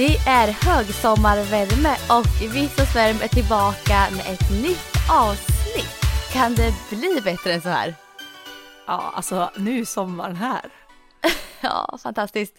Det 0.00 0.16
är 0.16 0.48
högsommarvärme 0.48 1.96
och 2.18 2.54
Vissa 2.54 2.84
Svärm 2.86 3.16
är 3.22 3.28
tillbaka 3.28 4.08
med 4.10 4.34
ett 4.34 4.50
nytt 4.62 4.96
avsnitt. 5.10 6.00
Kan 6.32 6.54
det 6.54 6.74
bli 6.90 7.20
bättre 7.24 7.52
än 7.52 7.60
så 7.60 7.68
här? 7.68 7.94
Ja, 8.86 9.12
alltså 9.14 9.50
nu 9.56 9.80
är 9.80 9.84
sommaren 9.84 10.36
här. 10.36 10.64
Ja, 11.60 11.98
fantastiskt. 12.02 12.54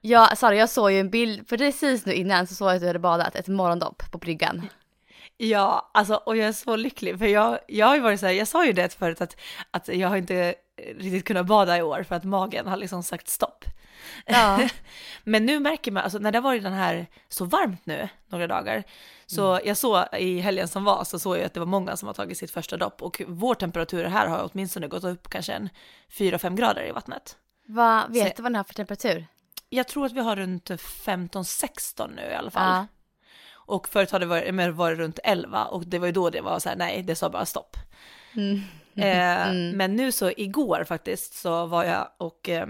Ja, 0.00 0.30
Sara, 0.36 0.54
jag 0.54 0.68
såg 0.68 0.92
ju 0.92 1.00
en 1.00 1.10
bild 1.10 1.48
precis 1.48 2.06
nu 2.06 2.12
innan 2.12 2.46
så 2.46 2.54
såg 2.54 2.68
jag 2.68 2.74
att 2.74 2.80
du 2.80 2.86
hade 2.86 2.98
badat 2.98 3.36
ett 3.36 3.48
morgondopp 3.48 4.02
på 4.12 4.18
bryggan. 4.18 4.68
Ja, 5.36 5.90
alltså 5.94 6.14
och 6.14 6.36
jag 6.36 6.48
är 6.48 6.52
så 6.52 6.76
lycklig 6.76 7.18
för 7.18 7.26
jag, 7.26 7.58
jag 7.68 7.86
har 7.86 7.94
ju 7.94 8.00
varit 8.00 8.20
så 8.20 8.26
här, 8.26 8.32
jag 8.32 8.48
sa 8.48 8.66
ju 8.66 8.72
det 8.72 8.94
förut 8.94 9.20
att, 9.20 9.36
att 9.70 9.88
jag 9.88 10.08
har 10.08 10.16
inte 10.16 10.54
riktigt 10.98 11.24
kunnat 11.24 11.46
bada 11.46 11.78
i 11.78 11.82
år 11.82 12.02
för 12.02 12.14
att 12.14 12.24
magen 12.24 12.66
har 12.66 12.76
liksom 12.76 13.02
sagt 13.02 13.28
stopp. 13.28 13.64
Ja. 14.26 14.68
Men 15.24 15.46
nu 15.46 15.60
märker 15.60 15.92
man, 15.92 16.02
alltså 16.02 16.18
när 16.18 16.32
det 16.32 16.38
har 16.38 16.42
varit 16.42 16.62
den 16.62 16.72
här 16.72 17.06
så 17.28 17.44
varmt 17.44 17.86
nu 17.86 18.08
några 18.28 18.46
dagar, 18.46 18.84
så 19.26 19.60
jag 19.64 19.76
såg 19.76 20.04
i 20.18 20.38
helgen 20.40 20.68
som 20.68 20.84
var 20.84 21.04
så 21.04 21.18
såg 21.18 21.36
jag 21.36 21.44
att 21.44 21.54
det 21.54 21.60
var 21.60 21.66
många 21.66 21.96
som 21.96 22.06
har 22.06 22.14
tagit 22.14 22.38
sitt 22.38 22.50
första 22.50 22.76
dopp 22.76 23.02
och 23.02 23.22
vår 23.26 23.54
temperatur 23.54 24.04
här 24.04 24.26
har 24.26 24.50
åtminstone 24.52 24.88
gått 24.88 25.04
upp 25.04 25.28
kanske 25.28 25.52
en 25.52 25.68
4-5 26.12 26.56
grader 26.56 26.88
i 26.88 26.92
vattnet. 26.92 27.36
Vad, 27.66 28.12
vet 28.12 28.28
Så- 28.28 28.32
du 28.36 28.42
vad 28.42 28.52
den 28.52 28.56
har 28.56 28.64
för 28.64 28.74
temperatur? 28.74 29.26
Jag 29.68 29.88
tror 29.88 30.06
att 30.06 30.12
vi 30.12 30.20
har 30.20 30.36
runt 30.36 30.70
15-16 30.70 32.10
nu 32.16 32.22
i 32.22 32.34
alla 32.34 32.50
fall. 32.50 32.74
Ja. 32.74 32.86
Och 33.54 33.88
förut 33.88 34.10
har 34.10 34.20
det 34.20 34.26
varit, 34.26 34.74
varit 34.74 34.98
runt 34.98 35.18
11 35.24 35.64
och 35.64 35.86
det 35.86 35.98
var 35.98 36.06
ju 36.06 36.12
då 36.12 36.30
det 36.30 36.40
var 36.40 36.58
så 36.58 36.68
här, 36.68 36.76
nej, 36.76 37.02
det 37.02 37.14
sa 37.14 37.30
bara 37.30 37.46
stopp. 37.46 37.76
Mm. 38.36 38.60
Eh, 38.96 39.72
Men 39.76 39.96
nu 39.96 40.12
så 40.12 40.30
igår 40.36 40.84
faktiskt 40.84 41.34
så 41.34 41.66
var 41.66 41.84
jag 41.84 42.08
och 42.18 42.48
eh, 42.48 42.66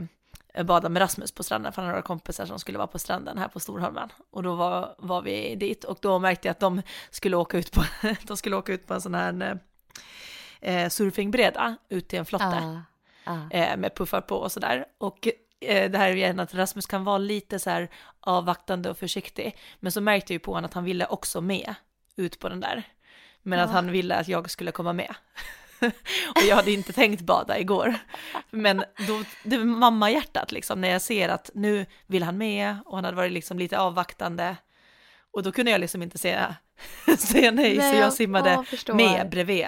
badade 0.54 0.88
med 0.88 1.02
Rasmus 1.02 1.32
på 1.32 1.42
stranden, 1.42 1.72
för 1.72 1.82
han 1.82 1.86
har 1.86 1.92
några 1.92 2.02
kompisar 2.06 2.46
som 2.46 2.58
skulle 2.58 2.78
vara 2.78 2.86
på 2.88 2.98
stranden 2.98 3.38
här 3.38 3.48
på 3.48 3.60
Storholmen. 3.60 4.08
Och 4.30 4.42
då 4.42 4.54
var, 4.54 4.94
var 4.98 5.22
vi 5.22 5.54
dit 5.54 5.84
och 5.84 5.98
då 6.00 6.18
märkte 6.18 6.48
jag 6.48 6.52
att 6.52 6.60
de 6.60 6.82
skulle 7.10 7.36
åka 7.36 7.58
ut 7.58 7.72
på, 7.72 7.82
de 8.24 8.36
skulle 8.36 8.56
åka 8.56 8.72
ut 8.72 8.86
på 8.86 8.94
en 8.94 9.00
sån 9.00 9.14
här 9.14 9.58
eh, 10.60 10.88
surfingbräda 10.88 11.76
ut 11.88 12.08
till 12.08 12.19
en 12.19 12.24
flotte 12.24 12.44
Ja. 12.62 12.82
Ja. 13.50 13.50
eh, 13.58 13.76
med 13.76 13.94
puffar 13.94 14.20
på 14.20 14.36
och 14.36 14.52
sådär. 14.52 14.84
Och 14.98 15.28
eh, 15.60 15.91
det 15.91 15.98
här 15.98 16.08
är 16.08 16.16
igen 16.16 16.41
att 16.41 16.54
Rasmus 16.54 16.86
kan 16.86 17.04
vara 17.04 17.19
lite 17.19 17.58
så 17.58 17.70
här 17.70 17.88
avvaktande 18.20 18.91
och 18.91 18.98
försiktig. 18.98 19.58
Men 19.80 19.92
så 19.92 20.00
märkte 20.00 20.32
jag 20.32 20.34
ju 20.34 20.44
på 20.44 20.52
honom 20.52 20.64
att 20.64 20.74
han 20.74 20.84
ville 20.84 21.06
också 21.06 21.41
med 21.41 21.74
ut 22.16 22.38
på 22.38 22.48
den 22.48 22.60
där. 22.60 22.82
Men 23.42 23.58
att 23.60 23.69
Ja. 23.70 23.74
han 23.74 23.91
ville 23.91 24.14
att 24.16 24.28
jag 24.28 24.50
skulle 24.50 24.72
komma 24.72 24.92
med. 24.92 25.14
och 26.34 26.42
jag 26.48 26.56
hade 26.56 26.72
inte 26.72 26.92
tänkt 26.92 27.20
bada 27.20 27.58
igår. 27.58 27.94
Men 28.50 28.84
då, 29.06 29.22
det 29.42 29.58
var 29.58 29.64
mammahjärtat 29.64 30.53
liksom, 30.53 30.80
när 30.80 30.88
jag 30.88 31.03
ser 31.03 31.28
att 31.28 31.50
nu 31.54 31.86
vill 32.06 32.22
han 32.22 32.38
med 32.38 32.76
och 32.86 32.97
han 32.97 33.04
hade 33.04 33.16
varit 33.16 33.32
liksom 33.32 33.58
lite 33.58 33.78
avvaktande. 33.78 34.56
Och 35.30 35.42
då 35.42 35.53
kunde 35.53 35.70
jag 35.70 35.80
liksom 35.80 36.03
inte 36.03 36.19
säga, 36.19 36.56
säga 37.19 37.50
nej, 37.50 37.76
Nej, 37.76 37.91
så 37.91 37.97
jag- 37.97 38.04
jag 38.06 38.12
simmade 38.12 38.50
ja, 38.50 38.64
förstår. 38.64 38.94
med 38.94 39.30
bredvid 39.30 39.66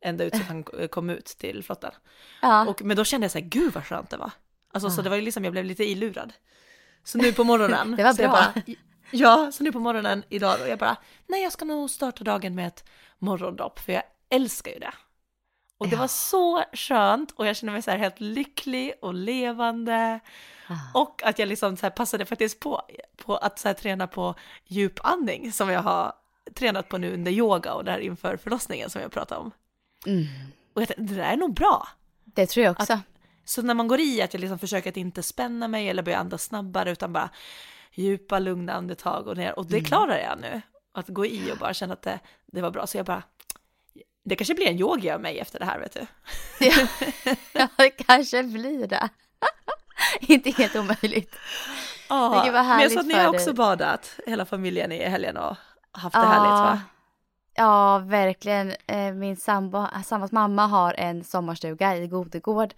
ända 0.00 0.24
ut 0.24 0.36
så 0.36 0.42
han 0.42 0.64
kom 0.90 1.10
ut 1.10 1.26
till 1.26 1.62
flottan. 1.64 1.92
Ja. 2.42 2.66
Och, 2.66 2.82
men 2.82 2.96
då 2.96 3.04
kände 3.04 3.24
jag 3.24 3.32
så 3.32 3.38
här, 3.38 3.46
gud 3.46 3.72
vad 3.72 3.86
skönt 3.86 4.10
det 4.10 4.16
var. 4.16 4.30
Alltså 4.72 4.90
så 4.90 5.02
det 5.02 5.10
var 5.10 5.16
ju 5.16 5.22
liksom, 5.22 5.44
jag 5.44 5.52
blev 5.52 5.64
lite 5.64 5.84
ilurad. 5.84 6.32
Så 7.04 7.18
nu 7.18 7.32
på 7.32 7.44
morgonen. 7.44 7.90
Det 7.96 8.02
var 8.02 8.08
jag 8.10 8.16
bra. 8.16 8.28
Bara, 8.30 8.52
ja, 9.10 9.52
så 9.52 9.64
nu 9.64 9.72
på 9.72 9.78
morgonen 9.78 10.24
idag 10.28 10.60
och 10.60 10.68
jag 10.68 10.78
bara, 10.78 10.96
nej 11.26 11.42
jag 11.42 11.52
ska 11.52 11.64
nog 11.64 11.90
starta 11.90 12.24
dagen 12.24 12.54
med 12.54 12.66
ett 12.66 12.84
morgondopp 13.18 13.78
för 13.78 13.92
jag 13.92 14.02
älskar 14.30 14.70
ju 14.72 14.78
det. 14.78 14.92
Och 15.82 15.88
det 15.88 15.94
Ja. 15.96 16.00
var 16.00 16.08
så 16.08 16.64
skönt 16.72 17.30
och 17.30 17.46
jag 17.46 17.56
kände 17.56 17.72
mig 17.72 17.82
så 17.82 17.90
här 17.90 17.98
helt 17.98 18.20
lycklig 18.20 18.92
och 19.02 19.14
levande. 19.14 20.20
Och 20.94 21.22
att 21.24 21.38
jag 21.38 21.48
liksom 21.48 21.76
så 21.76 21.86
här 21.86 21.90
passade 21.90 22.26
faktiskt 22.26 22.60
på, 22.60 22.82
på 23.16 23.36
att 23.36 23.58
så 23.58 23.68
här 23.68 23.74
träna 23.74 24.06
på 24.06 24.34
djupandning 24.66 25.52
som 25.52 25.68
jag 25.70 25.82
har 25.82 26.12
tränat 26.54 26.88
på 26.88 26.98
nu 26.98 27.14
under 27.14 27.32
yoga 27.32 27.74
och 27.74 27.84
där 27.84 27.98
inför 27.98 28.36
förlossningen 28.36 28.90
som 28.90 29.02
jag 29.02 29.12
pratade 29.12 29.40
om. 29.40 29.50
Mm. 30.06 30.24
Och 30.74 30.82
jag 30.82 30.88
tänkte, 30.88 31.04
det 31.04 31.14
där 31.14 31.32
är 31.32 31.36
nog 31.36 31.54
bra. 31.54 31.88
Det 32.24 32.46
tror 32.46 32.64
jag 32.64 32.72
också. 32.80 32.98
Så 33.44 33.62
när 33.62 33.74
man 33.74 33.88
går 33.88 34.00
i 34.00 34.22
att 34.22 34.34
jag 34.34 34.40
liksom 34.40 34.58
försöker 34.58 34.90
att 34.90 34.96
inte 34.96 35.22
spänna 35.22 35.68
mig 35.68 35.88
eller 35.88 36.02
börja 36.02 36.18
andas 36.18 36.42
snabbare 36.42 36.90
utan 36.90 37.12
bara 37.12 37.30
djupa 37.94 38.38
lugna 38.38 38.72
andetag 38.72 39.26
och 39.28 39.36
ner 39.36 39.58
och 39.58 39.66
det 39.66 39.80
klarar 39.80 40.18
jag 40.18 40.38
nu. 40.40 40.60
Att 40.94 41.08
gå 41.08 41.26
i 41.26 41.52
och 41.52 41.58
bara 41.58 41.74
känna 41.74 41.92
att 41.92 42.02
det, 42.02 42.18
det 42.46 42.62
var 42.62 42.70
bra. 42.70 42.86
Så 42.86 42.96
jag 42.96 43.06
bara, 43.06 43.22
det 44.24 44.36
kanske 44.36 44.54
blir 44.54 44.66
en 44.66 44.78
yogi 44.78 45.10
av 45.10 45.20
mig 45.20 45.38
efter 45.38 45.58
det 45.58 45.64
här 45.64 45.78
vet 45.78 45.92
du. 45.92 46.06
Ja, 46.66 46.86
ja, 47.52 47.68
det 47.76 47.90
kanske 47.90 48.42
blir 48.42 48.86
det. 48.86 49.08
Inte 50.20 50.50
helt 50.50 50.76
omöjligt. 50.76 51.34
Ja, 52.08 52.42
Men 52.52 52.80
jag 52.80 52.92
sa 52.92 53.00
att 53.00 53.06
ni 53.06 53.14
har 53.14 53.28
också 53.28 53.52
badat 53.52 54.18
hela 54.26 54.44
familjen 54.46 54.92
i 54.92 55.08
helgen 55.08 55.36
och 55.36 55.56
haft 55.92 56.14
det 56.14 56.26
härligt 56.26 56.50
va? 56.50 56.80
Ja, 57.54 57.98
verkligen. 57.98 58.72
Eh, 58.86 59.12
Min 59.12 59.36
sambo, 59.36 59.86
sambos 60.04 60.32
mamma 60.32 60.66
har 60.66 60.94
en 60.98 61.24
sommarstuga 61.24 61.96
i 61.96 62.06
Godegård. 62.06 62.74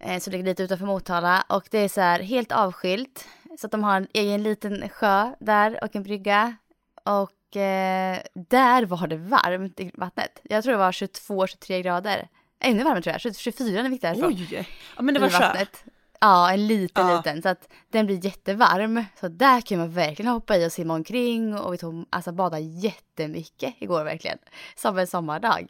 eh, 0.00 0.18
Som 0.18 0.30
ligger 0.30 0.44
lite 0.44 0.62
utanför 0.62 0.86
Motala. 0.86 1.44
Och 1.48 1.68
det 1.70 1.78
är 1.78 1.88
så 1.88 2.00
här 2.00 2.20
helt 2.20 2.52
avskilt. 2.52 3.28
Så 3.58 3.66
att 3.66 3.70
de 3.72 3.84
har 3.84 3.96
en 3.96 4.08
egen 4.12 4.42
liten 4.42 4.88
sjö 4.88 5.32
där 5.40 5.84
och 5.84 5.96
en 5.96 6.02
brygga. 6.02 6.56
Och 7.04 7.30
eh, 7.56 8.18
där 8.34 8.86
var 8.86 9.06
det 9.06 9.16
varmt 9.16 9.80
i 9.80 9.90
vattnet. 9.94 10.40
Jag 10.42 10.64
tror 10.64 10.72
det 10.72 10.78
var 10.78 10.92
22-23 10.92 11.82
grader. 11.82 12.28
Ännu 12.60 12.84
varmare 12.84 13.02
tror 13.02 13.16
jag, 13.24 13.36
24 13.36 13.82
när 13.82 13.88
vi 13.88 13.94
gick 13.94 14.02
därifrån. 14.02 14.32
Oj! 14.32 14.66
Ja 14.96 15.02
men 15.02 15.14
det 15.14 15.20
var 15.20 15.30
vattnet. 15.30 15.84
Ja, 16.20 16.52
en 16.52 16.66
liten 16.66 17.08
Ja. 17.08 17.16
liten. 17.16 17.42
Så 17.42 17.48
att 17.48 17.68
den 17.92 18.06
blir 18.06 18.24
jättevarm. 18.24 19.04
Så 19.20 19.28
där 19.28 19.60
kan 19.60 19.78
man 19.78 19.90
verkligen 19.92 20.32
hoppa 20.32 20.56
i 20.56 20.66
och 20.66 20.72
simma 20.72 20.94
omkring. 20.94 21.58
Och 21.58 21.72
vi 21.72 21.78
tog, 21.78 22.06
alltså 22.10 22.32
bada 22.32 22.58
jättemycket 22.58 23.74
igår 23.78 24.04
verkligen. 24.04 24.38
Som 24.76 24.98
en 24.98 25.06
sommardag. 25.06 25.66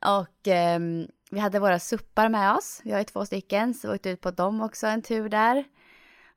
Och 0.00 0.48
ehm, 0.48 1.06
vi 1.30 1.38
hade 1.40 1.58
våra 1.58 1.78
suppar 1.78 2.28
med 2.28 2.54
oss. 2.54 2.80
Vi 2.84 2.92
har 2.92 2.98
ju 2.98 3.04
två 3.04 3.26
stycken. 3.26 3.74
Så 3.74 3.88
vi 3.88 3.94
åkte 3.94 4.10
ut 4.10 4.20
på 4.20 4.30
dem 4.30 4.60
också 4.60 4.86
en 4.86 5.02
tur 5.02 5.28
där. 5.28 5.64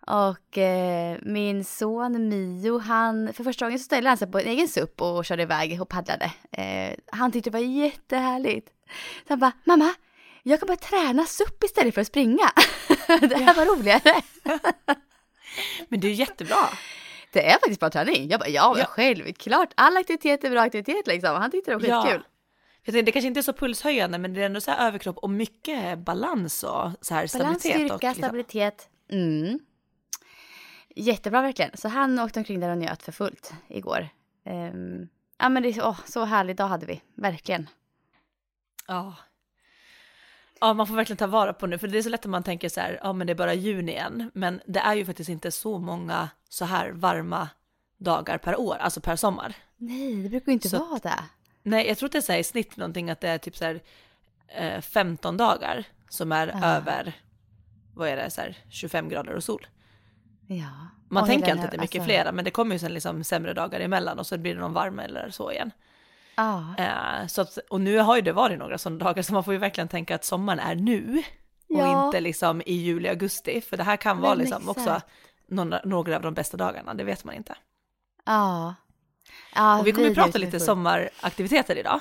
Och 0.07 0.57
eh, 0.57 1.17
min 1.21 1.65
son 1.65 2.29
Mio, 2.29 2.77
han, 2.79 3.33
för 3.33 3.43
första 3.43 3.65
gången 3.65 3.79
så 3.79 3.83
ställde 3.83 4.09
han 4.09 4.17
sig 4.17 4.31
på 4.31 4.39
en 4.39 4.47
egen 4.47 4.67
supp 4.67 5.01
och 5.01 5.25
körde 5.25 5.43
iväg 5.43 5.81
och 5.81 5.89
paddlade. 5.89 6.31
Eh, 6.51 6.93
han 7.11 7.31
tyckte 7.31 7.49
det 7.49 7.57
var 7.57 7.65
jättehärligt. 7.65 8.67
Så 9.27 9.33
han 9.33 9.39
bara, 9.39 9.51
mamma, 9.63 9.93
jag 10.43 10.59
kan 10.59 10.67
bara 10.67 10.77
träna 10.77 11.25
supp 11.25 11.63
istället 11.63 11.93
för 11.93 12.01
att 12.01 12.07
springa. 12.07 12.51
det 13.07 13.37
här 13.37 13.55
var 13.55 13.65
roligare. 13.65 14.21
Men 15.89 15.99
det 15.99 16.07
är 16.07 16.11
jättebra. 16.11 16.69
Det 17.31 17.45
är 17.45 17.51
faktiskt 17.53 17.79
bra 17.79 17.89
träning. 17.89 18.29
Jag 18.29 18.39
bara, 18.39 18.49
ja, 18.49 18.69
men 18.73 18.79
Ja. 18.79 18.85
självklart. 18.85 19.69
All 19.75 19.97
aktivitet 19.97 20.43
är 20.43 20.49
bra 20.49 20.61
aktivitet 20.61 21.07
liksom. 21.07 21.35
Han 21.35 21.51
tyckte 21.51 21.71
det 21.71 21.77
var 21.77 21.87
Ja. 21.87 22.01
skitkul. 22.01 22.23
Jag 22.83 22.93
tänkte, 22.93 23.01
det 23.05 23.11
kanske 23.11 23.27
inte 23.27 23.39
är 23.39 23.41
så 23.41 23.53
pulshöjande 23.53 24.17
men 24.17 24.33
det 24.33 24.41
är 24.41 24.45
ändå 24.45 24.61
så 24.61 24.71
här 24.71 24.87
överkropp 24.87 25.17
och 25.17 25.29
mycket 25.29 25.99
balans 25.99 26.63
och 26.63 26.91
så 27.01 27.13
här 27.13 27.37
Balans, 27.37 27.61
stabilitet. 27.61 27.71
styrka, 27.73 27.93
och 27.95 28.01
liksom, 28.03 28.23
stabilitet. 28.23 28.89
Mm. 29.11 29.59
Jättebra 30.95 31.41
verkligen. 31.41 31.71
Så 31.77 31.87
han 31.87 32.19
åkte 32.19 32.39
omkring 32.39 32.59
där 32.59 32.69
och 32.69 32.77
njöt 32.77 33.03
för 33.03 33.11
fullt 33.11 33.53
igår. 33.67 34.09
Ehm, 34.43 35.07
ja 35.37 35.49
men 35.49 35.63
det 35.63 35.69
är 35.69 35.85
åh, 35.87 35.99
så 36.05 36.25
härlig 36.25 36.55
dag 36.55 36.67
hade 36.67 36.85
vi. 36.85 37.01
Verkligen. 37.15 37.69
Ja. 38.87 39.15
Ja, 40.61 40.73
man 40.73 40.87
får 40.87 40.95
verkligen 40.95 41.17
ta 41.17 41.27
vara 41.27 41.53
på 41.53 41.67
nu, 41.67 41.77
för 41.77 41.87
det 41.87 41.97
är 41.97 42.01
så 42.01 42.09
lätt 42.09 42.19
att 42.25 42.29
man 42.31 42.43
tänker 42.43 42.69
så 42.69 42.79
här, 42.81 42.99
ja 43.03 43.13
men 43.13 43.27
det 43.27 43.33
är 43.33 43.35
bara 43.35 43.53
juni 43.53 43.91
igen, 43.91 44.31
men 44.33 44.61
det 44.65 44.79
är 44.79 44.93
ju 44.95 45.05
faktiskt 45.05 45.29
inte 45.29 45.51
så 45.51 45.79
många 45.79 46.29
så 46.49 46.65
här 46.65 46.89
varma 46.91 47.49
dagar 47.97 48.37
per 48.37 48.59
år, 48.59 48.75
alltså 48.75 49.01
per 49.01 49.15
sommar. 49.15 49.55
Nej, 49.77 50.15
det 50.23 50.29
brukar 50.29 50.45
ju 50.47 50.53
inte 50.53 50.69
Så- 50.69 50.85
vara 50.85 50.99
det. 50.99 51.23
Nej, 51.63 51.87
jag 51.87 51.97
tror 51.97 52.07
att 52.07 52.11
det 52.11 52.17
är 52.17 52.21
så 52.21 52.31
här, 52.31 52.39
i 52.39 52.43
snitt 52.43 52.77
någonting 52.77 53.09
att 53.09 53.21
det 53.21 53.29
är 53.29 53.37
typ 53.37 53.57
så 53.57 53.65
här 53.65 53.81
eh, 54.47 54.81
15 54.81 55.37
dagar 55.37 55.83
som 56.09 56.31
är 56.31 56.47
Ja. 56.47 56.65
över, 56.67 57.13
vad 57.95 58.09
är 58.09 58.15
det, 58.15 58.29
så 58.29 58.41
här 58.41 58.57
25 58.69 59.09
grader 59.09 59.33
och 59.33 59.43
sol. 59.43 59.67
Ja. 60.51 60.87
Man 61.09 61.23
Och 61.23 61.29
tänker 61.29 61.51
alltid 61.51 61.65
att 61.65 61.71
det 61.71 61.77
är 61.77 61.81
mycket 61.81 61.99
alltså- 61.99 62.05
flera, 62.07 62.31
men 62.31 62.45
det 62.45 62.51
kommer 62.51 62.75
ju 62.75 62.79
sen 62.79 62.93
liksom 62.93 63.23
sämre 63.23 63.53
dagar 63.53 63.79
emellan 63.79 64.19
och 64.19 64.27
så 64.27 64.37
blir 64.37 64.55
det 64.55 64.61
någon 64.61 64.73
varm 64.73 64.99
eller 64.99 65.29
så 65.29 65.51
igen. 65.51 65.71
Ja. 66.35 66.75
Eh, 66.77 67.27
så 67.27 67.41
att, 67.41 67.57
och 67.69 67.81
nu 67.81 67.97
har 67.97 68.15
ju 68.15 68.21
det 68.21 68.31
varit 68.31 68.59
några 68.59 68.77
sådana 68.77 69.05
dagar, 69.05 69.21
så 69.21 69.33
man 69.33 69.43
får 69.43 69.53
ju 69.53 69.59
verkligen 69.59 69.87
tänka 69.87 70.15
att 70.15 70.25
sommaren 70.25 70.59
är 70.59 70.75
nu. 70.75 71.23
Och 71.69 71.79
Ja. 71.79 72.05
inte 72.05 72.19
liksom 72.19 72.61
i 72.65 72.73
juli, 72.73 73.09
augusti, 73.09 73.61
för 73.61 73.77
det 73.77 73.83
här 73.83 73.95
kan 73.97 74.19
vara 74.19 74.29
Men 74.31 74.37
liksom 74.39 74.69
också 74.69 74.81
exakt. 74.81 75.05
några, 75.47 75.81
några 75.85 76.15
av 76.15 76.21
de 76.21 76.33
bästa 76.33 76.57
dagarna, 76.57 76.93
det 76.93 77.03
vet 77.03 77.23
man 77.23 77.35
inte. 77.35 77.55
Ja. 78.25 78.75
ja 79.55 79.79
Och 79.79 79.87
vi 79.87 79.91
kommer 79.91 80.03
ju 80.07 80.09
vidrigt 80.09 80.25
prata 80.25 80.37
lite 80.37 80.59
sommaraktiviteter 80.59 81.75
idag. 81.75 81.99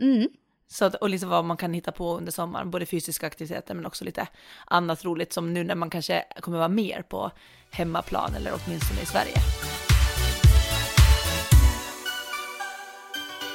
Mm. 0.00 0.28
Så 0.72 0.84
att, 0.84 0.94
och 0.94 1.10
liksom 1.10 1.28
vad 1.28 1.44
man 1.44 1.56
kan 1.56 1.74
hitta 1.74 1.92
på 1.92 2.16
under 2.16 2.32
sommaren, 2.32 2.70
både 2.70 2.86
fysiska 2.86 3.26
aktiviteter 3.26 3.74
men 3.74 3.86
också 3.86 4.04
lite 4.04 4.26
annat 4.64 5.04
roligt 5.04 5.32
som 5.32 5.54
nu 5.54 5.64
när 5.64 5.74
man 5.74 5.90
kanske 5.90 6.24
kommer 6.40 6.58
vara 6.58 6.68
mer 6.68 7.02
på 7.02 7.30
hemmaplan 7.70 8.34
eller 8.34 8.52
åtminstone 8.54 9.00
i 9.00 9.06
Sverige. 9.06 9.34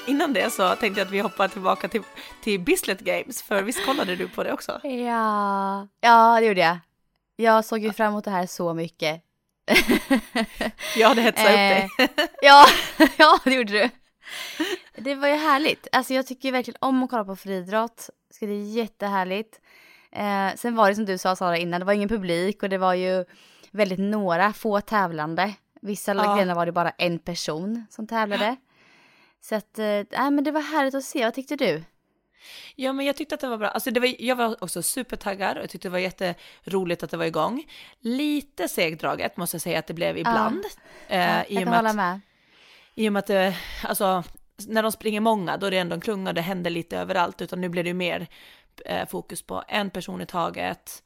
Innan 0.08 0.34
det 0.34 0.54
så 0.54 0.76
tänkte 0.76 1.00
jag 1.02 1.06
att 1.06 1.14
vi 1.14 1.20
hoppar 1.20 1.48
tillbaka 1.48 1.88
till, 1.88 2.02
till 2.44 2.60
Bislett 2.60 3.00
Games, 3.00 3.42
för 3.42 3.64
visst 3.64 3.86
kollade 3.86 4.16
du 4.16 4.28
på 4.28 4.44
det 4.44 4.54
också? 4.54 4.80
Ja. 4.84 5.88
ja, 6.02 6.40
det 6.40 6.46
gjorde 6.46 6.62
jag. 6.62 6.78
Jag 7.36 7.66
såg 7.66 7.80
ju 7.80 7.94
fram 7.94 8.08
emot 8.08 8.26
det 8.26 8.32
här 8.32 8.46
så 8.46 8.74
mycket. 8.74 9.22
Jag 10.98 11.08
hade 11.08 11.22
hetsat 11.22 11.46
upp 11.46 11.56
dig. 11.56 11.90
Eh, 12.00 12.08
ja, 12.42 12.66
ja, 13.18 13.40
det 13.44 13.54
gjorde 13.54 13.74
du. 13.74 13.90
Det 14.96 15.16
var 15.16 15.28
ju 15.28 15.34
härligt. 15.34 15.88
Alltså 15.92 16.14
jag 16.14 16.28
tycker 16.28 16.52
verkligen 16.52 16.78
om 16.82 17.04
att 17.04 17.10
kolla 17.10 17.26
på 17.26 17.36
friidrott. 17.36 18.10
Så 18.30 18.46
det 18.46 18.52
är 18.52 18.64
jättehärligt. 18.64 19.60
Eh, 20.12 20.56
sen 20.56 20.76
var 20.76 20.90
det 20.90 20.96
som 20.96 21.06
du 21.06 21.18
sa 21.18 21.36
Sara 21.36 21.58
innan, 21.58 21.80
det 21.82 21.86
var 21.86 21.94
ingen 21.94 22.10
publik 22.10 22.64
och 22.64 22.70
det 22.70 22.78
var 22.78 22.94
ju 22.94 23.26
väldigt 23.72 24.00
några 24.00 24.54
få 24.54 24.82
tävlande. 24.82 25.54
Vissa 25.82 26.14
Ja. 26.16 26.36
grenar 26.38 26.56
var 26.56 26.66
det 26.66 26.72
bara 26.72 26.90
en 26.90 27.20
person 27.20 27.86
som 27.90 28.08
tävlade. 28.08 28.56
Så 29.42 29.56
att, 29.56 29.80
eh, 29.80 29.86
men 30.32 30.44
det 30.44 30.52
var 30.52 30.62
härligt 30.62 30.96
att 30.96 31.04
se. 31.04 31.24
Vad 31.24 31.34
tyckte 31.34 31.56
du? 31.56 31.84
Ja, 32.76 32.94
men 32.94 33.06
jag 33.06 33.16
tyckte 33.16 33.36
att 33.36 33.42
det 33.42 33.48
var 33.48 33.58
bra. 33.58 33.68
Alltså 33.68 33.92
det 33.92 34.00
var, 34.00 34.16
jag 34.20 34.36
var 34.36 34.64
också 34.64 34.82
supertaggad 34.84 35.58
och 35.58 35.64
jag 35.64 35.70
tyckte 35.70 35.88
det 35.88 35.92
var 35.92 36.00
jätteroligt 36.00 37.04
att 37.04 37.12
det 37.12 37.18
var 37.18 37.26
igång. 37.26 37.64
Lite 38.00 38.68
segdraget 38.68 39.38
måste 39.38 39.56
jag 39.56 39.62
säga 39.62 39.80
att 39.80 39.88
det 39.88 39.94
blev 39.94 40.18
ibland. 40.18 40.64
eh, 41.08 41.20
Ja, 41.20 41.44
i, 41.44 41.54
jag 41.56 41.64
kan 41.64 41.74
hålla 41.74 41.90
att, 41.90 41.96
med. 41.96 42.20
I 42.98 43.10
och 43.10 43.14
med 43.14 43.20
att 43.20 43.28
det, 43.28 43.58
alltså, 43.84 44.24
när 44.68 44.84
de 44.84 44.92
springer 44.92 45.22
många, 45.22 45.58
då 45.58 45.66
är 45.68 45.72
det 45.72 45.78
ändå 45.78 45.94
en 45.96 46.02
klunga 46.02 46.30
och 46.30 46.34
det 46.34 46.42
händer 46.42 46.70
lite 46.70 46.98
överallt, 46.98 47.42
utan 47.42 47.62
nu 47.62 47.70
blir 47.70 47.84
det 47.84 47.88
ju 47.90 47.94
mer 47.94 48.28
eh, 48.86 49.08
fokus 49.08 49.42
på 49.42 49.64
en 49.68 49.90
person 49.90 50.22
i 50.22 50.26
taget. 50.26 51.04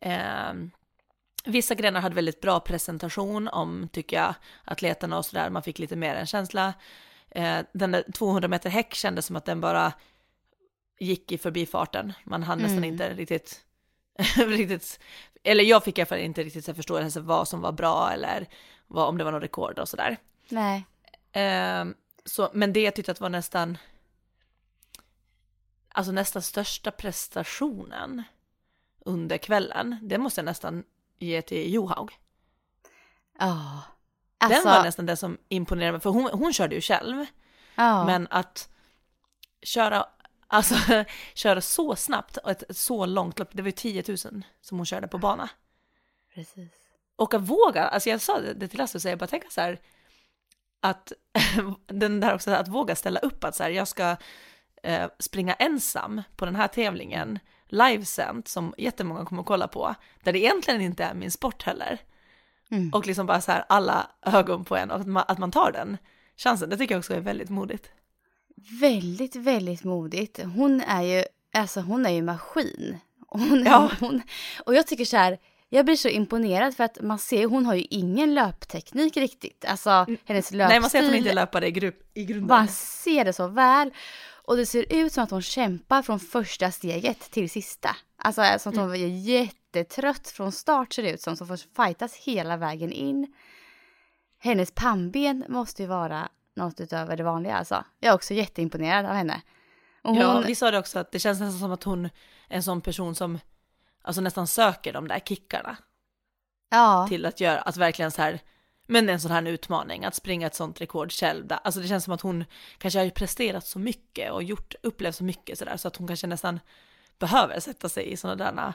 Eh, 0.00 0.52
vissa 1.44 1.74
grenar 1.74 2.00
hade 2.00 2.14
väldigt 2.14 2.40
bra 2.40 2.60
presentation 2.60 3.48
om, 3.48 3.88
tycker 3.92 4.16
jag, 4.16 4.34
atleterna 4.64 5.18
och 5.18 5.24
sådär, 5.26 5.50
man 5.50 5.62
fick 5.62 5.78
lite 5.78 5.96
mer 5.96 6.14
en 6.14 6.26
känsla. 6.26 6.74
Eh, 7.30 7.58
den 7.72 7.90
där 7.90 8.04
200 8.14 8.48
meter 8.48 8.70
häck 8.70 8.94
kändes 8.94 9.26
som 9.26 9.36
att 9.36 9.44
den 9.44 9.60
bara 9.60 9.92
gick 10.98 11.32
i 11.32 11.38
förbifarten. 11.38 12.12
Man 12.24 12.42
hann 12.42 12.58
nästan 12.58 12.78
Mm. 12.78 12.90
inte 12.92 13.14
riktigt, 13.14 13.60
riktigt, 14.36 15.00
eller 15.42 15.64
jag 15.64 15.84
fick 15.84 15.98
i 15.98 16.00
alla 16.00 16.06
fall 16.06 16.18
inte 16.18 16.42
riktigt 16.42 16.64
så 16.64 16.74
förståelse 16.74 17.20
vad 17.20 17.48
som 17.48 17.60
var 17.60 17.72
bra 17.72 18.10
eller 18.12 18.46
vad, 18.86 19.08
om 19.08 19.18
det 19.18 19.24
var 19.24 19.32
någon 19.32 19.40
rekord 19.40 19.78
och 19.78 19.88
sådär. 19.88 20.16
Nej. 20.48 20.84
Ehm, 21.38 21.94
så, 22.24 22.50
men 22.52 22.72
det 22.72 22.80
jag 22.80 22.94
tyckte 22.94 23.12
att 23.12 23.20
var 23.20 23.28
nästan, 23.28 23.78
alltså 25.88 26.12
nästan 26.12 26.42
största 26.42 26.90
prestationen 26.90 28.22
under 29.04 29.38
kvällen, 29.38 29.96
det 30.02 30.18
måste 30.18 30.40
jag 30.40 30.44
nästan 30.44 30.84
ge 31.18 31.42
till 31.42 31.74
Johaug. 31.74 32.12
Ja. 33.38 33.82
Den 34.38 34.52
Alltså, 34.52 34.68
var 34.68 34.82
nästan 34.82 35.06
det 35.06 35.16
som 35.16 35.38
imponerade 35.48 35.92
mig, 35.92 36.00
för 36.00 36.10
hon, 36.10 36.30
hon 36.32 36.52
körde 36.52 36.74
ju 36.74 36.80
själv, 36.80 37.26
ja. 37.74 38.04
men 38.04 38.28
att 38.30 38.68
köra, 39.62 40.06
alltså 40.46 40.74
köra 41.34 41.60
så 41.60 41.96
snabbt 41.96 42.36
och 42.36 42.50
ett, 42.50 42.62
ett 42.62 42.76
så 42.76 43.06
långt 43.06 43.38
lopp, 43.38 43.48
det 43.52 43.62
var 43.62 43.68
ju 43.68 43.72
10 43.72 44.04
000 44.08 44.18
som 44.60 44.78
hon 44.78 44.86
körde 44.86 45.08
på 45.08 45.18
bana. 45.18 45.50
Precis. 46.34 46.72
Och 47.16 47.34
att 47.34 47.42
våga, 47.42 47.84
alltså 47.84 48.10
jag 48.10 48.20
sa 48.20 48.40
det 48.40 48.68
till 48.68 48.78
Lasse, 48.78 49.00
så 49.00 49.08
jag 49.08 49.18
bara 49.18 49.26
tänka 49.26 49.50
så 49.50 49.60
här, 49.60 49.80
att 50.80 51.12
den 51.86 52.20
där 52.20 52.34
också, 52.34 52.50
att 52.50 52.68
våga 52.68 52.96
ställa 52.96 53.20
upp 53.20 53.44
att 53.44 53.54
så 53.54 53.62
här, 53.62 53.70
jag 53.70 53.88
ska 53.88 54.16
eh, 54.82 55.06
springa 55.18 55.54
ensam 55.54 56.22
på 56.36 56.44
den 56.44 56.56
här 56.56 56.68
tävlingen, 56.68 57.38
livesänt, 57.66 58.48
som 58.48 58.74
jättemånga 58.78 59.24
kommer 59.24 59.42
att 59.42 59.48
kolla 59.48 59.68
på, 59.68 59.94
där 60.22 60.32
det 60.32 60.38
egentligen 60.38 60.80
inte 60.80 61.04
är 61.04 61.14
min 61.14 61.30
sport 61.30 61.62
heller. 61.62 61.98
Mm. 62.70 62.90
Och 62.92 63.06
liksom 63.06 63.26
bara 63.26 63.40
så 63.40 63.52
här, 63.52 63.64
alla 63.68 64.10
ögon 64.22 64.64
på 64.64 64.76
en 64.76 64.90
och 64.90 65.00
att 65.00 65.06
man, 65.06 65.24
att 65.28 65.38
man 65.38 65.50
tar 65.50 65.72
den 65.72 65.96
chansen, 66.36 66.70
det 66.70 66.76
tycker 66.76 66.94
jag 66.94 66.98
också 66.98 67.14
är 67.14 67.20
väldigt 67.20 67.50
modigt. 67.50 67.90
Väldigt, 68.80 69.36
väldigt 69.36 69.84
modigt. 69.84 70.40
Hon 70.42 70.80
är 70.80 71.02
ju, 71.02 71.24
alltså 71.52 71.80
hon 71.80 72.06
är 72.06 72.10
ju 72.10 72.22
maskin. 72.22 72.98
Hon, 73.28 73.62
Ja. 73.66 73.90
hon, 74.00 74.22
och 74.64 74.74
jag 74.74 74.86
tycker 74.86 75.04
så 75.04 75.16
här, 75.16 75.38
jag 75.68 75.84
blir 75.84 75.96
så 75.96 76.08
imponerad 76.08 76.76
för 76.76 76.84
att 76.84 77.00
man 77.00 77.18
ser, 77.18 77.46
hon 77.46 77.66
har 77.66 77.74
ju 77.74 77.86
ingen 77.90 78.34
löpteknik 78.34 79.16
riktigt. 79.16 79.64
Alltså 79.64 79.90
hennes 80.24 80.50
löpstil. 80.50 80.58
Nej, 80.58 80.80
man 80.80 80.90
ser 80.90 80.98
att 80.98 81.04
hon 81.04 81.14
inte 81.14 81.32
löpare 81.32 81.66
i, 81.66 81.70
grupp, 81.70 82.10
i 82.14 82.24
grunden. 82.24 82.46
Man 82.48 82.68
ser 82.68 83.24
det 83.24 83.32
så 83.32 83.48
väl. 83.48 83.90
Och 84.44 84.56
det 84.56 84.66
ser 84.66 84.92
ut 84.92 85.12
som 85.12 85.24
att 85.24 85.30
hon 85.30 85.42
kämpar 85.42 86.02
från 86.02 86.20
första 86.20 86.70
steget 86.70 87.20
till 87.30 87.50
sista. 87.50 87.96
Alltså 88.16 88.42
som 88.58 88.72
att 88.72 88.78
hon 88.78 88.90
är 88.90 89.28
jättetrött 89.28 90.28
från 90.28 90.52
start 90.52 90.92
ser 90.92 91.02
det 91.02 91.10
ut 91.10 91.20
som. 91.20 91.36
Som 91.36 91.46
får 91.46 91.84
fightas 91.84 92.16
hela 92.16 92.56
vägen 92.56 92.92
in. 92.92 93.34
Hennes 94.38 94.70
pannben 94.70 95.44
måste 95.48 95.82
ju 95.82 95.88
vara 95.88 96.28
något 96.56 96.80
utöver 96.80 97.16
det 97.16 97.22
vanliga 97.22 97.56
alltså. 97.56 97.84
Jag 98.00 98.10
är 98.10 98.14
också 98.14 98.34
jätteimponerad 98.34 99.06
av 99.06 99.12
henne. 99.12 99.42
Hon, 100.02 100.14
Ja, 100.14 100.42
vi 100.46 100.54
sa 100.54 100.70
det 100.70 100.78
också 100.78 100.98
att 100.98 101.12
det 101.12 101.18
känns 101.18 101.40
nästan 101.40 101.60
som 101.60 101.72
att 101.72 101.84
hon 101.84 102.04
är 102.04 102.10
en 102.48 102.62
sån 102.62 102.80
person 102.80 103.14
som 103.14 103.38
alltså 104.02 104.20
nästan 104.20 104.46
söker 104.46 104.92
de 104.92 105.08
där 105.08 105.20
kickarna. 105.20 105.76
ja, 106.70 107.06
till 107.08 107.26
att 107.26 107.40
göra, 107.40 107.60
att 107.60 107.76
verkligen 107.76 108.10
så 108.10 108.22
här, 108.22 108.40
men 108.86 109.08
en 109.08 109.20
sån 109.20 109.30
här 109.30 109.46
utmaning, 109.46 110.04
att 110.04 110.14
springa 110.14 110.46
ett 110.46 110.54
sånt 110.54 110.80
rekord 110.80 111.12
själv. 111.12 111.46
Där. 111.46 111.58
Alltså 111.64 111.80
det 111.80 111.88
känns 111.88 112.04
som 112.04 112.12
att 112.12 112.20
hon 112.20 112.44
kanske 112.78 112.98
har 113.00 113.10
presterat 113.10 113.66
så 113.66 113.78
mycket 113.78 114.32
och 114.32 114.42
gjort, 114.42 114.74
upplevt 114.82 115.16
så 115.16 115.24
mycket 115.24 115.58
sådär, 115.58 115.76
så 115.76 115.88
att 115.88 115.96
hon 115.96 116.06
kanske 116.06 116.26
nästan 116.26 116.60
behöver 117.18 117.60
sätta 117.60 117.88
sig 117.88 118.12
i 118.12 118.16
sådana 118.16 118.52
där 118.52 118.72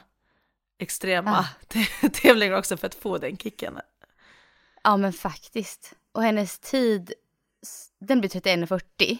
extrema 0.78 1.46
tävlingar 2.12 2.58
också 2.58 2.76
för 2.76 2.86
att 2.86 2.94
få 2.94 3.18
den 3.18 3.36
kicken. 3.36 3.80
ja 4.82 4.96
men 4.96 5.12
faktiskt. 5.12 5.94
Och 6.12 6.22
hennes 6.22 6.58
tid, 6.58 7.12
den 7.98 8.20
blir 8.20 8.30
31.40. 8.30 9.18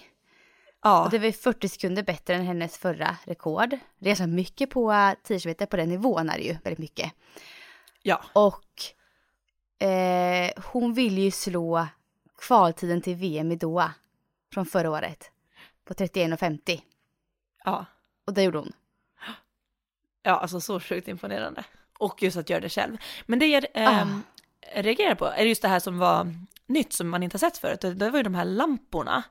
Ja, 0.87 1.05
Och 1.05 1.11
det 1.11 1.19
var 1.19 1.27
ju 1.27 1.33
40 1.33 1.69
sekunder 1.69 2.03
bättre 2.03 2.35
än 2.35 2.45
hennes 2.45 2.79
förra 2.79 3.17
rekord. 3.25 3.71
Det 3.71 3.79
är 4.07 4.11
ganska 4.11 4.27
mycket 4.27 4.71
på 4.71 5.15
10 5.23 5.41
km 5.41 5.67
på 5.71 5.77
den 5.77 5.89
nivån 5.89 6.31
är 6.31 6.37
det 6.39 6.45
ju, 6.45 6.53
väldigt 6.53 6.79
mycket. 6.79 7.13
ja, 8.03 8.25
Och 8.33 8.83
eh, 9.87 10.51
hon 10.73 10.95
vill 10.95 11.19
ju 11.19 11.31
slå 11.31 11.87
kvaltiden 12.39 13.01
till 13.03 13.17
VM 13.17 13.53
i 13.53 13.57
Doha 13.57 13.95
från 14.53 14.67
förra 14.67 14.91
året 14.91 15.31
på 15.85 15.95
31.50. 15.95 16.81
ja, 17.65 17.87
Och 18.27 18.35
det 18.35 18.43
gjorde 18.43 18.59
hon. 18.59 18.73
ja, 20.23 20.33
alltså 20.33 20.61
så 20.61 20.81
sjukt 20.81 21.09
imponerande. 21.09 21.65
Och 21.99 22.23
just 22.23 22.37
att 22.37 22.51
göra 22.51 22.61
det 22.61 22.69
själv. 22.69 22.97
Men 23.27 23.39
det 23.39 23.47
jag 23.47 23.65
Ah. 23.75 24.01
ähm, 24.01 24.23
reagerar 24.75 25.15
på 25.15 25.27
är 25.27 25.45
just 25.45 25.63
det 25.63 25.69
här 25.69 25.81
som 25.81 25.99
var 25.99 26.35
nytt 26.67 26.93
som 26.93 27.09
man 27.09 27.23
inte 27.23 27.35
har 27.35 27.39
sett 27.39 27.59
förut. 27.59 27.81
Det 27.81 28.11
var 28.11 28.17
ju 28.19 28.23
de 28.23 28.35
här 28.35 28.45
lamporna. 28.45 29.23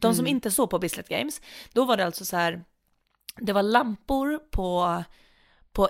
De 0.00 0.14
som 0.14 0.26
inte 0.26 0.50
såg 0.50 0.70
på 0.70 0.78
Bislett 0.78 1.08
Games, 1.08 1.40
då 1.72 1.84
var 1.84 1.96
det 1.96 2.06
alltså 2.06 2.24
så 2.24 2.36
här, 2.36 2.64
det 3.36 3.52
var 3.52 3.62
lampor 3.62 4.38
på, 4.50 5.02
på 5.72 5.88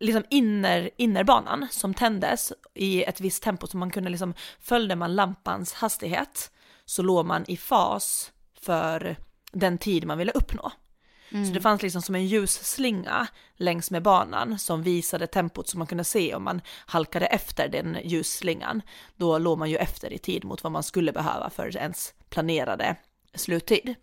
liksom 0.00 0.24
inner, 0.30 0.90
innerbanan 0.96 1.66
som 1.70 1.94
tändes 1.94 2.52
i 2.74 3.04
ett 3.04 3.20
visst 3.20 3.42
tempo 3.42 3.66
så 3.66 3.76
man 3.76 3.90
kunde 3.90 4.10
liksom, 4.10 4.34
följde 4.60 4.96
man 4.96 5.14
lampans 5.14 5.72
hastighet 5.72 6.50
så 6.84 7.02
låg 7.02 7.26
man 7.26 7.44
i 7.48 7.56
fas 7.56 8.32
för 8.60 9.16
den 9.52 9.78
tid 9.78 10.06
man 10.06 10.18
ville 10.18 10.32
uppnå. 10.32 10.72
Så 11.30 11.52
det 11.52 11.60
fanns 11.60 11.82
liksom 11.82 12.02
som 12.02 12.14
en 12.14 12.26
ljusslinga 12.26 13.26
längs 13.56 13.90
med 13.90 14.02
banan 14.02 14.58
som 14.58 14.82
visade 14.82 15.26
tempot 15.26 15.68
så 15.68 15.78
man 15.78 15.86
kunde 15.86 16.04
se 16.04 16.34
om 16.34 16.44
man 16.44 16.60
halkade 16.86 17.26
efter 17.26 17.68
den 17.68 17.98
ljusslingan. 18.04 18.82
Då 19.16 19.38
låg 19.38 19.58
man 19.58 19.70
ju 19.70 19.76
efter 19.76 20.12
i 20.12 20.18
tid 20.18 20.44
mot 20.44 20.62
vad 20.62 20.72
man 20.72 20.82
skulle 20.82 21.12
behöva 21.12 21.50
för 21.50 21.76
ens 21.76 22.14
planerade 22.28 22.96
sluttid. 23.34 23.94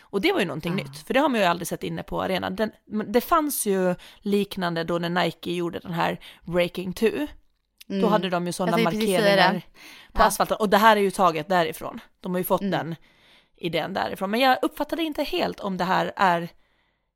Och 0.00 0.20
det 0.20 0.32
var 0.32 0.40
ju 0.40 0.46
någonting 0.46 0.74
nytt, 0.74 0.98
för 1.06 1.14
det 1.14 1.20
har 1.20 1.28
man 1.28 1.40
ju 1.40 1.46
aldrig 1.46 1.68
sett 1.68 1.82
inne 1.82 2.02
på 2.02 2.22
arenan. 2.22 2.56
Den, 2.56 2.72
det 3.06 3.20
fanns 3.20 3.66
ju 3.66 3.94
liknande 4.18 4.84
då 4.84 4.98
när 4.98 5.08
Nike 5.10 5.52
gjorde 5.52 5.78
den 5.78 5.92
här 5.92 6.20
Breaking 6.42 6.92
2. 6.92 7.08
Då 7.86 8.06
hade 8.08 8.30
de 8.30 8.46
ju 8.46 8.52
sådana 8.52 8.78
markeringar 8.78 9.62
på 10.12 10.20
Ja. 10.22 10.24
asfalten. 10.26 10.56
Och 10.60 10.68
det 10.68 10.76
här 10.78 10.96
är 10.96 11.00
ju 11.00 11.10
taget 11.10 11.48
därifrån. 11.48 12.00
De 12.20 12.32
har 12.32 12.38
ju 12.38 12.44
fått 12.44 12.60
den 12.70 12.96
idén 13.56 13.92
därifrån. 13.94 14.30
Men 14.30 14.40
jag 14.40 14.58
uppfattade 14.62 15.02
inte 15.02 15.22
helt 15.22 15.60
om 15.60 15.76
det 15.76 15.84
här 15.84 16.12
är 16.16 16.48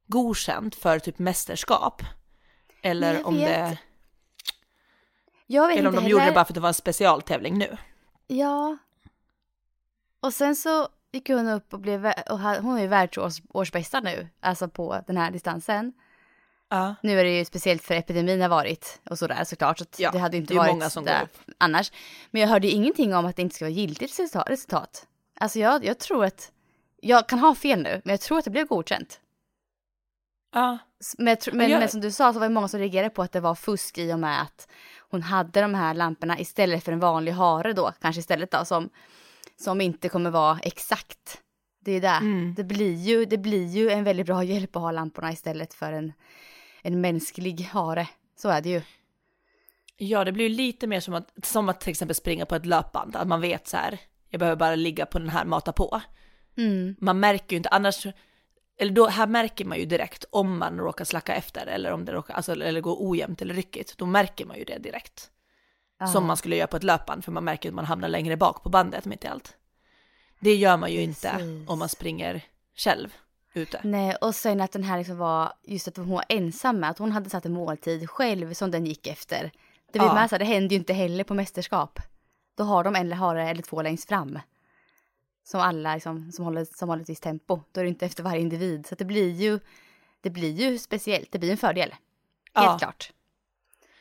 godkänt 0.07 0.75
för 0.75 0.99
typ 0.99 1.19
mästerskap. 1.19 2.03
Eller 2.83 3.27
om 3.27 3.35
det... 3.35 3.79
Jag 5.47 5.69
vet 5.69 5.79
Eller 5.79 5.89
om 5.89 5.95
de 5.95 6.01
heller. 6.01 6.11
gjorde 6.11 6.25
det 6.25 6.33
bara 6.33 6.45
för 6.45 6.51
att 6.53 6.55
det 6.55 6.61
var 6.61 6.69
en 6.69 6.75
specialtävling 6.75 7.59
nu. 7.59 7.77
Ja. 8.27 8.77
Och 10.21 10.33
sen 10.35 10.57
så 10.57 10.89
gick 11.13 11.29
hon 11.29 11.49
upp 11.49 11.73
och 11.75 11.81
blev, 11.81 12.07
och 12.31 12.39
hon 12.41 12.77
är 12.77 12.81
ju 12.83 12.87
världsårsbästa 12.87 14.01
nu, 14.01 14.29
alltså 14.41 14.69
på 14.69 15.01
den 15.07 15.17
här 15.17 15.31
distansen. 15.31 15.93
Ja. 16.71 16.95
Nu 17.03 17.21
är 17.21 17.25
det 17.25 17.39
ju 17.39 17.45
speciellt 17.45 17.83
för 17.83 17.95
epidemin 17.95 18.41
har 18.43 18.49
varit 18.49 19.01
och 19.11 19.19
sådär 19.19 19.45
såklart, 19.45 19.79
så 19.79 19.83
att 19.85 19.99
Ja, 20.01 20.11
det 20.11 20.19
hade 20.19 20.37
inte 20.37 20.55
det 20.55 20.59
varit 20.59 20.71
många 20.71 20.91
som 20.91 21.05
går 21.05 21.11
där 21.11 21.29
annars. 21.59 21.93
Men 22.31 22.43
jag 22.43 22.49
hörde 22.49 22.69
ingenting 22.69 23.15
om 23.15 23.27
att 23.27 23.37
det 23.37 23.43
inte 23.43 23.55
ska 23.55 23.65
vara 23.65 23.73
giltigt 23.73 24.19
resultat. 24.47 25.07
Alltså 25.41 25.59
jag, 25.59 25.85
jag 25.85 25.99
tror 25.99 26.25
att, 26.25 26.53
jag 27.01 27.29
kan 27.29 27.39
ha 27.39 27.55
fel 27.55 27.83
nu, 27.83 28.01
men 28.05 28.13
jag 28.13 28.21
tror 28.21 28.39
att 28.39 28.45
det 28.45 28.51
blev 28.51 28.67
godkänt. 28.67 29.21
Ja. 30.55 30.79
S- 31.01 31.15
Men, 31.19 31.37
men, 31.53 31.71
jag- 31.71 31.79
men 31.81 31.89
som 31.89 32.01
du 32.01 32.11
sa 32.13 32.33
så 32.33 32.39
var 32.39 32.49
det 32.49 32.55
många 32.55 32.69
som 32.69 32.81
reagerade 32.81 33.11
på 33.11 33.23
att 33.23 33.33
det 33.33 33.41
var 33.41 33.55
fusk 33.55 33.99
i 33.99 34.13
och 34.13 34.19
med 34.19 34.43
att 34.43 34.69
hon 35.11 35.23
hade 35.23 35.61
de 35.61 35.75
här 35.75 35.95
lamporna 35.95 36.39
istället 36.39 36.85
för 36.85 36.93
en 36.93 37.01
vanlig 37.01 37.33
hare 37.33 37.73
då, 37.73 37.93
kanske 38.01 38.21
istället 38.21 38.51
då, 38.51 38.65
som, 38.65 38.91
som 39.61 39.81
inte 39.81 40.09
kommer 40.09 40.31
vara 40.31 40.59
exakt. 40.63 41.43
Det 41.81 41.93
är 41.93 42.01
det. 42.01 42.09
Mm. 42.09 42.55
Det, 42.55 42.65
blir 42.65 42.95
ju, 42.95 43.25
det 43.25 43.39
blir 43.39 43.67
ju 43.67 43.91
en 43.91 44.05
väldigt 44.05 44.27
bra 44.27 44.45
hjälp 44.45 44.77
att 44.77 44.83
ha 44.83 44.91
lamporna 44.91 45.33
istället 45.33 45.75
för 45.75 45.93
en, 45.93 46.13
en 46.83 47.01
mänsklig 47.01 47.61
hare. 47.61 48.09
Så 48.37 48.49
är 48.49 48.61
det 48.61 48.69
ju. 48.69 48.83
Ja, 49.97 50.25
det 50.25 50.33
blir 50.33 50.49
ju 50.49 50.57
lite 50.57 50.87
mer 50.87 51.01
som 51.01 51.15
att, 51.15 51.31
som 51.43 51.69
att 51.69 51.81
till 51.81 51.91
exempel 51.91 52.15
springa 52.15 52.47
på 52.47 52.55
ett 52.55 52.67
löpband, 52.67 53.17
att 53.17 53.29
man 53.29 53.41
vet 53.41 53.69
så 53.69 53.77
här, 53.77 54.01
jag 54.29 54.39
behöver 54.39 54.57
bara 54.57 54.75
ligga 54.75 55.07
på 55.07 55.19
den 55.19 55.29
här, 55.29 55.45
mata 55.45 55.73
på. 55.73 56.01
Mm. 56.57 56.97
Man 57.01 57.21
märker 57.21 57.53
ju 57.53 57.57
inte, 57.57 57.69
annars, 57.69 58.07
eller 58.79 58.93
då, 58.93 59.07
här 59.07 59.27
märker 59.27 59.65
man 59.65 59.79
ju 59.79 59.85
direkt 59.85 60.25
om 60.31 60.59
man 60.59 60.79
råkar 60.79 61.05
slacka 61.05 61.35
efter 61.35 61.67
eller 61.67 61.93
om 61.93 62.05
det 62.05 62.13
råkar, 62.13 62.35
alltså, 62.35 62.53
eller 62.53 62.81
går 62.81 62.97
ojämnt 62.99 63.43
eller 63.43 63.55
ryckigt, 63.55 63.99
då 63.99 64.07
märker 64.07 64.47
man 64.47 64.59
ju 64.59 64.65
det 64.65 64.79
direkt. 64.79 65.31
Som 66.07 66.27
man 66.27 66.37
skulle 66.37 66.57
göra 66.57 66.67
på 66.67 66.77
ett 66.77 66.83
löpband, 66.85 67.25
för 67.25 67.33
man 67.33 67.45
märker 67.45 67.69
att 67.69 67.75
man 67.75 67.85
hamnar 67.85 68.09
längre 68.09 68.37
bak 68.37 68.63
på 68.63 68.69
bandet 68.69 69.05
mitt 69.05 69.25
i 69.25 69.27
allt. 69.27 69.57
Det 70.41 70.55
gör 70.55 70.77
man 70.77 70.93
ju 70.93 71.01
inte 71.03 71.31
Precis. 71.31 71.69
om 71.69 71.79
man 71.79 71.89
springer 71.89 72.45
själv 72.77 73.15
ute. 73.55 73.81
Nej, 73.85 74.15
och 74.21 74.35
sen 74.35 74.61
att 74.61 74.73
den 74.73 74.85
här 74.85 74.99
liksom 74.99 75.19
var, 75.19 75.53
just 75.63 75.89
att 75.89 75.97
hon 75.97 76.09
var 76.11 76.25
ensam 76.29 76.81
med, 76.81 76.91
att 76.91 76.99
hon 76.99 77.13
hade 77.13 77.31
satt 77.31 77.47
en 77.47 77.53
måltid 77.53 78.11
själv 78.11 78.55
som 78.55 78.71
den 78.71 78.87
gick 78.87 79.07
efter. 79.07 79.51
Det, 79.93 79.99
Ja. 79.99 80.15
med, 80.15 80.29
så 80.31 80.35
här, 80.35 80.39
det 80.39 80.45
händer 80.45 80.71
ju 80.71 80.77
inte 80.79 80.93
heller 80.93 81.25
på 81.25 81.35
mästerskap. 81.35 81.99
Då 82.57 82.65
har 82.65 82.85
de 82.85 82.97
en 82.97 83.13
hare 83.13 83.51
eller 83.51 83.63
två 83.63 83.83
längst 83.83 84.09
fram. 84.09 84.39
Som 85.45 85.61
alla 85.61 85.95
liksom, 85.95 86.33
som, 86.33 86.45
håller, 86.45 86.65
som 86.65 86.89
håller 86.89 87.03
ett 87.03 87.09
visst 87.09 87.23
tempo. 87.23 87.61
Då 87.73 87.81
är 87.81 87.85
det 87.85 87.89
inte 87.91 88.07
efter 88.07 88.23
varje 88.23 88.41
individ. 88.41 88.87
Så 88.87 88.95
det 88.95 89.05
blir 89.05 89.31
ju, 89.33 89.61
det 90.21 90.31
blir 90.31 90.53
ju 90.53 90.79
speciellt, 90.79 91.33
det 91.33 91.39
blir 91.39 91.51
en 91.51 91.57
fördel. 91.57 91.91
Helt 91.91 92.71
Ja. 92.73 92.79
klart. 92.79 93.13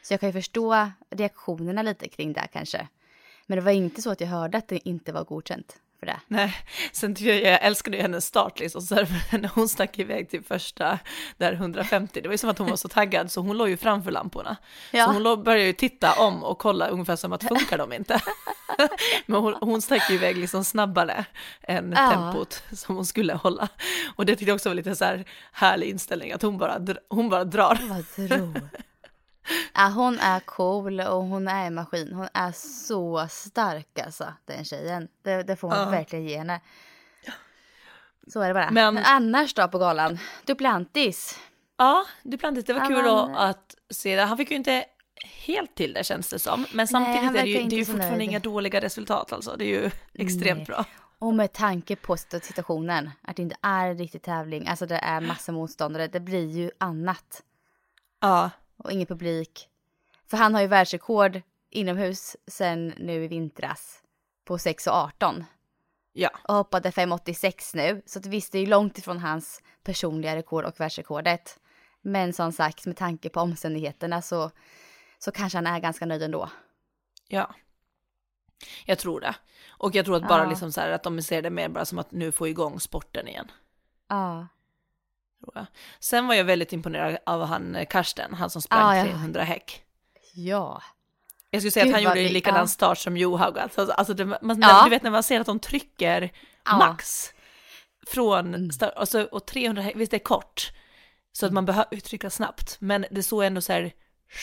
Så 0.08 0.14
jag 0.14 0.20
kan 0.20 0.30
ju 0.30 0.34
förstå 0.34 0.90
reaktionerna 1.10 1.82
lite 1.82 2.08
kring 2.08 2.34
det 2.34 2.48
kanske. 2.54 2.88
Men 3.46 3.58
det 3.58 3.62
var 3.64 3.72
inte 3.72 4.02
så 4.02 4.12
att 4.12 4.22
jag 4.22 4.28
hörde 4.28 4.58
att 4.58 4.68
det 4.68 4.90
inte 4.90 5.12
var 5.12 5.24
godkänt 5.24 5.80
för 6.00 6.06
det. 6.06 6.20
Nej, 6.28 6.56
sen 6.92 7.16
jag, 7.20 7.36
jag 7.42 7.64
älskade 7.64 7.98
ju 7.98 8.02
hennes 8.02 8.26
start 8.26 8.60
liksom, 8.60 8.82
så 8.82 8.96
här, 8.96 9.08
när 9.40 9.50
hon 9.56 9.70
stack 9.70 10.00
iväg 10.00 10.30
till 10.30 10.44
första 10.44 11.00
där 11.38 11.54
150, 11.54 12.22
det 12.22 12.28
var 12.28 12.34
ju 12.34 12.38
som 12.38 12.50
att 12.50 12.58
hon 12.58 12.70
var 12.70 12.76
så 12.78 12.88
taggad 12.88 13.32
så 13.32 13.42
hon 13.42 13.58
låg 13.58 13.70
ju 13.70 13.78
framför 13.78 14.12
lamporna. 14.12 14.58
Ja. 14.92 15.06
Så 15.06 15.12
hon 15.12 15.44
började 15.44 15.66
ju 15.66 15.74
titta 15.74 16.14
om 16.20 16.44
och 16.44 16.58
kolla 16.58 16.88
ungefär 16.88 17.16
som 17.16 17.34
att 17.34 17.44
funkar 17.44 17.78
de 17.78 17.94
inte? 17.94 18.20
Men 19.26 19.42
hon, 19.42 19.56
hon 19.62 19.82
stack 19.82 20.10
ju 20.10 20.16
iväg 20.16 20.38
liksom 20.38 20.64
snabbare 20.64 21.26
än 21.62 21.94
Ja. 21.98 22.12
tempot 22.12 22.64
som 22.72 22.96
hon 22.96 23.06
skulle 23.06 23.34
hålla. 23.34 23.68
Och 24.16 24.26
det 24.26 24.36
tyckte 24.36 24.50
jag 24.50 24.56
också 24.56 24.70
var 24.70 24.76
lite 24.76 24.96
så 24.96 25.06
här 25.06 25.26
härlig 25.52 25.90
inställning, 25.90 26.32
att 26.32 26.42
hon 26.42 26.58
bara, 26.58 26.80
hon 27.10 27.30
bara 27.30 27.44
drar. 27.44 27.80
Vad 27.90 28.30
tro. 28.30 28.54
Ja, 29.74 29.92
hon 29.96 30.20
är 30.20 30.40
cool 30.40 31.00
och 31.00 31.24
hon 31.24 31.48
är 31.48 31.66
en 31.68 31.74
maskin. 31.76 32.14
Hon 32.14 32.28
är 32.34 32.52
så 32.52 33.28
stark 33.30 34.00
alltså, 34.00 34.34
den 34.46 34.66
tjejen. 34.66 35.08
Det, 35.24 35.44
det 35.44 35.56
får 35.56 35.70
man 35.70 35.80
Ja. 35.80 35.90
verkligen 35.90 36.26
ge 36.26 36.38
henne. 36.38 36.62
Så 38.28 38.42
är 38.42 38.48
det 38.48 38.54
bara. 38.54 38.72
Men- 38.72 38.94
Men, 38.94 39.04
annars 39.06 39.54
då 39.54 39.68
på 39.68 39.78
galan? 39.78 40.20
Duplantis. 40.46 41.40
Ja, 41.78 42.06
Duplantis, 42.24 42.66
det 42.66 42.74
var 42.74 42.88
kul 42.88 43.04
då 43.04 43.16
vann. 43.16 43.36
att 43.36 43.76
se 43.90 44.16
det. 44.16 44.22
Han 44.22 44.38
fick 44.38 44.52
ju 44.52 44.58
inte 44.58 44.86
helt 45.46 45.76
till 45.76 45.94
det 45.94 46.04
känns 46.04 46.30
det 46.30 46.40
som. 46.40 46.66
Men 46.74 46.88
samtidigt 46.88 47.22
han 47.24 47.36
är 47.36 47.42
det 47.44 47.50
ju, 47.50 47.64
det 47.68 47.76
är 47.76 47.80
ju 47.80 47.86
fortfarande 47.86 48.18
nöjd. 48.18 48.30
inga 48.30 48.40
dåliga 48.40 48.82
resultat 48.82 49.34
alltså. 49.34 49.56
Det 49.58 49.64
är 49.66 49.82
ju 49.84 49.92
extremt 50.14 50.58
Nej. 50.58 50.66
bra. 50.66 50.86
Och 51.20 51.34
med 51.34 51.54
tanke 51.54 51.96
på 51.96 52.18
situationen, 52.18 53.10
att 53.22 53.36
det 53.36 53.42
inte 53.42 53.56
är 53.62 53.88
en 53.88 53.98
riktig 53.98 54.22
tävling, 54.22 54.68
alltså 54.68 54.86
det 54.86 54.96
är 54.98 55.22
massa 55.22 55.52
motståndare, 55.52 56.08
det 56.08 56.20
blir 56.20 56.46
ju 56.50 56.72
annat. 56.78 57.44
Ja, 58.22 58.50
Och 58.88 58.94
ingen 58.94 59.08
publik. 59.08 59.70
För 60.28 60.38
han 60.38 60.54
har 60.54 60.62
ju 60.62 60.68
världsrekord 60.68 61.42
inomhus 61.70 62.36
sen 62.48 62.94
nu 62.98 63.24
i 63.24 63.28
vintras 63.28 64.04
på 64.46 64.58
6 64.58 64.88
och 64.88 64.94
18. 64.94 65.46
ja, 66.14 66.30
och 66.48 66.56
hoppade 66.56 66.90
5,86 66.90 67.76
nu. 67.76 68.02
Så 68.06 68.20
att 68.20 68.26
visst, 68.26 68.52
det 68.52 68.58
är 68.58 68.60
ju 68.60 68.66
långt 68.68 68.98
ifrån 68.98 69.18
hans 69.18 69.62
personliga 69.84 70.36
rekord 70.36 70.66
och 70.66 70.80
världsrekordet. 70.80 71.60
Men 72.02 72.34
som 72.34 72.52
sagt, 72.52 72.86
med 72.86 72.98
tanke 72.98 73.30
på 73.30 73.40
omständigheterna 73.40 74.22
så, 74.22 74.52
så 75.20 75.32
kanske 75.32 75.58
han 75.58 75.68
är 75.68 75.80
ganska 75.80 76.06
nöjd 76.06 76.24
ändå. 76.24 76.50
ja. 77.28 77.56
Jag 78.86 79.00
tror 79.00 79.20
det. 79.22 79.36
Och 79.70 79.96
jag 79.96 80.06
tror 80.06 80.16
att 80.16 80.28
bara 80.28 80.44
Ja. 80.44 80.50
liksom 80.50 80.72
så 80.72 80.82
här 80.82 80.90
att 80.90 81.04
de 81.04 81.22
ser 81.22 81.42
det 81.42 81.50
mer 81.50 81.70
bara 81.70 81.86
som 81.86 82.00
att 82.00 82.12
nu 82.12 82.32
få 82.32 82.48
igång 82.48 82.80
sporten 82.80 83.28
igen. 83.28 83.52
Ja. 84.08 84.48
Sen 86.00 86.28
var 86.28 86.36
jag 86.36 86.44
väldigt 86.44 86.74
imponerad 86.74 87.18
av 87.26 87.46
han 87.46 87.76
eh, 87.76 87.86
Karsten, 87.86 88.34
han 88.34 88.50
som 88.50 88.62
sprang 88.62 88.80
Ja, 88.82 88.98
ja. 88.98 89.04
300 89.04 89.44
häck. 89.44 89.82
Ja. 90.34 90.82
Jag 91.50 91.62
skulle 91.62 91.72
säga 91.72 91.86
Gud, 91.86 91.94
att 91.96 92.02
han 92.02 92.04
gjorde 92.04 92.28
en 92.28 92.34
likadan 92.34 92.60
ja. 92.60 92.68
start 92.68 92.98
som 92.98 93.18
Johaug. 93.18 93.58
Alltså, 93.58 93.92
alltså 93.92 94.14
det, 94.14 94.26
man, 94.26 94.62
Ja. 94.62 94.82
Du 94.84 94.90
vet 94.90 95.04
när 95.04 95.12
man 95.12 95.24
ser 95.24 95.40
att 95.40 95.46
de 95.46 95.60
trycker 95.60 96.32
Ja. 96.66 96.78
max 96.78 97.30
från 98.08 98.54
Mm. 98.54 98.72
start, 98.72 98.94
alltså, 98.96 99.24
och 99.24 99.46
300 99.48 99.82
häck, 99.82 99.96
visst 99.96 100.12
det 100.12 100.18
är 100.18 100.24
kort. 100.24 100.72
Så 101.32 101.46
att 101.46 101.54
man 101.54 101.66
behöver 101.66 101.98
trycka 102.00 102.30
snabbt, 102.30 102.78
men 102.80 103.06
det 103.12 103.24
såg 103.24 103.44
ändå 103.44 103.62
så 103.62 103.74
här 103.74 103.92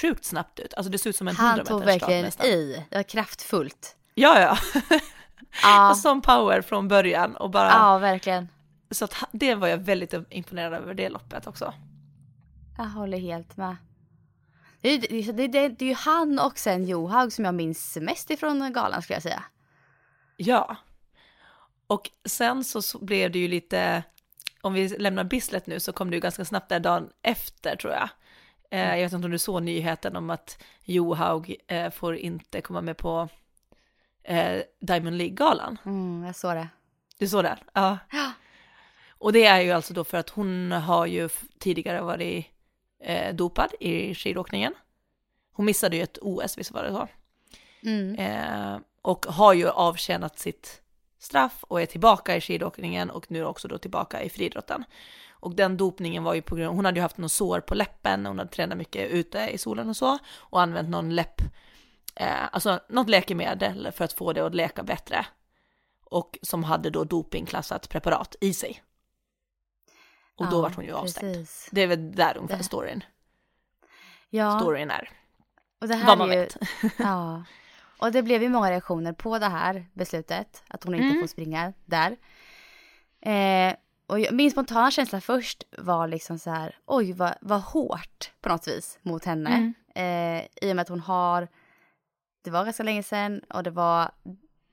sjukt 0.00 0.24
snabbt 0.24 0.58
ut. 0.58 0.74
Alltså 0.74 0.90
det 0.92 0.98
såg 0.98 1.10
ut 1.10 1.16
som 1.16 1.28
en 1.28 1.34
100 1.36 1.50
Han 1.56 1.66
tog 1.66 1.84
verkligen 1.84 2.24
nästan. 2.24 2.46
i. 2.46 2.84
Var 2.90 3.02
kraftfullt. 3.02 3.96
Ja, 4.14 4.40
ja. 4.40 4.58
Ja, 5.62 5.94
Som 5.94 6.22
power 6.22 6.62
från 6.62 6.88
början 6.88 7.36
och 7.36 7.50
bara, 7.50 7.68
ja 7.68 7.98
verkligen. 7.98 8.48
Så 8.94 9.04
att 9.04 9.14
det 9.32 9.54
var 9.54 9.68
jag 9.68 9.78
väldigt 9.78 10.14
imponerad 10.30 10.74
över 10.74 10.94
det 10.94 11.08
loppet 11.08 11.46
också. 11.46 11.74
Jag 12.76 12.84
håller 12.84 13.18
helt 13.18 13.56
med. 13.56 13.76
Det 14.80 14.88
är, 14.88 15.00
det, 15.00 15.32
det, 15.32 15.48
det, 15.48 15.68
det 15.68 15.84
är 15.84 15.88
ju 15.88 15.94
han 15.94 16.38
och 16.38 16.58
sen 16.58 16.84
Johaug 16.84 17.32
som 17.32 17.44
jag 17.44 17.54
minns 17.54 17.98
mest 18.00 18.30
ifrån 18.30 18.72
galan 18.72 19.02
skulle 19.02 19.16
jag 19.16 19.22
säga. 19.22 19.44
Ja. 20.36 20.76
Och 21.86 22.10
sen 22.24 22.64
så, 22.64 22.82
så 22.82 23.04
blev 23.04 23.30
det 23.30 23.38
ju 23.38 23.48
lite, 23.48 24.02
om 24.60 24.74
vi 24.74 24.88
lämnar 24.88 25.24
Bislett 25.24 25.66
nu 25.66 25.80
så 25.80 25.92
kom 25.92 26.10
det 26.10 26.16
ju 26.16 26.20
ganska 26.20 26.44
snabbt 26.44 26.68
där 26.68 26.80
dagen 26.80 27.10
efter 27.22 27.76
tror 27.76 27.92
jag. 27.92 28.08
Eh, 28.70 28.96
jag 28.96 29.04
vet 29.04 29.12
inte 29.12 29.24
om 29.24 29.30
du 29.30 29.38
såg 29.38 29.62
nyheten 29.62 30.16
om 30.16 30.30
att 30.30 30.62
Johaug 30.84 31.56
eh, 31.66 31.90
får 31.90 32.16
inte 32.16 32.60
komma 32.60 32.80
med 32.80 32.96
på 32.96 33.28
eh, 34.22 34.62
Diamond 34.80 35.16
League-galan. 35.16 35.78
Mm, 35.84 36.24
jag 36.26 36.36
såg 36.36 36.54
det. 36.54 36.68
Du 37.18 37.28
såg 37.28 37.44
det? 37.44 37.58
Ja. 37.72 37.98
Ja. 38.10 38.32
Och 39.24 39.32
det 39.32 39.44
är 39.44 39.60
ju 39.60 39.70
alltså 39.70 39.94
då 39.94 40.04
för 40.04 40.18
att 40.18 40.30
hon 40.30 40.72
har 40.72 41.06
ju 41.06 41.28
tidigare 41.58 42.00
varit 42.00 42.46
eh, 43.00 43.34
dopad 43.34 43.70
i 43.80 44.14
skidåkningen. 44.14 44.74
Hon 45.52 45.66
missade 45.66 45.96
ju 45.96 46.02
ett 46.02 46.18
OS, 46.22 46.58
visst 46.58 46.70
var 46.70 46.82
det 46.82 46.92
så? 46.92 47.08
Mm. 47.82 48.14
Eh, 48.14 48.78
och 49.02 49.26
har 49.26 49.52
ju 49.52 49.68
avtjänat 49.68 50.38
sitt 50.38 50.82
straff 51.18 51.64
och 51.68 51.82
är 51.82 51.86
tillbaka 51.86 52.36
i 52.36 52.40
skidåkningen 52.40 53.10
och 53.10 53.30
nu 53.30 53.44
också 53.44 53.68
då 53.68 53.78
tillbaka 53.78 54.22
i 54.22 54.28
friidrotten. 54.28 54.84
Och 55.30 55.54
den 55.54 55.76
dopningen 55.76 56.24
var 56.24 56.34
ju 56.34 56.42
på 56.42 56.56
grund 56.56 56.76
hon 56.76 56.84
hade 56.84 56.98
ju 56.98 57.02
haft 57.02 57.18
något 57.18 57.32
sår 57.32 57.60
på 57.60 57.74
läppen, 57.74 58.26
hon 58.26 58.38
hade 58.38 58.50
tränat 58.50 58.78
mycket 58.78 59.10
ute 59.10 59.48
i 59.52 59.58
solen 59.58 59.88
och 59.88 59.96
så 59.96 60.18
och 60.36 60.62
använt 60.62 60.88
någon 60.88 61.14
läpp, 61.14 61.40
eh, 62.14 62.44
alltså 62.52 62.80
något 62.88 63.08
läkemedel 63.08 63.92
för 63.92 64.04
att 64.04 64.12
få 64.12 64.32
det 64.32 64.46
att 64.46 64.54
läka 64.54 64.82
bättre. 64.82 65.26
Och 66.04 66.38
som 66.42 66.64
hade 66.64 66.90
då 66.90 67.04
dopingklassat 67.04 67.88
preparat 67.88 68.36
i 68.40 68.54
sig. 68.54 68.83
Och 70.36 70.46
då 70.50 70.56
Ja, 70.56 70.60
vart 70.62 70.74
hon 70.76 70.84
ju 70.84 70.92
avstängd. 70.92 71.34
precis. 71.34 71.68
Det 71.72 71.80
är 71.82 71.86
väl 71.86 72.12
där 72.12 72.36
ungefär 72.36 72.58
Det- 72.58 72.64
storyn, 72.64 73.04
Ja, 74.30 74.58
storyn 74.60 74.90
är. 74.90 75.10
och 75.80 75.88
det 75.88 75.94
här 75.94 76.06
Vad 76.06 76.18
man 76.18 76.30
ju, 76.30 76.36
vet. 76.36 76.56
Ja. 76.98 77.44
Och 77.98 78.12
det 78.12 78.22
blev 78.22 78.42
ju 78.42 78.48
många 78.48 78.70
reaktioner 78.70 79.12
på 79.12 79.38
det 79.38 79.48
här 79.48 79.86
beslutet, 79.92 80.62
att 80.68 80.84
hon 80.84 80.94
inte 80.94 81.06
Mm. 81.06 81.20
får 81.20 81.26
springa 81.26 81.72
där. 81.84 82.16
Eh, 83.20 83.74
och 84.06 84.20
jag- 84.20 84.34
min 84.34 84.50
spontana 84.50 84.90
känsla 84.90 85.20
först 85.20 85.64
var 85.78 86.08
liksom 86.08 86.38
så 86.38 86.50
här, 86.50 86.78
oj 86.86 87.12
vad, 87.12 87.34
vad 87.40 87.60
hårt 87.62 88.30
på 88.40 88.48
något 88.48 88.68
vis 88.68 88.98
mot 89.02 89.24
henne. 89.24 89.50
Mm. 89.50 89.74
Eh, 89.94 90.46
I 90.68 90.72
och 90.72 90.76
med 90.76 90.82
att 90.82 90.88
hon 90.88 91.00
har, 91.00 91.48
det 92.44 92.50
var 92.50 92.64
ganska 92.64 92.82
länge 92.82 93.02
sedan 93.02 93.40
och 93.50 93.62
det 93.62 93.70
var, 93.70 94.10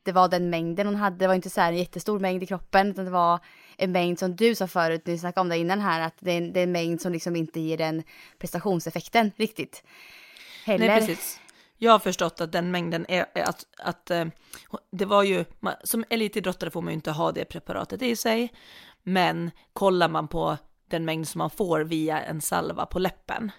det 0.03 0.11
var 0.11 0.27
den 0.27 0.49
mängden 0.49 0.87
hon 0.87 0.95
hade, 0.95 1.15
det 1.17 1.27
var 1.27 1.33
inte 1.35 1.49
så 1.49 1.61
här 1.61 1.71
en 1.71 1.77
jättestor 1.79 2.19
mängd 2.19 2.43
i 2.43 2.45
kroppen 2.45 2.87
utan 2.87 3.05
det 3.05 3.11
var 3.11 3.39
en 3.81 3.91
mängd 3.91 4.19
som 4.19 4.35
du 4.35 4.55
sa 4.55 4.67
förut, 4.67 5.01
ni 5.05 5.17
snackade 5.17 5.41
om 5.41 5.49
det 5.49 5.57
innan 5.57 5.79
här, 5.79 6.01
att 6.01 6.15
det 6.19 6.31
är, 6.31 6.37
en, 6.37 6.53
det 6.53 6.59
är 6.59 6.63
en 6.63 6.71
mängd 6.71 7.01
som 7.01 7.11
liksom 7.11 7.35
inte 7.35 7.59
ger 7.59 7.77
den 7.77 8.03
prestationseffekten 8.37 9.31
riktigt. 9.35 9.83
Heller. 10.65 10.87
Nej, 10.87 10.99
precis. 10.99 11.39
Jag 11.77 11.91
har 11.91 11.99
förstått 11.99 12.41
att 12.41 12.51
den 12.51 12.71
mängden 12.71 13.05
är 13.09 13.25
att, 13.33 13.65
att 13.77 14.11
eh, 14.11 14.25
det 14.91 15.05
var 15.05 15.23
ju, 15.23 15.45
som 15.83 16.05
elitidrottare 16.09 16.71
får 16.71 16.81
man 16.81 16.91
ju 16.91 16.95
inte 16.95 17.11
ha 17.11 17.31
det 17.31 17.45
preparatet 17.45 18.01
i 18.01 18.15
sig, 18.15 18.53
men 19.03 19.51
kollar 19.73 20.09
man 20.09 20.27
på 20.27 20.57
den 20.87 21.05
mängd 21.05 21.27
som 21.27 21.39
man 21.39 21.49
får 21.49 21.79
via 21.79 22.21
en 22.21 22.41
salva 22.41 22.85
på 22.85 22.99
läppen, 22.99 23.51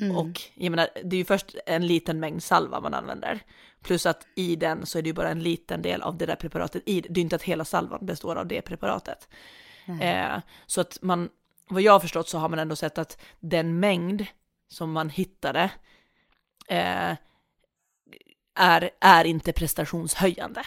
mm. 0.00 0.16
och 0.16 0.40
jag 0.54 0.70
menar, 0.70 0.88
det 1.04 1.16
är 1.16 1.18
ju 1.18 1.24
först 1.24 1.56
en 1.66 1.86
liten 1.86 2.20
mängd 2.20 2.42
salva 2.42 2.80
man 2.80 2.94
använder, 2.94 3.40
plus 3.82 4.06
att 4.06 4.26
i 4.34 4.56
den 4.56 4.86
så 4.86 4.98
är 4.98 5.02
det 5.02 5.08
ju 5.08 5.12
bara 5.12 5.30
en 5.30 5.42
liten 5.42 5.82
del 5.82 6.02
av 6.02 6.16
det 6.16 6.26
där 6.26 6.36
preparatet 6.36 6.82
i, 6.86 7.00
det 7.00 7.20
är 7.20 7.22
inte 7.22 7.36
att 7.36 7.42
hela 7.42 7.64
salvan 7.64 8.06
består 8.06 8.36
av 8.36 8.46
det 8.46 8.62
preparatet. 8.62 9.28
Eh, 10.00 10.38
så 10.66 10.80
att 10.80 10.98
man, 11.02 11.28
vad 11.68 11.82
jag 11.82 11.92
har 11.92 12.00
förstått 12.00 12.28
så 12.28 12.38
har 12.38 12.48
man 12.48 12.58
ändå 12.58 12.76
sett 12.76 12.98
att 12.98 13.20
den 13.40 13.80
mängd 13.80 14.26
som 14.68 14.92
man 14.92 15.10
hittade 15.10 15.70
eh, 16.68 17.16
är, 18.54 18.90
är 19.00 19.24
inte 19.24 19.52
prestationshöjande. 19.52 20.62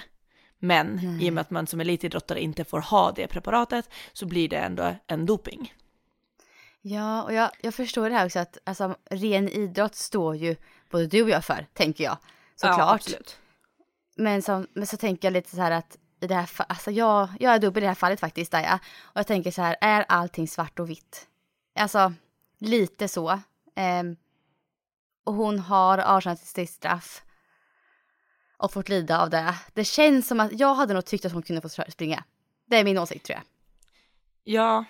Men 0.60 1.00
mm. 1.00 1.22
i 1.22 1.29
och 1.29 1.34
med 1.34 1.41
att 1.41 1.51
man 1.51 1.67
som 1.67 1.79
elitidrottare 1.79 2.41
inte 2.41 2.63
får 2.63 2.79
ha 2.79 3.12
det 3.12 3.27
preparatet 3.27 3.89
så 4.13 4.25
blir 4.25 4.50
det 4.50 4.57
ändå 4.57 4.96
en 5.07 5.25
doping. 5.25 5.74
Ja, 6.89 7.24
och 7.24 7.34
jag, 7.34 7.51
jag 7.62 7.74
förstår 7.74 8.10
det 8.10 8.15
här 8.15 8.25
också 8.25 8.39
att 8.39 8.58
alltså, 8.63 8.96
ren 9.10 9.50
idrott 9.50 9.96
står 9.96 10.36
ju 10.36 10.56
både 10.89 11.08
du 11.08 11.24
och 11.24 11.29
jag 11.29 11.46
för, 11.46 11.67
tänker 11.74 12.03
jag. 12.03 12.17
Såklart. 12.56 13.10
Ja, 13.10 13.17
men, 14.15 14.41
som, 14.41 14.67
men 14.74 14.88
så 14.88 14.98
tänker 14.98 15.27
jag 15.27 15.34
lite 15.34 15.50
så 15.50 15.62
här 15.62 15.72
att 15.72 15.98
i 16.20 16.27
det 16.27 16.36
här 16.36 16.50
alltså 16.58 16.91
jag, 16.91 17.29
jag 17.39 17.56
är 17.56 17.60
dubbel 17.60 17.84
i 17.84 17.86
det 17.86 17.88
här 17.88 17.96
fallet 17.96 18.20
faktiskt, 18.20 18.51
där 18.51 18.62
jag. 18.62 18.79
Och 19.01 19.20
jag 19.20 19.27
tänker 19.27 19.51
så 19.51 19.62
här, 19.62 19.75
är 19.82 20.06
allting 20.08 20.48
svart 20.48 20.79
och 20.79 20.89
vitt? 20.89 21.27
Alltså, 21.75 22.13
lite 22.60 23.08
så. 23.08 23.32
Um, 23.75 24.17
och 25.24 25.34
hon 25.34 25.60
har 25.60 25.98
avtjänat 25.98 26.39
sitt 26.39 26.70
straff 26.70 27.24
och 28.58 28.74
fått 28.74 28.89
lida 28.89 29.22
av 29.22 29.29
det. 29.29 29.56
Det 29.74 29.84
känns 29.84 30.27
som 30.27 30.39
att 30.39 30.60
jag 30.60 30.75
hade 30.75 30.94
nog 30.94 31.06
tyckt 31.06 31.25
att 31.25 31.32
hon 31.32 31.41
kunde 31.41 31.62
få 31.62 31.70
springa. 31.70 32.24
Det 32.65 32.77
är 32.77 32.84
min 32.84 32.98
åsikt 32.98 33.25
tror 33.25 33.36
jag. 33.36 33.44
Ja, 34.44 34.86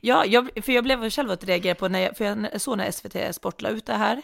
ja 0.00 0.24
jag, 0.24 0.64
för 0.64 0.72
jag 0.72 0.84
blev 0.84 1.10
själv 1.10 1.30
att 1.30 1.44
reagera 1.44 1.74
på 1.74 1.88
när 1.88 2.00
jag, 2.00 2.16
för 2.16 2.24
jag 2.24 2.60
såg 2.60 2.78
när 2.78 2.90
SVT 2.90 3.34
Sport 3.34 3.62
la 3.62 3.68
ut 3.68 3.86
det 3.86 3.94
här. 3.94 4.22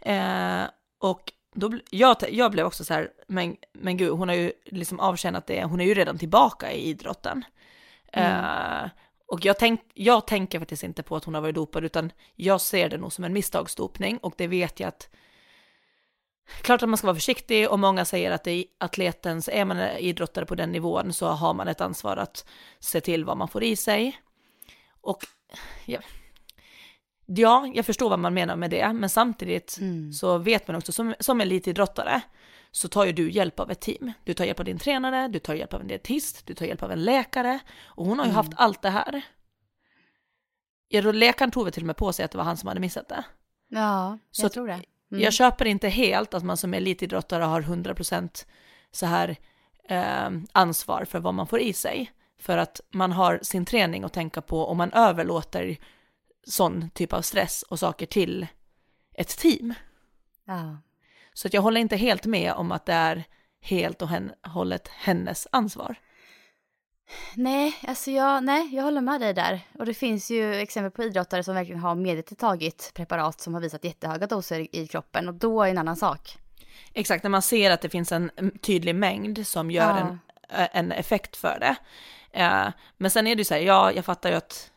Eh, 0.00 0.68
och 1.00 1.32
då, 1.54 1.78
jag, 1.90 2.16
jag 2.30 2.50
blev 2.50 2.66
också 2.66 2.84
så 2.84 2.94
här, 2.94 3.10
men, 3.26 3.56
men 3.72 3.96
gud, 3.96 4.10
hon 4.10 4.28
har 4.28 4.36
ju 4.36 4.52
liksom 4.64 5.00
avtjänat 5.00 5.46
det, 5.46 5.64
hon 5.64 5.80
är 5.80 5.84
ju 5.84 5.94
redan 5.94 6.18
tillbaka 6.18 6.72
i 6.72 6.88
idrotten. 6.88 7.44
Mm. 8.12 8.44
Uh, 8.44 8.90
och 9.26 9.44
jag, 9.44 9.58
tänk, 9.58 9.80
jag 9.94 10.26
tänker 10.26 10.58
faktiskt 10.58 10.82
inte 10.82 11.02
på 11.02 11.16
att 11.16 11.24
hon 11.24 11.34
har 11.34 11.40
varit 11.40 11.54
dopad, 11.54 11.84
utan 11.84 12.12
jag 12.34 12.60
ser 12.60 12.88
det 12.88 12.98
nog 12.98 13.12
som 13.12 13.24
en 13.24 13.32
misstagsdopning 13.32 14.18
och 14.18 14.34
det 14.36 14.46
vet 14.46 14.80
jag 14.80 14.88
att 14.88 15.08
Klart 16.62 16.82
att 16.82 16.88
man 16.88 16.98
ska 16.98 17.06
vara 17.06 17.14
försiktig 17.14 17.70
och 17.70 17.78
många 17.78 18.04
säger 18.04 18.30
att 18.30 18.44
det 18.44 18.50
är 18.50 18.64
atletens, 18.78 19.48
är 19.52 19.64
man 19.64 19.78
idrottare 19.80 20.46
på 20.46 20.54
den 20.54 20.72
nivån 20.72 21.12
så 21.12 21.26
har 21.26 21.54
man 21.54 21.68
ett 21.68 21.80
ansvar 21.80 22.16
att 22.16 22.46
se 22.80 23.00
till 23.00 23.24
vad 23.24 23.36
man 23.36 23.48
får 23.48 23.62
i 23.62 23.76
sig. 23.76 24.20
Och 25.02 25.26
ja, 25.86 26.00
ja 27.26 27.72
jag 27.74 27.86
förstår 27.86 28.10
vad 28.10 28.18
man 28.18 28.34
menar 28.34 28.56
med 28.56 28.70
det, 28.70 28.92
men 28.92 29.10
samtidigt 29.10 29.78
mm. 29.80 30.12
så 30.12 30.38
vet 30.38 30.68
man 30.68 30.76
också 30.76 30.92
som, 30.92 31.14
som 31.20 31.40
elitidrottare 31.40 32.22
så 32.70 32.88
tar 32.88 33.04
ju 33.04 33.12
du 33.12 33.30
hjälp 33.30 33.60
av 33.60 33.70
ett 33.70 33.80
team. 33.80 34.12
Du 34.24 34.34
tar 34.34 34.44
hjälp 34.44 34.58
av 34.58 34.64
din 34.64 34.78
tränare, 34.78 35.28
du 35.28 35.38
tar 35.38 35.54
hjälp 35.54 35.74
av 35.74 35.80
en 35.80 35.88
dietist, 35.88 36.46
du 36.46 36.54
tar 36.54 36.66
hjälp 36.66 36.82
av 36.82 36.92
en 36.92 37.04
läkare 37.04 37.58
och 37.84 38.06
hon 38.06 38.18
har 38.18 38.26
ju 38.26 38.30
mm. 38.30 38.36
haft 38.36 38.52
allt 38.56 38.82
det 38.82 38.90
här. 38.90 39.22
Läkaren 41.12 41.50
tog 41.50 41.64
väl 41.64 41.72
till 41.72 41.82
och 41.82 41.86
med 41.86 41.96
på 41.96 42.12
sig 42.12 42.24
att 42.24 42.30
det 42.30 42.38
var 42.38 42.44
han 42.44 42.56
som 42.56 42.68
hade 42.68 42.80
missat 42.80 43.08
det. 43.08 43.24
Ja, 43.68 44.18
jag 44.30 44.36
så 44.36 44.48
tror 44.48 44.66
det. 44.66 44.72
Mm. 44.72 45.22
Jag 45.24 45.32
köper 45.32 45.64
inte 45.64 45.88
helt 45.88 46.34
att 46.34 46.44
man 46.44 46.56
som 46.56 46.74
elitidrottare 46.74 47.44
har 47.44 47.62
100% 47.62 48.46
så 48.90 49.06
här 49.06 49.36
eh, 49.88 50.30
ansvar 50.52 51.04
för 51.04 51.20
vad 51.20 51.34
man 51.34 51.46
får 51.46 51.60
i 51.60 51.72
sig. 51.72 52.12
För 52.42 52.58
att 52.58 52.80
man 52.90 53.12
har 53.12 53.38
sin 53.42 53.64
träning 53.64 54.04
att 54.04 54.12
tänka 54.12 54.42
på 54.42 54.60
och 54.60 54.76
man 54.76 54.92
överlåter 54.92 55.76
sån 56.46 56.90
typ 56.90 57.12
av 57.12 57.22
stress 57.22 57.62
och 57.62 57.78
saker 57.78 58.06
till 58.06 58.46
ett 59.14 59.38
team. 59.38 59.74
Ja. 60.44 60.78
Så 61.32 61.48
att 61.48 61.54
jag 61.54 61.62
håller 61.62 61.80
inte 61.80 61.96
helt 61.96 62.26
med 62.26 62.52
om 62.52 62.72
att 62.72 62.86
det 62.86 62.92
är 62.92 63.24
helt 63.60 64.02
och 64.02 64.08
hållet 64.42 64.88
hennes 64.88 65.48
ansvar. 65.52 65.96
Nej, 67.34 67.74
alltså 67.88 68.10
jag, 68.10 68.44
nej, 68.44 68.74
jag 68.74 68.82
håller 68.82 69.00
med 69.00 69.20
dig 69.20 69.34
där. 69.34 69.60
Och 69.78 69.86
det 69.86 69.94
finns 69.94 70.30
ju 70.30 70.54
exempel 70.54 70.90
på 70.90 71.02
idrottare 71.02 71.42
som 71.42 71.54
verkligen 71.54 71.80
har 71.80 71.94
medvetet 71.94 72.38
tagit 72.38 72.92
preparat 72.94 73.40
som 73.40 73.54
har 73.54 73.60
visat 73.60 73.84
jättehöga 73.84 74.26
doser 74.26 74.76
i 74.76 74.86
kroppen 74.86 75.28
och 75.28 75.34
då 75.34 75.62
är 75.62 75.70
en 75.70 75.78
annan 75.78 75.96
sak. 75.96 76.38
Exakt, 76.92 77.22
när 77.22 77.30
man 77.30 77.42
ser 77.42 77.70
att 77.70 77.80
det 77.80 77.88
finns 77.88 78.12
en 78.12 78.30
tydlig 78.62 78.94
mängd 78.94 79.46
som 79.46 79.70
gör 79.70 79.98
ja. 79.98 80.18
en, 80.48 80.68
en 80.72 80.92
effekt 80.92 81.36
för 81.36 81.58
det. 81.60 81.76
Men 82.96 83.10
sen 83.10 83.26
är 83.26 83.34
det 83.34 83.40
ju 83.40 83.44
så 83.44 83.54
här, 83.54 83.60
ja, 83.60 83.92
jag 83.92 84.04
fattar 84.04 84.30
ju 84.30 84.36
att 84.36 84.72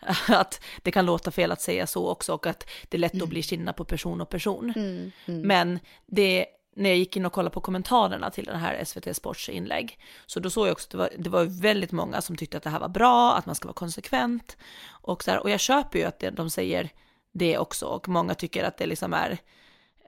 att 0.28 0.60
det 0.82 0.90
kan 0.90 1.06
låta 1.06 1.30
fel 1.30 1.52
att 1.52 1.60
säga 1.60 1.86
så 1.86 2.08
också 2.08 2.34
och 2.34 2.46
att 2.46 2.70
det 2.88 2.96
är 2.96 2.98
lätt 2.98 3.12
mm. 3.12 3.24
att 3.24 3.28
bli 3.28 3.42
skillnad 3.42 3.76
på 3.76 3.84
person 3.84 4.20
och 4.20 4.28
person. 4.28 4.72
Mm, 4.76 5.12
mm. 5.26 5.42
Men 5.42 5.78
det, 6.06 6.46
när 6.76 6.90
jag 6.90 6.98
gick 6.98 7.16
in 7.16 7.26
och 7.26 7.32
kollade 7.32 7.54
på 7.54 7.60
kommentarerna 7.60 8.30
till 8.30 8.44
den 8.44 8.60
här 8.60 8.84
SVT 8.84 9.16
Sports 9.16 9.48
inlägg, 9.48 9.98
så 10.26 10.40
då 10.40 10.50
såg 10.50 10.66
jag 10.66 10.72
också 10.72 10.86
att 10.86 10.90
det 10.90 10.98
var, 10.98 11.10
det 11.18 11.30
var 11.30 11.44
väldigt 11.44 11.92
många 11.92 12.20
som 12.20 12.36
tyckte 12.36 12.56
att 12.56 12.62
det 12.62 12.70
här 12.70 12.80
var 12.80 12.88
bra, 12.88 13.34
att 13.34 13.46
man 13.46 13.54
ska 13.54 13.68
vara 13.68 13.74
konsekvent 13.74 14.56
och 14.90 15.24
så 15.24 15.30
här, 15.30 15.38
och 15.38 15.50
jag 15.50 15.60
köper 15.60 15.98
ju 15.98 16.04
att 16.04 16.24
de 16.32 16.50
säger 16.50 16.90
det 17.32 17.58
också 17.58 17.86
och 17.86 18.08
många 18.08 18.34
tycker 18.34 18.64
att 18.64 18.76
det 18.76 18.86
liksom 18.86 19.14
är, 19.14 19.30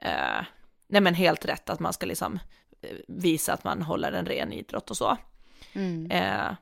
eh, 0.00 0.44
nej 0.86 1.00
men 1.00 1.14
helt 1.14 1.44
rätt 1.44 1.70
att 1.70 1.80
man 1.80 1.92
ska 1.92 2.06
liksom 2.06 2.38
eh, 2.82 2.96
visa 3.08 3.52
att 3.52 3.64
man 3.64 3.82
håller 3.82 4.12
en 4.12 4.26
ren 4.26 4.52
idrott 4.52 4.90
och 4.90 4.96
så. 4.96 5.16
Mm. 5.72 6.10
Eh, 6.10 6.54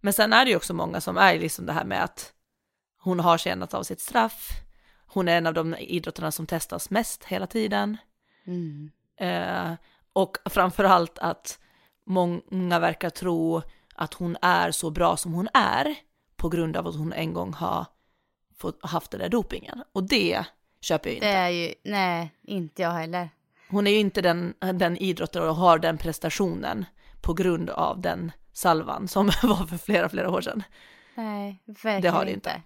men 0.00 0.12
sen 0.12 0.32
är 0.32 0.44
det 0.44 0.50
ju 0.50 0.56
också 0.56 0.74
många 0.74 1.00
som 1.00 1.16
är 1.16 1.38
liksom 1.38 1.66
det 1.66 1.72
här 1.72 1.84
med 1.84 2.04
att 2.04 2.32
hon 2.98 3.20
har 3.20 3.38
tjänat 3.38 3.74
av 3.74 3.82
sitt 3.82 4.00
straff. 4.00 4.50
Hon 5.06 5.28
är 5.28 5.38
en 5.38 5.46
av 5.46 5.54
de 5.54 5.74
idrotterna 5.74 6.32
som 6.32 6.46
testas 6.46 6.90
mest 6.90 7.24
hela 7.24 7.46
tiden. 7.46 7.96
Mm. 8.46 8.90
Eh, 9.16 9.74
och 10.12 10.36
framförallt 10.44 11.18
att 11.18 11.58
många 12.04 12.78
verkar 12.78 13.10
tro 13.10 13.62
att 13.94 14.14
hon 14.14 14.36
är 14.42 14.70
så 14.70 14.90
bra 14.90 15.16
som 15.16 15.32
hon 15.32 15.48
är 15.54 15.94
på 16.36 16.48
grund 16.48 16.76
av 16.76 16.86
att 16.86 16.96
hon 16.96 17.12
en 17.12 17.32
gång 17.32 17.52
har 17.52 17.86
fått, 18.58 18.84
haft 18.86 19.10
den 19.10 19.20
där 19.20 19.28
dopingen. 19.28 19.82
Och 19.92 20.02
det 20.02 20.44
köper 20.80 21.10
jag 21.10 21.16
inte. 21.16 21.26
Det 21.26 21.32
är 21.32 21.48
ju, 21.48 21.74
nej, 21.84 22.34
inte 22.42 22.82
jag 22.82 22.90
heller. 22.90 23.30
Hon 23.70 23.86
är 23.86 23.90
ju 23.90 23.98
inte 23.98 24.22
den, 24.22 24.54
den 24.74 24.96
idrottare 24.96 25.48
och 25.48 25.56
har 25.56 25.78
den 25.78 25.98
prestationen 25.98 26.84
på 27.20 27.34
grund 27.34 27.70
av 27.70 28.00
den 28.00 28.32
salvan 28.58 29.08
som 29.08 29.26
var 29.42 29.66
för 29.66 29.76
flera, 29.76 30.08
flera 30.08 30.30
år 30.30 30.40
sedan. 30.40 30.62
Nej, 31.14 31.62
verkligen 31.66 32.02
det 32.02 32.08
har 32.08 32.24
det 32.24 32.32
inte. 32.32 32.50
inte. 32.50 32.62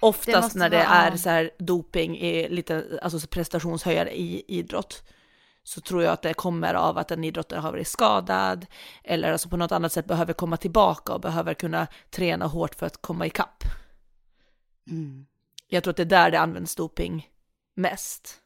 Oftast 0.00 0.52
det 0.52 0.58
när 0.58 0.70
det 0.70 0.76
vara... 0.76 0.86
är 0.86 1.16
så 1.16 1.28
här 1.28 1.50
doping, 1.58 2.18
i 2.18 2.48
lite, 2.48 2.98
alltså 3.02 3.26
prestationshöjare 3.26 4.18
i 4.18 4.44
idrott, 4.48 5.02
så 5.62 5.80
tror 5.80 6.02
jag 6.02 6.12
att 6.12 6.22
det 6.22 6.34
kommer 6.34 6.74
av 6.74 6.98
att 6.98 7.10
en 7.10 7.24
idrottare 7.24 7.60
har 7.60 7.70
varit 7.72 7.88
skadad 7.88 8.66
eller 9.04 9.32
alltså 9.32 9.48
på 9.48 9.56
något 9.56 9.72
annat 9.72 9.92
sätt 9.92 10.06
behöver 10.06 10.32
komma 10.32 10.56
tillbaka 10.56 11.12
och 11.12 11.20
behöver 11.20 11.54
kunna 11.54 11.86
träna 12.10 12.46
hårt 12.46 12.74
för 12.74 12.86
att 12.86 13.02
komma 13.02 13.26
ikapp. 13.26 13.64
Mm. 14.90 15.26
Jag 15.68 15.82
tror 15.82 15.90
att 15.90 15.96
det 15.96 16.02
är 16.02 16.06
där 16.06 16.30
det 16.30 16.40
används 16.40 16.74
doping 16.74 17.28
mest. 17.74 18.38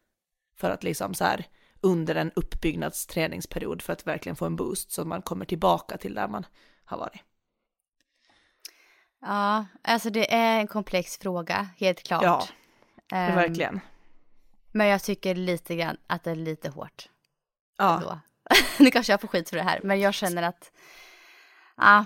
För 0.57 0.71
att 0.71 0.85
liksom 0.85 1.15
så 1.15 1.25
här 1.25 1.47
under 1.83 2.15
en 2.15 2.31
uppbyggnadsträningsperiod 2.37 3.83
för 3.83 3.93
att 3.93 4.07
verkligen 4.07 4.37
få 4.37 4.47
en 4.47 4.57
boost 4.57 4.93
så 4.93 5.01
att 5.01 5.07
man 5.07 5.23
kommer 5.23 5.45
tillbaka 5.45 5.97
till 5.97 6.15
där 6.15 6.29
man 6.29 6.47
har 6.85 6.99
varit. 6.99 7.23
Ja, 9.21 9.67
alltså 9.83 10.11
det 10.11 10.35
är 10.35 10.61
en 10.61 10.67
komplex 10.67 11.19
fråga, 11.19 11.69
helt 11.77 12.03
klart. 12.03 12.23
Ja, 12.23 13.29
um, 13.29 13.35
verkligen. 13.35 13.81
Men 14.73 14.87
jag 14.87 15.03
tycker 15.03 15.35
lite 15.35 15.77
grann 15.77 15.97
att 16.07 16.25
det 16.25 16.31
är 16.31 16.35
lite 16.35 16.69
hårt. 16.69 17.09
Ja. 17.79 18.21
nu 18.79 18.91
kanske 18.91 19.13
jag 19.13 19.21
får 19.21 19.29
skit 19.29 19.51
för 19.51 19.57
det 19.57 19.63
här, 19.63 19.81
men 19.83 20.01
jag 20.01 20.15
känner 20.15 20.43
att 20.43 20.73
ja, 21.77 22.05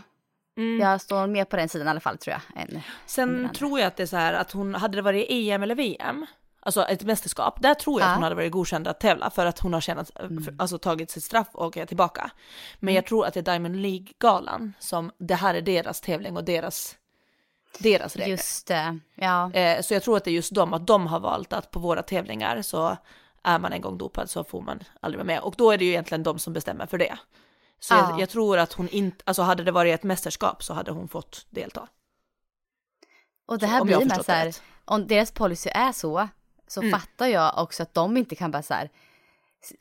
mm. 0.56 0.80
jag 0.80 1.00
står 1.00 1.26
mer 1.26 1.44
på 1.44 1.56
den 1.56 1.68
sidan 1.68 1.86
i 1.86 1.90
alla 1.90 2.00
fall 2.00 2.18
tror 2.18 2.32
jag. 2.32 2.62
Än, 2.62 2.80
Sen 3.06 3.44
än 3.44 3.52
tror 3.52 3.78
jag 3.80 3.86
att 3.86 3.96
det 3.96 4.02
är 4.02 4.06
så 4.06 4.16
här 4.16 4.32
att 4.32 4.52
hon, 4.52 4.74
hade 4.74 4.98
det 4.98 5.02
varit 5.02 5.26
EM 5.28 5.62
eller 5.62 5.74
VM, 5.74 6.26
alltså 6.66 6.82
ett 6.82 7.04
mästerskap, 7.04 7.62
där 7.62 7.74
tror 7.74 8.00
jag 8.00 8.06
ja. 8.06 8.10
att 8.10 8.16
hon 8.16 8.22
hade 8.22 8.34
varit 8.34 8.52
godkänd 8.52 8.88
att 8.88 9.00
tävla 9.00 9.30
för 9.30 9.46
att 9.46 9.58
hon 9.58 9.72
har 9.72 9.80
tjänat, 9.80 10.10
mm. 10.20 10.56
alltså 10.58 10.78
tagit 10.78 11.10
sitt 11.10 11.24
straff 11.24 11.48
och 11.52 11.76
är 11.76 11.86
tillbaka. 11.86 12.30
Men 12.78 12.88
mm. 12.88 12.94
jag 12.94 13.06
tror 13.06 13.26
att 13.26 13.34
det 13.34 13.40
är 13.40 13.42
Diamond 13.42 13.76
League-galan 13.76 14.72
som, 14.78 15.10
det 15.18 15.34
här 15.34 15.54
är 15.54 15.60
deras 15.62 16.00
tävling 16.00 16.36
och 16.36 16.44
deras 16.44 16.96
deras 17.78 18.16
regler. 18.16 18.30
Just 18.30 18.66
det, 18.66 18.98
ja. 19.14 19.52
Eh, 19.52 19.82
så 19.82 19.94
jag 19.94 20.02
tror 20.02 20.16
att 20.16 20.24
det 20.24 20.30
är 20.30 20.34
just 20.34 20.54
de, 20.54 20.74
att 20.74 20.86
de 20.86 21.06
har 21.06 21.20
valt 21.20 21.52
att 21.52 21.70
på 21.70 21.78
våra 21.78 22.02
tävlingar 22.02 22.62
så 22.62 22.96
är 23.42 23.58
man 23.58 23.72
en 23.72 23.80
gång 23.80 23.98
dopad 23.98 24.30
så 24.30 24.44
får 24.44 24.60
man 24.60 24.80
aldrig 25.00 25.18
vara 25.18 25.26
med. 25.26 25.40
Och 25.40 25.54
då 25.58 25.70
är 25.70 25.78
det 25.78 25.84
ju 25.84 25.90
egentligen 25.90 26.22
de 26.22 26.38
som 26.38 26.52
bestämmer 26.52 26.86
för 26.86 26.98
det. 26.98 27.18
Så 27.80 27.94
ja. 27.94 28.10
jag, 28.10 28.20
jag, 28.20 28.28
tror 28.28 28.58
att 28.58 28.72
hon 28.72 28.88
inte, 28.88 29.22
alltså 29.26 29.42
hade 29.42 29.64
det 29.64 29.72
varit 29.72 29.94
ett 29.94 30.02
mästerskap 30.02 30.62
så 30.62 30.74
hade 30.74 30.90
hon 30.90 31.08
fått 31.08 31.46
delta. 31.50 31.88
Och 33.46 33.58
det 33.58 33.66
här 33.66 33.78
så, 33.78 33.84
blir 33.84 34.04
med 34.04 34.24
så 34.24 34.32
här, 34.32 34.54
om 34.84 35.06
deras 35.06 35.32
policy 35.32 35.70
är 35.74 35.92
så, 35.92 36.28
så 36.66 36.80
mm. 36.80 37.00
fattar 37.00 37.26
jag 37.26 37.58
också 37.58 37.82
att 37.82 37.94
de 37.94 38.16
inte 38.16 38.34
kan 38.34 38.50
bara 38.50 38.62
så 38.62 38.74
här 38.74 38.90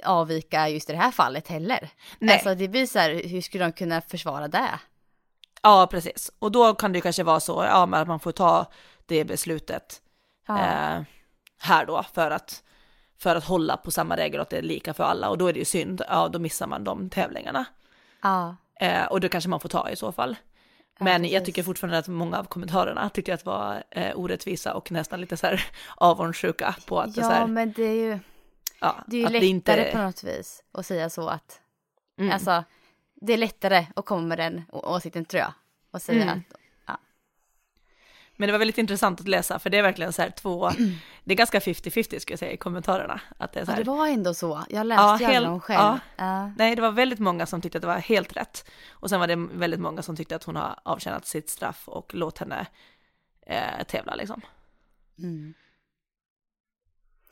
avvika 0.04 0.70
just 0.70 0.90
i 0.90 0.94
det 0.94 1.00
här 1.00 1.12
fallet 1.12 1.48
heller. 1.48 1.90
Nej. 2.20 2.34
Alltså 2.34 2.56
det 2.56 2.68
blir 2.68 2.86
så 2.86 3.00
här, 3.00 3.22
hur 3.28 3.42
skulle 3.42 3.64
de 3.64 3.72
kunna 3.72 4.02
försvara 4.02 4.48
det? 4.48 4.80
Ja, 5.62 5.88
precis. 5.92 6.32
Och 6.40 6.52
då 6.52 6.74
kan 6.76 6.92
det 6.92 6.98
ju 6.98 7.02
kanske 7.02 7.24
vara 7.24 7.40
så, 7.40 7.64
ja, 7.64 7.86
men 7.86 8.02
att 8.02 8.08
man 8.08 8.20
får 8.20 8.32
ta 8.32 8.66
det 9.06 9.26
beslutet 9.26 10.02
Ja. 10.48 10.60
eh, 10.60 11.02
här 11.60 11.86
då 11.86 12.04
för 12.14 12.32
att, 12.32 12.64
för 13.20 13.36
att 13.36 13.46
hålla 13.46 13.78
på 13.78 13.92
samma 13.92 14.18
regler 14.18 14.40
och 14.40 14.44
att 14.44 14.50
det 14.50 14.58
är 14.58 14.62
lika 14.62 14.94
för 14.94 15.04
alla. 15.04 15.30
Och 15.30 15.38
då 15.38 15.48
är 15.48 15.54
det 15.54 15.60
ju 15.60 15.66
synd, 15.66 16.02
ja, 16.10 16.28
då 16.28 16.40
missar 16.40 16.68
man 16.68 16.84
de 16.84 17.10
tävlingarna. 17.10 17.66
ja. 18.24 18.56
Eh, 18.80 19.06
och 19.06 19.20
det 19.20 19.30
kanske 19.30 19.50
man 19.50 19.60
får 19.60 19.70
ta 19.70 19.90
i 19.90 19.96
så 19.96 20.12
fall. 20.12 20.36
Men 21.00 21.26
jag 21.30 21.46
tycker 21.46 21.64
fortfarande 21.64 21.98
att 21.98 22.08
många 22.08 22.40
av 22.40 22.44
kommentarerna 22.44 23.10
tyckte 23.10 23.34
att 23.34 23.40
det 23.40 23.46
var 23.50 23.84
eh, 23.92 24.12
orättvisa 24.16 24.74
och 24.74 24.92
nästan 24.92 25.22
lite 25.22 25.38
så 25.38 25.48
här 25.48 25.66
avundsjuka 25.96 26.76
på 26.88 27.00
att 27.00 27.08
det 27.16 27.22
så 27.22 27.28
Ja, 27.30 27.34
här, 27.34 27.48
men 27.48 27.72
det 27.72 27.84
är 27.84 27.94
ju, 28.12 28.20
ja, 28.80 28.96
det 29.08 29.16
är 29.16 29.20
ju 29.20 29.26
att 29.26 29.32
lättare 29.32 29.48
inte- 29.48 29.90
på 29.92 29.98
något 29.98 30.24
vis 30.24 30.64
att 30.72 30.86
säga 30.86 31.10
så 31.10 31.28
att, 31.28 31.62
Mm. 32.20 32.32
alltså 32.32 32.64
det 33.22 33.34
är 33.34 33.38
lättare 33.38 33.86
att 33.96 34.06
komma 34.06 34.22
med 34.22 34.38
den 34.38 34.64
åsikten 34.72 35.26
tror 35.26 35.40
jag. 35.42 35.54
Och 35.92 36.02
säga 36.02 36.24
Mm. 36.24 36.38
att, 36.50 36.56
Men 38.38 38.48
det 38.48 38.52
var 38.52 38.60
väldigt 38.60 38.78
intressant 38.78 39.20
att 39.22 39.28
läsa 39.28 39.60
för 39.60 39.70
det 39.70 39.78
är 39.78 39.82
verkligen 39.82 40.14
så 40.14 40.22
här 40.22 40.30
två, 40.30 40.70
det 41.24 41.34
är 41.34 41.38
ganska 41.38 41.60
50-50 41.60 42.04
skulle 42.20 42.34
jag 42.34 42.40
säga 42.40 42.52
i 42.52 42.58
kommentarerna. 42.58 43.22
Att 43.38 43.54
det 43.54 43.60
är 43.60 43.66
så 43.66 43.72
ja, 43.72 43.76
här, 43.76 43.84
det 43.84 43.90
var 43.92 44.08
ändå 44.08 44.34
så. 44.34 44.64
Jag 44.70 44.88
läste 44.88 45.24
Ja, 45.24 45.32
hel- 45.32 45.44
dem 45.44 45.60
själv. 45.62 45.80
ja. 45.80 46.00
Ja. 46.16 46.52
Nej, 46.58 46.76
det 46.76 46.82
var 46.82 46.92
väldigt 46.92 47.20
många 47.20 47.46
som 47.46 47.62
tyckte 47.62 47.78
att 47.78 47.82
det 47.82 47.88
var 47.88 47.98
helt 47.98 48.38
rätt. 48.38 48.70
Och 48.92 49.10
sen 49.10 49.20
var 49.20 49.28
det 49.28 49.36
väldigt 49.36 49.80
många 49.80 50.02
som 50.02 50.16
tyckte 50.16 50.36
att 50.36 50.44
hon 50.44 50.56
har 50.56 50.80
avtjänat 50.84 51.28
sitt 51.28 51.50
straff 51.50 51.84
och 51.88 52.16
låt 52.16 52.38
henne 52.38 52.66
eh, 53.48 53.84
tävla 53.88 54.16
liksom. 54.16 54.42
Mm. 55.20 55.54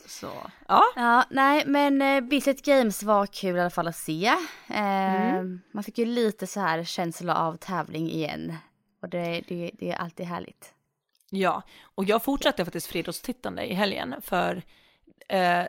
Så, 0.07 0.31
ja. 0.67 0.83
Ja, 0.95 1.23
nej, 1.29 1.63
men 1.65 2.01
eh, 2.01 2.21
Bislett 2.21 2.65
Games 2.65 3.03
var 3.03 3.25
kul 3.25 3.55
i 3.55 3.59
alla 3.59 3.69
fall 3.69 3.87
att 3.87 3.95
se. 3.95 4.25
Eh, 4.69 5.13
Mm. 5.33 5.61
Man 5.73 5.83
fick 5.83 5.97
ju 5.97 6.05
lite 6.05 6.47
så 6.47 6.59
här 6.59 6.83
känsla 6.83 7.35
av 7.35 7.55
tävling 7.57 8.09
igen. 8.11 8.55
Och 9.01 9.09
det, 9.09 9.41
det, 9.47 9.71
det 9.79 9.91
är 9.91 9.95
alltid 9.95 10.25
härligt. 10.25 10.72
Ja, 11.36 11.62
och 11.96 12.06
jag 12.06 12.24
fortsatte 12.24 12.65
faktiskt 12.65 12.88
friidrottstittande 12.88 13.65
i 13.65 13.74
helgen 13.74 14.15
för 14.22 14.63
eh, 15.28 15.63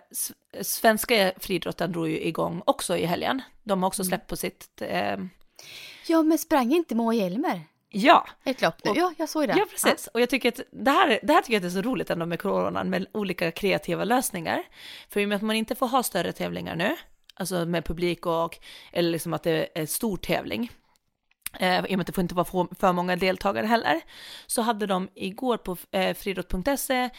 svenska 0.62 1.33
friidrotten 1.37 1.92
drog 1.92 2.09
ju 2.09 2.20
igång 2.20 2.62
också 2.66 2.96
i 2.96 3.05
helgen. 3.05 3.42
De 3.62 3.83
har 3.83 3.87
också 3.87 4.05
släppt 4.05 4.27
på 4.27 4.37
sitt, 4.37 4.83
eh, 4.83 5.16
Ja, 6.09 6.22
men 6.22 6.38
sprang 6.38 6.72
inte 6.72 6.94
Moa 6.94 7.14
Hjelmer 7.14 7.61
ja, 7.88 8.27
ett 8.44 8.62
lopp 8.62 8.85
nu? 8.85 8.90
Och- 8.90 8.96
Ja, 8.96 9.12
jag 9.18 9.29
såg 9.29 9.48
det. 9.48 9.55
Ja, 9.59 9.66
precis. 9.70 10.07
Och 10.07 10.20
jag 10.20 10.31
tycker 10.31 10.48
att 10.48 10.61
det 10.72 10.90
här, 10.90 11.20
det 11.22 11.33
här 11.33 11.40
tycker 11.40 11.53
jag 11.53 11.59
att 11.66 11.72
det 11.74 11.79
är 11.79 11.83
så 11.83 11.88
roligt 11.88 12.11
ändå 12.11 12.27
med 12.27 12.40
coronan 12.40 12.90
med 12.90 13.07
olika 13.12 13.50
kreativa 13.50 14.05
lösningar. 14.05 14.62
För 15.09 15.20
i 15.20 15.24
och 15.24 15.29
med 15.29 15.37
att 15.37 15.42
man 15.42 15.57
inte 15.57 15.74
får 15.74 15.87
ha 15.87 16.03
större 16.03 16.33
tävlingar 16.33 16.77
nu, 16.77 16.96
alltså 17.35 17.64
med 17.64 17.85
publik 17.85 18.27
och, 18.27 18.59
eller 18.92 19.11
liksom 19.11 19.33
att 19.33 19.42
det 19.42 19.68
är 19.74 19.87
stor 19.87 20.16
tävling, 20.16 20.70
eh, 21.60 21.78
i 21.78 21.86
och 21.86 21.90
med 21.90 22.00
att 22.00 22.06
det 22.06 22.12
får 22.12 22.22
inte 22.22 22.34
vara 22.34 22.44
för, 22.44 22.74
för 22.74 22.92
många 22.92 23.16
deltagare 23.16 23.66
heller, 23.66 24.00
så 24.46 24.62
hade 24.62 24.86
de 24.86 25.08
igår 25.14 25.56
på 25.56 25.76
eh, 25.90 26.14
friidrott.se, 26.14 27.10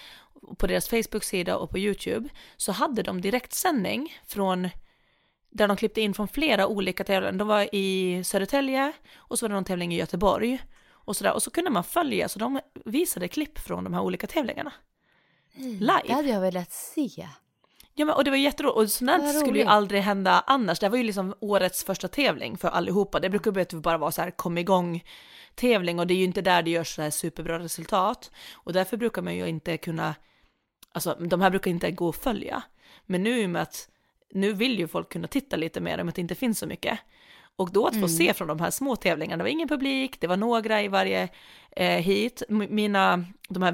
på 0.57 0.67
deras 0.67 0.89
Facebook-sida 0.89 1.57
och 1.57 1.69
på 1.69 1.79
YouTube, 1.79 2.29
så 2.57 2.71
hade 2.71 3.03
de 3.03 3.21
direktsändning 3.21 4.13
från 4.27 4.69
där 5.49 5.67
de 5.67 5.77
klippte 5.77 6.01
in 6.01 6.13
från 6.13 6.27
flera 6.27 6.67
olika 6.67 7.03
tävlingar. 7.03 7.31
De 7.31 7.47
var 7.47 7.75
i 7.75 8.23
Södertälje 8.23 8.93
och 9.15 9.39
så 9.39 9.45
var 9.45 9.49
det 9.49 9.55
någon 9.55 9.63
tävling 9.63 9.93
i 9.93 9.97
Göteborg 9.97 10.59
och 10.87 11.15
sådär. 11.15 11.33
Och 11.33 11.43
så 11.43 11.51
kunde 11.51 11.69
man 11.69 11.83
följa, 11.83 12.29
så 12.29 12.39
de 12.39 12.59
visade 12.85 13.27
klipp 13.27 13.59
från 13.59 13.83
de 13.83 13.93
här 13.93 14.01
olika 14.01 14.27
tävlingarna. 14.27 14.73
Det 15.53 15.63
Live. 15.63 16.13
hade 16.13 16.29
jag 16.29 16.41
velat 16.41 16.71
se. 16.71 17.27
Ja 17.97 18.05
men 18.05 18.15
och 18.15 18.23
det 18.23 18.29
var 18.29 18.37
jätteroligt, 18.37 18.77
och 18.77 18.91
sånt 18.91 19.39
skulle 19.39 19.59
ju 19.59 19.65
aldrig 19.65 20.01
hända 20.01 20.43
annars. 20.47 20.79
Det 20.79 20.85
här 20.85 20.91
var 20.91 20.97
ju 20.97 21.03
liksom 21.03 21.33
årets 21.39 21.83
första 21.83 22.07
tävling 22.07 22.57
för 22.57 22.67
allihopa. 22.67 23.19
Det 23.19 23.29
brukar 23.29 23.73
ju 23.73 23.79
bara 23.79 23.97
vara 23.97 24.11
så 24.11 24.21
här 24.21 24.31
kom 24.31 24.57
igång 24.57 25.03
tävling 25.55 25.99
och 25.99 26.07
det 26.07 26.13
är 26.13 26.17
ju 26.17 26.23
inte 26.23 26.41
där 26.41 26.61
det 26.61 26.71
görs 26.71 26.95
så 26.95 27.01
här 27.01 27.09
superbra 27.09 27.59
resultat. 27.59 28.31
Och 28.53 28.73
därför 28.73 28.97
brukar 28.97 29.21
man 29.21 29.35
ju 29.35 29.47
inte 29.47 29.77
kunna, 29.77 30.15
alltså 30.91 31.17
de 31.19 31.41
här 31.41 31.49
brukar 31.49 31.71
inte 31.71 31.91
gå 31.91 32.09
att 32.09 32.15
följa. 32.15 32.63
Men 33.05 33.23
nu 33.23 33.41
i 33.41 33.45
och 33.45 33.49
med 33.49 33.61
att 33.61 33.89
nu 34.33 34.53
vill 34.53 34.79
ju 34.79 34.87
folk 34.87 35.11
kunna 35.11 35.27
titta 35.27 35.55
lite 35.55 35.81
mer 35.81 36.01
om 36.01 36.09
att 36.09 36.15
det 36.15 36.21
inte 36.21 36.35
finns 36.35 36.59
så 36.59 36.67
mycket. 36.67 36.99
Och 37.55 37.71
då 37.71 37.87
att 37.87 37.99
få 38.01 38.07
se 38.07 38.33
från 38.33 38.47
de 38.47 38.59
här 38.59 38.71
små 38.71 38.95
tävlingarna, 38.95 39.37
det 39.37 39.43
var 39.43 39.49
ingen 39.49 39.67
publik, 39.67 40.21
det 40.21 40.27
var 40.27 40.37
några 40.37 40.81
i 40.81 40.87
varje 40.87 41.29
eh, 41.71 41.99
hit. 41.99 42.43
Mina, 42.49 43.25
de 43.49 43.63
här 43.63 43.71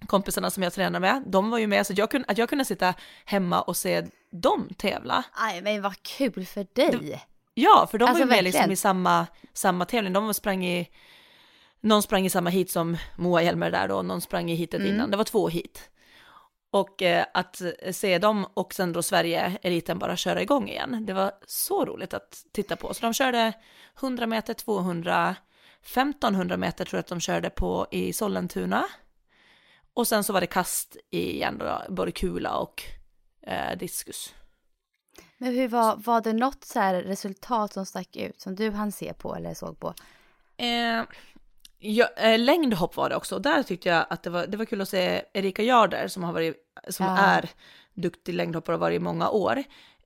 veterankompisarna 0.00 0.50
som 0.50 0.62
jag 0.62 0.72
tränar 0.72 1.00
med, 1.00 1.22
de 1.26 1.50
var 1.50 1.58
ju 1.58 1.66
med, 1.66 1.86
så 1.86 1.92
jag 1.96 2.10
kunde, 2.10 2.28
att 2.28 2.38
jag 2.38 2.48
kunde 2.48 2.64
sitta 2.64 2.94
hemma 3.24 3.62
och 3.62 3.76
se 3.76 4.06
dem 4.30 4.68
tävla. 4.76 5.24
Aj, 5.32 5.62
men 5.62 5.82
vad 5.82 6.02
kul 6.02 6.46
för 6.46 6.66
dig. 6.74 7.24
Ja, 7.54 7.86
för 7.90 7.98
de 7.98 8.04
Alltså, 8.04 8.24
var 8.24 8.30
ju 8.30 8.36
med 8.36 8.44
liksom 8.44 8.70
i 8.70 8.76
samma, 8.76 9.26
samma 9.52 9.84
tävling, 9.84 10.12
de 10.12 10.34
sprang 10.34 10.64
i, 10.66 10.88
någon 11.80 12.02
sprang 12.02 12.26
i 12.26 12.30
samma 12.30 12.50
hit 12.50 12.70
som 12.70 12.96
Moa 13.16 13.42
Hjelmer 13.42 13.70
där 13.70 13.88
då, 13.88 13.96
och 13.96 14.04
någon 14.04 14.20
sprang 14.20 14.50
i 14.50 14.54
hitet 14.54 14.80
Mm. 14.80 14.94
innan, 14.94 15.10
det 15.10 15.16
var 15.16 15.24
två 15.24 15.48
hit. 15.48 15.90
Och 16.70 17.02
eh, 17.02 17.24
att 17.34 17.62
se 17.92 18.18
dem 18.18 18.46
och 18.54 18.74
sen 18.74 18.92
då 18.92 19.02
Sverige-eliten 19.02 19.98
bara 19.98 20.16
köra 20.16 20.42
igång 20.42 20.68
igen, 20.68 21.06
det 21.06 21.12
var 21.12 21.32
så 21.46 21.84
roligt 21.84 22.14
att 22.14 22.44
titta 22.52 22.76
på. 22.76 22.94
Så 22.94 23.00
de 23.06 23.14
körde 23.14 23.52
100 24.00 24.26
meter, 24.26 24.54
200, 24.54 25.36
1500 25.82 26.56
meter 26.56 26.84
tror 26.84 26.96
jag 26.98 27.00
att 27.00 27.06
de 27.08 27.20
körde 27.20 27.50
på 27.50 27.86
i 27.90 28.12
Sollentuna. 28.12 28.84
Och 29.98 30.08
sen 30.08 30.24
så 30.24 30.32
var 30.32 30.40
det 30.40 30.46
kast 30.46 30.96
igen 31.10 31.58
då, 31.58 31.82
både 31.88 32.12
kula 32.12 32.56
och 32.56 32.82
eh, 33.42 33.78
diskus. 33.78 34.34
Men 35.38 35.54
hur 35.54 35.68
var, 35.68 35.96
var 35.96 36.20
det 36.20 36.32
något 36.32 36.64
så 36.64 36.80
här 36.80 36.94
resultat 37.02 37.72
som 37.72 37.86
stack 37.86 38.16
ut 38.16 38.40
som 38.40 38.54
du 38.56 38.70
hann 38.70 38.92
se 38.92 39.12
på 39.14 39.34
eller 39.36 39.54
såg 39.54 39.80
på? 39.80 39.94
Eh, 40.56 41.02
ja, 41.78 42.08
eh, 42.16 42.38
längdhopp 42.38 42.96
var 42.96 43.08
det 43.10 43.16
också, 43.16 43.38
där 43.38 43.62
tyckte 43.62 43.88
jag 43.88 44.06
att 44.10 44.22
det 44.22 44.30
var, 44.30 44.46
det 44.46 44.56
var 44.56 44.64
kul 44.64 44.80
att 44.80 44.88
se 44.88 45.22
Erika 45.34 45.62
Jarder 45.62 46.08
som, 46.08 46.22
har 46.24 46.32
varit, 46.32 46.56
som 46.88 47.06
Ja. 47.06 47.16
är 47.18 47.50
duktig 47.94 48.34
längdhoppare 48.34 48.74
och 48.76 48.80
har 48.80 48.86
varit 48.86 48.96
i 48.96 49.04
många 49.04 49.28
år. 49.30 49.56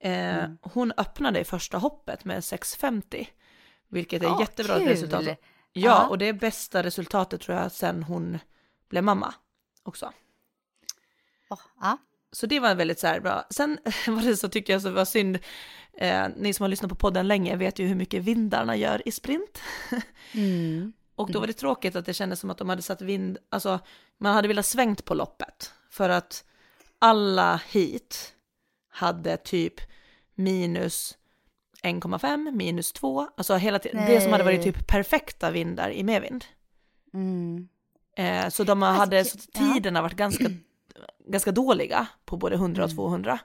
Eh, 0.01 0.13
Mm. 0.39 0.59
Hon 0.63 0.93
öppnade 0.97 1.41
i 1.41 1.45
första 1.45 1.79
hoppet 1.79 2.25
med 2.25 2.41
6.50, 2.41 3.27
vilket 3.89 4.23
är 4.23 4.27
Ja, 4.27 4.41
jättebra 4.41 4.79
kul. 4.79 4.89
resultat. 4.89 5.23
Ja, 5.25 5.37
Ja. 5.73 6.07
och 6.09 6.19
det 6.19 6.27
är 6.29 6.33
bästa 6.33 6.83
resultatet 6.83 7.41
tror 7.41 7.59
jag 7.59 7.73
sen 7.73 8.03
hon 8.03 8.39
blev 8.89 9.05
mamma 9.05 9.35
också. 9.83 10.13
Åh, 11.51 11.61
ja. 11.81 11.99
Så 12.33 12.47
det 12.47 12.61
var 12.61 12.75
väldigt 12.75 12.99
så 12.99 13.07
här 13.07 13.21
bra. 13.21 13.47
Sen 13.51 13.79
var 14.07 14.23
det 14.23 14.37
så 14.37 14.49
tycker 14.49 14.73
jag 14.73 14.83
så 14.83 14.91
var 14.91 15.05
synd, 15.05 15.39
eh, 15.93 16.29
ni 16.37 16.55
som 16.55 16.65
har 16.65 16.69
lyssnat 16.69 16.89
på 16.89 16.95
podden 16.95 17.29
länge 17.29 17.57
vet 17.57 17.79
ju 17.79 17.87
hur 17.87 17.95
mycket 17.95 18.23
vindarna 18.23 18.77
gör 18.77 19.09
i 19.09 19.13
sprint. 19.13 19.63
Mm. 20.35 20.93
Och 21.15 21.33
då 21.33 21.41
var 21.41 21.47
det 21.47 21.53
tråkigt 21.53 21.97
att 21.97 22.07
det 22.07 22.15
kändes 22.15 22.41
som 22.41 22.51
att 22.51 22.59
de 22.59 22.69
hade 22.69 22.83
satt 22.83 23.03
vind, 23.03 23.39
alltså 23.49 23.81
man 24.19 24.35
hade 24.35 24.49
velat 24.49 24.67
svängt 24.67 25.05
på 25.05 25.15
loppet. 25.15 25.73
För 25.91 26.09
att 26.09 26.45
alla 26.99 27.61
hit 27.69 28.35
hade 28.89 29.37
typ 29.37 29.75
minus 30.35 31.19
1,5, 31.83 32.51
minus 32.51 32.93
2, 32.93 33.29
alltså 33.37 33.57
hela 33.57 33.79
tiden, 33.79 34.07
det 34.07 34.21
som 34.21 34.33
hade 34.33 34.45
varit 34.45 34.63
typ 34.63 34.87
perfekta 34.87 35.51
vindar 35.51 35.91
i 35.91 36.03
medvind. 36.03 36.45
Mm. 37.15 37.69
Eh, 38.17 38.49
så 38.49 38.65
de 38.65 38.83
hade, 38.83 39.19
Alltså, 39.19 39.39
så 39.39 39.49
ja. 39.53 39.61
tiderna 39.75 40.03
varit 40.03 40.17
ganska, 40.17 40.45
ganska 41.29 41.53
dåliga 41.53 42.07
på 42.25 42.37
både 42.37 42.55
100 42.55 42.85
och 42.85 42.91
Mm. 42.91 42.97
200. 42.97 43.39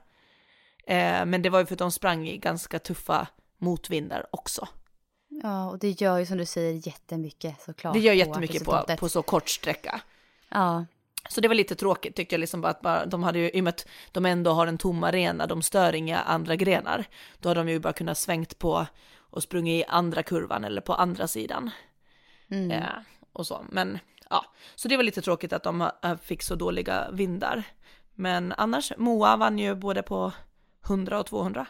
Eh, 0.86 1.24
men 1.26 1.42
det 1.42 1.50
var 1.50 1.58
ju 1.60 1.66
för 1.66 1.74
att 1.74 1.78
de 1.78 1.92
sprang 1.92 2.28
i 2.28 2.36
ganska 2.36 2.78
tuffa 2.78 3.26
motvindar 3.58 4.26
också. 4.30 4.68
Ja, 5.42 5.70
och 5.70 5.78
det 5.78 6.00
gör 6.00 6.18
ju 6.18 6.26
som 6.26 6.38
du 6.38 6.46
säger 6.46 6.86
jättemycket 6.86 7.60
såklart. 7.62 7.94
Det 7.94 8.00
gör 8.00 8.12
på 8.12 8.16
jättemycket 8.18 8.64
på, 8.64 8.70
resultatet. 8.70 9.00
på 9.00 9.08
så 9.08 9.22
kort 9.22 9.48
sträcka. 9.48 10.00
Ja, 10.48 10.84
Så 11.28 11.40
det 11.40 11.48
var 11.48 11.54
lite 11.54 11.74
tråkigt 11.74 12.16
tyckte 12.16 12.34
jag, 12.34 12.40
liksom 12.40 12.60
bara 12.60 12.70
att 12.70 12.80
bara, 12.80 13.06
de 13.06 13.22
hade 13.22 13.38
ju, 13.38 13.50
i 13.50 13.60
och 13.60 13.64
med 13.64 13.70
att 13.70 13.86
de 14.12 14.26
ändå 14.26 14.50
har 14.50 14.66
en 14.66 14.78
tom 14.78 15.04
arena, 15.04 15.46
de 15.46 15.62
stör 15.62 15.94
inga 15.94 16.18
andra 16.18 16.56
grenar, 16.56 17.04
då 17.40 17.48
har 17.48 17.54
de 17.54 17.68
ju 17.68 17.78
bara 17.78 17.92
kunnat 17.92 18.18
svängt 18.18 18.58
på 18.58 18.86
och 19.16 19.42
sprungit 19.42 19.84
i 19.86 19.88
andra 19.88 20.22
kurvan 20.22 20.64
eller 20.64 20.80
på 20.80 20.94
andra 20.94 21.28
sidan. 21.28 21.70
mm. 22.50 22.70
Eh, 22.70 22.88
och 23.32 23.46
så, 23.46 23.64
men 23.70 23.98
ja, 24.30 24.44
så 24.74 24.88
det 24.88 24.96
var 24.96 25.04
lite 25.04 25.22
tråkigt 25.22 25.52
att 25.52 25.62
de 25.62 25.80
eh, 26.02 26.16
fick 26.22 26.42
så 26.42 26.54
dåliga 26.54 27.10
vindar. 27.10 27.62
Men 28.14 28.54
annars, 28.56 28.92
Moa 28.96 29.36
vann 29.36 29.58
ju 29.58 29.74
både 29.74 30.02
på 30.02 30.32
100 30.86 31.20
och 31.20 31.26
200. 31.26 31.66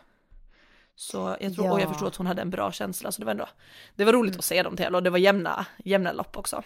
Så 0.94 1.37
jag 1.40 1.55
tror, 1.55 1.71
och 1.73 1.81
jag 1.81 1.87
Ja. 1.88 1.92
förstår 1.92 2.07
att 2.07 2.16
hon 2.16 2.27
hade 2.27 2.42
en 2.42 2.51
bra 2.51 2.73
känsla, 2.73 3.12
så 3.12 3.21
det 3.21 3.25
var 3.25 3.31
ändå, 3.33 3.49
det 3.94 4.05
var 4.05 4.12
roligt 4.12 4.37
att 4.38 4.44
se 4.44 4.62
dem 4.62 4.77
tävla 4.77 4.99
och 4.99 5.05
det 5.05 5.11
var 5.11 5.18
jämna, 5.18 5.66
jämna 5.85 6.12
lopp 6.12 6.37
också. 6.37 6.62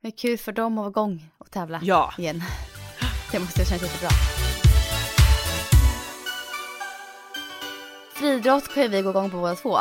Men 0.00 0.12
kul 0.12 0.38
för 0.38 0.52
dem 0.52 0.72
att 0.72 0.82
vara 0.82 0.88
igång 0.90 1.30
och 1.38 1.50
tävla 1.50 1.80
Ja. 1.82 2.14
igen. 2.18 2.42
Det 3.32 3.38
måste 3.38 3.64
kännas 3.64 3.82
jättebra. 3.82 4.08
Friidrott 8.20 8.74
kan 8.74 8.82
ju 8.82 8.88
vi 8.88 9.02
gå 9.02 9.10
igång 9.10 9.30
på 9.30 9.36
båda 9.36 9.54
två. 9.54 9.78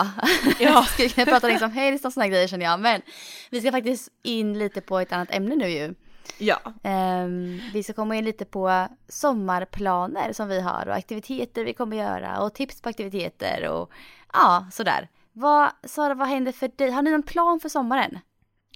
Ja. 0.60 0.86
Kunna 0.98 1.26
prata 1.26 1.48
liksom 1.48 1.72
helst 1.72 2.06
om 2.06 2.12
sådana 2.12 2.28
grejer 2.28 2.48
känner 2.48 2.66
jag. 2.66 2.80
Men 2.80 3.02
vi 3.50 3.62
ska 3.62 3.72
faktiskt 3.72 4.10
in 4.24 4.60
lite 4.60 4.82
på 4.82 5.00
ett 5.00 5.12
annat 5.12 5.32
ämne 5.32 5.56
nu 5.56 5.70
ju. 5.70 5.94
Ja. 6.38 6.60
Ehm, 6.84 7.62
vi 7.74 7.84
ska 7.84 7.94
komma 7.94 8.16
in 8.16 8.26
lite 8.26 8.46
på 8.46 8.88
sommarplaner 9.08 10.34
som 10.34 10.48
vi 10.48 10.62
har 10.62 10.88
och 10.88 10.96
aktiviteter 10.96 11.66
vi 11.66 11.74
kommer 11.74 11.98
göra 11.98 12.42
och 12.42 12.54
tips 12.54 12.82
på 12.82 12.90
aktiviteter 12.90 13.68
och 13.68 13.92
ja, 14.34 14.68
sådär. 14.72 15.10
Vad, 15.32 15.70
Sara, 15.84 16.14
vad 16.14 16.28
händer 16.28 16.52
för 16.52 16.72
dig? 16.76 16.92
Har 16.92 17.02
ni 17.02 17.12
någon 17.12 17.24
plan 17.24 17.60
för 17.60 17.70
sommaren? 17.70 18.20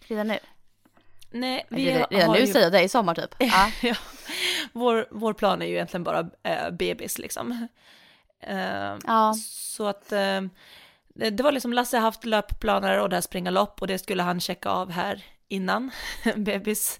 Redan 0.07 0.27
nu? 0.27 0.39
Nej, 1.31 1.65
vi 1.69 1.85
redan, 1.85 2.07
redan 2.09 2.27
har 2.27 2.35
nu 2.35 2.41
ju... 2.41 2.47
säger 2.47 2.65
jag, 2.65 2.71
det 2.71 2.79
är 2.79 2.87
sommar 2.87 3.15
typ. 3.15 3.35
Ja. 3.81 3.95
Vår, 4.73 5.07
vår 5.11 5.33
plan 5.33 5.61
är 5.61 5.65
ju 5.65 5.73
egentligen 5.73 6.03
bara 6.03 6.29
äh, 6.43 6.71
bebis 6.71 7.17
liksom. 7.17 7.67
Uh, 8.49 8.99
Ja. 9.07 9.33
Så 9.73 9.87
att 9.87 10.11
eh, 10.11 10.41
det 11.15 11.29
det 11.29 11.43
var 11.43 11.51
liksom 11.51 11.73
Lasse 11.73 11.97
haft 11.97 12.25
löpplaner 12.25 12.99
och 12.99 13.09
där 13.09 13.21
springa 13.21 13.51
lopp 13.51 13.81
och 13.81 13.87
det 13.87 13.99
skulle 13.99 14.23
han 14.23 14.39
checka 14.39 14.69
av 14.69 14.91
här 14.91 15.25
innan 15.47 15.91
bebis 16.35 16.99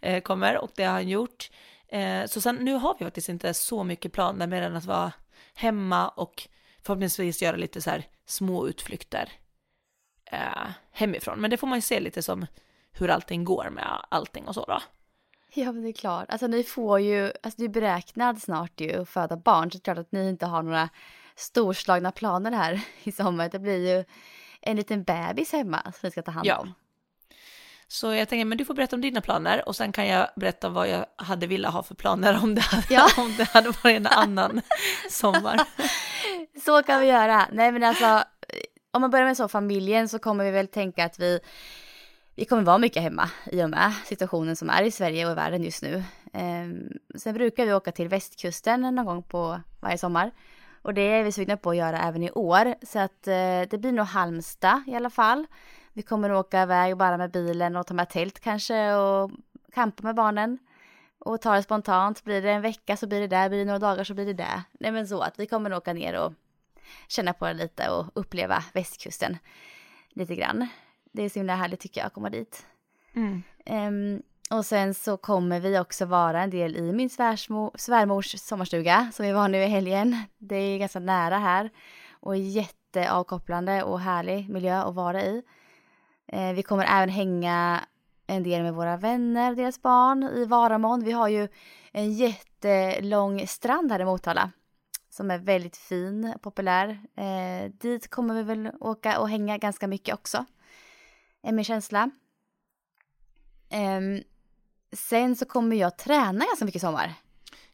eh, 0.00 0.22
kommer 0.22 0.58
och 0.58 0.70
det 0.74 0.84
har 0.84 0.92
han 0.92 1.08
gjort. 1.08 1.50
Eh, 1.88 2.26
så 2.26 2.40
sen 2.40 2.56
nu 2.56 2.74
har 2.74 2.96
vi 2.98 3.04
faktiskt 3.04 3.28
inte 3.28 3.54
så 3.54 3.84
mycket 3.84 4.12
planer 4.12 4.46
mer 4.46 4.62
än 4.62 4.76
att 4.76 4.84
vara 4.84 5.12
hemma 5.54 6.08
och 6.08 6.48
förhoppningsvis 6.82 7.42
göra 7.42 7.56
lite 7.56 7.82
så 7.82 7.90
här 7.90 8.04
små 8.26 8.68
utflykter 8.68 9.32
eh, 10.30 10.68
hemifrån. 10.92 11.40
Men 11.40 11.50
det 11.50 11.56
får 11.56 11.66
man 11.66 11.78
ju 11.78 11.82
se 11.82 12.00
lite 12.00 12.22
som 12.22 12.46
hur 12.92 13.10
allting 13.10 13.44
går 13.44 13.70
med 13.70 14.06
allting 14.08 14.48
och 14.48 14.54
så 14.54 14.64
då. 14.64 14.82
Ja 15.64 15.72
men 15.72 15.82
det 15.82 15.88
är 15.88 15.92
klart. 15.92 16.26
Alltså 16.28 16.46
ni 16.46 16.64
får 16.64 17.00
ju, 17.00 17.24
alltså 17.24 17.50
det 17.56 17.64
är 17.64 17.68
beräknad 17.68 18.42
snart 18.42 18.80
ju 18.80 19.02
att 19.02 19.08
föda 19.08 19.36
barn 19.36 19.70
så 19.70 19.78
det 19.78 19.80
är 19.80 19.84
klart 19.94 19.98
att 20.06 20.12
ni 20.12 20.28
inte 20.28 20.46
har 20.46 20.62
några 20.62 20.88
storslagna 21.36 22.12
planer 22.12 22.52
här 22.52 22.80
i 23.02 23.12
sommar. 23.12 23.48
Det 23.48 23.58
blir 23.58 23.96
ju 23.96 24.04
en 24.60 24.76
liten 24.76 25.02
bebis 25.02 25.52
hemma 25.52 25.82
som 25.82 25.92
ni 26.02 26.10
ska 26.10 26.22
ta 26.22 26.30
hand 26.30 26.46
Ja. 26.46 26.58
om. 26.58 26.74
Så 27.88 28.12
jag 28.14 28.28
tänker, 28.28 28.44
men 28.44 28.58
du 28.58 28.64
får 28.64 28.74
berätta 28.74 28.96
om 28.96 29.02
dina 29.02 29.20
planer 29.20 29.68
och 29.68 29.76
sen 29.76 29.92
kan 29.92 30.06
jag 30.06 30.28
berätta 30.36 30.68
vad 30.68 30.88
jag 30.88 31.06
hade 31.16 31.46
velat 31.46 31.72
ha 31.72 31.82
för 31.82 31.94
planer 31.94 32.40
om 32.42 32.54
det 32.54 32.60
hade, 32.60 32.86
Ja. 32.94 33.08
om 33.16 33.34
det 33.38 33.44
hade 33.48 33.68
varit 33.70 33.96
en 33.96 34.06
annan 34.06 34.60
sommar. 35.10 35.60
Så 36.64 36.82
kan 36.82 37.00
vi 37.00 37.06
göra. 37.06 37.48
Nej 37.52 37.72
men 37.72 37.82
alltså, 37.82 38.24
om 38.90 39.00
man 39.00 39.10
börjar 39.10 39.26
med 39.26 39.36
så 39.36 39.48
familjen 39.48 40.08
så 40.08 40.18
kommer 40.18 40.44
vi 40.44 40.50
väl 40.50 40.68
tänka 40.68 41.04
att 41.04 41.18
vi, 41.18 41.40
vi 42.34 42.44
kommer 42.44 42.62
vara 42.62 42.78
mycket 42.78 43.02
hemma 43.02 43.30
i 43.44 43.62
och 43.62 43.70
med 43.70 43.92
situationen 44.04 44.56
som 44.56 44.70
är 44.70 44.82
i 44.82 44.90
Sverige 44.90 45.26
och 45.26 45.32
i 45.32 45.34
världen 45.34 45.62
just 45.62 45.82
nu. 45.82 46.04
Ehm, 46.32 46.88
sen 47.14 47.34
brukar 47.34 47.66
vi 47.66 47.72
åka 47.72 47.92
till 47.92 48.08
västkusten 48.08 48.80
någon 48.80 49.06
gång 49.06 49.22
på 49.22 49.60
varje 49.80 49.98
sommar. 49.98 50.30
Och 50.82 50.94
det 50.94 51.02
är 51.02 51.24
vi 51.24 51.32
sugna 51.32 51.56
på 51.56 51.70
att 51.70 51.76
göra 51.76 51.98
även 51.98 52.22
i 52.22 52.30
år. 52.30 52.74
Så 52.82 52.98
att 52.98 53.26
eh, 53.28 53.62
det 53.70 53.80
blir 53.80 53.92
nog 53.92 54.06
Halmstad 54.06 54.82
i 54.86 54.94
alla 54.94 55.10
fall. 55.10 55.46
Vi 55.92 56.02
kommer 56.02 56.30
att 56.30 56.46
åka 56.46 56.62
iväg 56.62 56.96
bara 56.96 57.16
med 57.16 57.30
bilen 57.30 57.76
och 57.76 57.86
ta 57.86 57.94
med 57.94 58.08
tält 58.08 58.40
kanske 58.40 58.94
och 58.94 59.30
campa 59.72 60.02
med 60.02 60.14
barnen. 60.14 60.58
Och 61.18 61.40
ta 61.40 61.54
det 61.54 61.62
spontant. 61.62 62.24
Blir 62.24 62.42
det 62.42 62.50
en 62.50 62.62
vecka 62.62 62.96
så 62.96 63.06
blir 63.06 63.20
det 63.20 63.26
där, 63.26 63.48
blir 63.48 63.58
det 63.58 63.64
några 63.64 63.78
dagar 63.78 64.04
så 64.04 64.14
blir 64.14 64.26
det 64.26 64.32
där. 64.32 64.62
Nej 64.72 64.92
men 64.92 65.08
så 65.08 65.20
att 65.20 65.38
vi 65.38 65.46
kommer 65.46 65.70
att 65.70 65.78
åka 65.78 65.92
ner 65.92 66.20
och 66.20 66.32
känna 67.08 67.32
på 67.32 67.46
det 67.46 67.54
lite 67.54 67.90
och 67.90 68.06
uppleva 68.14 68.64
västkusten 68.72 69.38
lite 70.08 70.34
grann. 70.34 70.68
Det 71.12 71.22
är 71.22 71.28
så 71.28 71.38
himla 71.38 71.56
härligt 71.56 71.80
tycker 71.80 72.00
jag 72.00 72.06
att 72.06 72.14
komma 72.14 72.30
dit. 72.30 72.66
Mm. 73.14 73.42
Ehm, 73.64 74.22
och 74.50 74.66
sen 74.66 74.94
så 74.94 75.16
kommer 75.16 75.60
vi 75.60 75.78
också 75.78 76.04
vara 76.04 76.42
en 76.42 76.50
del 76.50 76.76
i 76.76 76.92
min 76.92 77.10
svärsmo, 77.10 77.72
svärmors 77.74 78.38
sommarstuga 78.38 79.10
som 79.12 79.26
vi 79.26 79.32
var 79.32 79.48
nu 79.48 79.62
i 79.62 79.66
helgen. 79.66 80.16
Det 80.38 80.56
är 80.56 80.78
ganska 80.78 80.98
nära 80.98 81.38
här 81.38 81.70
och 82.10 82.36
jätteavkopplande 82.36 83.82
och 83.82 84.00
härlig 84.00 84.48
miljö 84.48 84.82
att 84.82 84.94
vara 84.94 85.22
i. 85.22 85.42
Eh, 86.26 86.52
vi 86.52 86.62
kommer 86.62 86.84
även 86.84 87.08
hänga 87.08 87.84
en 88.26 88.42
del 88.42 88.62
med 88.62 88.74
våra 88.74 88.96
vänner 88.96 89.50
och 89.50 89.56
deras 89.56 89.82
barn 89.82 90.22
i 90.22 90.44
Varamon. 90.44 91.04
Vi 91.04 91.12
har 91.12 91.28
ju 91.28 91.48
en 91.92 92.12
jättelång 92.12 93.46
strand 93.46 93.92
här 93.92 94.00
i 94.00 94.04
Motala 94.04 94.50
som 95.10 95.30
är 95.30 95.38
väldigt 95.38 95.76
fin, 95.76 96.34
populär. 96.42 97.00
Eh, 97.16 97.70
dit 97.70 98.10
kommer 98.10 98.34
vi 98.34 98.42
väl 98.42 98.70
åka 98.80 99.20
och 99.20 99.28
hänga 99.28 99.58
ganska 99.58 99.86
mycket 99.88 100.14
också. 100.14 100.44
Är 101.42 101.52
min 101.52 101.64
känsla. 101.64 102.10
Ehm, 103.70 104.22
sen 104.92 105.36
så 105.36 105.44
kommer 105.44 105.76
jag 105.76 105.98
träna 105.98 106.44
ganska 106.44 106.64
mycket 106.64 106.76
i 106.76 106.80
sommar. 106.80 107.14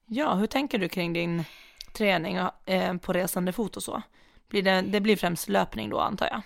Ja, 0.06 0.34
hur 0.34 0.46
tänker 0.46 0.78
du 0.78 0.88
kring 0.88 1.12
din 1.12 1.44
träning 1.92 2.36
eh, 2.64 2.96
på 2.96 3.12
resande 3.12 3.52
fot 3.52 3.76
och 3.76 3.82
så? 3.82 4.02
Blir 4.48 4.62
det, 4.62 4.82
det 4.82 5.00
blir 5.00 5.16
främst 5.16 5.48
löpning 5.48 5.90
då 5.90 6.00
antar 6.00 6.26
jag? 6.26 6.42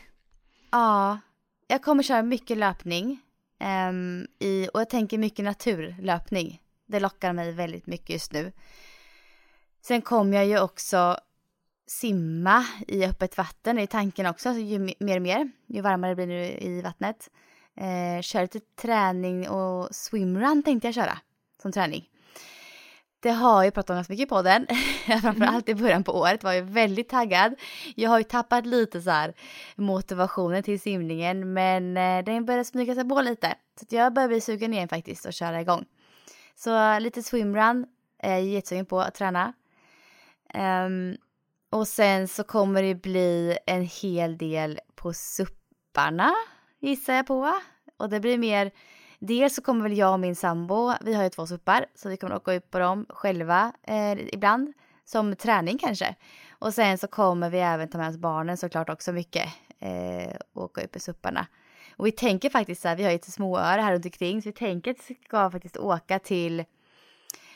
Ja, 0.70 1.18
jag 1.66 1.82
kommer 1.82 2.02
köra 2.02 2.22
mycket 2.22 2.58
löpning. 2.58 3.20
ehm, 3.58 4.26
i, 4.38 4.68
och 4.74 4.80
jag 4.80 4.90
tänker 4.90 5.18
mycket 5.18 5.44
naturlöpning. 5.44 6.60
Det 6.86 7.00
lockar 7.00 7.32
mig 7.32 7.52
väldigt 7.52 7.86
mycket 7.86 8.10
just 8.10 8.32
nu. 8.32 8.52
Sen 9.82 10.02
kommer 10.02 10.36
jag 10.36 10.46
ju 10.46 10.60
också 10.60 11.16
simma 11.86 12.66
i 12.88 13.04
öppet 13.04 13.38
vatten, 13.38 13.76
det 13.76 13.82
är 13.82 13.86
tanken 13.86 14.26
också, 14.26 14.54
så 14.54 14.60
ju 14.60 14.78
me- 14.78 14.96
mer 14.98 15.16
och 15.16 15.22
mer, 15.22 15.50
ju 15.66 15.80
varmare 15.80 16.10
det 16.10 16.14
blir 16.14 16.26
nu 16.26 16.44
i 16.44 16.82
vattnet. 16.82 17.30
Eh, 17.76 18.22
köra 18.22 18.42
lite 18.42 18.60
träning 18.60 19.48
och 19.48 19.94
swimrun 19.94 20.62
tänkte 20.62 20.88
jag 20.88 20.94
köra 20.94 21.18
som 21.62 21.72
träning. 21.72 22.08
Det 23.20 23.30
har 23.30 23.64
jag 23.64 23.74
pratat 23.74 23.90
om 23.90 23.96
ganska 23.96 24.12
mycket 24.12 24.28
på 24.28 24.42
den, 24.42 24.66
framförallt 25.20 25.68
i 25.68 25.74
början 25.74 26.04
på 26.04 26.12
året 26.12 26.44
var 26.44 26.52
jag 26.52 26.62
väldigt 26.62 27.08
taggad. 27.08 27.54
Jag 27.96 28.10
har 28.10 28.18
ju 28.18 28.24
tappat 28.24 28.66
lite 28.66 29.02
så 29.02 29.10
här 29.10 29.34
motivationen 29.76 30.62
till 30.62 30.80
simningen 30.80 31.52
men 31.52 31.96
eh, 31.96 32.24
den 32.24 32.44
börjar 32.44 32.64
smyga 32.64 32.94
sig 32.94 33.08
på 33.08 33.20
lite. 33.20 33.54
Så 33.80 33.86
jag 33.88 34.12
börjar 34.12 34.28
bli 34.28 34.40
sugen 34.40 34.74
igen 34.74 34.88
faktiskt 34.88 35.26
och 35.26 35.32
köra 35.32 35.60
igång. 35.60 35.84
Så 36.54 36.98
lite 36.98 37.22
swimrun 37.22 37.86
är 38.18 38.30
jag 38.30 38.42
jättesugen 38.44 38.86
på 38.86 39.00
att 39.00 39.14
träna. 39.14 39.52
Ehm, 40.54 41.16
och 41.72 41.88
sen 41.88 42.28
så 42.28 42.44
kommer 42.44 42.82
det 42.82 42.94
bli 42.94 43.58
en 43.66 43.82
hel 43.82 44.38
del 44.38 44.80
på 44.94 45.12
supparna 45.12 46.34
gissar 46.80 47.14
jag 47.14 47.26
på. 47.26 47.52
Och 47.96 48.08
det 48.08 48.20
blir 48.20 48.38
mer, 48.38 48.70
dels 49.18 49.54
så 49.54 49.62
kommer 49.62 49.82
väl 49.82 49.98
jag 49.98 50.12
och 50.12 50.20
min 50.20 50.36
sambo, 50.36 50.92
vi 51.00 51.14
har 51.14 51.24
ju 51.24 51.30
två 51.30 51.46
suppar, 51.46 51.86
så 51.94 52.08
vi 52.08 52.16
kommer 52.16 52.36
åka 52.36 52.54
ut 52.54 52.70
på 52.70 52.78
dem 52.78 53.06
själva 53.08 53.72
eh, 53.82 54.12
ibland. 54.12 54.72
Som 55.04 55.36
träning 55.36 55.78
kanske. 55.78 56.16
Och 56.50 56.74
sen 56.74 56.98
så 56.98 57.06
kommer 57.06 57.50
vi 57.50 57.58
även 57.58 57.88
ta 57.88 57.98
med 57.98 58.08
oss 58.08 58.16
barnen 58.16 58.56
såklart 58.56 58.90
också 58.90 59.12
mycket. 59.12 59.48
Eh, 59.78 60.36
och 60.52 60.62
åka 60.62 60.84
upp 60.84 60.96
i 60.96 61.00
supparna. 61.00 61.46
Och 61.96 62.06
vi 62.06 62.12
tänker 62.12 62.50
faktiskt 62.50 62.82
så 62.82 62.88
här, 62.88 62.96
vi 62.96 63.02
har 63.02 63.10
ju 63.10 63.16
lite 63.16 63.30
småöar 63.30 63.78
här 63.78 63.92
runt 63.92 64.04
omkring, 64.04 64.42
så 64.42 64.48
vi 64.48 64.52
tänker 64.52 64.90
att 64.90 65.10
vi 65.10 65.14
ska 65.14 65.50
faktiskt 65.50 65.76
åka 65.76 66.18
till 66.18 66.64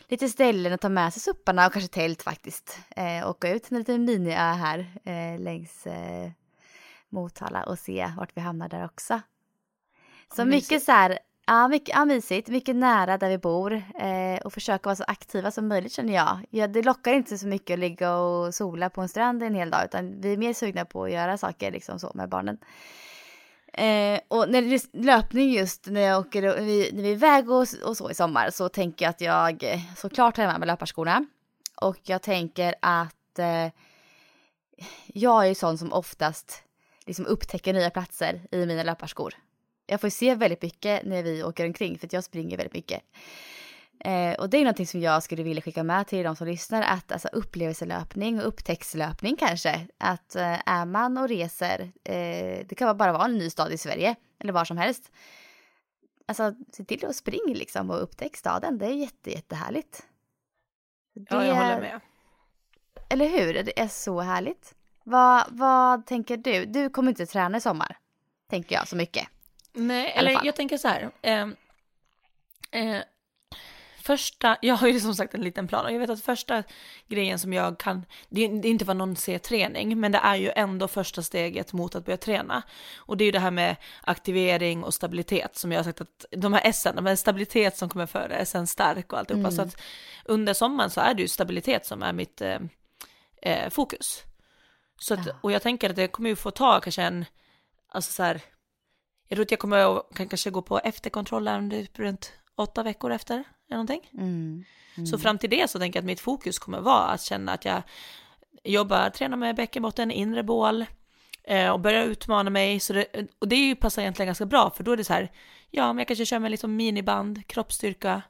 lite 0.08 0.28
ställen 0.28 0.72
och 0.72 0.80
ta 0.80 0.88
med 0.88 1.12
sig 1.12 1.22
supparna 1.22 1.66
och 1.66 1.72
kanske 1.72 1.90
tält 1.90 2.22
faktiskt. 2.22 2.78
Eh, 2.96 3.28
åka 3.30 3.50
ut 3.50 3.62
till 3.62 3.74
en 3.74 3.78
liten 3.78 4.04
miniö 4.04 4.36
här 4.36 4.78
eh, 5.04 5.40
längs 5.40 5.86
eh, 5.86 6.30
Motala 7.08 7.62
och 7.62 7.78
se 7.78 8.10
vart 8.16 8.30
vi 8.36 8.40
hamnar 8.40 8.68
där 8.68 8.84
också. 8.84 9.20
Så 10.34 10.36
Vad 10.36 10.46
mycket 10.46 10.70
mysigt. 10.70 10.86
så 10.86 10.92
här, 10.92 11.18
ja, 11.46 11.68
mycket, 11.68 11.88
ja 11.88 12.04
mysigt, 12.04 12.48
mycket 12.48 12.76
nära 12.76 13.18
där 13.18 13.28
vi 13.28 13.38
bor 13.38 13.72
eh, 13.98 14.38
och 14.44 14.52
försöka 14.52 14.88
vara 14.88 14.96
så 14.96 15.04
aktiva 15.08 15.50
som 15.50 15.68
möjligt 15.68 15.92
känner 15.92 16.14
jag. 16.14 16.40
ja. 16.50 16.66
Det 16.66 16.82
lockar 16.82 17.12
inte 17.12 17.38
så 17.38 17.46
mycket 17.46 17.74
att 17.74 17.80
ligga 17.80 18.16
och 18.16 18.54
sola 18.54 18.90
på 18.90 19.02
en 19.02 19.08
strand 19.08 19.42
en 19.42 19.54
hel 19.54 19.70
dag 19.70 19.84
utan 19.84 20.20
vi 20.20 20.32
är 20.32 20.36
mer 20.36 20.52
sugna 20.52 20.84
på 20.84 21.04
att 21.04 21.12
göra 21.12 21.38
saker 21.38 21.72
liksom 21.72 21.98
så 21.98 22.12
med 22.14 22.28
barnen. 22.28 22.58
Eh, 23.76 24.20
och 24.28 24.48
när 24.48 24.62
det 24.62 24.74
är 24.74 25.02
löpning 25.04 25.52
just 25.52 25.86
när 25.86 26.00
jag 26.00 26.20
åker, 26.20 26.42
när 26.42 26.62
vi, 26.62 26.90
när 26.92 27.02
vi 27.02 27.08
är 27.08 27.12
iväg 27.12 27.50
och, 27.50 27.66
och 27.84 27.96
så 27.96 28.10
i 28.10 28.14
sommar 28.14 28.50
så 28.50 28.68
tänker 28.68 29.04
jag 29.04 29.10
att 29.10 29.20
jag 29.20 29.62
eh, 29.62 29.80
såklart 29.96 30.36
tar 30.36 30.46
med 30.46 30.60
mig 30.60 30.66
löparskorna. 30.66 31.26
Och 31.80 31.98
jag 32.02 32.22
tänker 32.22 32.74
att 32.82 33.38
eh, 33.38 33.68
jag 35.06 35.44
är 35.44 35.48
ju 35.48 35.54
sån 35.54 35.78
som 35.78 35.92
oftast 35.92 36.62
liksom 37.06 37.26
upptäcker 37.26 37.72
nya 37.72 37.90
platser 37.90 38.40
i 38.50 38.66
mina 38.66 38.82
löparskor. 38.82 39.34
Jag 39.86 40.00
får 40.00 40.08
se 40.08 40.34
väldigt 40.34 40.62
mycket 40.62 41.04
när 41.04 41.22
vi 41.22 41.42
åker 41.42 41.66
omkring 41.66 41.98
för 41.98 42.06
att 42.06 42.12
jag 42.12 42.24
springer 42.24 42.56
väldigt 42.56 42.74
mycket. 42.74 43.02
Eh, 44.00 44.34
och 44.34 44.50
det 44.50 44.56
är 44.56 44.60
någonting 44.62 44.86
som 44.86 45.00
jag 45.00 45.22
skulle 45.22 45.42
vilja 45.42 45.62
skicka 45.62 45.82
med 45.82 46.06
till 46.06 46.24
de 46.24 46.36
som 46.36 46.46
lyssnar, 46.46 46.82
att 46.82 47.12
alltså 47.12 47.28
upplevelselöpning 47.28 48.40
och 48.40 48.48
upptäcktslöpning 48.48 49.36
kanske. 49.36 49.86
Att 49.98 50.36
eh, 50.36 50.68
är 50.68 50.84
man 50.84 51.18
och 51.18 51.28
reser, 51.28 51.80
eh, 52.04 52.66
det 52.66 52.74
kan 52.76 52.96
bara 52.96 53.12
vara 53.12 53.24
en 53.24 53.38
ny 53.38 53.50
stad 53.50 53.72
i 53.72 53.78
Sverige 53.78 54.14
eller 54.38 54.52
var 54.52 54.64
som 54.64 54.76
helst. 54.78 55.12
Alltså 56.28 56.54
se 56.72 56.84
till 56.84 57.06
att 57.06 57.16
springa 57.16 57.54
liksom 57.54 57.90
och 57.90 58.02
upptäck 58.02 58.36
staden, 58.36 58.78
det 58.78 58.86
är 58.86 58.90
jätte, 58.94 59.30
jättehärligt. 59.30 60.06
Ja, 61.12 61.36
Det- 61.38 61.46
jag 61.46 61.54
håller 61.54 61.80
med. 61.80 62.00
Eller 63.10 63.28
hur? 63.28 63.54
Det 63.62 63.80
är 63.80 63.88
så 63.88 64.20
härligt. 64.20 64.74
Vad, 65.04 65.44
vad 65.48 66.06
tänker 66.06 66.36
du? 66.36 66.64
Du 66.66 66.90
kommer 66.90 67.08
inte 67.08 67.26
träna 67.26 67.58
i 67.58 67.60
sommar, 67.60 67.98
tänker 68.50 68.74
jag 68.76 68.88
så 68.88 68.96
mycket. 68.96 69.28
Nej, 69.72 70.12
eller 70.16 70.40
jag 70.44 70.56
tänker 70.56 70.76
så 70.78 70.88
här. 70.88 71.10
Eh, 71.22 71.48
eh, 72.70 73.02
första, 74.06 74.56
jag 74.62 74.74
har 74.74 74.88
ju 74.88 75.00
som 75.00 75.14
sagt 75.14 75.34
en 75.34 75.40
liten 75.40 75.68
plan 75.68 75.84
och 75.84 75.92
jag 75.92 75.98
vet 75.98 76.10
att 76.10 76.20
första 76.20 76.62
grejen 77.08 77.38
som 77.38 77.52
jag 77.52 77.78
kan, 77.78 78.04
det, 78.28 78.44
är 78.44 78.66
inte 78.66 78.84
vad 78.84 78.96
någon 78.96 79.16
ser 79.16 79.38
träning, 79.38 80.00
men 80.00 80.12
det 80.12 80.18
är 80.18 80.36
ju 80.36 80.50
ändå 80.56 80.88
första 80.88 81.22
steget 81.22 81.72
mot 81.72 81.94
att 81.94 82.04
börja 82.04 82.16
träna. 82.16 82.62
Och 82.96 83.16
det 83.16 83.24
är 83.24 83.26
ju 83.26 83.32
det 83.32 83.38
här 83.38 83.50
med 83.50 83.76
aktivering 84.02 84.84
och 84.84 84.94
stabilitet 84.94 85.56
som 85.56 85.72
jag 85.72 85.78
har 85.78 85.84
sagt 85.84 86.00
att 86.00 86.24
de 86.30 86.52
här 86.52 86.62
S, 86.64 86.86
de 86.94 87.06
här 87.06 87.16
stabilitet 87.16 87.76
som 87.76 87.88
kommer 87.88 88.06
före, 88.06 88.46
SN 88.46 88.66
stark 88.66 89.12
och 89.12 89.18
alltihopa. 89.18 89.48
Mm. 89.48 89.52
Så 89.52 89.62
att 89.62 89.82
under 90.24 90.54
sommaren 90.54 90.90
så 90.90 91.00
är 91.00 91.14
det 91.14 91.22
ju 91.22 91.28
stabilitet 91.28 91.86
som 91.86 92.02
är 92.02 92.12
mitt 92.12 92.40
eh, 92.40 92.58
eh, 93.42 93.70
fokus. 93.70 94.22
Så 94.98 95.14
att, 95.14 95.20
och 95.40 95.52
jag 95.52 95.62
tänker 95.62 95.90
att 95.90 95.96
det 95.96 96.08
kommer 96.08 96.30
ju 96.30 96.36
få 96.36 96.50
ta 96.50 96.80
kanske 96.80 97.02
en, 97.02 97.24
alltså 97.88 98.12
så 98.12 98.22
här, 98.22 98.40
jag 99.28 99.36
tror 99.36 99.44
att 99.44 99.50
jag 99.50 99.60
kommer 99.60 99.96
att 99.96 100.14
kan 100.14 100.28
kanske 100.28 100.50
gå 100.50 100.62
på 100.62 100.78
efterkontrollen 100.78 101.86
runt 101.94 102.32
åtta 102.56 102.82
veckor 102.82 103.12
efter, 103.12 103.44
eller 103.68 103.76
någonting. 103.76 104.10
Mm. 104.14 104.64
Mm. 104.96 105.06
Så 105.06 105.18
fram 105.18 105.38
till 105.38 105.50
det 105.50 105.70
så 105.70 105.78
tänker 105.78 105.96
jag 105.96 106.02
att 106.02 106.06
mitt 106.06 106.20
fokus 106.20 106.58
kommer 106.58 106.80
vara 106.80 107.04
att 107.06 107.22
känna 107.22 107.52
att 107.52 107.64
jag 107.64 107.82
jobbar, 108.64 109.10
tränar 109.10 109.36
med 109.36 109.56
bäckenbotten, 109.56 110.10
inre 110.10 110.42
bål 110.42 110.86
eh, 111.44 111.70
och 111.70 111.80
börjar 111.80 112.04
utmana 112.04 112.50
mig. 112.50 112.80
Så 112.80 112.92
det, 112.92 113.06
och 113.38 113.48
det 113.48 113.74
passar 113.74 114.02
egentligen 114.02 114.26
ganska 114.26 114.46
bra 114.46 114.70
för 114.70 114.84
då 114.84 114.92
är 114.92 114.96
det 114.96 115.04
så 115.04 115.12
här, 115.12 115.32
ja 115.70 115.86
men 115.86 115.98
jag 115.98 116.08
kanske 116.08 116.26
kör 116.26 116.38
med 116.38 116.50
liksom 116.50 116.76
miniband, 116.76 117.46
kroppsstyrka 117.46 118.22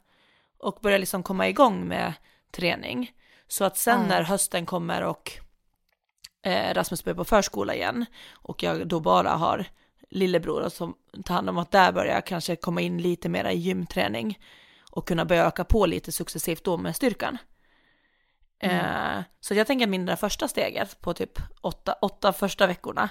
och 0.58 0.78
börjar 0.82 0.98
liksom 0.98 1.22
komma 1.22 1.48
igång 1.48 1.88
med 1.88 2.12
träning. 2.50 3.12
Så 3.48 3.64
att 3.64 3.76
sen 3.76 3.96
mm. 3.96 4.08
när 4.08 4.22
hösten 4.22 4.66
kommer 4.66 5.02
och 5.02 5.32
eh, 6.42 6.74
Rasmus 6.74 7.04
börjar 7.04 7.16
på 7.16 7.24
förskola 7.24 7.74
igen 7.74 8.06
och 8.32 8.62
jag 8.62 8.88
då 8.88 9.00
bara 9.00 9.30
har 9.30 9.66
lillebror 10.10 10.68
som 10.68 10.94
tar 11.24 11.34
hand 11.34 11.50
om 11.50 11.58
att 11.58 11.70
där 11.70 11.92
börjar 11.92 12.20
kanske 12.20 12.56
komma 12.56 12.80
in 12.80 12.98
lite 12.98 13.28
mera 13.28 13.52
i 13.52 13.58
gymträning 13.58 14.38
och 14.96 15.08
kunna 15.08 15.24
börja 15.24 15.46
öka 15.46 15.64
på 15.64 15.86
lite 15.86 16.12
successivt 16.12 16.64
då 16.64 16.76
med 16.76 16.96
styrkan. 16.96 17.38
Mm. 18.58 18.76
Eh, 18.76 19.24
så 19.40 19.54
jag 19.54 19.66
tänker 19.66 19.86
min 19.86 20.06
det 20.06 20.16
första 20.16 20.48
steget 20.48 21.00
på 21.00 21.14
typ 21.14 21.38
åtta, 21.60 21.92
åtta 21.92 22.32
första 22.32 22.66
veckorna 22.66 23.10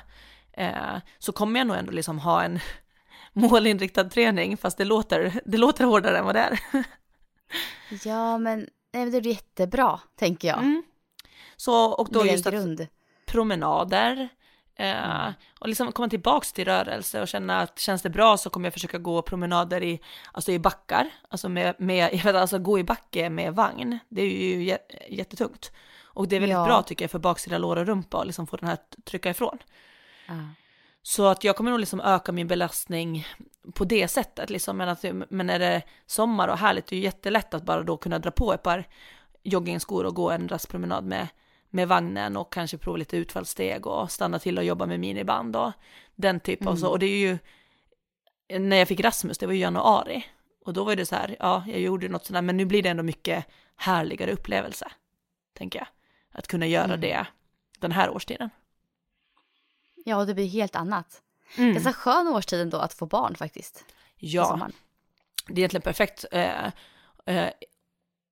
eh, 0.54 0.98
så 1.20 1.32
kommer 1.32 1.60
jag 1.60 1.68
nog 1.68 1.78
ändå 1.78 1.92
liksom 1.92 2.20
ha 2.20 2.44
en 2.44 2.60
målinriktad 3.34 4.04
träning 4.04 4.58
fast 4.58 4.78
det 4.78 4.86
låter, 4.86 5.42
det 5.46 5.58
låter 5.58 5.86
hårdare 5.86 6.18
än 6.18 6.26
vad 6.26 6.36
det 6.36 6.40
är. 6.40 6.60
ja 8.08 8.38
men 8.38 8.70
nej, 8.94 9.12
det 9.12 9.18
är 9.18 9.28
jättebra 9.28 10.00
tänker 10.16 10.48
jag. 10.48 10.60
Mm. 10.60 10.84
Så 11.56 11.86
och 11.86 12.08
då 12.12 12.26
just 12.26 12.48
att 12.48 12.80
promenader, 13.26 14.30
Mm. 14.78 15.34
och 15.60 15.68
liksom 15.68 15.92
komma 15.92 16.10
tillbaks 16.10 16.54
till 16.54 16.66
rörelse 16.66 17.22
och 17.22 17.28
känna 17.28 17.62
att 17.62 17.80
känns 17.80 18.02
det 18.02 18.10
bra 18.10 18.38
så 18.38 18.50
kommer 18.50 18.66
jag 18.66 18.74
försöka 18.74 18.98
gå 18.98 19.22
promenader 19.22 19.84
i, 19.84 20.02
alltså 20.32 20.52
i 20.52 20.60
backar, 20.60 21.10
alltså 21.30 21.50
med, 21.50 21.76
med 21.80 22.10
jag 22.14 22.24
vet, 22.24 22.36
alltså 22.36 22.60
gå 22.60 22.80
i 22.80 22.84
backe 22.84 23.30
med 23.30 23.56
vagn, 23.56 24.00
det 24.10 24.22
är 24.22 24.28
ju 24.28 24.78
jättetungt. 25.10 25.72
Och 26.04 26.28
det 26.28 26.36
är 26.36 26.40
väldigt 26.40 26.58
ja. 26.58 26.66
bra 26.66 26.82
tycker 26.82 27.04
jag 27.04 27.12
för 27.12 27.20
baksida 27.20 27.58
lår 27.58 27.76
och 27.76 27.86
rumpa 27.86 28.18
och 28.18 28.26
liksom 28.26 28.48
få 28.48 28.58
den 28.58 28.70
här 28.70 28.78
trycka 29.06 29.30
ifrån. 29.30 29.58
Mm. 30.30 30.50
Så 31.02 31.26
att 31.26 31.44
jag 31.44 31.56
kommer 31.56 31.72
nog 31.72 31.80
liksom 31.80 32.02
öka 32.02 32.32
min 32.32 32.48
belastning 32.48 33.28
på 33.74 33.86
det 33.86 34.08
sättet 34.08 34.50
liksom, 34.50 34.78
men, 34.78 34.90
att, 34.90 35.06
men 35.30 35.50
är 35.50 35.60
det 35.60 35.82
sommar 36.06 36.48
och 36.48 36.58
härligt, 36.58 36.88
det 36.88 36.96
är 36.96 36.98
ju 36.98 37.04
jättelätt 37.04 37.54
att 37.54 37.64
bara 37.64 37.84
då 37.84 37.98
kunna 37.98 38.20
dra 38.20 38.32
på 38.32 38.54
ett 38.54 38.64
par 38.64 38.88
joggingskor 39.44 40.06
och 40.06 40.16
gå 40.16 40.32
en 40.32 40.50
rastpromenad 40.50 41.06
med 41.06 41.28
med 41.76 41.88
vagnen 41.88 42.38
och 42.38 42.54
kanske 42.54 42.78
prova 42.78 42.98
lite 42.98 43.18
utfallssteg 43.18 43.88
och 43.88 44.12
stanna 44.12 44.40
till 44.40 44.58
och 44.58 44.64
jobba 44.64 44.86
med 44.86 45.00
miniband 45.00 45.56
och 45.56 45.72
den 46.16 46.40
typen. 46.40 46.68
Mm. 46.68 46.74
Och, 46.74 46.80
så. 46.80 46.90
och 46.90 47.00
det 47.00 47.06
är 47.06 47.18
ju, 47.18 47.38
när 48.60 48.78
jag 48.78 48.88
fick 48.88 49.00
Rasmus, 49.00 49.38
det 49.38 49.46
var 49.46 49.54
i 49.54 49.58
januari, 49.58 50.26
och 50.66 50.74
då 50.74 50.84
var 50.84 50.96
det 50.96 51.06
så 51.06 51.16
här, 51.16 51.36
ja, 51.40 51.64
jag 51.68 51.80
gjorde 51.80 52.08
något 52.08 52.26
sådär, 52.26 52.42
men 52.42 52.58
nu 52.58 52.66
blir 52.66 52.84
det 52.84 52.90
ändå 52.90 53.04
mycket 53.04 53.46
härligare 53.76 54.32
upplevelse, 54.32 54.92
tänker 55.54 55.80
jag. 55.80 55.88
Att 56.32 56.48
kunna 56.48 56.68
göra 56.68 56.84
mm. 56.84 57.02
det 57.02 57.28
den 57.80 57.92
här 57.92 58.10
årstiden. 58.10 58.50
Ja, 60.06 60.18
och 60.18 60.28
det 60.28 60.34
blir 60.34 60.48
helt 60.48 60.76
annat. 60.76 61.22
Mm. 61.58 61.84
Så 61.84 61.94
skön 61.94 62.28
årstid 62.28 62.62
ändå 62.62 62.78
att 62.78 62.94
få 62.94 63.06
barn 63.06 63.36
faktiskt. 63.36 63.86
Ja, 64.18 64.70
det 65.48 65.54
är 65.54 65.58
egentligen 65.58 65.82
perfekt. 65.82 66.26
Eh, 66.32 66.66
eh, 67.26 67.50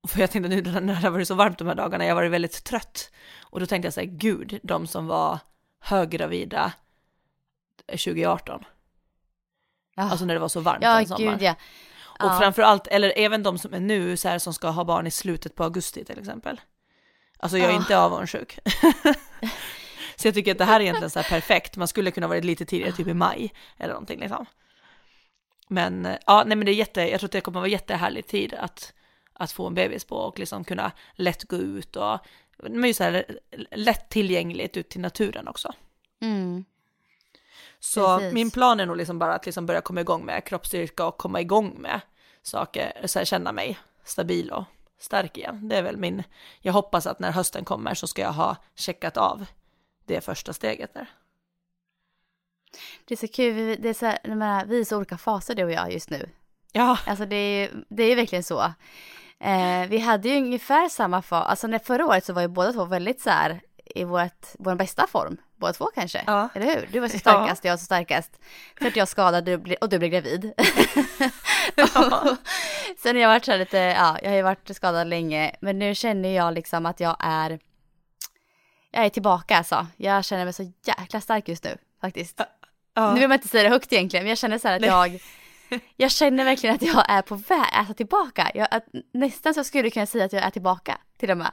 för 0.07 0.19
jag 0.19 0.31
tänkte 0.31 0.49
nu 0.49 0.61
när 0.61 0.81
det 0.81 0.93
har 0.93 1.09
varit 1.09 1.27
så 1.27 1.35
varmt 1.35 1.57
de 1.57 1.67
här 1.67 1.75
dagarna, 1.75 2.05
jag 2.05 2.11
har 2.11 2.21
varit 2.21 2.31
väldigt 2.31 2.63
trött. 2.63 3.11
Och 3.41 3.59
då 3.59 3.65
tänkte 3.65 3.85
jag 3.85 3.93
så 3.93 3.99
här, 3.99 4.07
gud, 4.07 4.59
de 4.63 4.87
som 4.87 5.07
var 5.07 5.39
höggravida 5.79 6.73
2018. 7.87 8.63
Ja. 9.95 10.03
Alltså 10.03 10.25
när 10.25 10.33
det 10.33 10.39
var 10.39 10.47
så 10.47 10.59
varmt 10.59 10.83
ja, 10.83 10.99
en 10.99 11.07
sommar. 11.07 11.31
Gud, 11.31 11.41
ja. 11.41 11.55
Och 12.19 12.29
ja. 12.29 12.39
framförallt, 12.39 12.87
eller 12.87 13.13
även 13.15 13.43
de 13.43 13.57
som 13.57 13.73
är 13.73 13.79
nu, 13.79 14.17
så 14.17 14.29
här, 14.29 14.39
som 14.39 14.53
ska 14.53 14.69
ha 14.69 14.83
barn 14.83 15.07
i 15.07 15.11
slutet 15.11 15.55
på 15.55 15.63
augusti 15.63 16.05
till 16.05 16.19
exempel. 16.19 16.61
Alltså 17.37 17.57
jag 17.57 17.67
är 17.67 17.73
ja. 17.73 17.79
inte 17.79 17.97
avundsjuk. 17.97 18.59
så 20.15 20.27
jag 20.27 20.33
tycker 20.33 20.51
att 20.51 20.57
det 20.57 20.65
här 20.65 20.79
är 20.79 20.83
egentligen 20.83 21.09
så 21.09 21.19
här 21.19 21.29
perfekt, 21.29 21.77
man 21.77 21.87
skulle 21.87 22.11
kunna 22.11 22.27
varit 22.27 22.45
lite 22.45 22.65
tidigare, 22.65 22.91
typ 22.91 23.07
i 23.07 23.13
maj 23.13 23.53
eller 23.77 23.93
någonting 23.93 24.19
liksom. 24.19 24.45
Men 25.67 26.17
ja, 26.25 26.43
nej 26.45 26.57
men 26.57 26.65
det 26.65 26.71
är 26.71 26.75
jätte, 26.75 27.01
jag 27.01 27.19
tror 27.19 27.27
att 27.27 27.31
det 27.31 27.41
kommer 27.41 27.59
vara 27.59 27.69
jättehärlig 27.69 28.27
tid 28.27 28.53
att 28.53 28.93
att 29.33 29.51
få 29.51 29.67
en 29.67 29.73
bebis 29.73 30.05
på 30.05 30.15
och 30.15 30.39
liksom 30.39 30.63
kunna 30.63 30.91
lätt 31.15 31.43
gå 31.43 31.55
ut 31.55 31.95
och 31.95 32.19
men 32.57 32.83
just 32.83 32.97
så 32.97 33.03
här, 33.03 33.39
lätt 33.71 34.09
tillgängligt 34.09 34.77
ut 34.77 34.89
till 34.89 35.01
naturen 35.01 35.47
också. 35.47 35.73
Mm. 36.21 36.65
Så 37.79 38.17
Precis. 38.17 38.33
min 38.33 38.51
plan 38.51 38.79
är 38.79 38.85
nog 38.85 38.97
liksom 38.97 39.19
bara 39.19 39.35
att 39.35 39.45
liksom 39.45 39.65
börja 39.65 39.81
komma 39.81 40.01
igång 40.01 40.25
med 40.25 40.45
kroppsstyrka 40.45 41.05
och 41.05 41.17
komma 41.17 41.41
igång 41.41 41.75
med 41.81 42.01
saker, 42.41 43.01
så 43.05 43.19
här, 43.19 43.25
känna 43.25 43.51
mig 43.51 43.79
stabil 44.03 44.51
och 44.51 44.63
stark 44.99 45.37
igen. 45.37 45.69
Det 45.69 45.75
är 45.75 45.81
väl 45.81 45.97
min, 45.97 46.23
jag 46.59 46.73
hoppas 46.73 47.07
att 47.07 47.19
när 47.19 47.31
hösten 47.31 47.65
kommer 47.65 47.93
så 47.93 48.07
ska 48.07 48.21
jag 48.21 48.33
ha 48.33 48.55
checkat 48.75 49.17
av 49.17 49.45
det 50.05 50.21
första 50.21 50.53
steget 50.53 50.93
där. 50.93 51.07
Det 53.05 53.13
är 53.13 53.17
så 53.17 53.27
kul, 53.27 53.81
det 53.81 53.89
är 53.89 53.93
så 53.93 54.05
här, 54.05 54.65
vi 54.65 54.79
är 54.79 54.85
så 54.85 54.97
olika 54.97 55.17
faser 55.17 55.55
du 55.55 55.63
och 55.63 55.71
jag 55.71 55.93
just 55.93 56.09
nu. 56.09 56.29
Ja. 56.71 56.99
Alltså 57.05 57.25
det 57.25 57.35
är, 57.35 57.85
det 57.89 58.03
är 58.03 58.15
verkligen 58.15 58.43
så. 58.43 58.73
Eh, 59.43 59.87
vi 59.89 59.99
hade 59.99 60.29
ju 60.29 60.37
ungefär 60.37 60.89
samma 60.89 61.21
fas, 61.21 61.47
alltså 61.47 61.67
när 61.67 61.79
förra 61.79 62.05
året 62.05 62.25
så 62.25 62.33
var 62.33 62.41
ju 62.41 62.47
båda 62.47 62.73
två 62.73 62.85
väldigt 62.85 63.21
så 63.21 63.29
här 63.29 63.61
i 63.95 64.03
vårt, 64.03 64.47
vår 64.59 64.75
bästa 64.75 65.07
form, 65.07 65.37
båda 65.55 65.73
två 65.73 65.85
kanske, 65.95 66.23
ja. 66.27 66.49
eller 66.53 66.65
hur? 66.65 66.89
Du 66.91 66.99
var 66.99 67.07
så 67.07 67.19
starkast, 67.19 67.63
ja. 67.63 67.67
jag 67.67 67.73
var 67.73 67.77
så 67.77 67.85
starkast. 67.85 68.39
För 68.79 68.87
att 68.87 68.95
jag 68.95 69.07
skadade 69.07 69.77
och 69.81 69.89
du 69.89 69.99
blev 69.99 70.11
gravid. 70.11 70.53
Ja. 71.75 72.37
Sen 72.97 73.15
har 73.15 73.21
jag 73.21 73.29
varit 73.29 73.45
så 73.45 73.57
lite, 73.57 73.77
ja, 73.77 74.17
jag 74.23 74.29
har 74.29 74.35
ju 74.35 74.41
varit 74.41 74.75
skadad 74.75 75.07
länge, 75.07 75.55
men 75.59 75.79
nu 75.79 75.95
känner 75.95 76.29
jag 76.29 76.53
liksom 76.53 76.85
att 76.85 76.99
jag 76.99 77.15
är, 77.19 77.59
jag 78.91 79.05
är 79.05 79.09
tillbaka 79.09 79.57
alltså. 79.57 79.87
Jag 79.97 80.25
känner 80.25 80.43
mig 80.43 80.53
så 80.53 80.71
jäkla 80.85 81.21
stark 81.21 81.47
just 81.47 81.63
nu 81.63 81.77
faktiskt. 82.01 82.41
Ja. 82.93 83.13
Nu 83.13 83.19
vill 83.19 83.29
man 83.29 83.35
inte 83.35 83.47
säga 83.47 83.63
det 83.63 83.69
högt 83.69 83.93
egentligen, 83.93 84.23
men 84.23 84.29
jag 84.29 84.37
känner 84.37 84.57
så 84.57 84.67
här 84.67 84.75
att 84.75 84.81
Nej. 84.81 84.89
jag 84.89 85.21
jag 85.97 86.11
känner 86.11 86.43
verkligen 86.45 86.75
att 86.75 86.81
jag 86.81 87.05
är 87.09 87.21
på 87.21 87.35
väg, 87.35 87.69
alltså 87.71 87.93
tillbaka. 87.93 88.51
Jag, 88.53 88.67
att, 88.71 88.85
nästan 89.11 89.53
så 89.53 89.63
skulle 89.63 89.83
jag 89.83 89.93
kunna 89.93 90.05
säga 90.05 90.25
att 90.25 90.33
jag 90.33 90.43
är 90.43 90.49
tillbaka 90.49 90.97
till 91.17 91.31
och 91.31 91.37
med. 91.37 91.51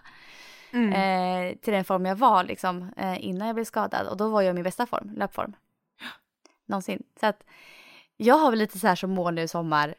Mm. 0.73 0.93
Eh, 0.93 1.57
till 1.57 1.73
den 1.73 1.85
form 1.85 2.07
jag 2.07 2.17
var 2.17 2.45
liksom 2.45 2.93
eh, 2.97 3.25
innan 3.25 3.47
jag 3.47 3.55
blev 3.55 3.65
skadad 3.65 4.07
och 4.07 4.17
då 4.17 4.29
var 4.29 4.43
jag 4.43 4.51
i 4.51 4.55
min 4.55 4.65
bästa 4.65 4.87
form, 4.87 5.13
löpform. 5.17 5.53
Någonsin. 6.67 7.03
Så 7.21 7.27
att 7.27 7.45
jag 8.17 8.35
har 8.35 8.51
väl 8.51 8.59
lite 8.59 8.79
så 8.79 8.87
här 8.87 8.95
som 8.95 9.11
mål 9.11 9.35
nu 9.35 9.43
i 9.43 9.49
sommar. 9.49 9.95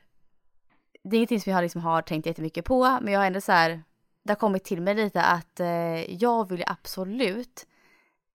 Det 1.03 1.15
är 1.15 1.17
ingenting 1.17 1.41
som 1.41 1.53
jag 1.53 1.61
liksom 1.61 1.81
har 1.81 2.01
tänkt 2.01 2.25
jättemycket 2.25 2.65
på 2.65 2.99
men 3.01 3.13
jag 3.13 3.19
har 3.19 3.27
ändå 3.27 3.41
så 3.41 3.51
här, 3.51 3.83
det 4.23 4.31
har 4.31 4.35
kommit 4.35 4.63
till 4.63 4.81
mig 4.81 4.95
lite 4.95 5.21
att 5.21 5.59
eh, 5.59 6.13
jag 6.13 6.49
vill 6.49 6.63
absolut 6.67 7.67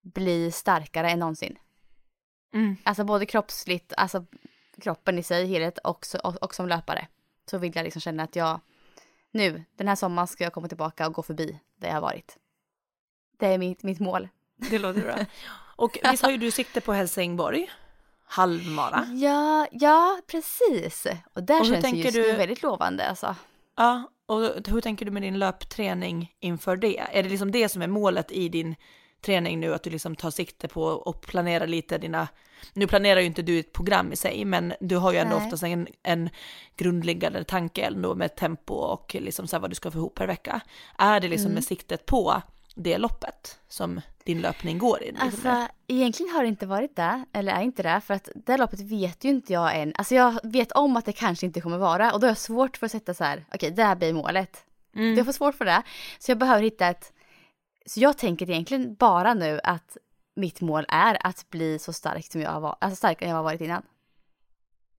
bli 0.01 0.51
starkare 0.51 1.09
än 1.09 1.19
någonsin. 1.19 1.57
Mm. 2.53 2.75
Alltså 2.83 3.03
både 3.03 3.25
kroppsligt, 3.25 3.93
alltså 3.97 4.25
kroppen 4.81 5.19
i 5.19 5.23
sig, 5.23 5.47
helhet 5.47 5.77
och, 5.77 6.05
och, 6.23 6.35
och 6.35 6.55
som 6.55 6.67
löpare. 6.67 7.07
Så 7.49 7.57
vill 7.57 7.75
jag 7.75 7.83
liksom 7.83 8.01
känna 8.01 8.23
att 8.23 8.35
jag 8.35 8.59
nu, 9.31 9.63
den 9.75 9.87
här 9.87 9.95
sommaren 9.95 10.27
ska 10.27 10.43
jag 10.43 10.53
komma 10.53 10.67
tillbaka 10.67 11.07
och 11.07 11.13
gå 11.13 11.23
förbi 11.23 11.59
där 11.75 11.87
jag 11.87 11.95
har 11.95 12.01
varit. 12.01 12.37
Det 13.39 13.47
är 13.47 13.57
mitt, 13.57 13.83
mitt 13.83 13.99
mål. 13.99 14.29
Det 14.55 14.79
låter 14.79 15.01
bra. 15.01 15.15
Och 15.75 15.97
visst 16.11 16.23
har 16.23 16.31
ju 16.31 16.37
du 16.37 16.51
sikte 16.51 16.81
på 16.81 16.93
Helsingborg? 16.93 17.71
Halvmara? 18.25 19.05
Ja, 19.05 19.67
ja 19.71 20.21
precis. 20.27 21.07
Och 21.33 21.43
där 21.43 21.59
och 21.59 21.65
känns 21.65 21.81
det 21.81 21.89
just 21.89 22.13
du... 22.13 22.33
väldigt 22.33 22.63
lovande 22.63 23.09
alltså. 23.09 23.35
Ja, 23.75 24.11
och 24.25 24.39
hur 24.67 24.81
tänker 24.81 25.05
du 25.05 25.11
med 25.11 25.21
din 25.21 25.39
löpträning 25.39 26.35
inför 26.39 26.77
det? 26.77 26.99
Är 26.99 27.23
det 27.23 27.29
liksom 27.29 27.51
det 27.51 27.69
som 27.69 27.81
är 27.81 27.87
målet 27.87 28.31
i 28.31 28.49
din 28.49 28.75
träning 29.27 29.59
nu, 29.59 29.73
att 29.73 29.83
du 29.83 29.89
liksom 29.89 30.15
tar 30.15 30.31
sikte 30.31 30.67
på 30.67 30.83
och 30.83 31.21
planerar 31.21 31.67
lite 31.67 31.97
dina, 31.97 32.27
nu 32.73 32.87
planerar 32.87 33.19
ju 33.19 33.25
inte 33.25 33.41
du 33.41 33.59
ett 33.59 33.73
program 33.73 34.13
i 34.13 34.15
sig, 34.15 34.45
men 34.45 34.73
du 34.79 34.95
har 34.95 35.11
ju 35.11 35.17
ändå 35.17 35.35
Nej. 35.35 35.45
oftast 35.45 35.63
en, 35.63 35.87
en 36.03 36.29
grundläggande 36.77 37.43
tanke 37.43 37.81
ändå 37.81 38.15
med 38.15 38.35
tempo 38.35 38.73
och 38.73 39.15
liksom 39.19 39.47
så 39.47 39.55
här 39.55 39.61
vad 39.61 39.71
du 39.71 39.75
ska 39.75 39.91
få 39.91 39.97
ihop 39.97 40.15
per 40.15 40.27
vecka. 40.27 40.61
Är 40.97 41.19
det 41.19 41.27
liksom 41.27 41.45
mm. 41.45 41.53
med 41.53 41.63
siktet 41.63 42.05
på 42.05 42.41
det 42.75 42.97
loppet 42.97 43.59
som 43.67 44.01
din 44.23 44.41
löpning 44.41 44.77
går 44.77 45.03
in? 45.03 45.17
Liksom 45.23 45.51
Alltså 45.51 45.73
egentligen 45.87 46.35
har 46.35 46.41
det 46.41 46.47
inte 46.47 46.65
varit 46.65 46.95
det, 46.95 47.25
eller 47.33 47.53
är 47.53 47.61
inte 47.61 47.83
det, 47.83 48.01
för 48.05 48.13
att 48.13 48.29
det 48.35 48.57
loppet 48.57 48.79
vet 48.79 49.23
ju 49.23 49.29
inte 49.29 49.53
jag 49.53 49.79
än. 49.81 49.93
Alltså 49.95 50.15
jag 50.15 50.39
vet 50.43 50.71
om 50.71 50.97
att 50.97 51.05
det 51.05 51.13
kanske 51.13 51.45
inte 51.45 51.61
kommer 51.61 51.77
vara 51.77 52.13
och 52.13 52.19
då 52.19 52.27
är 52.27 52.31
jag 52.31 52.37
svårt 52.37 52.77
för 52.77 52.85
att 52.85 52.91
sätta 52.91 53.13
så 53.13 53.23
här, 53.23 53.45
okej 53.47 53.55
okay, 53.55 53.69
det 53.69 53.83
här 53.83 53.95
blir 53.95 54.13
målet. 54.13 54.63
Mm. 54.95 55.17
Jag 55.17 55.25
får 55.25 55.33
svårt 55.33 55.55
för 55.55 55.65
det. 55.65 55.83
Så 56.19 56.31
jag 56.31 56.37
behöver 56.37 56.61
hitta 56.61 56.87
ett, 56.87 57.13
så 57.87 57.99
jag 57.99 58.17
tänker 58.17 58.49
egentligen 58.49 58.95
bara 58.95 59.33
nu 59.33 59.59
att 59.63 59.97
mitt 60.35 60.61
mål 60.61 60.85
är 60.87 61.27
att 61.27 61.49
bli 61.49 61.79
så 61.79 61.93
stark 61.93 62.31
som 62.31 62.41
jag 62.41 62.51
har 62.51 62.59
varit, 62.59 62.77
alltså 62.81 62.95
starkare 62.95 63.25
än 63.25 63.29
jag 63.29 63.37
har 63.37 63.43
varit 63.43 63.61
innan. 63.61 63.83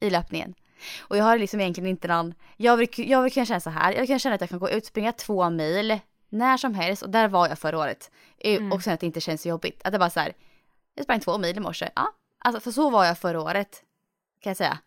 I 0.00 0.10
löpningen. 0.10 0.54
Och 1.00 1.16
jag 1.16 1.24
har 1.24 1.38
liksom 1.38 1.60
egentligen 1.60 1.90
inte 1.90 2.08
någon, 2.08 2.34
jag 2.56 2.76
vill, 2.76 2.88
jag 2.96 3.22
vill 3.22 3.32
kunna 3.32 3.46
känna 3.46 3.60
så 3.60 3.70
här, 3.70 3.92
jag 3.92 4.06
kan 4.06 4.18
känna 4.18 4.34
att 4.34 4.40
jag 4.40 4.50
kan 4.50 4.58
gå 4.58 4.70
ut, 4.70 4.86
springa 4.86 5.12
två 5.12 5.50
mil 5.50 5.98
när 6.28 6.56
som 6.56 6.74
helst 6.74 7.02
och 7.02 7.10
där 7.10 7.28
var 7.28 7.48
jag 7.48 7.58
förra 7.58 7.78
året. 7.78 8.10
Mm. 8.38 8.72
Och 8.72 8.82
sen 8.82 8.94
att 8.94 9.00
det 9.00 9.06
inte 9.06 9.20
känns 9.20 9.42
så 9.42 9.48
jobbigt. 9.48 9.80
Att 9.84 9.92
det 9.92 9.98
bara 9.98 10.10
så 10.10 10.20
här, 10.20 10.32
jag 10.94 11.04
sprang 11.04 11.20
två 11.20 11.38
mil 11.38 11.56
i 11.56 11.60
morse, 11.60 11.90
ja. 11.94 12.14
Alltså 12.38 12.60
för 12.60 12.70
så 12.70 12.90
var 12.90 13.04
jag 13.04 13.18
förra 13.18 13.40
året, 13.40 13.82
kan 14.40 14.50
jag 14.50 14.56
säga. 14.56 14.78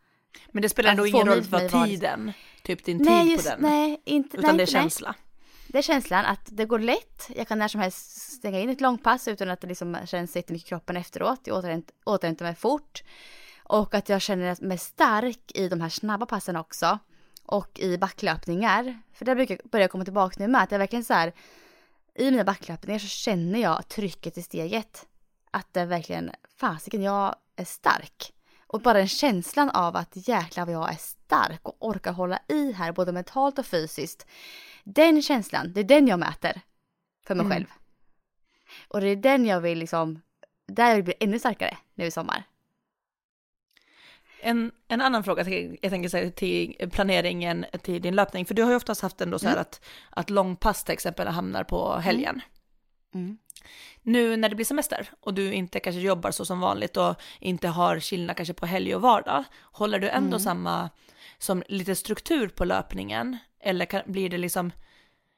Men 0.51 0.61
det 0.61 0.69
spelar 0.69 0.91
ändå 0.91 1.03
alltså, 1.03 1.17
ingen 1.17 1.27
roll 1.27 1.41
vad 1.41 1.85
tiden, 1.85 2.33
typ 2.63 2.85
din 2.85 2.97
nej, 2.97 3.23
tid 3.23 3.31
just, 3.31 3.43
på 3.43 3.49
den. 3.49 3.61
Nej, 3.61 4.01
inte, 4.05 4.37
Utan 4.37 4.49
nej, 4.49 4.57
det 4.57 4.63
är 4.63 4.81
känsla. 4.81 5.15
Nej. 5.17 5.30
Det 5.71 5.77
är 5.77 5.81
känslan 5.81 6.25
att 6.25 6.49
det 6.51 6.65
går 6.65 6.79
lätt, 6.79 7.29
jag 7.35 7.47
kan 7.47 7.59
när 7.59 7.67
som 7.67 7.81
helst 7.81 8.21
stänga 8.31 8.59
in 8.59 8.69
ett 8.69 8.81
långpass 8.81 9.27
utan 9.27 9.49
att 9.49 9.61
det 9.61 9.67
liksom 9.67 9.97
känns 10.05 10.35
jättemycket 10.35 10.67
i 10.67 10.69
kroppen 10.69 10.97
efteråt. 10.97 11.41
Jag 11.43 11.57
återhämtar, 11.57 11.95
återhämtar 12.05 12.45
mig 12.45 12.55
fort. 12.55 13.03
Och 13.63 13.93
att 13.93 14.09
jag 14.09 14.21
känner 14.21 14.57
mig 14.61 14.77
stark 14.77 15.51
i 15.55 15.67
de 15.67 15.81
här 15.81 15.89
snabba 15.89 16.25
passen 16.25 16.55
också. 16.55 16.99
Och 17.45 17.79
i 17.79 17.97
backlöpningar. 17.97 19.01
För 19.13 19.25
det 19.25 19.35
brukar 19.35 19.57
jag 19.63 19.71
börja 19.71 19.87
komma 19.87 20.03
tillbaka 20.03 20.35
nu 20.39 20.47
med 20.47 20.61
att 20.61 20.71
jag 20.71 20.79
verkligen 20.79 21.05
så 21.05 21.13
här. 21.13 21.33
I 22.15 22.31
mina 22.31 22.43
backlöpningar 22.43 22.99
så 22.99 23.07
känner 23.07 23.59
jag 23.59 23.87
trycket 23.87 24.37
i 24.37 24.41
steget. 24.41 25.05
Att 25.51 25.73
det 25.73 25.85
verkligen, 25.85 26.31
fasiken 26.59 27.01
jag 27.01 27.35
är 27.55 27.65
stark. 27.65 28.33
Och 28.67 28.81
bara 28.81 28.97
den 28.97 29.07
känslan 29.07 29.69
av 29.69 29.95
att 29.95 30.27
jäklar 30.27 30.65
vad 30.65 30.75
jag 30.75 30.91
är 30.91 30.97
stark 30.99 31.59
och 31.63 31.77
orkar 31.79 32.11
hålla 32.11 32.39
i 32.47 32.71
här 32.71 32.91
både 32.91 33.11
mentalt 33.11 33.59
och 33.59 33.65
fysiskt. 33.65 34.27
Den 34.83 35.21
känslan, 35.21 35.73
det 35.73 35.79
är 35.79 35.83
den 35.83 36.07
jag 36.07 36.19
mäter 36.19 36.61
för 37.27 37.35
mig 37.35 37.45
mm. 37.45 37.57
själv. 37.57 37.67
Och 38.87 39.01
det 39.01 39.07
är 39.07 39.15
den 39.15 39.45
jag 39.45 39.61
vill 39.61 39.79
liksom, 39.79 40.21
där 40.67 40.87
jag 40.87 40.95
vill 40.95 41.03
bli 41.03 41.13
ännu 41.19 41.39
starkare 41.39 41.77
nu 41.95 42.05
i 42.05 42.11
sommar. 42.11 42.43
En, 44.43 44.71
en 44.87 45.01
annan 45.01 45.23
fråga, 45.23 45.49
jag 45.81 45.91
tänker 45.91 46.09
säga 46.09 46.31
till 46.31 46.89
planeringen 46.91 47.65
till 47.83 48.01
din 48.01 48.15
löpning, 48.15 48.45
för 48.45 48.53
du 48.53 48.63
har 48.63 48.69
ju 48.69 48.75
oftast 48.75 49.01
haft 49.01 49.21
ändå 49.21 49.39
så 49.39 49.45
här 49.45 49.53
mm. 49.53 49.61
att, 49.61 49.81
att 50.09 50.29
långpass 50.29 50.83
till 50.83 50.93
exempel 50.93 51.27
hamnar 51.27 51.63
på 51.63 51.95
helgen. 51.95 52.41
Mm. 53.13 53.25
Mm. 53.25 53.37
Nu 54.01 54.37
när 54.37 54.49
det 54.49 54.55
blir 54.55 54.65
semester 54.65 55.09
och 55.19 55.33
du 55.33 55.53
inte 55.53 55.79
kanske 55.79 56.01
jobbar 56.01 56.31
så 56.31 56.45
som 56.45 56.59
vanligt 56.59 56.97
och 56.97 57.15
inte 57.39 57.67
har 57.67 57.99
chillna 57.99 58.33
kanske 58.33 58.53
på 58.53 58.65
helg 58.65 58.95
och 58.95 59.01
vardag, 59.01 59.43
håller 59.61 59.99
du 59.99 60.09
ändå 60.09 60.27
mm. 60.27 60.39
samma 60.39 60.89
som 61.37 61.63
lite 61.67 61.95
struktur 61.95 62.47
på 62.47 62.65
löpningen? 62.65 63.37
Eller 63.63 63.85
kan, 63.85 64.01
blir 64.05 64.29
det 64.29 64.37
liksom, 64.37 64.71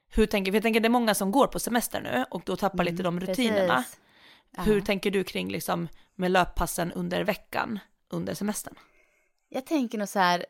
hur 0.08 0.26
tänker, 0.26 0.52
för 0.52 0.56
jag 0.56 0.62
tänker 0.62 0.80
det 0.80 0.88
är 0.88 0.90
många 0.90 1.14
som 1.14 1.30
går 1.30 1.46
på 1.46 1.58
semester 1.58 2.00
nu 2.00 2.24
och 2.30 2.42
då 2.44 2.56
tappar 2.56 2.84
lite 2.84 3.02
de 3.02 3.20
rutinerna. 3.20 3.84
Hur 4.56 4.80
tänker 4.80 5.10
du 5.10 5.24
kring 5.24 5.48
liksom 5.50 5.88
med 6.14 6.30
löppassen 6.30 6.92
under 6.92 7.24
veckan 7.24 7.78
under 8.08 8.34
semestern? 8.34 8.74
Jag 9.48 9.66
tänker 9.66 9.98
nog 9.98 10.08
så 10.08 10.18
här, 10.18 10.46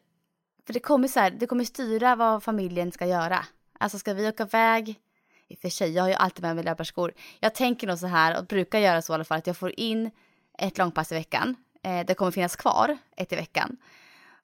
för 0.66 0.72
det 0.72 0.80
kommer 0.80 1.08
så 1.08 1.20
här, 1.20 1.30
det 1.30 1.46
kommer 1.46 1.64
styra 1.64 2.16
vad 2.16 2.42
familjen 2.42 2.92
ska 2.92 3.06
göra. 3.06 3.44
Alltså 3.78 3.98
ska 3.98 4.14
vi 4.14 4.28
åka 4.28 4.42
iväg, 4.42 5.00
i 5.48 5.54
och 5.54 5.58
för 5.58 5.68
sig, 5.68 5.92
jag 5.92 6.02
har 6.02 6.08
ju 6.08 6.14
alltid 6.14 6.42
med 6.42 6.56
mig 6.56 6.64
löparskor. 6.64 7.12
Jag 7.40 7.54
tänker 7.54 7.86
nog 7.86 7.98
så 7.98 8.06
här, 8.06 8.38
och 8.38 8.46
brukar 8.46 8.78
göra 8.78 9.02
så 9.02 9.12
i 9.12 9.14
alla 9.14 9.24
fall, 9.24 9.38
att 9.38 9.46
jag 9.46 9.56
får 9.56 9.80
in 9.80 10.10
ett 10.58 10.78
långpass 10.78 11.12
i 11.12 11.14
veckan. 11.14 11.56
Eh, 11.82 12.06
det 12.06 12.14
kommer 12.14 12.30
finnas 12.30 12.56
kvar 12.56 12.98
ett 13.16 13.32
i 13.32 13.36
veckan. 13.36 13.76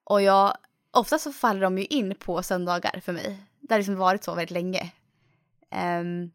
Och 0.05 0.23
jag, 0.23 0.57
ofta 0.91 1.19
så 1.19 1.33
faller 1.33 1.61
de 1.61 1.79
ju 1.79 1.85
in 1.85 2.15
på 2.15 2.43
söndagar 2.43 3.01
för 3.05 3.13
mig. 3.13 3.37
Det 3.61 3.75
har 3.75 3.79
liksom 3.79 3.97
varit 3.97 4.25
så 4.25 4.35
väldigt 4.35 4.51
länge. 4.51 4.93
Um, 6.01 6.31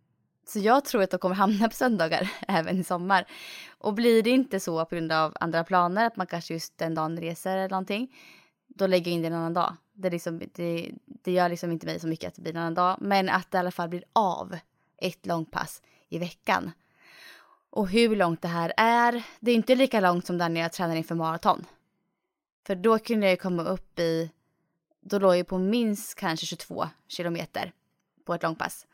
så 0.47 0.59
jag 0.59 0.85
tror 0.85 1.03
att 1.03 1.11
de 1.11 1.19
kommer 1.19 1.35
hamna 1.35 1.69
på 1.69 1.75
söndagar 1.75 2.31
även 2.47 2.79
i 2.79 2.83
sommar. 2.83 3.25
Och 3.77 3.93
blir 3.93 4.23
det 4.23 4.29
inte 4.29 4.59
så 4.59 4.85
på 4.85 4.95
grund 4.95 5.11
av 5.11 5.33
andra 5.39 5.63
planer, 5.63 6.07
att 6.07 6.15
man 6.15 6.27
kanske 6.27 6.53
just 6.53 6.77
den 6.77 6.95
dagen 6.95 7.17
reser 7.17 7.57
eller 7.57 7.69
någonting, 7.69 8.15
då 8.67 8.87
lägger 8.87 9.11
jag 9.11 9.15
in 9.15 9.21
det 9.21 9.27
en 9.27 9.33
annan 9.33 9.53
dag. 9.53 9.75
Det, 9.93 10.09
liksom, 10.09 10.41
det, 10.53 10.91
det 11.05 11.31
gör 11.31 11.49
liksom 11.49 11.71
inte 11.71 11.85
mig 11.85 11.99
så 11.99 12.07
mycket 12.07 12.27
att 12.27 12.35
det 12.35 12.41
blir 12.41 12.55
en 12.55 12.61
annan 12.61 12.73
dag, 12.73 12.97
men 13.01 13.29
att 13.29 13.51
det 13.51 13.57
i 13.57 13.59
alla 13.59 13.71
fall 13.71 13.89
blir 13.89 14.03
av 14.13 14.57
ett 14.97 15.25
långpass 15.25 15.81
i 16.09 16.19
veckan. 16.19 16.71
Och 17.69 17.89
hur 17.89 18.15
långt 18.15 18.41
det 18.41 18.47
här 18.47 18.73
är, 18.77 19.23
det 19.39 19.51
är 19.51 19.55
inte 19.55 19.75
lika 19.75 19.99
långt 19.99 20.25
som 20.25 20.37
där 20.37 20.49
när 20.49 20.61
jag 20.61 20.73
tränar 20.73 20.95
inför 20.95 21.15
maraton. 21.15 21.65
För 22.67 22.75
då 22.75 22.99
kunde 22.99 23.29
jag 23.29 23.39
komma 23.39 23.63
upp 23.63 23.99
i, 23.99 24.31
då 25.05 25.19
låg 25.19 25.37
jag 25.37 25.47
på 25.47 25.57
minst 25.57 26.15
kanske 26.15 26.45
22 26.45 26.89
kilometer 27.07 27.71
på 28.25 28.33
ett 28.33 28.43
långpass. 28.43 28.87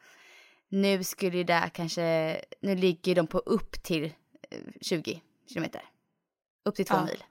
Nu 0.69 1.03
skulle 1.03 1.43
det 1.43 1.69
kanske, 1.73 2.37
nu 2.61 2.75
ligger 2.75 3.15
de 3.15 3.27
på 3.27 3.37
upp 3.37 3.83
till 3.83 4.13
20 4.81 5.11
eh, 5.11 5.19
kilometer. 5.47 5.81
Upp 6.65 6.75
till 6.75 6.85
två 6.85 6.95
ja. 6.95 7.05
mil. 7.05 7.23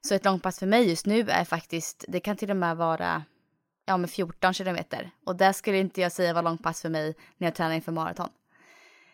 Så 0.00 0.14
ett 0.14 0.24
långpass 0.24 0.58
för 0.58 0.66
mig 0.66 0.88
just 0.88 1.06
nu 1.06 1.30
är 1.30 1.44
faktiskt, 1.44 2.04
det 2.08 2.20
kan 2.20 2.36
till 2.36 2.50
och 2.50 2.56
med 2.56 2.76
vara 2.76 3.24
ja, 3.84 3.96
med 3.96 4.10
14 4.10 4.54
kilometer. 4.54 5.10
Och 5.24 5.36
det 5.36 5.52
skulle 5.52 5.78
inte 5.78 6.00
jag 6.00 6.12
säga 6.12 6.34
var 6.34 6.42
långpass 6.42 6.82
för 6.82 6.88
mig 6.88 7.14
när 7.36 7.46
jag 7.46 7.54
tränar 7.54 7.74
inför 7.74 7.92
maraton. 7.92 8.28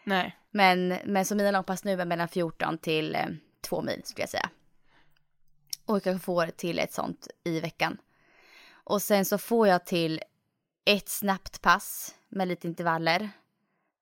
Nej. 0.05 0.39
Men, 0.51 0.89
men 1.05 1.25
så 1.25 1.35
mina 1.35 1.51
långpass 1.51 1.85
nu 1.85 2.01
är 2.01 2.05
mellan 2.05 2.29
14 2.29 2.79
till 2.79 3.15
eh, 3.15 3.27
2 3.61 3.83
mil 3.83 4.01
skulle 4.05 4.23
jag 4.23 4.31
säga. 4.31 4.51
Och 5.87 6.07
jag 6.07 6.23
får 6.23 6.47
till 6.47 6.79
ett 6.79 6.93
sånt 6.93 7.29
i 7.45 7.61
veckan. 7.61 7.99
Och 8.85 9.03
sen 9.03 9.25
så 9.25 9.39
får 9.39 9.69
jag 9.69 9.87
till 9.87 10.21
ett 10.85 11.09
snabbt 11.09 11.63
pass 11.63 12.15
med 12.29 12.49
lite 12.49 12.67
intervaller. 12.67 13.31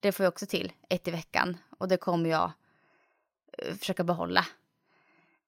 Det 0.00 0.12
får 0.12 0.24
jag 0.24 0.32
också 0.32 0.46
till, 0.46 0.72
ett 0.88 1.08
i 1.08 1.10
veckan. 1.10 1.56
Och 1.78 1.88
det 1.88 1.96
kommer 1.96 2.30
jag 2.30 2.52
uh, 3.66 3.74
försöka 3.74 4.04
behålla. 4.04 4.46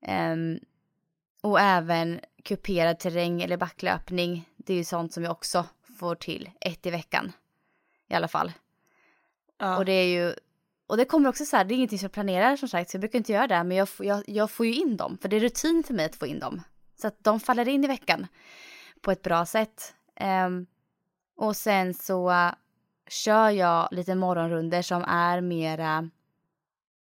Um, 0.08 0.60
och 1.40 1.60
även 1.60 2.20
kuperad 2.44 2.98
terräng 2.98 3.42
eller 3.42 3.56
backlöpning. 3.56 4.48
Det 4.56 4.72
är 4.72 4.76
ju 4.76 4.84
sånt 4.84 5.12
som 5.12 5.22
jag 5.22 5.32
också 5.32 5.66
får 5.98 6.14
till, 6.14 6.50
ett 6.60 6.86
i 6.86 6.90
veckan. 6.90 7.32
I 8.08 8.14
alla 8.14 8.28
fall. 8.28 8.52
Ja. 9.58 9.76
Och 9.76 9.84
det 9.84 9.92
är 9.92 10.06
ju, 10.06 10.34
och 10.86 10.96
det 10.96 11.04
kommer 11.04 11.28
också 11.28 11.44
så 11.44 11.56
här, 11.56 11.64
det 11.64 11.74
är 11.74 11.76
ingenting 11.76 11.98
som 11.98 12.04
jag 12.04 12.12
planerar 12.12 12.56
som 12.56 12.68
sagt, 12.68 12.90
så 12.90 12.94
jag 12.94 13.00
brukar 13.00 13.18
inte 13.18 13.32
göra 13.32 13.46
det, 13.46 13.64
men 13.64 13.76
jag, 13.76 13.88
jag, 13.98 14.22
jag 14.26 14.50
får 14.50 14.66
ju 14.66 14.74
in 14.74 14.96
dem, 14.96 15.18
för 15.22 15.28
det 15.28 15.36
är 15.36 15.40
rutin 15.40 15.82
för 15.86 15.94
mig 15.94 16.06
att 16.06 16.16
få 16.16 16.26
in 16.26 16.38
dem. 16.38 16.62
Så 16.96 17.06
att 17.06 17.24
de 17.24 17.40
faller 17.40 17.68
in 17.68 17.84
i 17.84 17.86
veckan 17.86 18.26
på 19.02 19.12
ett 19.12 19.22
bra 19.22 19.46
sätt. 19.46 19.94
Um, 20.20 20.66
och 21.36 21.56
sen 21.56 21.94
så 21.94 22.30
uh, 22.30 22.52
kör 23.08 23.50
jag 23.50 23.88
lite 23.90 24.14
morgonrunder 24.14 24.82
som 24.82 25.04
är 25.04 25.40
mera... 25.40 26.10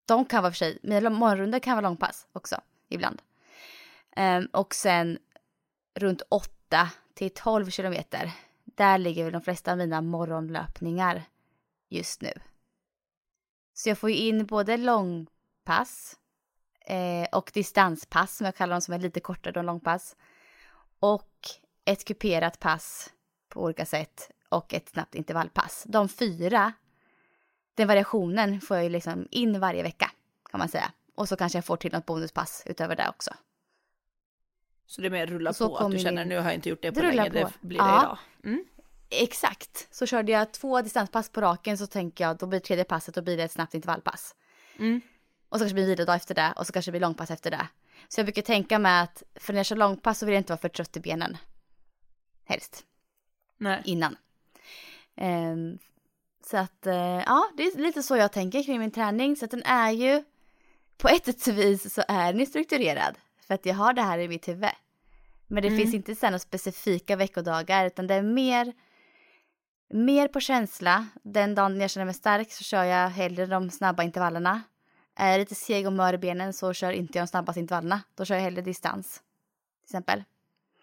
De 0.06 0.24
kan 0.24 0.42
vara 0.42 0.52
för 0.52 0.56
sig, 0.56 0.78
mina 0.82 1.10
morgonrunder 1.10 1.58
kan 1.58 1.76
vara 1.76 1.88
långpass 1.88 2.26
också 2.32 2.60
ibland. 2.88 3.22
Um, 4.16 4.48
och 4.52 4.74
sen 4.74 5.18
runt 5.94 6.22
8 6.28 6.90
till 7.14 7.30
12 7.30 7.70
kilometer. 7.70 8.32
Där 8.64 8.98
ligger 8.98 9.24
väl 9.24 9.32
de 9.32 9.42
flesta 9.42 9.72
av 9.72 9.78
mina 9.78 10.00
morgonlöpningar 10.00 11.22
just 11.88 12.22
nu. 12.22 12.32
Så 13.74 13.88
jag 13.88 13.98
får 13.98 14.10
ju 14.10 14.16
in 14.16 14.46
både 14.46 14.76
långpass 14.76 16.16
eh, 16.80 17.28
och 17.32 17.50
distanspass 17.54 18.36
som 18.36 18.44
jag 18.44 18.54
kallar 18.54 18.74
dem 18.74 18.80
som 18.80 18.94
är 18.94 18.98
lite 18.98 19.20
kortare 19.20 19.60
än 19.60 19.66
långpass. 19.66 20.16
Och 21.00 21.32
ett 21.86 22.04
kuperat 22.04 22.60
pass 22.60 23.12
på 23.48 23.62
olika 23.62 23.86
sätt 23.86 24.30
och 24.48 24.74
ett 24.74 24.88
snabbt 24.88 25.14
intervallpass. 25.14 25.84
De 25.88 26.08
fyra, 26.08 26.72
den 27.74 27.88
variationen 27.88 28.60
får 28.60 28.76
jag 28.76 28.84
ju 28.84 28.90
liksom 28.90 29.28
in 29.30 29.60
varje 29.60 29.82
vecka 29.82 30.10
kan 30.50 30.58
man 30.58 30.68
säga. 30.68 30.92
Och 31.14 31.28
så 31.28 31.36
kanske 31.36 31.58
jag 31.58 31.64
får 31.64 31.76
till 31.76 31.92
något 31.92 32.06
bonuspass 32.06 32.62
utöver 32.66 32.96
det 32.96 33.08
också. 33.08 33.30
Så 34.86 35.00
det 35.00 35.08
är 35.08 35.10
mer 35.10 35.26
rulla 35.26 35.52
på, 35.52 35.76
att 35.76 35.92
du 35.92 35.98
känner 35.98 36.24
nu 36.24 36.36
har 36.36 36.44
jag 36.44 36.54
inte 36.54 36.68
gjort 36.68 36.82
det 36.82 36.92
på 36.92 37.00
det 37.00 37.12
länge, 37.12 37.30
på. 37.30 37.50
det 37.60 37.68
blir 37.68 37.78
det 37.78 37.84
idag. 37.84 38.18
Mm. 38.44 38.64
Exakt, 39.10 39.88
så 39.90 40.06
körde 40.06 40.32
jag 40.32 40.52
två 40.52 40.82
distanspass 40.82 41.28
på 41.28 41.40
raken 41.40 41.78
så 41.78 41.86
tänker 41.86 42.24
jag 42.24 42.36
då 42.36 42.46
blir 42.46 42.60
tredje 42.60 42.84
passet, 42.84 43.14
då 43.14 43.22
blir 43.22 43.36
det 43.36 43.42
ett 43.42 43.52
snabbt 43.52 43.74
intervallpass. 43.74 44.34
Mm. 44.78 45.00
Och 45.48 45.58
så 45.58 45.62
kanske 45.62 45.68
det 45.68 45.74
blir 45.74 45.86
vilodag 45.86 46.16
efter 46.16 46.34
det 46.34 46.52
och 46.56 46.66
så 46.66 46.72
kanske 46.72 46.88
det 46.88 46.92
blir 46.92 47.00
långpass 47.00 47.30
efter 47.30 47.50
det. 47.50 47.68
Så 48.08 48.20
jag 48.20 48.26
brukar 48.26 48.42
tänka 48.42 48.78
mig 48.78 49.02
att 49.02 49.22
för 49.34 49.52
när 49.52 49.58
jag 49.58 49.66
kör 49.66 49.76
långpass 49.76 50.18
så 50.18 50.26
vill 50.26 50.32
jag 50.32 50.40
inte 50.40 50.52
vara 50.52 50.60
för 50.60 50.68
trött 50.68 50.96
i 50.96 51.00
benen. 51.00 51.36
Helst. 52.46 52.84
Nej. 53.58 53.82
Innan. 53.84 54.16
Um, 55.14 55.78
så 56.46 56.56
att 56.56 56.86
uh, 56.86 56.94
ja, 57.26 57.50
det 57.56 57.62
är 57.62 57.78
lite 57.78 58.02
så 58.02 58.16
jag 58.16 58.32
tänker 58.32 58.62
kring 58.62 58.80
min 58.80 58.90
träning. 58.90 59.36
Så 59.36 59.44
att 59.44 59.50
den 59.50 59.62
är 59.62 59.90
ju, 59.90 60.24
på 60.96 61.08
ett 61.08 61.48
vis 61.48 61.94
så 61.94 62.02
är 62.08 62.32
den 62.32 62.46
strukturerad. 62.46 63.14
För 63.46 63.54
att 63.54 63.66
jag 63.66 63.74
har 63.74 63.92
det 63.92 64.02
här 64.02 64.18
i 64.18 64.28
mitt 64.28 64.48
huvud. 64.48 64.70
Men 65.46 65.62
det 65.62 65.68
mm. 65.68 65.80
finns 65.80 65.94
inte 65.94 66.14
så 66.14 66.26
några 66.26 66.38
specifika 66.38 67.16
veckodagar 67.16 67.86
utan 67.86 68.06
det 68.06 68.14
är 68.14 68.22
mer 68.22 68.72
Mer 69.88 70.28
på 70.28 70.40
känsla. 70.40 71.06
Den 71.22 71.54
dagen 71.54 71.80
jag 71.80 71.90
känner 71.90 72.04
mig 72.04 72.14
stark 72.14 72.52
så 72.52 72.64
kör 72.64 72.84
jag 72.84 73.08
hellre 73.08 73.46
de 73.46 73.70
snabba 73.70 74.02
intervallerna. 74.02 74.62
Är 75.14 75.30
jag 75.30 75.38
lite 75.38 75.54
seg 75.54 75.86
och 75.86 75.92
mör 75.92 76.14
i 76.14 76.18
benen 76.18 76.52
så 76.52 76.72
kör 76.72 76.92
inte 76.92 77.18
jag 77.18 77.26
de 77.26 77.28
snabbaste 77.28 77.60
intervallerna. 77.60 78.02
Då 78.14 78.24
kör 78.24 78.34
jag 78.34 78.42
hellre 78.42 78.62
distans. 78.62 79.14
Till 79.14 79.84
exempel. 79.84 80.24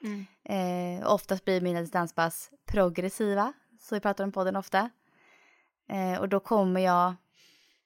Mm. 0.04 0.26
Eh, 0.44 1.14
oftast 1.14 1.46
blir 1.46 1.62
mina 1.62 1.82
distanspass 1.82 2.52
progressiva. 2.66 3.54
Så 3.80 3.96
vi 3.96 4.02
pratar 4.02 4.24
om 4.24 4.32
podden 4.32 4.56
ofta. 4.56 4.90
Eh, 5.90 6.20
och 6.20 6.30
då 6.30 6.40
kommer 6.40 6.82
jag 6.82 7.16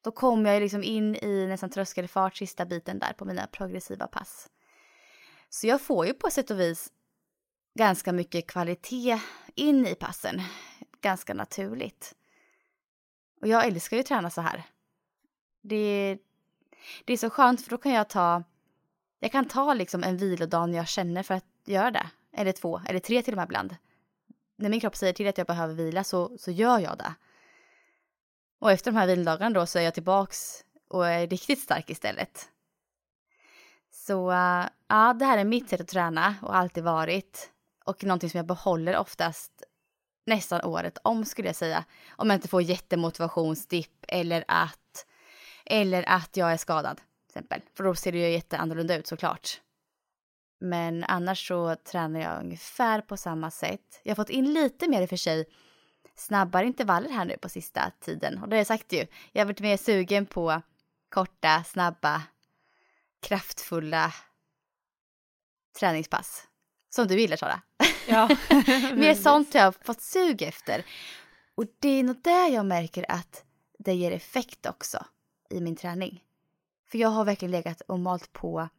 då 0.01 0.11
kommer 0.11 0.53
jag 0.53 0.61
liksom 0.61 0.83
in 0.83 1.15
i 1.15 1.47
nästan 1.47 1.69
tröskelfart 1.69 2.37
sista 2.37 2.65
biten 2.65 2.99
där 2.99 3.13
på 3.13 3.25
mina 3.25 3.47
progressiva 3.47 4.07
pass. 4.07 4.49
Så 5.49 5.67
jag 5.67 5.81
får 5.81 6.05
ju 6.05 6.13
på 6.13 6.29
sätt 6.29 6.51
och 6.51 6.59
vis 6.59 6.91
ganska 7.75 8.13
mycket 8.13 8.47
kvalitet 8.47 9.19
in 9.55 9.87
i 9.87 9.95
passen. 9.95 10.41
Ganska 11.01 11.33
naturligt. 11.33 12.15
Och 13.41 13.47
jag 13.47 13.65
älskar 13.65 13.97
ju 13.97 14.01
att 14.01 14.07
träna 14.07 14.29
så 14.29 14.41
här. 14.41 14.63
Det, 15.61 16.17
det 17.05 17.13
är 17.13 17.17
så 17.17 17.29
skönt 17.29 17.63
för 17.63 17.69
då 17.69 17.77
kan 17.77 17.91
jag 17.91 18.09
ta 18.09 18.43
jag 19.19 19.31
kan 19.31 19.45
ta 19.45 19.73
liksom 19.73 20.03
en 20.03 20.17
vilodag 20.17 20.69
när 20.69 20.77
jag 20.77 20.87
känner 20.87 21.23
för 21.23 21.33
att 21.33 21.45
göra 21.67 21.91
det. 21.91 22.09
Eller 22.33 22.51
två, 22.51 22.81
eller 22.85 22.99
tre 22.99 23.21
till 23.21 23.33
och 23.33 23.37
med 23.37 23.45
ibland. 23.45 23.75
När 24.55 24.69
min 24.69 24.79
kropp 24.79 24.95
säger 24.95 25.13
till 25.13 25.27
att 25.27 25.37
jag 25.37 25.47
behöver 25.47 25.73
vila 25.73 26.03
så, 26.03 26.37
så 26.37 26.51
gör 26.51 26.79
jag 26.79 26.97
det. 26.97 27.13
Och 28.59 28.71
efter 28.71 28.91
de 28.91 28.97
här 28.97 29.07
vilodagarna 29.07 29.59
då 29.59 29.65
så 29.65 29.79
är 29.79 29.83
jag 29.83 29.93
tillbaks 29.93 30.65
och 30.87 31.07
är 31.07 31.27
riktigt 31.27 31.59
stark 31.59 31.89
istället. 31.89 32.49
Så 33.91 34.31
eh, 34.31 34.65
ja, 34.87 35.13
det 35.13 35.25
här 35.25 35.37
är 35.37 35.43
mitt 35.43 35.69
sätt 35.69 35.81
att 35.81 35.87
träna 35.87 36.35
och 36.41 36.55
alltid 36.55 36.83
varit. 36.83 37.51
Och 37.85 38.03
någonting 38.03 38.29
som 38.29 38.37
jag 38.37 38.45
behåller 38.45 38.97
oftast 38.97 39.63
nästan 40.25 40.61
året 40.61 40.97
om 41.03 41.25
skulle 41.25 41.47
jag 41.47 41.55
säga. 41.55 41.85
Om 42.09 42.29
jag 42.29 42.37
inte 42.37 42.47
får 42.47 42.61
jättemotivationsdipp 42.61 44.05
eller 44.07 44.43
att, 44.47 45.05
eller 45.65 46.09
att 46.09 46.37
jag 46.37 46.51
är 46.51 46.57
skadad. 46.57 46.97
Till 46.97 47.29
exempel. 47.29 47.61
För 47.73 47.83
då 47.83 47.95
ser 47.95 48.11
det 48.11 48.17
ju 48.17 48.29
jätteannorlunda 48.29 48.97
ut 48.97 49.07
såklart. 49.07 49.61
Men 50.59 51.03
annars 51.03 51.47
så 51.47 51.75
tränar 51.75 52.19
jag 52.19 52.39
ungefär 52.39 53.01
på 53.01 53.17
samma 53.17 53.51
sätt. 53.51 53.99
Jag 54.03 54.11
har 54.11 54.15
fått 54.15 54.29
in 54.29 54.53
lite 54.53 54.87
mer 54.87 55.01
i 55.01 55.05
och 55.05 55.09
för 55.09 55.17
sig 55.17 55.45
snabbare 56.15 56.65
intervaller 56.65 57.09
här 57.09 57.25
nu 57.25 57.37
på 57.37 57.49
sista 57.49 57.91
tiden. 57.99 58.37
Och 58.41 58.49
det 58.49 58.55
har 58.55 58.57
jag 58.57 58.67
sagt 58.67 58.93
ju. 58.93 59.07
Jag 59.31 59.41
har 59.41 59.45
varit 59.45 59.59
mer 59.59 59.77
sugen 59.77 60.25
på 60.25 60.61
korta, 61.09 61.63
snabba, 61.63 62.23
kraftfulla 63.21 64.13
träningspass. 65.79 66.47
Som 66.89 67.07
du 67.07 67.19
gillar 67.19 67.37
Sara. 67.37 67.61
Ja. 68.07 68.27
mer 68.95 69.13
sånt 69.13 69.53
har 69.53 69.61
jag 69.61 69.75
fått 69.85 70.01
sug 70.01 70.41
efter. 70.41 70.85
Och 71.55 71.65
det 71.79 71.89
är 71.89 72.03
nog 72.03 72.21
där 72.21 72.49
jag 72.49 72.65
märker 72.65 73.11
att 73.11 73.43
det 73.79 73.93
ger 73.93 74.11
effekt 74.11 74.65
också 74.65 75.05
i 75.49 75.61
min 75.61 75.75
träning. 75.75 76.23
För 76.91 76.97
jag 76.97 77.09
har 77.09 77.25
verkligen 77.25 77.51
legat 77.51 77.81
och 77.81 77.99
malt 77.99 78.33
på 78.33 78.69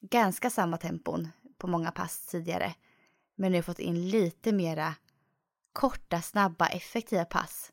ganska 0.00 0.50
samma 0.50 0.76
tempon 0.76 1.28
på 1.58 1.66
många 1.66 1.90
pass 1.90 2.26
tidigare. 2.26 2.74
Men 3.34 3.52
nu 3.52 3.56
har 3.56 3.58
jag 3.58 3.64
fått 3.64 3.78
in 3.78 4.10
lite 4.10 4.52
mera 4.52 4.94
korta, 5.72 6.22
snabba, 6.22 6.66
effektiva 6.66 7.24
pass. 7.24 7.72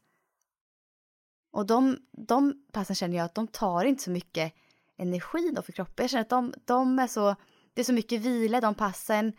Och 1.51 1.65
de, 1.65 1.97
de 2.11 2.65
passen 2.71 2.95
känner 2.95 3.17
jag 3.17 3.25
att 3.25 3.35
de 3.35 3.47
tar 3.47 3.85
inte 3.85 4.03
så 4.03 4.11
mycket 4.11 4.53
energi 4.97 5.51
då 5.55 5.61
för 5.61 5.71
kroppen. 5.71 6.03
Jag 6.03 6.09
känner 6.09 6.21
att 6.21 6.29
de, 6.29 6.53
de 6.65 6.99
är 6.99 7.07
så, 7.07 7.35
det 7.73 7.81
är 7.81 7.85
så 7.85 7.93
mycket 7.93 8.21
vila 8.21 8.57
i 8.57 8.61
de 8.61 8.75
passen. 8.75 9.33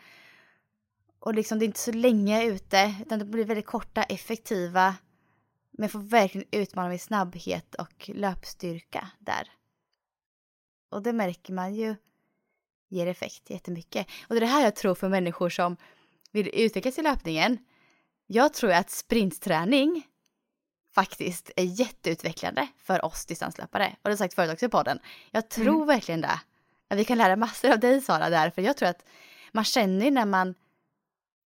Och 1.18 1.34
liksom 1.34 1.58
det 1.58 1.64
är 1.64 1.66
inte 1.66 1.78
så 1.78 1.92
länge 1.92 2.44
ute, 2.44 2.94
utan 3.02 3.18
det 3.18 3.24
blir 3.24 3.44
väldigt 3.44 3.66
korta, 3.66 4.02
effektiva. 4.02 4.96
Men 5.70 5.82
jag 5.82 5.90
får 5.90 5.98
verkligen 5.98 6.48
utmana 6.50 6.88
min 6.88 6.98
snabbhet 6.98 7.74
och 7.74 8.10
löpstyrka 8.14 9.10
där. 9.18 9.52
Och 10.90 11.02
det 11.02 11.12
märker 11.12 11.52
man 11.52 11.74
ju 11.74 11.96
ger 12.88 13.06
effekt 13.06 13.50
jättemycket. 13.50 14.06
Och 14.28 14.34
det 14.34 14.38
är 14.38 14.40
det 14.40 14.46
här 14.46 14.64
jag 14.64 14.76
tror 14.76 14.94
för 14.94 15.08
människor 15.08 15.50
som 15.50 15.76
vill 16.32 16.50
utvecklas 16.52 16.98
i 16.98 17.02
löpningen 17.02 17.58
jag 18.26 18.54
tror 18.54 18.72
att 18.72 18.90
sprintträning 18.90 20.06
faktiskt 20.94 21.50
är 21.56 21.64
jätteutvecklande 21.64 22.68
för 22.78 23.04
oss 23.04 23.26
distanslöpare. 23.26 23.86
Och 23.86 24.00
det 24.02 24.10
har 24.10 24.16
sagt 24.16 24.34
förut 24.34 24.52
också 24.52 24.66
i 24.66 24.68
podden. 24.68 24.98
Jag 25.30 25.48
tror 25.48 25.74
mm. 25.74 25.86
verkligen 25.86 26.20
det. 26.20 26.40
Att 26.88 26.98
vi 26.98 27.04
kan 27.04 27.18
lära 27.18 27.36
massor 27.36 27.72
av 27.72 27.80
dig 27.80 28.00
Sara 28.00 28.30
där, 28.30 28.50
för 28.50 28.62
jag 28.62 28.76
tror 28.76 28.88
att 28.88 29.04
man 29.52 29.64
känner 29.64 30.10
när 30.10 30.26
man 30.26 30.54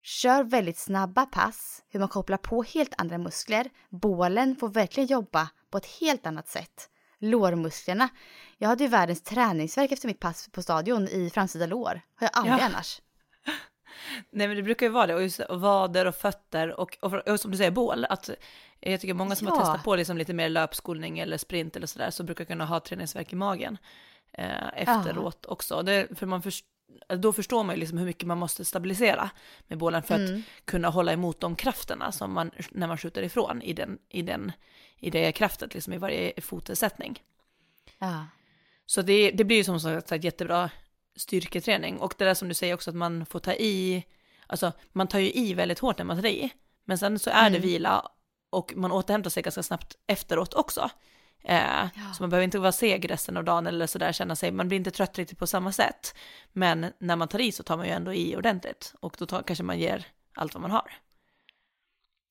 kör 0.03 0.45
väldigt 0.45 0.78
snabba 0.78 1.26
pass 1.26 1.82
hur 1.89 2.01
man 2.01 2.09
kopplar 2.09 2.36
på 2.36 2.62
helt 2.62 2.95
andra 2.99 3.18
muskler. 3.18 3.70
Bålen 3.89 4.57
får 4.57 4.68
verkligen 4.68 5.07
jobba 5.07 5.49
på 5.70 5.78
ett 5.78 5.86
helt 5.86 6.26
annat 6.26 6.49
sätt. 6.49 6.91
Lårmusklerna. 7.20 8.08
Jag 8.58 8.68
hade 8.68 8.84
ju 8.84 8.90
världens 8.90 9.22
träningsverk 9.22 9.92
efter 9.92 10.08
mitt 10.08 10.20
pass 10.20 10.48
på 10.52 10.62
stadion 10.62 11.08
i 11.08 11.30
framsida 11.30 11.66
lår. 11.66 12.00
Har 12.14 12.24
jag 12.26 12.30
aldrig 12.32 12.58
ja. 12.58 12.64
annars. 12.64 13.00
Nej 14.30 14.48
men 14.48 14.56
det 14.56 14.62
brukar 14.62 14.86
ju 14.86 14.92
vara 14.92 15.06
det, 15.06 15.14
och 15.14 15.22
just 15.22 15.40
vader 15.50 16.06
och 16.06 16.14
fötter 16.14 16.80
och, 16.80 16.98
och, 17.00 17.14
och, 17.14 17.40
som 17.40 17.50
du 17.50 17.56
säger 17.56 17.70
bål, 17.70 18.04
att 18.04 18.30
jag 18.80 19.00
tycker 19.00 19.14
många 19.14 19.36
som 19.36 19.46
ja. 19.48 19.54
har 19.54 19.60
testat 19.60 19.84
på 19.84 19.96
liksom 19.96 20.18
lite 20.18 20.34
mer 20.34 20.48
löpskolning 20.48 21.18
eller 21.18 21.38
sprint 21.38 21.76
eller 21.76 21.86
sådär 21.86 22.10
så 22.10 22.24
brukar 22.24 22.44
kunna 22.44 22.64
ha 22.64 22.80
träningsverk 22.80 23.32
i 23.32 23.36
magen 23.36 23.78
eh, 24.32 24.68
efteråt 24.76 25.38
ja. 25.42 25.52
också. 25.52 25.82
Det, 25.82 26.18
för 26.18 26.26
man 26.26 26.42
först, 26.42 26.64
då 27.18 27.32
förstår 27.32 27.64
man 27.64 27.74
ju 27.74 27.80
liksom 27.80 27.98
hur 27.98 28.06
mycket 28.06 28.26
man 28.26 28.38
måste 28.38 28.64
stabilisera 28.64 29.30
med 29.68 29.78
bålen 29.78 30.02
för 30.02 30.14
mm. 30.14 30.36
att 30.36 30.66
kunna 30.66 30.88
hålla 30.88 31.12
emot 31.12 31.40
de 31.40 31.56
krafterna 31.56 32.12
som 32.12 32.32
man, 32.32 32.50
när 32.70 32.86
man 32.86 32.98
skjuter 32.98 33.22
ifrån 33.22 33.62
i, 33.62 33.72
den, 33.72 33.98
i, 34.08 34.22
den, 34.22 34.52
i 35.01 35.11
det 35.11 35.32
kraftet, 35.32 35.74
liksom 35.74 35.92
i 35.92 35.99
varje 35.99 36.40
fotesättning. 36.40 37.22
Ja. 37.99 38.26
Så 38.86 39.03
det, 39.03 39.30
det 39.30 39.44
blir 39.44 39.57
ju 39.57 39.64
som 39.64 39.80
sagt 39.80 40.24
jättebra 40.24 40.70
styrketräning. 41.16 41.99
Och 41.99 42.14
det 42.18 42.24
där 42.24 42.34
som 42.34 42.49
du 42.49 42.55
säger 42.55 42.74
också 42.74 42.90
att 42.90 42.96
man 42.96 43.26
får 43.26 43.38
ta 43.38 43.53
i, 43.53 44.05
alltså 44.46 44.72
man 44.92 45.07
tar 45.07 45.18
ju 45.18 45.32
i 45.32 45.55
väldigt 45.55 45.78
hårt 45.78 45.99
när 45.99 46.05
man 46.05 46.22
tar 46.22 46.28
i. 46.28 46.51
Men 46.84 46.99
sen 46.99 47.18
så 47.18 47.30
är 47.30 47.46
mm. 47.46 47.53
det 47.53 47.59
vila 47.59 48.09
och 48.51 48.72
man 48.76 48.92
återhämtar 48.92 49.30
sig 49.30 49.42
ganska 49.42 49.62
snabbt 49.62 49.96
efteråt 50.07 50.55
också. 50.55 50.90
Eh, 51.44 51.88
ja. 51.94 52.12
Så 52.14 52.22
man 52.22 52.30
behöver 52.30 52.44
inte 52.44 52.59
vara 52.59 52.72
seg 52.72 53.11
resten 53.11 53.36
av 53.36 53.44
dagen 53.44 53.66
eller 53.66 53.86
sådär 53.86 54.12
känna 54.12 54.36
sig, 54.36 54.53
man 54.53 54.68
blir 54.68 54.78
inte 54.78 54.90
trött 54.90 55.18
riktigt 55.18 55.38
på 55.38 55.46
samma 55.46 55.72
sätt. 55.72 56.14
Men 56.53 56.92
när 56.99 57.16
man 57.16 57.28
tar 57.28 57.40
i 57.40 57.53
så 57.53 57.62
tar 57.62 57.76
man 57.76 57.86
ju 57.86 57.92
ändå 57.92 58.14
i 58.14 58.36
ordentligt 58.36 58.94
och 59.01 59.16
då 59.18 59.26
tar, 59.26 59.42
kanske 59.42 59.64
man 59.64 59.78
ger 59.78 60.07
allt 60.34 60.55
vad 60.55 60.62
man 60.62 60.70
har. 60.70 60.92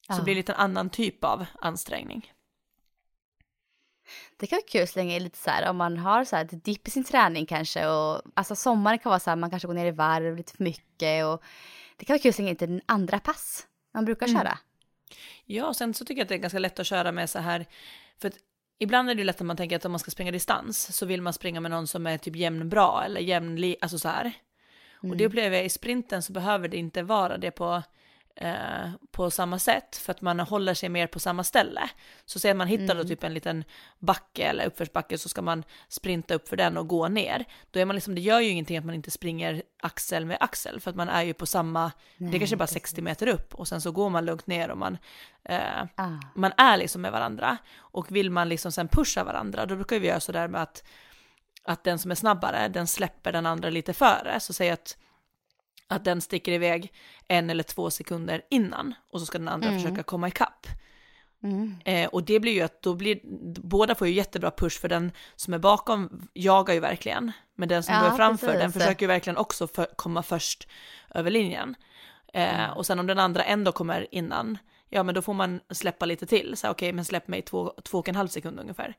Så 0.07 0.13
ja. 0.13 0.17
det 0.17 0.23
blir 0.23 0.35
lite 0.35 0.53
en 0.53 0.59
annan 0.59 0.89
typ 0.89 1.23
av 1.23 1.45
ansträngning. 1.61 2.31
Det 4.37 4.47
kan 4.47 4.55
vara 4.55 4.67
kul 4.67 4.87
så 4.87 4.99
länge 4.99 5.19
lite 5.19 5.37
så 5.37 5.49
här 5.49 5.69
om 5.69 5.77
man 5.77 5.97
har 5.97 6.25
så 6.25 6.35
här 6.35 6.45
ett 6.45 6.63
dipp 6.63 6.87
i 6.87 6.91
sin 6.91 7.03
träning 7.03 7.45
kanske 7.45 7.87
och 7.87 8.21
alltså 8.33 8.55
sommaren 8.55 8.99
kan 8.99 9.09
vara 9.09 9.19
så 9.19 9.29
här 9.29 9.37
man 9.37 9.49
kanske 9.49 9.67
går 9.67 9.75
ner 9.75 9.85
i 9.85 9.91
varv 9.91 10.37
lite 10.37 10.53
för 10.53 10.63
mycket 10.63 11.25
och 11.25 11.43
det 11.97 12.05
kan 12.05 12.13
vara 12.13 12.21
kul 12.21 12.33
så 12.33 12.41
länge 12.41 12.51
inte 12.51 12.67
den 12.67 12.81
andra 12.85 13.19
pass 13.19 13.67
man 13.93 14.05
brukar 14.05 14.27
mm. 14.27 14.37
köra. 14.37 14.49
Mm. 14.49 14.59
Ja, 15.45 15.67
och 15.67 15.75
sen 15.75 15.93
så 15.93 16.05
tycker 16.05 16.19
jag 16.19 16.25
att 16.25 16.29
det 16.29 16.35
är 16.35 16.39
ganska 16.39 16.59
lätt 16.59 16.79
att 16.79 16.87
köra 16.87 17.11
med 17.11 17.29
så 17.29 17.39
här, 17.39 17.65
för 18.21 18.27
att 18.27 18.37
ibland 18.79 19.09
är 19.09 19.15
det 19.15 19.23
lätt 19.23 19.41
att 19.41 19.47
man 19.47 19.57
tänker 19.57 19.75
att 19.75 19.85
om 19.85 19.91
man 19.91 19.99
ska 19.99 20.11
springa 20.11 20.31
distans 20.31 20.95
så 20.97 21.05
vill 21.05 21.21
man 21.21 21.33
springa 21.33 21.59
med 21.59 21.71
någon 21.71 21.87
som 21.87 22.07
är 22.07 22.17
typ 22.17 22.35
jämnbra 22.35 23.05
eller 23.05 23.21
jämn, 23.21 23.75
alltså 23.81 23.99
så 23.99 24.09
här. 24.09 24.21
Mm. 24.23 25.11
Och 25.11 25.17
det 25.17 25.23
mm. 25.23 25.31
upplever 25.31 25.55
jag 25.55 25.65
i 25.65 25.69
sprinten 25.69 26.23
så 26.23 26.33
behöver 26.33 26.67
det 26.67 26.77
inte 26.77 27.03
vara 27.03 27.37
det 27.37 27.51
på 27.51 27.83
eh, 28.37 28.89
på 29.11 29.31
samma 29.31 29.59
sätt 29.59 29.95
för 29.95 30.11
att 30.11 30.21
man 30.21 30.39
håller 30.39 30.73
sig 30.73 30.89
mer 30.89 31.07
på 31.07 31.19
samma 31.19 31.43
ställe. 31.43 31.89
Så 32.25 32.39
säg 32.39 32.51
att 32.51 32.57
man 32.57 32.67
hittar 32.67 32.83
mm. 32.83 32.97
då 32.97 33.03
typ 33.03 33.23
en 33.23 33.33
liten 33.33 33.63
backe 33.99 34.43
eller 34.43 34.65
uppförsbacke 34.65 35.17
så 35.17 35.29
ska 35.29 35.41
man 35.41 35.63
sprinta 35.87 36.33
upp 36.33 36.47
för 36.47 36.57
den 36.57 36.77
och 36.77 36.87
gå 36.87 37.07
ner. 37.07 37.45
Då 37.71 37.79
är 37.79 37.85
man 37.85 37.95
liksom, 37.95 38.15
det 38.15 38.21
gör 38.21 38.39
ju 38.39 38.49
ingenting 38.49 38.77
att 38.77 38.85
man 38.85 38.95
inte 38.95 39.11
springer 39.11 39.63
axel 39.79 40.25
med 40.25 40.37
axel 40.39 40.79
för 40.79 40.89
att 40.89 40.95
man 40.95 41.09
är 41.09 41.23
ju 41.23 41.33
på 41.33 41.45
samma, 41.45 41.91
Nej, 42.17 42.31
det 42.31 42.37
är 42.37 42.39
kanske 42.39 42.57
bara 42.57 42.67
60 42.67 43.01
meter 43.01 43.27
upp 43.27 43.55
och 43.55 43.67
sen 43.67 43.81
så 43.81 43.91
går 43.91 44.09
man 44.09 44.25
lugnt 44.25 44.47
ner 44.47 44.71
och 44.71 44.77
man, 44.77 44.97
eh, 45.43 45.81
ah. 45.95 46.09
man 46.35 46.51
är 46.57 46.77
liksom 46.77 47.01
med 47.01 47.11
varandra. 47.11 47.57
Och 47.77 48.15
vill 48.15 48.31
man 48.31 48.49
liksom 48.49 48.71
sen 48.71 48.87
pusha 48.87 49.23
varandra 49.23 49.65
då 49.65 49.75
brukar 49.75 49.99
vi 49.99 50.07
göra 50.07 50.19
sådär 50.19 50.47
med 50.47 50.61
att 50.61 50.83
att 51.63 51.83
den 51.83 51.99
som 51.99 52.11
är 52.11 52.15
snabbare, 52.15 52.67
den 52.67 52.87
släpper 52.87 53.31
den 53.31 53.45
andra 53.45 53.69
lite 53.69 53.93
före. 53.93 54.39
Så 54.39 54.53
säg 54.53 54.69
att 54.69 54.97
att 55.87 56.05
den 56.05 56.21
sticker 56.21 56.51
iväg 56.51 56.93
en 57.27 57.49
eller 57.49 57.63
två 57.63 57.89
sekunder 57.89 58.41
innan 58.49 58.93
och 59.11 59.19
så 59.19 59.25
ska 59.25 59.37
den 59.37 59.47
andra 59.47 59.69
mm. 59.69 59.81
försöka 59.81 60.03
komma 60.03 60.27
ikapp. 60.27 60.67
Mm. 61.43 61.75
Eh, 61.85 62.09
och 62.09 62.23
det 62.23 62.39
blir 62.39 62.51
ju 62.51 62.61
att 62.61 62.81
då 62.81 62.95
blir, 62.95 63.19
båda 63.61 63.95
får 63.95 64.07
ju 64.07 64.13
jättebra 64.13 64.51
push 64.51 64.79
för 64.79 64.89
den 64.89 65.11
som 65.35 65.53
är 65.53 65.57
bakom 65.57 66.27
jagar 66.33 66.73
ju 66.73 66.79
verkligen, 66.79 67.31
men 67.55 67.69
den 67.69 67.83
som 67.83 67.95
ja, 67.95 68.09
går 68.09 68.17
framför 68.17 68.47
precis. 68.47 68.61
den 68.61 68.71
försöker 68.71 69.03
ju 69.03 69.07
verkligen 69.07 69.37
också 69.37 69.67
för, 69.67 69.87
komma 69.95 70.23
först 70.23 70.67
över 71.13 71.31
linjen. 71.31 71.75
Eh, 72.33 72.59
mm. 72.59 72.77
Och 72.77 72.85
sen 72.85 72.99
om 72.99 73.07
den 73.07 73.19
andra 73.19 73.43
ändå 73.43 73.71
kommer 73.71 74.07
innan, 74.11 74.57
ja 74.89 75.03
men 75.03 75.15
då 75.15 75.21
får 75.21 75.33
man 75.33 75.59
släppa 75.69 76.05
lite 76.05 76.25
till, 76.25 76.57
så 76.57 76.67
okej 76.67 76.71
okay, 76.71 76.93
men 76.93 77.05
släpp 77.05 77.27
mig 77.27 77.41
två, 77.41 77.73
två 77.83 77.97
och 77.97 78.09
en 78.09 78.15
halv 78.15 78.27
sekund 78.27 78.59
ungefär. 78.59 78.95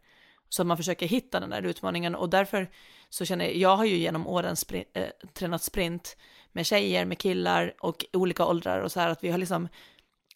Så 0.48 0.62
att 0.62 0.66
man 0.66 0.76
försöker 0.76 1.06
hitta 1.06 1.40
den 1.40 1.50
där 1.50 1.62
utmaningen 1.62 2.14
och 2.14 2.30
därför 2.30 2.70
så 3.08 3.24
känner 3.24 3.44
jag, 3.44 3.56
jag 3.56 3.76
har 3.76 3.84
ju 3.84 3.96
genom 3.96 4.26
åren 4.26 4.56
sprint, 4.56 4.88
äh, 4.92 5.04
tränat 5.34 5.62
sprint 5.62 6.16
med 6.58 6.66
tjejer, 6.66 7.04
med 7.04 7.18
killar 7.18 7.74
och 7.80 8.04
olika 8.12 8.46
åldrar 8.46 8.80
och 8.80 8.92
så 8.92 9.00
här 9.00 9.08
att 9.10 9.24
vi 9.24 9.30
har 9.30 9.38
liksom 9.38 9.68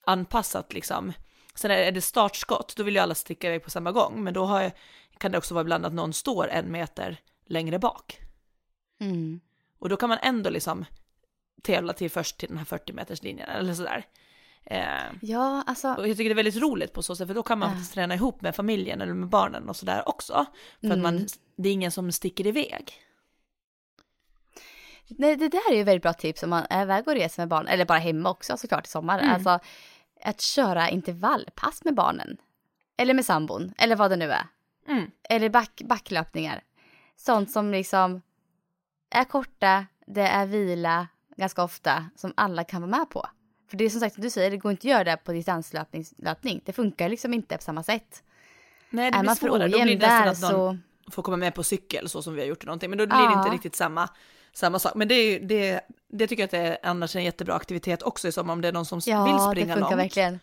anpassat 0.05 0.73
liksom. 0.73 1.13
Sen 1.55 1.71
är 1.71 1.93
det 1.93 2.01
startskott, 2.01 2.77
då 2.77 2.83
vill 2.83 2.95
ju 2.95 3.01
alla 3.01 3.15
sticka 3.15 3.47
iväg 3.49 3.63
på 3.65 3.71
samma 3.71 3.93
gång, 3.93 4.23
men 4.25 4.35
då 4.35 4.61
jag, 4.61 4.73
kan 5.19 5.33
det 5.33 5.39
också 5.39 5.55
vara 5.55 5.63
ibland 5.63 5.87
att 5.87 5.93
någon 5.93 6.13
står 6.13 6.49
en 6.49 6.73
meter 6.73 7.17
längre 7.47 7.79
bak. 7.79 8.19
Mm. 9.01 9.41
Och 9.79 9.89
då 9.89 9.97
kan 9.97 10.09
man 10.09 10.19
ändå 10.23 10.51
liksom 10.51 10.85
tävla 11.63 11.93
till 11.93 12.11
först 12.11 12.39
till 12.39 12.49
den 12.49 12.59
här 12.59 12.65
40 12.65 12.93
meters 12.93 13.23
linjen 13.23 13.49
eller 13.49 13.75
sådär. 13.75 14.07
Eh, 14.65 14.85
Ja, 15.23 15.63
alltså. 15.67 15.95
och 15.95 16.09
jag 16.09 16.17
tycker 16.17 16.31
det 16.31 16.33
är 16.33 16.45
väldigt 16.45 16.63
roligt 16.63 16.93
på 16.93 17.03
så 17.03 17.17
sätt, 17.17 17.27
för 17.29 17.35
då 17.35 17.43
kan 17.43 17.59
man 17.59 17.71
faktiskt 17.71 17.95
träna 17.95 18.15
ihop 18.15 18.41
med 18.43 18.57
familjen 18.57 19.01
eller 19.01 19.15
med 19.15 19.29
barnen 19.29 19.69
och 19.69 19.77
sådär 19.77 20.09
också. 20.09 20.47
För 20.81 20.91
att 20.91 20.99
man, 20.99 21.15
Mm. 21.17 21.27
det 21.57 21.69
är 21.69 21.73
ingen 21.73 21.91
som 21.91 22.13
sticker 22.13 22.47
iväg. 22.47 22.93
Nej, 25.19 25.37
det 25.37 25.49
där 25.49 25.73
är 25.73 25.77
ju 25.77 25.83
väldigt 25.83 26.03
bra 26.03 26.13
tips 26.13 26.43
om 26.43 26.51
man 26.51 26.67
är 26.71 26.83
iväg 26.83 27.09
och 27.09 27.15
reser 27.15 27.43
med 27.43 27.49
barn, 27.49 27.67
eller 27.69 27.85
bara 27.85 27.99
hemma 27.99 28.31
också 28.31 28.57
såklart 28.57 28.87
i 28.87 28.91
sommar. 28.91 29.19
Mm. 29.19 29.35
Alltså 29.35 29.59
att 30.25 30.41
köra 30.41 30.89
intervallpass 30.89 31.85
med 31.85 31.95
barnen. 31.95 32.37
Eller 32.97 33.15
med 33.15 33.25
sambon, 33.25 33.75
eller 33.79 33.97
vad 33.97 34.11
det 34.11 34.17
nu 34.17 34.31
är. 34.31 34.47
Mm. 34.89 35.11
Eller 35.29 35.49
back, 35.49 35.83
backlöpningar. 35.85 36.63
Sånt 37.17 37.51
som 37.51 37.73
liksom 37.73 38.23
är 39.11 39.25
korta, 39.25 39.87
det 40.07 40.23
är 40.23 40.47
vila 40.47 41.09
ganska 41.37 41.63
ofta, 41.63 42.07
som 42.17 42.33
alla 42.37 42.65
kan 42.65 42.83
vara 42.83 42.99
med 42.99 43.11
på. 43.11 43.27
För 43.71 43.77
det 43.77 43.85
är 43.85 43.91
som 43.91 44.01
sagt 44.01 44.15
som 44.15 44.23
du 44.23 44.31
säger, 44.31 44.51
det 44.51 44.57
går 44.57 44.71
inte 44.71 44.81
att 44.81 44.91
göra 44.91 45.05
det 45.05 45.17
på 45.17 45.33
distanslöpning. 45.33 46.05
löpning. 46.17 46.61
Det 46.65 46.73
funkar 46.73 47.09
liksom 47.09 47.35
inte 47.35 47.57
på 47.57 47.63
samma 47.63 47.83
sätt. 47.83 48.23
Nej, 48.91 49.11
det 49.11 49.17
är 49.17 49.21
blir 49.21 49.27
man 49.27 49.37
för 49.37 49.47
svårare. 49.49 49.75
Ojämn 49.75 49.99
där 49.99 50.35
så... 50.35 50.79
får 51.11 51.23
komma 51.23 51.37
med 51.37 51.55
på 51.55 51.63
cykel 51.63 52.09
så 52.09 52.23
som 52.23 52.35
vi 52.35 52.41
har 52.41 52.49
gjort 52.49 52.63
i 52.63 52.67
någonting, 52.67 52.91
men 52.91 52.99
då 52.99 53.07
blir 53.07 53.29
det 53.29 53.33
inte 53.39 53.51
riktigt 53.51 53.77
samma, 53.77 54.09
samma 54.53 54.79
sak. 54.79 54.93
Men 54.95 55.09
det, 55.09 55.15
är, 55.15 55.41
det, 55.41 55.81
det 56.13 56.27
tycker 56.27 56.43
jag 56.43 56.47
att 56.47 56.51
det 56.51 56.59
är 56.59 56.79
annars 56.83 57.17
en 57.17 57.25
jättebra 57.25 57.55
aktivitet 57.55 58.03
också, 58.03 58.33
som 58.33 58.51
om 58.51 58.61
det 58.61 58.69
är 58.69 58.73
någon 58.73 58.87
som 58.87 59.01
Ja, 59.07 59.25
vill 59.25 59.39
springa 59.63 59.77
långt. 59.77 59.97
verkligen. 59.97 60.41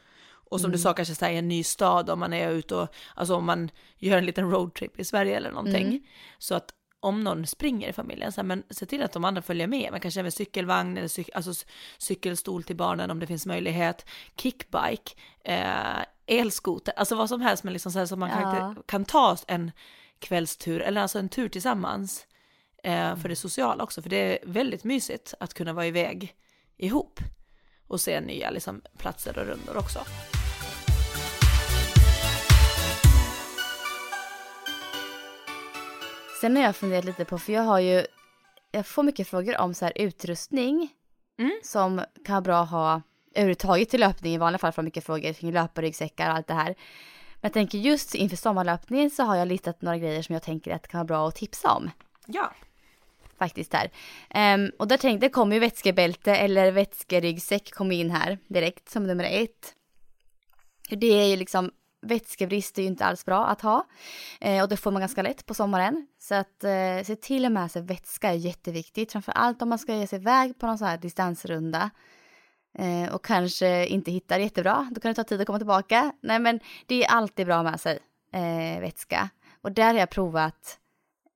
Och 0.52 0.62
som 0.62 0.72
du 0.72 0.78
sa, 0.78 0.94
kanske 0.94 1.16
så 1.16 1.26
här, 1.26 1.32
i 1.32 1.38
en 1.38 1.48
ny 1.48 1.64
stad 1.64 2.10
om 2.10 2.20
man 2.20 2.34
är 2.34 2.50
ute 2.52 2.76
och, 2.76 2.88
alltså 3.16 3.36
om 3.36 3.46
man 3.46 3.70
gör 3.98 4.18
en 4.18 4.26
liten 4.26 4.52
roadtrip 4.52 5.00
i 5.00 5.06
Sverige 5.06 5.38
eller 5.38 5.50
någonting. 5.52 5.88
Mm. 5.88 6.00
Så 6.38 6.56
att 6.56 6.70
om 7.02 7.24
någon 7.24 7.48
springer 7.48 7.90
i 7.90 7.94
familjen, 7.94 8.32
så 8.32 8.42
här, 8.42 8.48
men 8.48 8.64
se 8.70 8.86
till 8.86 9.04
att 9.04 9.12
de 9.14 9.26
andra 9.26 9.42
följer 9.42 9.68
med. 9.68 9.92
Man 9.92 10.00
kanske 10.00 10.24
med 10.24 10.34
cykelvagn 10.34 10.98
eller 10.98 11.08
cyk, 11.08 11.30
alltså 11.34 11.66
cykelstol 11.98 12.64
till 12.64 12.76
barnen 12.76 13.12
om 13.12 13.20
det 13.20 13.28
finns 13.28 13.46
möjlighet. 13.46 14.06
Kickbike, 14.38 15.12
eh, 15.44 16.04
elskoter, 16.28 16.94
alltså 16.98 17.16
vad 17.16 17.30
som 17.30 17.42
helst 17.42 17.64
men 17.64 17.74
liksom 17.74 17.92
så 17.92 18.00
här 18.00 18.06
som 18.06 18.20
man 18.20 18.30
Ja. 18.30 18.36
kan, 18.58 18.84
kan 18.86 19.06
ta 19.06 19.38
en 19.48 19.72
kvällstur 20.20 20.82
eller 20.82 21.02
alltså 21.02 21.20
en 21.20 21.30
tur 21.30 21.50
tillsammans. 21.50 22.28
Eh, 22.84 23.16
för 23.16 23.30
det 23.30 23.36
sociala 23.36 23.84
också, 23.84 24.02
för 24.02 24.10
det 24.10 24.16
är 24.16 24.40
väldigt 24.46 24.84
mysigt 24.84 25.34
att 25.40 25.54
kunna 25.54 25.74
vara 25.74 25.88
iväg 25.88 26.36
ihop 26.78 27.20
och 27.88 28.02
se 28.02 28.22
nya 28.22 28.50
liksom, 28.50 28.82
platser 28.98 29.40
och 29.40 29.46
rundor 29.46 29.78
också. 29.78 30.00
Sen 36.42 36.56
har 36.56 36.64
jag 36.64 36.76
funderat 36.76 37.06
lite 37.06 37.26
på, 37.26 37.40
för 37.40 37.54
jag 37.54 37.62
har 37.62 37.80
ju, 37.80 38.06
jag 38.72 38.88
får 38.88 39.04
mycket 39.04 39.28
frågor 39.28 39.58
om 39.58 39.74
så 39.74 39.86
här 39.86 39.94
utrustning 39.96 40.90
Mm. 41.40 41.60
som 41.64 42.02
kan 42.26 42.34
vara 42.34 42.42
bra 42.42 42.62
att 42.62 42.70
ha 42.70 43.02
överhuvudtaget 43.36 43.90
till 43.90 44.00
löpning 44.00 44.34
i 44.34 44.38
vanliga 44.38 44.58
fall 44.60 44.72
får 44.72 44.84
mycket 44.84 45.06
frågor 45.06 45.34
kring 45.34 45.52
löparryggsäckar 45.52 46.30
och 46.30 46.36
allt 46.36 46.48
det 46.48 46.54
här. 46.54 46.76
Men 47.42 47.50
jag 47.50 47.54
tänker 47.54 47.78
just 47.78 48.16
inför 48.16 48.38
sommarlöpningen 48.38 49.10
så 49.10 49.24
har 49.24 49.36
jag 49.36 49.48
listat 49.48 49.82
några 49.82 49.98
grejer 49.98 50.22
som 50.22 50.34
jag 50.34 50.44
tänker 50.44 50.72
att 50.72 50.88
kan 50.88 50.98
vara 50.98 51.06
bra 51.06 51.28
att 51.28 51.36
tipsa 51.36 51.72
om 51.72 51.92
Ja. 52.26 52.52
faktiskt 53.38 53.74
här. 53.74 53.92
Ehm, 54.30 54.72
och 54.80 54.88
där 54.88 54.98
tänkte 54.98 55.26
jag 55.26 55.34
kommer 55.34 55.56
ju 55.56 55.60
vätskebälte 55.60 56.36
eller 56.36 56.72
vätskeryggsäck 56.72 57.72
kommer 57.72 57.96
in 57.96 58.12
här 58.12 58.38
direkt 58.48 58.90
som 58.90 59.08
nummer 59.08 59.24
ett. 59.24 59.76
Det 60.90 61.08
är 61.08 61.26
ju 61.26 61.36
liksom 61.36 61.72
vätskebrist 62.02 62.78
är 62.78 62.82
ju 62.82 62.88
inte 62.88 63.06
alls 63.06 63.26
bra 63.26 63.46
att 63.46 63.62
ha 63.62 63.86
eh, 64.42 64.64
och 64.64 64.70
det 64.70 64.78
får 64.78 64.92
man 64.92 65.00
ganska 65.00 65.22
lätt 65.22 65.46
på 65.46 65.54
sommaren. 65.54 66.08
Så 66.20 66.36
att 66.36 66.64
eh, 66.64 67.04
se 67.06 67.16
till 67.16 67.46
att 67.46 67.52
med 67.52 67.72
sig 67.72 67.82
vätska 67.82 68.30
är 68.30 68.34
jätteviktigt, 68.34 69.12
framför 69.12 69.32
allt 69.32 69.62
om 69.62 69.70
man 69.70 69.80
ska 69.80 69.96
ge 69.96 70.08
sig 70.08 70.20
iväg 70.20 70.60
på 70.60 70.66
någon 70.66 70.78
sån 70.78 70.88
här 70.88 70.98
distansrunda 70.98 71.90
eh, 72.80 73.14
och 73.14 73.26
kanske 73.26 73.86
inte 73.86 74.12
hittar 74.12 74.40
jättebra, 74.40 74.90
då 74.92 75.02
kan 75.02 75.10
det 75.10 75.16
ta 75.16 75.24
tid 75.24 75.42
att 75.42 75.48
komma 75.48 75.60
tillbaka. 75.60 76.12
Nej 76.22 76.40
men 76.40 76.60
det 76.86 77.04
är 77.04 77.12
alltid 77.12 77.46
bra 77.46 77.64
med 77.64 77.80
sig 77.80 78.00
eh, 78.34 78.82
vätska 78.82 79.30
och 79.62 79.72
där 79.72 79.94
har 79.94 80.00
jag 80.00 80.10
provat 80.10 80.80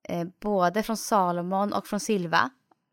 eh, 0.04 0.28
både 0.40 0.84
från 0.84 0.98
Salomon 0.98 1.74
och 1.74 1.88
från 1.88 2.00
Silva. 2.00 2.50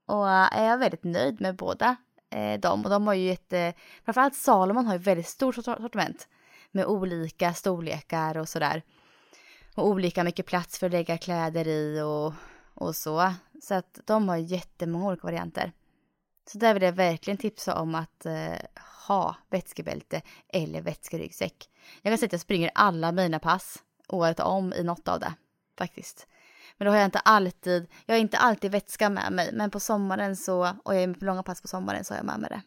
Och 0.07 0.29
är 0.31 0.65
jag 0.65 0.79
väldigt 0.79 1.05
nöjd 1.05 1.41
med 1.41 1.57
båda 1.57 1.97
eh, 2.31 2.61
dem. 2.61 2.85
Och 2.85 2.91
de 2.91 3.07
har 3.07 3.15
ju 3.15 3.27
jätte, 3.27 3.59
eh, 3.59 3.75
framförallt 4.05 4.35
Salomon 4.35 4.87
har 4.87 4.95
ju 4.95 4.99
väldigt 4.99 5.29
stort 5.29 5.55
sortiment 5.55 6.29
med 6.71 6.87
olika 6.87 7.55
storlekar 7.55 8.37
och 8.37 8.49
sådär. 8.49 8.83
Och 9.75 9.87
olika 9.87 10.25
mycket 10.25 10.47
plats 10.47 10.79
för 10.79 10.87
att 10.87 10.93
lägga 10.93 11.19
kläder 11.19 11.69
i 11.69 12.01
och, 12.01 12.33
och 12.75 12.97
så. 12.97 13.35
Så 13.63 13.75
att 13.75 14.01
de 14.05 14.29
har 14.29 14.37
jättemånga 14.37 15.07
olika 15.07 15.27
varianter. 15.27 15.73
Så 16.53 16.59
där 16.59 16.75
vill 16.75 16.83
jag 16.83 16.93
verkligen 16.93 17.39
tipsa 17.39 17.81
om 17.81 17.95
att 17.95 18.27
eh, 18.27 18.57
ha 19.09 19.37
vätskebälte 19.51 20.23
eller 20.49 20.81
vätskeryggsäck. 20.81 21.71
Jag 22.03 22.11
kan 22.11 22.19
säga 22.19 22.27
att 22.27 22.33
jag 22.33 22.41
springer 22.41 22.71
alla 22.75 23.13
mina 23.13 23.39
pass 23.39 23.83
året 24.09 24.41
om 24.41 24.73
i 24.73 24.83
något 24.83 25.09
av 25.09 25.21
det 25.21 25.35
faktiskt. 25.79 26.27
Men 26.77 26.87
då 26.87 26.93
har 26.93 26.99
jag 26.99 27.05
inte 27.05 27.19
alltid, 27.19 27.87
jag 28.07 28.15
har 28.15 28.21
inte 28.21 28.39
alltid 28.39 28.71
vätska 28.71 29.11
med 29.11 29.33
mig, 29.33 29.51
men 29.53 29.71
på 29.71 29.81
sommaren 29.81 30.37
så, 30.37 30.77
och 30.85 30.95
jag 30.95 31.03
är 31.03 31.07
med 31.07 31.19
på 31.19 31.25
långa 31.25 31.43
pass 31.43 31.63
på 31.63 31.69
sommaren 31.69 32.05
så 32.05 32.15
har 32.15 32.19
jag 32.19 32.27
med 32.27 32.41
mig 32.41 32.51
det. 32.51 32.63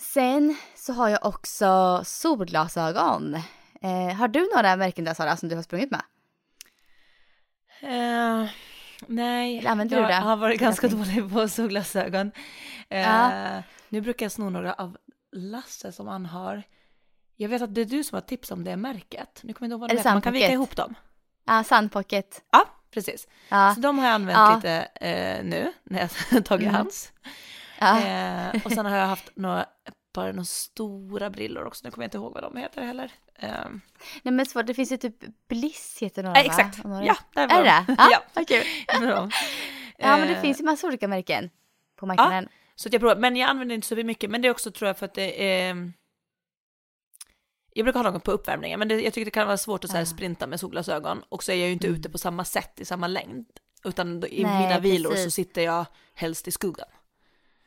Sen 0.00 0.56
så 0.76 0.92
har 0.92 1.08
jag 1.08 1.26
också 1.26 2.02
solglasögon. 2.04 3.34
Eh, 3.82 4.16
har 4.16 4.28
du 4.28 4.50
några 4.54 4.76
märken 4.76 5.04
där 5.04 5.14
Sara 5.14 5.36
som 5.36 5.48
du 5.48 5.56
har 5.56 5.62
sprungit 5.62 5.90
med? 5.90 6.02
Uh, 7.82 8.50
nej, 9.06 9.58
Eller 9.58 9.70
använder 9.70 9.96
jag 9.96 10.04
du 10.04 10.08
det? 10.08 10.14
har 10.14 10.36
varit 10.36 10.60
ganska 10.60 10.88
dålig 10.88 11.32
på 11.32 11.48
solglasögon. 11.48 12.30
Eh, 12.88 13.00
Ja. 13.00 13.62
Nu 13.88 14.00
brukar 14.00 14.24
jag 14.26 14.32
sno 14.32 14.50
några 14.50 14.72
av 14.74 14.96
Lasse 15.32 15.92
som 15.92 16.08
han 16.08 16.26
har. 16.26 16.62
Jag 17.36 17.48
vet 17.48 17.62
att 17.62 17.74
det 17.74 17.80
är 17.80 17.84
du 17.84 18.04
som 18.04 18.16
har 18.16 18.20
tips 18.20 18.50
om 18.50 18.64
det 18.64 18.76
märket. 18.76 19.40
Nu 19.44 19.52
kommer 19.52 19.64
jag 19.64 19.66
inte 19.66 19.72
ihåg 19.74 19.80
vad 19.80 19.90
Är 19.90 19.94
det 19.94 19.96
det 19.96 20.00
heter. 20.00 20.12
Man 20.12 20.22
kan 20.22 20.32
vika 20.32 20.46
Sandpocket? 20.46 20.54
ihop 20.54 20.76
dem. 20.76 20.94
Ja, 21.46 21.64
Sunpocket. 21.64 22.42
Ja, 22.52 22.64
precis. 22.90 23.28
Ja, 23.48 23.72
Så 23.74 23.80
de 23.80 23.98
har 23.98 24.06
jag 24.06 24.14
använt 24.14 24.38
Ja. 24.38 24.54
lite 24.56 24.70
eh, 24.94 25.44
nu 25.44 25.72
när 25.84 25.98
jag 26.00 26.08
har 26.30 26.40
tagit 26.40 26.62
Mm. 26.68 26.74
hans. 26.74 27.12
ja. 27.80 28.00
Eh, 28.00 28.60
och 28.64 28.72
sen 28.72 28.86
har 28.86 28.96
jag 28.96 29.06
haft 29.06 29.30
några, 29.36 29.66
bara 30.14 30.26
några 30.32 30.44
stora 30.44 31.30
brillor 31.30 31.64
också. 31.66 31.80
Nu 31.84 31.90
kommer 31.90 32.04
jag 32.04 32.06
inte 32.06 32.16
ihåg 32.18 32.34
vad 32.34 32.42
de 32.42 32.56
heter 32.56 32.82
heller. 32.82 33.12
Eh, 33.38 33.64
Nej 34.22 34.34
men 34.34 34.46
så, 34.46 34.62
det 34.62 34.74
finns 34.74 34.92
ju 34.92 34.96
typ 34.96 35.14
Bliss 35.48 35.98
heter 36.00 36.22
några 36.22 36.40
eh, 36.40 36.46
exakt, 36.46 36.84
några- 36.84 37.04
ja, 37.04 37.16
där 37.34 37.48
var 37.48 37.56
Är 37.56 37.64
det 37.64 37.84
de. 37.86 37.92
det? 37.94 37.96
Ja, 37.98 38.22
ja. 38.88 39.00
de. 39.00 39.30
Ja 40.00 40.16
men 40.16 40.28
det 40.28 40.34
Eh, 40.34 40.40
finns 40.42 40.60
ju 40.60 40.64
massa 40.64 40.86
olika 40.86 41.08
märken 41.08 41.50
på 41.96 42.06
marknaden. 42.06 42.48
Så 42.74 42.88
att 42.88 42.92
jag 42.92 43.00
provar, 43.00 43.16
men 43.16 43.36
jag 43.36 43.50
använder 43.50 43.74
inte 43.74 43.86
så 43.86 43.96
mycket, 43.96 44.30
men 44.30 44.42
det 44.42 44.48
är 44.48 44.50
också 44.50 44.70
tror 44.70 44.86
jag 44.86 44.98
för 44.98 45.06
att 45.06 45.14
det 45.14 45.60
är... 45.60 45.92
Jag 47.72 47.84
brukar 47.84 48.02
ha 48.04 48.10
något 48.10 48.24
på 48.24 48.30
uppvärmningen, 48.32 48.78
men 48.78 48.88
det, 48.88 49.00
jag 49.00 49.12
tycker 49.12 49.24
det 49.24 49.30
kan 49.30 49.46
vara 49.46 49.56
svårt 49.56 49.84
att 49.84 49.90
så 49.90 49.96
här 49.96 50.02
Ah. 50.02 50.06
sprinta 50.06 50.46
med 50.46 50.60
solglasögon 50.60 51.22
och 51.28 51.44
så 51.44 51.52
är 51.52 51.56
jag 51.56 51.66
ju 51.66 51.72
inte 51.72 51.86
Mm. 51.86 52.00
ute 52.00 52.10
på 52.10 52.18
samma 52.18 52.44
sätt 52.44 52.80
i 52.80 52.84
samma 52.84 53.06
längd, 53.06 53.46
utan 53.84 54.24
i 54.26 54.42
Nej, 54.42 54.62
mina 54.66 54.78
vilor 54.78 55.10
så 55.10 55.14
precis. 55.16 55.34
sitter 55.34 55.62
jag 55.62 55.86
helst 56.14 56.48
i 56.48 56.50
skuggan. 56.50 56.88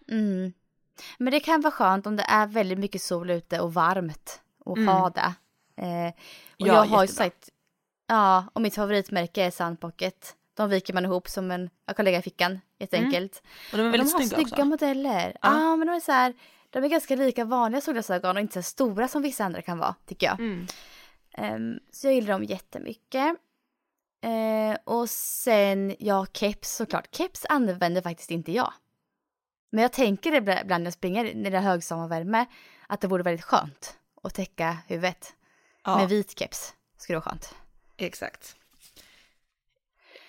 Mm. 0.08 0.54
Men 1.18 1.32
det 1.32 1.40
kan 1.40 1.62
vara 1.62 1.72
skönt 1.72 2.08
om 2.08 2.16
det 2.16 2.24
är 2.28 2.48
väldigt 2.48 2.80
mycket 2.80 3.02
sol 3.02 3.30
ute 3.30 3.60
och 3.60 3.74
varmt 3.74 4.42
och 4.60 4.78
Mm. 4.78 4.88
ha 4.88 5.10
det. 5.10 5.34
Eh, 5.78 6.08
och 6.08 6.14
Ja, 6.58 6.68
jag 6.68 6.74
har 6.74 6.84
ju 6.86 6.92
jättebra. 6.92 7.08
sagt, 7.08 7.50
ja, 8.08 8.46
och 8.54 8.62
mitt 8.62 8.76
favoritmärke 8.76 9.44
är 9.44 9.52
Sunpocket. 9.52 10.36
De 10.54 10.70
viker 10.70 10.94
man 10.94 11.06
ihop 11.06 11.30
som 11.30 11.52
en, 11.52 11.70
jag 11.86 11.96
kan 11.96 12.06
lägga 12.06 12.20
i 12.20 12.22
fickan 12.22 12.60
jätteenkelt. 12.80 13.42
Och 13.72 13.78
de 13.78 13.84
är 13.84 13.86
Och 13.86 13.92
de 13.92 13.98
väldigt 13.98 14.14
har 14.14 14.20
snygga, 14.20 14.36
snygga 14.36 14.56
också. 14.56 14.66
modeller. 14.66 15.38
Ja, 15.42 15.60
Ja. 15.62 15.76
men 15.76 15.88
de 15.88 15.94
är 15.96 16.00
så 16.00 16.12
här, 16.12 16.34
de 16.70 16.84
är 16.84 16.88
ganska 16.88 17.16
lika 17.16 17.46
vanliga 17.46 17.82
solglasögon 17.82 18.36
och 18.38 18.42
inte 18.42 18.54
så 18.54 18.70
stora 18.70 19.08
som 19.08 19.22
vissa 19.22 19.46
andra 19.46 19.62
kan 19.62 19.78
vara, 19.78 19.96
tycker 20.06 20.28
jag. 20.28 20.40
Mm. 20.40 20.68
Ehm, 21.34 21.80
så 21.92 22.08
jag 22.08 22.14
gillar 22.14 22.34
dem 22.34 22.44
jättemycket. 22.44 23.36
Uh, 24.26 24.76
och 24.84 25.10
sen, 25.10 25.96
ja, 26.00 26.26
keps 26.34 26.76
såklart. 26.76 27.16
Keps 27.16 27.46
använder 27.50 28.02
faktiskt 28.02 28.32
inte 28.32 28.52
jag. 28.52 28.74
Men 29.72 29.82
jag 29.82 29.92
tänker 29.94 30.32
det 30.32 30.38
ibland 30.62 30.84
när 30.84 30.88
jag 30.88 30.94
springer 30.94 31.36
när 31.36 31.52
det 31.52 31.58
är 31.58 31.62
högsommarvärme 31.62 32.46
att 32.88 33.02
det 33.02 33.08
vore 33.08 33.24
väldigt 33.24 33.46
skönt 33.46 33.98
att 34.24 34.34
täcka 34.34 34.78
huvudet 34.88 35.34
Ja, 35.84 35.98
med 35.98 36.10
vit 36.10 36.40
keps. 36.40 36.74
Skulle 36.98 37.20
vara 37.20 37.30
skönt. 37.32 37.56
exakt. 37.98 38.56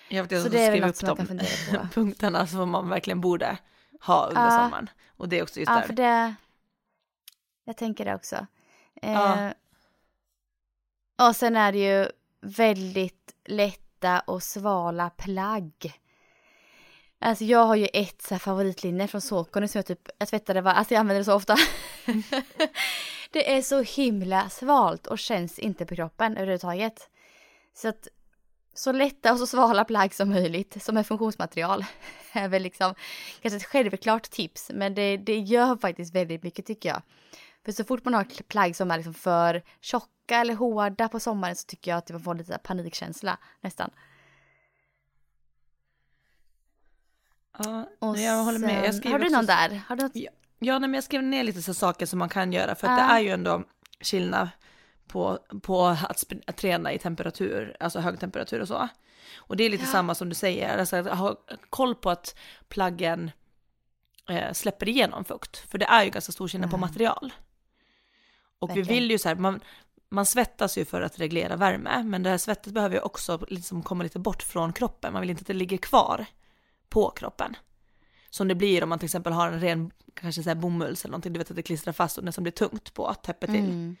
Jag 0.09 0.23
vet 0.23 0.31
inte 0.31 0.45
är 0.59 0.71
väl 0.71 0.71
skriva 0.71 0.89
upp 0.89 0.95
jag 0.95 1.17
de 1.17 1.89
punkterna 1.93 2.47
som 2.47 2.69
man 2.69 2.89
verkligen 2.89 3.21
borde 3.21 3.57
ha 4.01 4.27
under 4.27 4.41
Ja. 4.43 4.49
sommaren. 4.51 4.89
Och 5.17 5.29
det 5.29 5.39
är 5.39 5.43
också 5.43 5.59
just 5.59 5.69
Ja, 5.69 5.75
där. 5.75 5.87
för 5.87 5.93
det... 5.93 6.35
Jag 7.63 7.77
tänker 7.77 8.05
det 8.05 8.15
också. 8.15 8.47
Eh, 9.01 9.11
Ja. 9.13 9.53
Och 11.27 11.35
sen 11.35 11.55
är 11.55 11.71
det 11.71 11.77
ju 11.77 12.07
väldigt 12.41 13.35
lätta 13.45 14.19
och 14.19 14.43
svala 14.43 15.09
plagg. 15.09 16.01
Alltså 17.25 17.43
jag 17.43 17.65
har 17.65 17.75
ju 17.75 17.87
ett 17.93 18.21
så 18.21 18.33
här 18.33 18.39
favoritlinne 18.39 19.07
från 19.07 19.21
Saucony 19.21 19.67
som 19.67 19.79
jag 19.79 19.85
typ, 19.85 20.09
jag 20.17 20.27
tvättar 20.27 20.53
det 20.53 20.61
var, 20.61 20.71
alltså 20.71 20.93
jag 20.93 20.99
använder 20.99 21.19
det 21.19 21.25
så 21.25 21.33
ofta. 21.33 21.55
det 23.31 23.55
är 23.57 23.61
så 23.61 23.81
himla 23.81 24.49
svalt 24.49 25.07
och 25.07 25.19
känns 25.19 25.59
inte 25.59 25.85
på 25.85 25.95
kroppen 25.95 26.37
överhuvudtaget. 26.37 27.09
Så 27.73 27.87
att 27.87 28.07
så 28.73 28.91
lätta 28.91 29.31
och 29.31 29.39
så 29.39 29.47
svala 29.47 29.85
plagg 29.85 30.13
som 30.13 30.29
möjligt 30.29 30.83
som 30.83 30.97
är 30.97 31.03
funktionsmaterial 31.03 31.85
är 32.33 32.47
väl 32.47 32.63
liksom 32.63 32.95
kanske 33.41 33.57
ett 33.57 33.65
självklart 33.65 34.23
tips 34.23 34.71
men 34.73 34.95
det, 34.95 35.17
det 35.17 35.39
gör 35.39 35.77
faktiskt 35.77 36.15
väldigt 36.15 36.43
mycket 36.43 36.65
tycker 36.65 36.89
jag. 36.89 37.01
För 37.65 37.71
så 37.71 37.83
fort 37.83 38.05
man 38.05 38.13
har 38.13 38.43
plagg 38.43 38.75
som 38.75 38.91
är 38.91 38.97
liksom 38.97 39.13
för 39.13 39.63
tjocka 39.81 40.37
eller 40.37 40.55
hårda 40.55 41.09
på 41.09 41.19
sommaren 41.19 41.55
så 41.55 41.65
tycker 41.65 41.91
jag 41.91 41.97
att 41.97 42.09
man 42.09 42.21
får 42.21 42.35
lite 42.35 42.57
panikkänsla 42.63 43.37
nästan. 43.61 43.91
Ja, 47.57 47.89
och 47.99 48.17
jag 48.17 48.43
håller 48.43 48.59
med. 48.59 48.99
Jag 49.03 49.11
har 49.11 49.19
du 49.19 49.29
någon 49.29 49.45
där? 49.45 49.81
Har 49.87 49.95
du 49.95 50.03
något? 50.03 50.15
Ja, 50.15 50.31
ja 50.59 50.79
men 50.79 50.93
jag 50.93 51.03
skrev 51.03 51.23
ner 51.23 51.43
lite 51.43 51.61
så 51.61 51.73
saker 51.73 52.05
som 52.05 52.19
man 52.19 52.29
kan 52.29 52.53
göra 52.53 52.75
för 52.75 52.87
att 52.87 52.99
uh. 52.99 53.07
det 53.07 53.13
är 53.13 53.19
ju 53.19 53.29
ändå 53.29 53.63
skillnad 54.01 54.49
på, 55.07 55.39
på 55.61 55.85
att, 55.85 56.23
att 56.47 56.57
träna 56.57 56.93
i 56.93 56.99
temperatur, 56.99 57.77
alltså 57.79 57.99
hög 57.99 58.19
temperatur 58.19 58.59
och 58.61 58.67
så. 58.67 58.87
Och 59.35 59.57
det 59.57 59.63
är 59.63 59.69
lite 59.69 59.83
ja. 59.83 59.91
samma 59.91 60.15
som 60.15 60.29
du 60.29 60.35
säger, 60.35 60.77
alltså 60.77 61.01
ha 61.01 61.35
koll 61.69 61.95
på 61.95 62.09
att 62.09 62.35
plaggen 62.67 63.31
eh, 64.29 64.53
släpper 64.53 64.89
igenom 64.89 65.25
fukt, 65.25 65.57
för 65.57 65.77
det 65.77 65.85
är 65.85 66.03
ju 66.03 66.09
ganska 66.09 66.31
stor 66.31 66.47
skillnad 66.47 66.69
mm. 66.69 66.71
på 66.71 66.77
material. 66.77 67.33
Och 68.59 68.69
Verkligen. 68.69 68.87
vi 68.87 68.93
vill 68.93 69.11
ju 69.11 69.17
så 69.17 69.29
här, 69.29 69.35
man, 69.35 69.59
man 70.09 70.25
svettas 70.25 70.77
ju 70.77 70.85
för 70.85 71.01
att 71.01 71.19
reglera 71.19 71.55
värme, 71.55 72.03
men 72.03 72.23
det 72.23 72.29
här 72.29 72.37
svettet 72.37 72.73
behöver 72.73 72.95
ju 72.95 73.01
också 73.01 73.45
liksom 73.47 73.83
komma 73.83 74.03
lite 74.03 74.19
bort 74.19 74.43
från 74.43 74.73
kroppen, 74.73 75.13
man 75.13 75.21
vill 75.21 75.29
inte 75.29 75.41
att 75.41 75.47
det 75.47 75.53
ligger 75.53 75.77
kvar 75.77 76.25
på 76.93 77.09
kroppen. 77.09 77.55
Som 78.29 78.47
det 78.47 78.55
blir 78.55 78.83
om 78.83 78.89
man 78.89 78.99
till 78.99 79.05
exempel 79.05 79.33
har 79.33 79.47
en 79.47 79.59
ren, 79.59 79.91
kanske 80.13 80.43
så 80.43 80.49
här 80.49 80.55
bomulls 80.55 81.03
eller 81.03 81.11
någonting, 81.11 81.33
du 81.33 81.39
vet 81.39 81.49
att 81.49 81.55
det 81.55 81.61
klistrar 81.61 81.93
fast 81.93 82.17
och 82.17 82.23
nästan 82.23 82.43
blir 82.43 82.51
tungt 82.51 82.93
på 82.93 83.07
att 83.07 83.23
täppa 83.23 83.47
till. 83.47 83.55
Mm. 83.55 83.95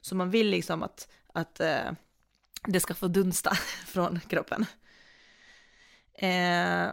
Så 0.00 0.14
man 0.14 0.30
vill 0.30 0.50
liksom 0.50 0.82
att, 0.82 1.08
att 1.32 1.60
eh, 1.60 1.92
det 2.66 2.80
ska 2.80 2.94
få 2.94 3.08
dunsta 3.08 3.54
från 3.86 4.20
kroppen. 4.20 4.66
Eh, 6.14 6.88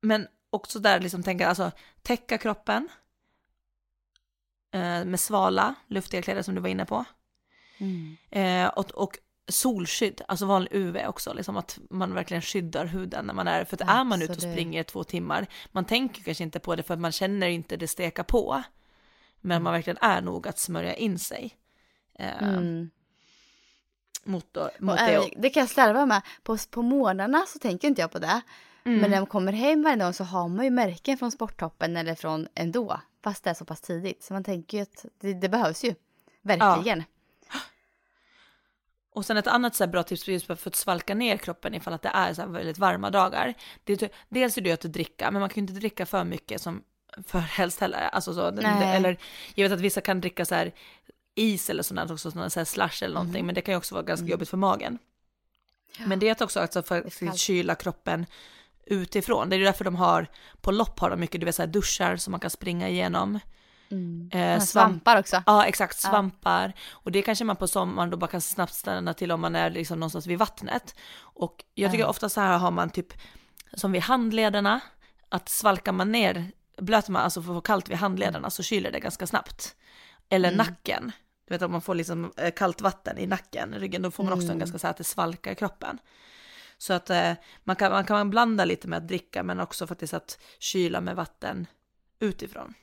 men 0.00 0.26
också 0.50 0.78
där 0.78 1.00
liksom 1.00 1.22
tänka, 1.22 1.48
alltså 1.48 1.70
täcka 2.02 2.38
kroppen 2.38 2.88
eh, 4.72 5.04
med 5.04 5.20
svala, 5.20 5.74
luftiga 5.88 6.22
kläder 6.22 6.42
som 6.42 6.54
du 6.54 6.60
var 6.60 6.68
inne 6.68 6.84
på. 6.84 7.04
Mm. 7.78 8.16
Eh, 8.30 8.68
och, 8.68 8.90
och 8.90 9.18
solskydd, 9.52 10.22
alltså 10.28 10.46
vanlig 10.46 10.70
UV 10.72 10.96
också, 11.06 11.32
liksom 11.32 11.56
att 11.56 11.78
man 11.90 12.14
verkligen 12.14 12.42
skyddar 12.42 12.86
huden 12.86 13.26
när 13.26 13.34
man 13.34 13.48
är, 13.48 13.64
för 13.64 13.76
att 13.76 13.88
är 13.88 14.04
man 14.04 14.22
ute 14.22 14.32
och 14.32 14.38
springer 14.38 14.80
i 14.80 14.84
två 14.84 15.04
timmar, 15.04 15.46
man 15.72 15.84
tänker 15.84 16.22
kanske 16.22 16.44
inte 16.44 16.58
på 16.58 16.76
det 16.76 16.82
för 16.82 16.94
att 16.94 17.00
man 17.00 17.12
känner 17.12 17.48
inte 17.48 17.76
det 17.76 17.88
steka 17.88 18.24
på, 18.24 18.62
men 19.40 19.52
mm. 19.56 19.64
man 19.64 19.72
verkligen 19.72 19.98
är 20.00 20.20
nog 20.20 20.48
att 20.48 20.58
smörja 20.58 20.94
in 20.94 21.18
sig. 21.18 21.56
Eh, 22.18 22.42
mm. 22.42 22.90
Mot, 24.24 24.56
mot 24.78 25.00
och, 25.00 25.06
det. 25.06 25.30
det 25.36 25.50
kan 25.50 25.60
jag 25.60 25.70
slarva 25.70 26.06
med, 26.06 26.22
på, 26.42 26.56
på 26.70 26.82
morgnarna 26.82 27.44
så 27.48 27.58
tänker 27.58 27.88
inte 27.88 28.00
jag 28.00 28.10
på 28.10 28.18
det. 28.18 28.42
Mm. 28.84 29.00
Men 29.00 29.10
när 29.10 29.18
man 29.18 29.26
kommer 29.26 29.52
hem 29.52 29.82
varje 29.82 29.96
dag 29.96 30.14
så 30.14 30.24
har 30.24 30.48
man 30.48 30.64
ju 30.64 30.70
märken 30.70 31.18
från 31.18 31.30
sporttoppen 31.32 31.96
eller 31.96 32.14
från 32.14 32.48
ändå. 32.54 33.00
Fast 33.24 33.44
det 33.44 33.50
är 33.50 33.54
så 33.54 33.64
pass 33.64 33.80
tidigt. 33.80 34.22
Så 34.22 34.32
man 34.32 34.44
tänker 34.44 34.78
ju 34.78 34.82
att 34.82 35.04
det, 35.20 35.34
det 35.34 35.48
behövs 35.48 35.84
ju. 35.84 35.94
Verkligen. 36.42 36.98
Ja. 36.98 37.04
Och 39.14 39.26
sen 39.26 39.36
ett 39.36 39.46
annat 39.46 39.74
så 39.74 39.86
bra 39.86 40.02
tips 40.02 40.28
just 40.28 40.46
för 40.46 40.52
att 40.52 40.74
svalka 40.74 41.14
ner 41.14 41.36
kroppen 41.36 41.74
ifall 41.74 41.94
att 41.94 42.02
det 42.02 42.10
är 42.14 42.34
så 42.34 42.46
väldigt 42.46 42.78
varma 42.78 43.10
dagar. 43.10 43.54
Det 43.84 44.02
är, 44.02 44.10
dels 44.28 44.58
är 44.58 44.60
det 44.60 44.72
att 44.72 44.80
dricka, 44.80 45.30
men 45.30 45.40
man 45.40 45.48
kan 45.48 45.54
ju 45.54 45.60
inte 45.60 45.80
dricka 45.80 46.06
för 46.06 46.24
mycket 46.24 46.60
som 46.60 46.82
för 47.26 47.38
helst 47.38 47.80
heller. 47.80 47.98
Alltså 47.98 48.34
så, 48.34 48.46
eller 48.46 49.16
jag 49.54 49.68
vet 49.68 49.72
att 49.72 49.80
vissa 49.80 50.00
kan 50.00 50.20
dricka 50.20 50.44
så 50.44 50.54
här 50.54 50.72
is 51.34 51.70
eller 51.70 51.82
sånt 51.82 52.10
också, 52.10 52.30
sådana 52.30 52.50
så 52.50 52.60
här 52.60 52.64
slush 52.64 53.04
eller 53.04 53.14
någonting, 53.14 53.40
mm. 53.40 53.46
men 53.46 53.54
det 53.54 53.60
kan 53.60 53.72
ju 53.72 53.78
också 53.78 53.94
vara 53.94 54.04
ganska 54.04 54.22
mm. 54.22 54.30
jobbigt 54.30 54.48
för 54.48 54.56
magen. 54.56 54.98
Ja. 55.98 56.06
Men 56.06 56.18
det 56.18 56.28
är 56.28 56.44
också 56.44 56.60
alltså 56.60 56.82
för 56.82 57.28
att 57.28 57.38
kyla 57.38 57.74
kroppen 57.74 58.26
utifrån. 58.86 59.48
Det 59.48 59.56
är 59.56 59.60
därför 59.60 59.84
de 59.84 59.96
har, 59.96 60.26
på 60.60 60.70
lopp 60.70 60.98
har 60.98 61.10
de 61.10 61.20
mycket, 61.20 61.40
du 61.40 61.44
vet 61.44 61.54
så 61.54 61.62
här 61.62 61.66
duschar 61.66 62.16
som 62.16 62.30
man 62.30 62.40
kan 62.40 62.50
springa 62.50 62.88
igenom. 62.88 63.38
Mm. 63.92 64.30
Eh, 64.32 64.58
svamp, 64.58 64.68
svampar 64.68 65.18
också. 65.18 65.42
Ja, 65.46 65.66
exakt, 65.66 65.98
svampar. 66.00 66.72
Ja. 66.76 66.82
Och 66.92 67.12
det 67.12 67.22
kanske 67.22 67.44
man 67.44 67.56
på 67.56 67.68
sommaren 67.68 68.10
då 68.10 68.16
bara 68.16 68.30
kan 68.30 68.40
snabbt 68.40 68.74
stanna 68.74 69.14
till 69.14 69.32
om 69.32 69.40
man 69.40 69.56
är 69.56 69.70
liksom 69.70 70.00
någonstans 70.00 70.26
vid 70.26 70.38
vattnet. 70.38 70.94
Och 71.18 71.64
jag 71.74 71.90
tycker 71.90 72.04
ja. 72.04 72.10
ofta 72.10 72.28
så 72.28 72.40
här 72.40 72.58
har 72.58 72.70
man 72.70 72.90
typ, 72.90 73.12
som 73.74 73.92
vid 73.92 74.02
handlederna, 74.02 74.80
att 75.28 75.48
svalkar 75.48 75.92
man 75.92 76.12
ner, 76.12 76.50
blöter 76.76 77.12
man, 77.12 77.22
alltså 77.22 77.42
för 77.42 77.60
kallt 77.60 77.90
vid 77.90 77.96
handlederna 77.96 78.50
så 78.50 78.62
kyler 78.62 78.92
det 78.92 79.00
ganska 79.00 79.26
snabbt. 79.26 79.76
Eller 80.28 80.48
mm. 80.48 80.58
nacken. 80.58 81.12
Du 81.48 81.54
vet 81.54 81.62
om 81.62 81.72
man 81.72 81.82
får 81.82 81.94
liksom 81.94 82.32
eh, 82.36 82.50
kallt 82.50 82.80
vatten 82.80 83.18
i 83.18 83.26
nacken, 83.26 83.74
ryggen, 83.74 84.02
då 84.02 84.10
får 84.10 84.24
man 84.24 84.32
också 84.32 84.44
mm. 84.44 84.52
en 84.52 84.58
ganska 84.58 84.78
så 84.78 84.86
här 84.86 84.90
att 84.90 84.96
det 84.96 85.04
svalkar 85.04 85.52
i 85.52 85.54
kroppen. 85.54 85.98
Så 86.78 86.92
att 86.92 87.10
eh, 87.10 87.32
man, 87.64 87.76
kan, 87.76 87.92
man 87.92 88.04
kan 88.04 88.30
blanda 88.30 88.64
lite 88.64 88.88
med 88.88 88.96
att 88.96 89.08
dricka 89.08 89.42
men 89.42 89.60
också 89.60 89.86
faktiskt 89.86 90.14
att 90.14 90.38
kyla 90.58 91.00
med 91.00 91.16
vatten 91.16 91.66
utifrån. 92.20 92.74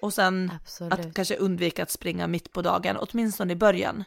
Och 0.00 0.14
sen 0.14 0.52
Absolut. 0.62 0.92
att 0.92 1.14
kanske 1.14 1.36
undvika 1.36 1.82
att 1.82 1.90
springa 1.90 2.26
mitt 2.26 2.52
på 2.52 2.62
dagen, 2.62 2.96
åtminstone 2.96 3.52
i 3.52 3.56
början 3.56 4.04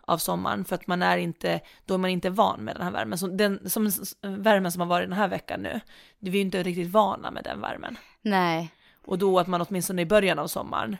av 0.00 0.18
sommaren, 0.18 0.64
för 0.64 0.74
att 0.74 0.86
man 0.86 1.02
är 1.02 1.18
inte, 1.18 1.60
då 1.84 1.94
är 1.94 1.98
man 1.98 2.10
inte 2.10 2.30
van 2.30 2.60
med 2.60 2.76
den 2.76 2.82
här 2.82 2.90
värmen. 2.90 3.18
Så 3.18 3.26
den, 3.26 3.70
som 3.70 3.90
värmen 4.22 4.72
som 4.72 4.80
har 4.80 4.88
varit 4.88 5.08
den 5.08 5.18
här 5.18 5.28
veckan 5.28 5.60
nu, 5.60 5.80
vi 6.18 6.30
är 6.30 6.34
ju 6.34 6.40
inte 6.40 6.62
riktigt 6.62 6.90
vana 6.90 7.30
med 7.30 7.44
den 7.44 7.60
värmen. 7.60 7.96
Nej. 8.22 8.74
Och 9.04 9.18
då 9.18 9.38
att 9.38 9.46
man 9.46 9.60
åtminstone 9.60 10.02
i 10.02 10.06
början 10.06 10.38
av 10.38 10.46
sommaren 10.46 10.96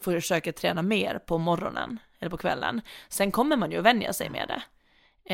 försöker 0.00 0.52
träna 0.52 0.82
mer 0.82 1.18
på 1.18 1.38
morgonen 1.38 1.98
eller 2.18 2.30
på 2.30 2.36
kvällen. 2.36 2.80
Sen 3.08 3.32
kommer 3.32 3.56
man 3.56 3.70
ju 3.70 3.78
att 3.78 3.84
vänja 3.84 4.12
sig 4.12 4.30
med 4.30 4.48
det. 4.48 4.62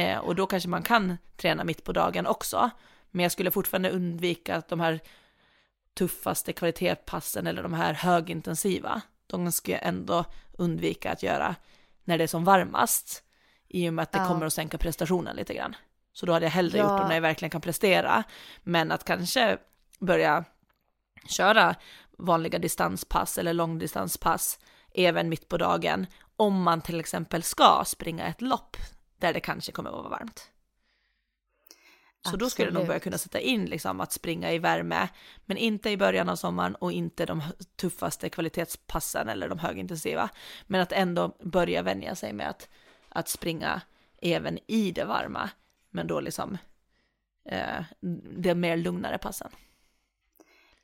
Eh, 0.00 0.18
och 0.18 0.34
då 0.34 0.46
kanske 0.46 0.68
man 0.68 0.82
kan 0.82 1.18
träna 1.36 1.64
mitt 1.64 1.84
på 1.84 1.92
dagen 1.92 2.26
också. 2.26 2.70
Men 3.10 3.22
jag 3.22 3.32
skulle 3.32 3.50
fortfarande 3.50 3.90
undvika 3.90 4.62
de 4.68 4.80
här 4.80 5.00
tuffaste 5.98 6.52
kvalitetspassen 6.52 7.46
eller 7.46 7.62
de 7.62 7.74
här 7.74 7.94
högintensiva. 7.94 9.02
De 9.26 9.52
ska 9.52 9.72
jag 9.72 9.80
ändå 9.82 10.24
undvika 10.52 11.12
att 11.12 11.22
göra 11.22 11.54
när 12.04 12.18
det 12.18 12.24
är 12.24 12.28
som 12.28 12.44
varmast. 12.44 13.22
I 13.68 13.88
och 13.88 13.94
med 13.94 14.02
att 14.02 14.12
det 14.12 14.18
ja. 14.18 14.26
kommer 14.26 14.46
att 14.46 14.52
sänka 14.52 14.78
prestationen 14.78 15.36
lite 15.36 15.54
grann. 15.54 15.76
Så 16.12 16.26
då 16.26 16.32
hade 16.32 16.46
jag 16.46 16.50
hellre 16.50 16.78
ja. 16.78 16.84
gjort 16.84 17.02
det 17.02 17.08
när 17.08 17.14
jag 17.14 17.22
verkligen 17.22 17.50
kan 17.50 17.60
prestera. 17.60 18.24
Men 18.62 18.92
att 18.92 19.04
kanske 19.04 19.58
börja 19.98 20.44
köra 21.28 21.74
vanliga 22.18 22.58
distanspass 22.58 23.38
eller 23.38 23.52
långdistanspass 23.52 24.58
även 24.94 25.28
mitt 25.28 25.48
på 25.48 25.56
dagen 25.56 26.06
om 26.36 26.62
man 26.62 26.80
till 26.80 27.00
exempel 27.00 27.42
ska 27.42 27.82
springa 27.86 28.26
ett 28.26 28.42
lopp 28.42 28.76
där 29.18 29.32
det 29.32 29.40
kanske 29.40 29.72
kommer 29.72 29.90
att 29.90 29.96
vara 29.96 30.08
varmt. 30.08 30.50
Så 32.22 32.28
Absolut. 32.28 32.40
då 32.40 32.50
skulle 32.50 32.68
jag 32.68 32.74
nog 32.74 32.86
börja 32.86 33.00
kunna 33.00 33.18
sätta 33.18 33.40
in 33.40 33.66
liksom 33.66 34.00
att 34.00 34.12
springa 34.12 34.52
i 34.52 34.58
värme, 34.58 35.08
men 35.46 35.56
inte 35.56 35.90
i 35.90 35.96
början 35.96 36.28
av 36.28 36.36
sommaren 36.36 36.74
och 36.74 36.92
inte 36.92 37.26
de 37.26 37.42
tuffaste 37.76 38.28
kvalitetspassen 38.28 39.28
eller 39.28 39.48
de 39.48 39.58
högintensiva. 39.58 40.30
Men 40.66 40.80
att 40.80 40.92
ändå 40.92 41.36
börja 41.40 41.82
vänja 41.82 42.14
sig 42.14 42.32
med 42.32 42.48
att, 42.48 42.68
att 43.08 43.28
springa 43.28 43.80
även 44.22 44.58
i 44.66 44.90
det 44.92 45.04
varma, 45.04 45.50
men 45.90 46.06
då 46.06 46.20
liksom 46.20 46.58
eh, 47.44 47.84
det 48.36 48.54
mer 48.54 48.76
lugnare 48.76 49.18
passen. 49.18 49.50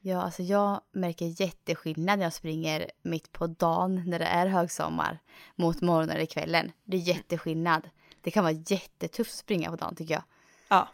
Ja, 0.06 0.22
alltså 0.22 0.42
jag 0.42 0.80
märker 0.92 1.40
jätteskillnad 1.40 2.18
när 2.18 2.26
jag 2.26 2.32
springer 2.32 2.90
mitt 3.02 3.32
på 3.32 3.46
dagen 3.46 4.02
när 4.06 4.18
det 4.18 4.24
är 4.24 4.46
högsommar 4.46 5.18
mot 5.56 5.80
morgonen 5.80 6.16
eller 6.16 6.26
kvällen. 6.26 6.72
Det 6.84 6.96
är 6.96 7.00
jätteskillnad. 7.00 7.90
Det 8.20 8.30
kan 8.30 8.44
vara 8.44 8.62
jättetufft 8.66 9.30
att 9.30 9.38
springa 9.38 9.70
på 9.70 9.76
dagen 9.76 9.96
tycker 9.96 10.14
jag. 10.14 10.22
Ja. 10.68 10.88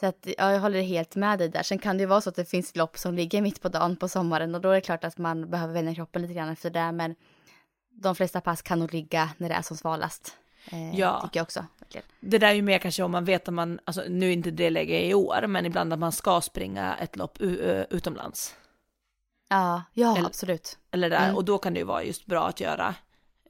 Så 0.00 0.06
att, 0.06 0.28
ja, 0.38 0.52
jag 0.52 0.60
håller 0.60 0.82
helt 0.82 1.16
med 1.16 1.38
dig 1.38 1.48
där. 1.48 1.62
Sen 1.62 1.78
kan 1.78 1.96
det 1.96 2.00
ju 2.00 2.06
vara 2.06 2.20
så 2.20 2.28
att 2.28 2.36
det 2.36 2.44
finns 2.44 2.76
lopp 2.76 2.98
som 2.98 3.14
ligger 3.14 3.42
mitt 3.42 3.62
på 3.62 3.68
dagen 3.68 3.96
på 3.96 4.08
sommaren 4.08 4.54
och 4.54 4.60
då 4.60 4.70
är 4.70 4.74
det 4.74 4.80
klart 4.80 5.04
att 5.04 5.18
man 5.18 5.50
behöver 5.50 5.74
vänja 5.74 5.94
kroppen 5.94 6.22
lite 6.22 6.34
grann 6.34 6.48
efter 6.48 6.70
det. 6.70 6.92
Men 6.92 7.14
de 7.90 8.14
flesta 8.14 8.40
pass 8.40 8.62
kan 8.62 8.78
nog 8.78 8.94
ligga 8.94 9.30
när 9.36 9.48
det 9.48 9.54
är 9.54 9.62
som 9.62 9.76
svalast. 9.76 10.36
Eh, 10.70 10.98
ja. 10.98 11.20
Tycker 11.20 11.40
jag 11.40 11.44
också. 11.44 11.64
Det 12.20 12.38
där 12.38 12.48
är 12.48 12.52
ju 12.52 12.62
mer 12.62 12.78
kanske 12.78 13.02
om 13.02 13.10
man 13.10 13.24
vet 13.24 13.48
att 13.48 13.54
man, 13.54 13.80
alltså 13.84 14.02
nu 14.08 14.28
är 14.28 14.32
inte 14.32 14.50
det 14.50 14.70
läge 14.70 15.06
i 15.06 15.14
år, 15.14 15.46
men 15.46 15.66
ibland 15.66 15.92
att 15.92 15.98
man 15.98 16.12
ska 16.12 16.40
springa 16.40 16.96
ett 16.96 17.16
lopp 17.16 17.40
utomlands. 17.90 18.54
Ja, 19.48 19.82
ja 19.92 20.16
eller, 20.16 20.26
absolut. 20.26 20.78
Eller 20.90 21.10
där, 21.10 21.24
mm. 21.24 21.36
och 21.36 21.44
då 21.44 21.58
kan 21.58 21.74
det 21.74 21.78
ju 21.78 21.84
vara 21.84 22.04
just 22.04 22.26
bra 22.26 22.48
att 22.48 22.60
göra, 22.60 22.94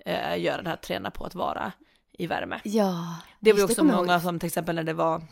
eh, 0.05 0.41
göra 0.41 0.63
det 0.63 0.69
här, 0.69 0.77
träna 0.77 1.11
på 1.11 1.25
att 1.25 1.35
vara 1.35 1.73
i 2.13 2.27
värme. 2.27 2.61
Ja. 2.65 3.17
Det 3.41 3.53
var 3.53 3.59
ju 3.59 3.65
också 3.65 3.85
många 3.85 4.21
som 4.21 4.39
till 4.39 4.47
exempel 4.47 4.75
när 4.75 4.83
det 4.83 4.93
var 4.93 5.23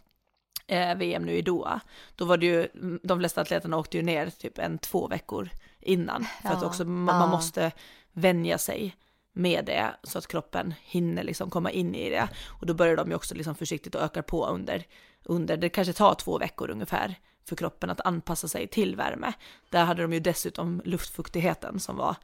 eh, 0.67 0.97
VM 0.97 1.23
nu 1.23 1.33
i 1.33 1.43
Doha, 1.43 1.81
då 2.17 2.25
var 2.25 2.37
det 2.37 2.47
ju, 2.47 2.69
de 3.03 3.19
flesta 3.19 3.41
atleterna 3.41 3.77
åkte 3.77 3.97
ju 3.97 4.03
ner 4.03 4.31
typ 4.31 4.59
en 4.59 4.79
två 4.79 5.09
veckor 5.09 5.51
innan, 5.81 6.27
för 6.43 6.49
att 6.49 6.63
också 6.63 6.85
man, 6.85 7.21
ja. 7.21 7.27
måste 7.27 7.73
vänja 8.13 8.59
sig 8.59 8.97
med 9.33 9.65
det 9.65 9.97
så 10.03 10.19
att 10.19 10.27
kroppen 10.27 10.75
hinner 10.83 11.23
liksom 11.23 11.51
komma 11.51 11.71
in 11.71 11.95
i 11.95 12.11
det. 12.11 12.29
Och 12.47 12.67
då 12.67 12.75
börjar 12.75 12.97
de 12.97 13.09
ju 13.09 13.15
också 13.15 13.35
liksom 13.35 13.55
försiktigt 13.55 13.95
och 13.95 14.01
ökar 14.01 14.23
på 14.23 14.47
under, 14.47 14.87
under, 15.25 15.57
det 15.57 15.69
kanske 15.69 15.93
tar 15.93 16.15
två 16.15 16.39
veckor 16.39 16.71
ungefär 16.71 17.15
för 17.49 17.57
kroppen 17.57 17.91
att 17.91 18.01
anpassa 18.01 18.49
sig 18.49 18.67
till 18.67 18.97
värme. 18.97 19.33
Där 19.71 19.85
hade 19.85 20.03
de 20.03 20.13
ju 20.13 20.21
dessutom 20.21 20.83
luftfuktigheten 20.85 21.81
som 21.81 21.97
var 21.97 22.17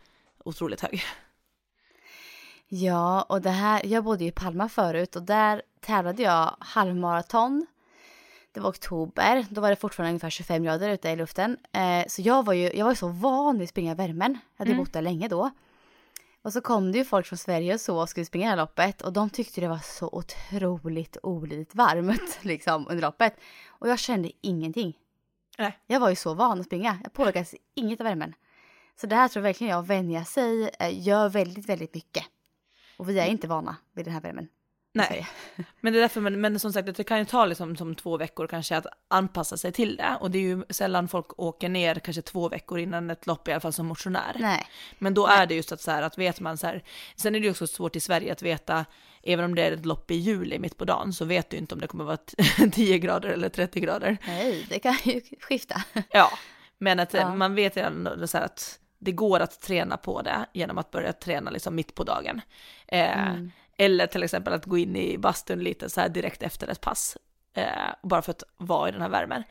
otroligt 0.44 0.80
hög. 0.80 1.02
Ja, 2.68 3.22
och 3.22 3.42
det 3.42 3.50
här, 3.50 3.86
jag 3.86 4.04
bodde 4.04 4.24
ju 4.24 4.28
i 4.28 4.32
Palma 4.32 4.68
förut 4.68 5.16
och 5.16 5.22
där 5.22 5.62
tävlade 5.80 6.22
jag 6.22 6.56
halvmaraton. 6.58 7.66
Det 8.52 8.60
var 8.60 8.70
oktober, 8.70 9.46
då 9.50 9.60
var 9.60 9.70
det 9.70 9.76
fortfarande 9.76 10.10
ungefär 10.10 10.30
25 10.30 10.62
grader 10.62 10.88
ute 10.88 11.10
i 11.10 11.16
luften. 11.16 11.56
Eh, 11.72 12.06
så 12.08 12.22
jag 12.22 12.44
var 12.44 12.52
ju 12.52 12.70
jag 12.74 12.84
var 12.84 12.94
så 12.94 13.08
van 13.08 13.58
vid 13.58 13.64
att 13.64 13.70
springa 13.70 13.92
i 13.92 13.94
värmen. 13.94 14.32
Jag 14.32 14.58
hade 14.58 14.70
mm. 14.70 14.84
bott 14.84 14.92
där 14.92 15.02
länge 15.02 15.28
då. 15.28 15.50
Och 16.42 16.52
så 16.52 16.60
kom 16.60 16.92
det 16.92 16.98
ju 16.98 17.04
folk 17.04 17.26
från 17.26 17.38
Sverige 17.38 17.74
och 17.74 17.80
så 17.80 18.00
och 18.00 18.08
skulle 18.08 18.26
springa 18.26 18.46
det 18.46 18.50
här 18.50 18.56
loppet 18.56 19.02
och 19.02 19.12
de 19.12 19.30
tyckte 19.30 19.60
det 19.60 19.68
var 19.68 19.78
så 19.78 20.08
otroligt 20.12 21.16
olidligt 21.22 21.74
varmt 21.74 22.38
liksom 22.42 22.86
under 22.88 23.02
loppet. 23.02 23.36
Och 23.68 23.88
jag 23.88 23.98
kände 23.98 24.30
ingenting. 24.40 24.96
Nej. 25.58 25.78
Jag 25.86 26.00
var 26.00 26.10
ju 26.10 26.16
så 26.16 26.34
van 26.34 26.60
att 26.60 26.66
springa. 26.66 26.98
Jag 27.02 27.12
påverkades 27.12 27.54
inget 27.74 28.00
av 28.00 28.04
värmen. 28.04 28.34
Så 29.00 29.06
det 29.06 29.16
här 29.16 29.28
tror 29.28 29.40
jag 29.40 29.48
verkligen 29.48 29.70
jag 29.70 29.86
vänja 29.86 30.24
sig 30.24 30.70
eh, 30.78 31.06
gör 31.06 31.28
väldigt, 31.28 31.68
väldigt 31.68 31.94
mycket. 31.94 32.24
Och 32.96 33.08
vi 33.08 33.18
är 33.18 33.26
inte 33.26 33.48
vana 33.48 33.76
vid 33.92 34.04
den 34.04 34.14
här 34.14 34.20
värmen. 34.20 34.48
Nej, 34.94 35.28
men 35.80 35.92
det 35.92 35.98
är 35.98 36.00
därför, 36.00 36.20
men, 36.20 36.40
men 36.40 36.58
som 36.58 36.72
sagt 36.72 36.96
det 36.96 37.04
kan 37.04 37.18
ju 37.18 37.24
ta 37.24 37.46
liksom 37.46 37.76
som 37.76 37.94
två 37.94 38.16
veckor 38.16 38.46
kanske 38.46 38.76
att 38.76 38.86
anpassa 39.08 39.56
sig 39.56 39.72
till 39.72 39.96
det. 39.96 40.16
Och 40.20 40.30
det 40.30 40.38
är 40.38 40.42
ju 40.42 40.64
sällan 40.70 41.08
folk 41.08 41.38
åker 41.38 41.68
ner 41.68 41.94
kanske 41.94 42.22
två 42.22 42.48
veckor 42.48 42.78
innan 42.78 43.10
ett 43.10 43.26
lopp 43.26 43.48
i 43.48 43.52
alla 43.52 43.60
fall 43.60 43.72
som 43.72 43.86
motionär. 43.86 44.36
Nej. 44.38 44.66
Men 44.98 45.14
då 45.14 45.26
är 45.26 45.46
det 45.46 45.54
just 45.54 45.72
att 45.72 45.80
så 45.80 45.90
här 45.90 46.02
att 46.02 46.18
vet 46.18 46.40
man 46.40 46.58
så 46.58 46.66
här, 46.66 46.84
sen 47.16 47.34
är 47.34 47.40
det 47.40 47.44
ju 47.44 47.50
också 47.50 47.66
svårt 47.66 47.96
i 47.96 48.00
Sverige 48.00 48.32
att 48.32 48.42
veta, 48.42 48.84
även 49.22 49.44
om 49.44 49.54
det 49.54 49.62
är 49.62 49.72
ett 49.72 49.86
lopp 49.86 50.10
i 50.10 50.14
juli 50.14 50.58
mitt 50.58 50.78
på 50.78 50.84
dagen 50.84 51.12
så 51.12 51.24
vet 51.24 51.50
du 51.50 51.56
inte 51.56 51.74
om 51.74 51.80
det 51.80 51.86
kommer 51.86 52.04
vara 52.04 52.18
10 52.72 52.98
grader 52.98 53.28
eller 53.28 53.48
30 53.48 53.80
grader. 53.80 54.18
Nej, 54.26 54.66
det 54.68 54.78
kan 54.78 54.96
ju 55.04 55.20
skifta. 55.40 55.82
Ja, 56.10 56.30
men 56.78 57.00
att 57.00 57.14
ja. 57.14 57.34
man 57.34 57.54
vet 57.54 57.76
ju 57.76 57.80
ändå 57.80 58.26
så 58.26 58.38
här 58.38 58.44
att 58.44 58.78
det 58.98 59.12
går 59.12 59.40
att 59.40 59.60
träna 59.60 59.96
på 59.96 60.22
det 60.22 60.46
genom 60.52 60.78
att 60.78 60.90
börja 60.90 61.12
träna 61.12 61.50
liksom 61.50 61.74
mitt 61.74 61.94
på 61.94 62.04
dagen. 62.04 62.40
Eh, 62.88 63.28
mm. 63.28 63.50
Eller 63.78 64.06
till 64.06 64.22
exempel 64.22 64.52
att 64.52 64.64
gå 64.64 64.78
in 64.78 64.96
i 64.96 65.18
bastun 65.18 65.58
lite 65.58 65.90
så 65.90 66.00
här 66.00 66.08
direkt 66.08 66.42
efter 66.42 66.68
ett 66.68 66.80
pass. 66.80 67.16
Eh, 67.54 67.66
bara 68.02 68.22
för 68.22 68.30
att 68.30 68.42
vara 68.56 68.88
i 68.88 68.92
den 68.92 69.00
här 69.00 69.08
värmen. 69.08 69.42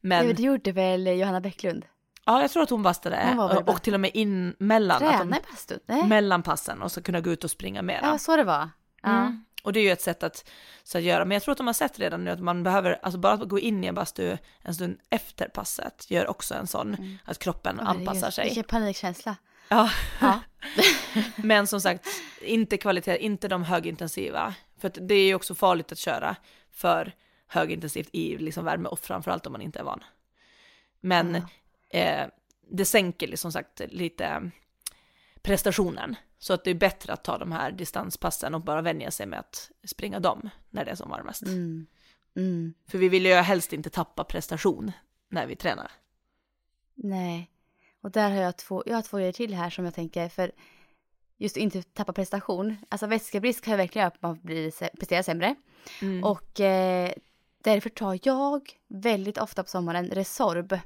Men... 0.00 0.26
Ja, 0.26 0.32
det 0.32 0.42
gjorde 0.42 0.72
väl 0.72 1.06
Johanna 1.06 1.40
Bäcklund? 1.40 1.84
Ja, 2.24 2.40
jag 2.40 2.50
tror 2.50 2.62
att 2.62 2.70
hon 2.70 2.82
bastade 2.82 3.34
hon 3.36 3.38
och, 3.38 3.68
och 3.68 3.82
till 3.82 3.94
och 3.94 4.00
med 4.00 4.10
in 4.14 4.54
mellan. 4.58 4.98
Träna 4.98 5.36
i 5.36 5.40
bastun? 5.50 5.78
Nej. 5.86 6.06
Mellan 6.06 6.42
passen 6.42 6.82
och 6.82 6.92
så 6.92 7.02
kunna 7.02 7.20
gå 7.20 7.30
ut 7.30 7.44
och 7.44 7.50
springa 7.50 7.82
mera. 7.82 8.00
Ja, 8.02 8.18
så 8.18 8.36
det 8.36 8.44
var. 8.44 8.70
Ja. 9.02 9.08
Mm. 9.08 9.44
Och 9.62 9.72
det 9.72 9.80
är 9.80 9.84
ju 9.84 9.90
ett 9.90 10.00
sätt 10.00 10.22
att, 10.22 10.50
så 10.82 10.98
att 10.98 11.04
göra, 11.04 11.24
men 11.24 11.34
jag 11.34 11.42
tror 11.42 11.52
att 11.52 11.58
de 11.58 11.66
har 11.66 11.74
sett 11.74 11.98
redan 11.98 12.24
nu 12.24 12.30
att 12.30 12.40
man 12.40 12.62
behöver, 12.62 12.98
alltså 13.02 13.18
bara 13.18 13.32
att 13.32 13.48
gå 13.48 13.58
in 13.58 13.84
i 13.84 13.86
en 13.86 13.94
bastu 13.94 14.36
en 14.62 14.74
stund 14.74 14.98
efter 15.10 15.48
passet 15.48 16.10
gör 16.10 16.30
också 16.30 16.54
en 16.54 16.66
sån, 16.66 16.94
mm. 16.94 17.18
att 17.24 17.38
kroppen 17.38 17.80
oh, 17.80 17.88
anpassar 17.88 18.30
sig. 18.30 18.44
Vilken 18.44 18.64
panikkänsla. 18.64 19.36
Ja. 19.68 19.90
ja. 20.20 20.40
men 21.36 21.66
som 21.66 21.80
sagt, 21.80 22.06
inte 22.40 22.78
kvalitet, 22.78 23.18
inte 23.18 23.48
de 23.48 23.64
högintensiva. 23.64 24.54
För 24.78 24.92
det 25.00 25.14
är 25.14 25.26
ju 25.26 25.34
också 25.34 25.54
farligt 25.54 25.92
att 25.92 25.98
köra 25.98 26.36
för 26.70 27.12
högintensivt 27.46 28.08
i 28.12 28.38
liksom 28.38 28.64
värme 28.64 28.88
och 28.88 28.98
framförallt 28.98 29.46
om 29.46 29.52
man 29.52 29.62
inte 29.62 29.78
är 29.78 29.84
van. 29.84 30.04
Men 31.00 31.28
mm. 31.28 31.44
eh, 31.90 32.28
det 32.70 32.84
sänker 32.84 33.28
liksom 33.28 33.52
sagt 33.52 33.80
lite 33.88 34.50
prestationen. 35.42 36.16
Så 36.38 36.52
att 36.52 36.64
det 36.64 36.70
är 36.70 36.74
bättre 36.74 37.12
att 37.12 37.24
ta 37.24 37.38
de 37.38 37.52
här 37.52 37.72
distanspassen 37.72 38.54
och 38.54 38.60
bara 38.60 38.82
vänja 38.82 39.10
sig 39.10 39.26
med 39.26 39.38
att 39.38 39.70
springa 39.84 40.20
dem 40.20 40.50
när 40.70 40.84
det 40.84 40.90
är 40.90 40.94
som 40.94 41.10
varmast. 41.10 41.42
Mm. 41.42 41.86
Mm. 42.36 42.74
För 42.86 42.98
vi 42.98 43.08
vill 43.08 43.26
ju 43.26 43.34
helst 43.34 43.72
inte 43.72 43.90
tappa 43.90 44.24
prestation 44.24 44.92
när 45.28 45.46
vi 45.46 45.56
tränar. 45.56 45.90
Nej, 46.94 47.50
och 48.08 48.12
där 48.12 48.30
har 48.30 48.42
jag 48.42 48.56
två, 48.56 48.82
jag 48.86 48.94
har 48.94 49.02
två 49.02 49.16
grejer 49.16 49.32
till 49.32 49.54
här 49.54 49.70
som 49.70 49.84
jag 49.84 49.94
tänker, 49.94 50.28
för 50.28 50.52
just 51.38 51.56
att 51.56 51.62
inte 51.62 51.82
tappa 51.82 52.12
prestation. 52.12 52.76
Alltså 52.88 53.06
vätskebrist 53.06 53.64
kan 53.64 53.72
ju 53.72 53.76
verkligen 53.76 54.02
göra 54.02 54.14
att 54.14 54.22
man 54.22 54.38
blir, 54.42 54.96
presterar 54.96 55.22
sämre. 55.22 55.54
Mm. 56.02 56.24
Och 56.24 56.60
eh, 56.60 57.12
därför 57.64 57.90
tar 57.90 58.18
jag 58.22 58.70
väldigt 58.88 59.38
ofta 59.38 59.62
på 59.62 59.68
sommaren 59.68 60.06
Resorb. 60.06 60.78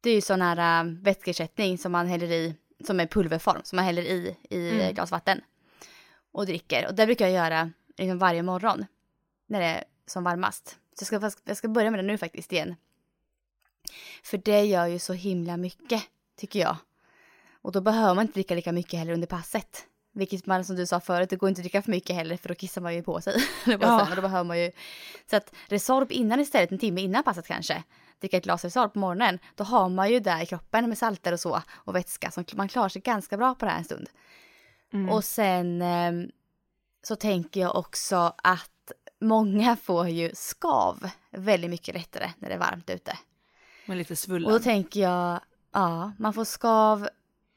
Det 0.00 0.10
är 0.10 0.14
ju 0.14 0.20
sån 0.20 0.42
här 0.42 0.84
äh, 0.84 0.92
vätskeersättning 0.92 1.78
som 1.78 1.92
man 1.92 2.06
häller 2.06 2.32
i 2.32 2.54
som 2.86 3.00
är 3.00 3.06
pulverform 3.06 3.60
som 3.64 3.76
man 3.76 3.84
häller 3.84 4.02
i 4.02 4.36
i 4.50 4.70
mm. 4.70 4.94
glas 4.94 5.10
vatten 5.10 5.40
och 6.32 6.46
dricker. 6.46 6.86
Och 6.86 6.94
det 6.94 7.06
brukar 7.06 7.26
jag 7.26 7.34
göra 7.34 7.70
liksom 7.98 8.18
varje 8.18 8.42
morgon 8.42 8.86
när 9.46 9.60
det 9.60 9.66
är 9.66 9.84
som 10.06 10.24
varmast. 10.24 10.78
Så 10.98 11.14
jag 11.14 11.32
ska, 11.32 11.40
jag 11.44 11.56
ska 11.56 11.68
börja 11.68 11.90
med 11.90 11.98
det 11.98 12.06
nu 12.06 12.18
faktiskt 12.18 12.52
igen. 12.52 12.74
För 14.22 14.38
det 14.38 14.64
gör 14.64 14.86
ju 14.86 14.98
så 14.98 15.12
himla 15.12 15.56
mycket, 15.56 16.02
tycker 16.36 16.60
jag. 16.60 16.76
Och 17.62 17.72
då 17.72 17.80
behöver 17.80 18.14
man 18.14 18.22
inte 18.22 18.34
dricka 18.34 18.54
lika 18.54 18.72
mycket 18.72 18.98
heller 18.98 19.12
under 19.12 19.26
passet. 19.26 19.86
Vilket 20.12 20.46
man 20.46 20.64
som 20.64 20.76
du 20.76 20.86
sa 20.86 21.00
förut, 21.00 21.30
det 21.30 21.36
går 21.36 21.48
inte 21.48 21.58
att 21.58 21.62
dricka 21.62 21.82
för 21.82 21.90
mycket 21.90 22.16
heller 22.16 22.36
för 22.36 22.48
då 22.48 22.54
kissar 22.54 22.80
man 22.80 22.94
ju 22.94 23.02
på 23.02 23.20
sig. 23.20 23.44
ja. 23.66 24.08
då 24.16 24.22
behöver 24.22 24.44
man 24.44 24.60
ju... 24.60 24.70
Så 25.30 25.36
att 25.36 25.54
Resorb 25.66 26.12
innan 26.12 26.40
istället, 26.40 26.72
en 26.72 26.78
timme 26.78 27.00
innan 27.00 27.22
passet 27.22 27.46
kanske 27.46 27.82
dricka 28.20 28.36
ett 28.36 28.44
glas 28.44 28.64
Resorb 28.64 28.92
på 28.92 28.98
morgonen, 28.98 29.38
då 29.54 29.64
har 29.64 29.88
man 29.88 30.10
ju 30.10 30.20
där 30.20 30.42
i 30.42 30.46
kroppen 30.46 30.88
med 30.88 30.98
salter 30.98 31.32
och 31.32 31.40
så 31.40 31.62
och 31.68 31.94
vätska 31.94 32.30
så 32.30 32.44
man 32.52 32.68
klarar 32.68 32.88
sig 32.88 33.02
ganska 33.02 33.36
bra 33.36 33.54
på 33.54 33.64
det 33.64 33.70
här 33.70 33.78
en 33.78 33.84
stund. 33.84 34.08
Mm. 34.92 35.08
Och 35.08 35.24
sen 35.24 35.82
eh, 35.82 36.12
så 37.02 37.16
tänker 37.16 37.60
jag 37.60 37.76
också 37.76 38.34
att 38.36 38.92
många 39.20 39.76
får 39.76 40.08
ju 40.08 40.30
skav 40.34 41.10
väldigt 41.30 41.70
mycket 41.70 41.94
lättare 41.94 42.30
när 42.38 42.48
det 42.48 42.54
är 42.54 42.58
varmt 42.58 42.90
ute. 42.90 43.18
Men 43.86 43.98
lite 43.98 44.16
svullen. 44.16 44.46
Och 44.46 44.52
då 44.52 44.64
tänker 44.64 45.00
jag, 45.00 45.40
ja, 45.72 46.12
man 46.18 46.32
får 46.32 46.44
skav 46.44 47.08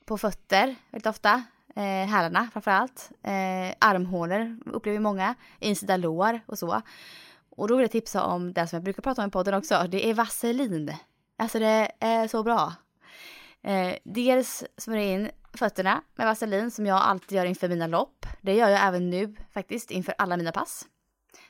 på 0.05 0.17
fötter 0.17 0.75
väldigt 0.91 1.07
ofta. 1.07 1.43
Eh, 1.75 2.07
hälarna 2.07 2.49
framförallt. 2.53 3.11
Eh, 3.23 3.75
armhålor 3.79 4.59
upplever 4.65 4.99
många. 4.99 5.35
Insida 5.59 5.97
lår 5.97 6.41
och 6.45 6.59
så. 6.59 6.81
Och 7.49 7.67
då 7.67 7.75
vill 7.75 7.83
jag 7.83 7.91
tipsa 7.91 8.23
om 8.23 8.53
det 8.53 8.67
som 8.67 8.77
jag 8.77 8.83
brukar 8.83 9.01
prata 9.01 9.21
om 9.21 9.27
i 9.27 9.31
podden 9.31 9.53
också. 9.53 9.87
Det 9.89 10.09
är 10.09 10.13
vaselin. 10.13 10.93
Alltså 11.37 11.59
det 11.59 11.91
är 11.99 12.27
så 12.27 12.43
bra. 12.43 12.73
Eh, 13.61 13.95
dels 14.03 14.63
smörja 14.77 15.03
in 15.03 15.29
fötterna 15.53 16.01
med 16.15 16.27
vaselin 16.27 16.71
som 16.71 16.85
jag 16.85 16.97
alltid 16.97 17.37
gör 17.37 17.45
inför 17.45 17.69
mina 17.69 17.87
lopp. 17.87 18.25
Det 18.41 18.53
gör 18.53 18.69
jag 18.69 18.87
även 18.87 19.09
nu 19.09 19.35
faktiskt 19.53 19.91
inför 19.91 20.15
alla 20.17 20.37
mina 20.37 20.51
pass. 20.51 20.85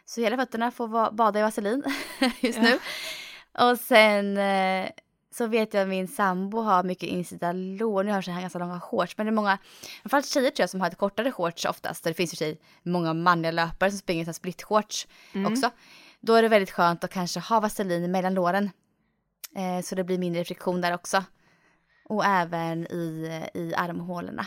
Så 0.06 0.22
hela 0.22 0.38
fötterna 0.38 0.72
får 0.72 1.12
bada 1.12 1.40
i 1.40 1.42
vaselin 1.42 1.84
just 2.40 2.60
nu. 2.60 2.80
Och 3.58 3.78
sen 3.80 4.38
eh, 4.38 4.90
så 5.32 5.48
vet 5.48 5.74
jag 5.74 5.84
att 5.84 5.90
min 5.90 6.08
sambo 6.08 6.62
har 6.62 6.84
mycket 6.84 7.10
insida 7.10 7.52
lår. 7.52 8.04
Nu 8.04 8.12
har 8.12 8.32
han 8.32 8.42
ganska 8.42 8.60
långa 8.60 8.80
shorts, 8.80 9.18
men 9.18 9.26
det 9.26 9.30
är 9.30 9.36
många, 9.36 9.58
framförallt 10.02 10.26
tjejer 10.26 10.50
tror 10.50 10.64
jag 10.64 10.70
som 10.70 10.82
har 10.82 10.88
ett 10.88 10.98
kortare 10.98 11.32
shorts 11.32 11.66
oftast. 11.66 12.04
Det 12.04 12.14
finns 12.14 12.34
ju 12.34 12.36
sig 12.36 12.60
många 12.84 13.14
manliga 13.14 13.52
löpare 13.52 13.92
som 13.92 14.00
springer 14.00 14.30
i 14.30 14.34
split 14.34 14.64
shorts 14.64 15.08
mm. 15.34 15.52
också. 15.52 15.72
Då 16.20 16.34
är 16.34 16.42
det 16.42 16.48
väldigt 16.48 16.72
skönt 16.72 17.04
att 17.04 17.12
kanske 17.12 17.40
ha 17.40 17.60
vaselin 17.60 18.12
mellan 18.12 18.34
låren. 18.34 18.70
Eh, 19.56 19.84
så 19.84 19.96
det 19.96 20.04
blir 20.04 20.18
mindre 20.18 20.46
friktion 20.46 20.82
där 20.82 20.94
också. 20.94 21.24
Och 22.06 22.26
även 22.26 22.88
i, 22.88 23.42
i 23.54 23.74
armhålorna. 23.76 24.46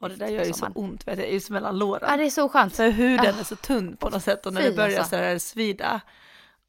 Och 0.00 0.08
det 0.08 0.16
där 0.16 0.28
gör 0.28 0.44
ju 0.44 0.52
så 0.52 0.66
ont, 0.66 1.08
vet 1.08 1.18
jag, 1.18 1.32
just 1.32 1.50
mellan 1.50 1.78
låren. 1.78 2.08
Ja, 2.10 2.16
det 2.16 2.24
är 2.24 2.30
så 2.30 2.48
skönt. 2.48 2.76
För 2.76 2.90
huden 2.90 3.34
oh. 3.34 3.40
är 3.40 3.44
så 3.44 3.56
tunn 3.56 3.96
på 3.96 4.10
något 4.10 4.22
sätt 4.22 4.46
och 4.46 4.52
när 4.52 4.62
fy, 4.62 4.68
det 4.68 4.76
börjar 4.76 4.98
alltså. 4.98 5.10
så 5.10 5.16
här 5.16 5.38
svida 5.38 6.00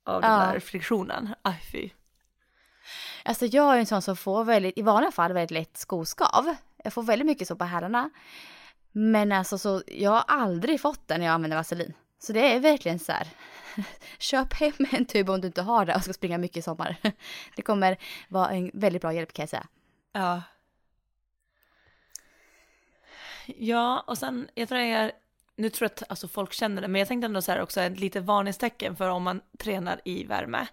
av 0.03 0.21
den 0.21 0.39
där 0.39 0.59
friktionen, 0.59 1.35
aj 1.41 1.61
fy. 1.71 1.89
Alltså 3.25 3.45
jag 3.45 3.75
är 3.75 3.79
en 3.79 3.85
sån 3.85 4.01
som 4.01 4.15
får 4.17 4.43
väldigt, 4.43 4.77
i 4.77 4.81
vanliga 4.81 5.11
fall 5.11 5.33
väldigt 5.33 5.51
lätt 5.51 5.77
skoskav. 5.77 6.55
Jag 6.83 6.93
får 6.93 7.03
väldigt 7.03 7.25
mycket 7.25 7.47
så 7.47 7.55
på 7.55 7.63
hälarna. 7.63 8.09
Men 8.91 9.31
alltså 9.31 9.57
så, 9.57 9.83
jag 9.87 10.11
har 10.11 10.23
aldrig 10.27 10.81
fått 10.81 11.07
det 11.07 11.17
när 11.17 11.25
jag 11.25 11.33
använder 11.33 11.57
vaselin. 11.57 11.93
Så 12.19 12.33
det 12.33 12.53
är 12.55 12.59
verkligen 12.59 12.99
så 12.99 13.11
här, 13.11 13.27
köp 14.19 14.53
hem 14.53 14.73
en 14.91 15.05
tub 15.05 15.29
om 15.29 15.41
du 15.41 15.47
inte 15.47 15.61
har 15.61 15.85
det 15.85 15.95
och 15.95 16.03
ska 16.03 16.13
springa 16.13 16.37
mycket 16.37 16.57
i 16.57 16.61
sommar. 16.61 16.95
Det 17.55 17.61
kommer 17.61 17.97
vara 18.27 18.49
en 18.49 18.71
väldigt 18.73 19.01
bra 19.01 19.13
hjälp 19.13 19.33
kan 19.33 19.43
jag 19.43 19.49
säga. 19.49 19.67
Ja. 20.11 20.41
Ja, 23.45 24.03
och 24.07 24.17
sen, 24.17 24.49
jag 24.53 24.69
tror 24.69 24.81
jag, 24.81 25.11
nu 25.55 25.69
tror 25.69 25.85
jag 25.85 25.91
att 25.91 26.09
alltså, 26.09 26.27
folk 26.27 26.53
känner 26.53 26.81
det, 26.81 26.87
men 26.87 26.99
jag 26.99 27.07
tänkte 27.07 27.25
ändå 27.25 27.41
så 27.41 27.51
här 27.51 27.61
också 27.61 27.81
ett 27.81 27.99
litet 27.99 28.23
varningstecken 28.23 28.95
för 28.95 29.09
om 29.09 29.23
man 29.23 29.41
tränar 29.59 30.01
i 30.05 30.23
värme. 30.23 30.67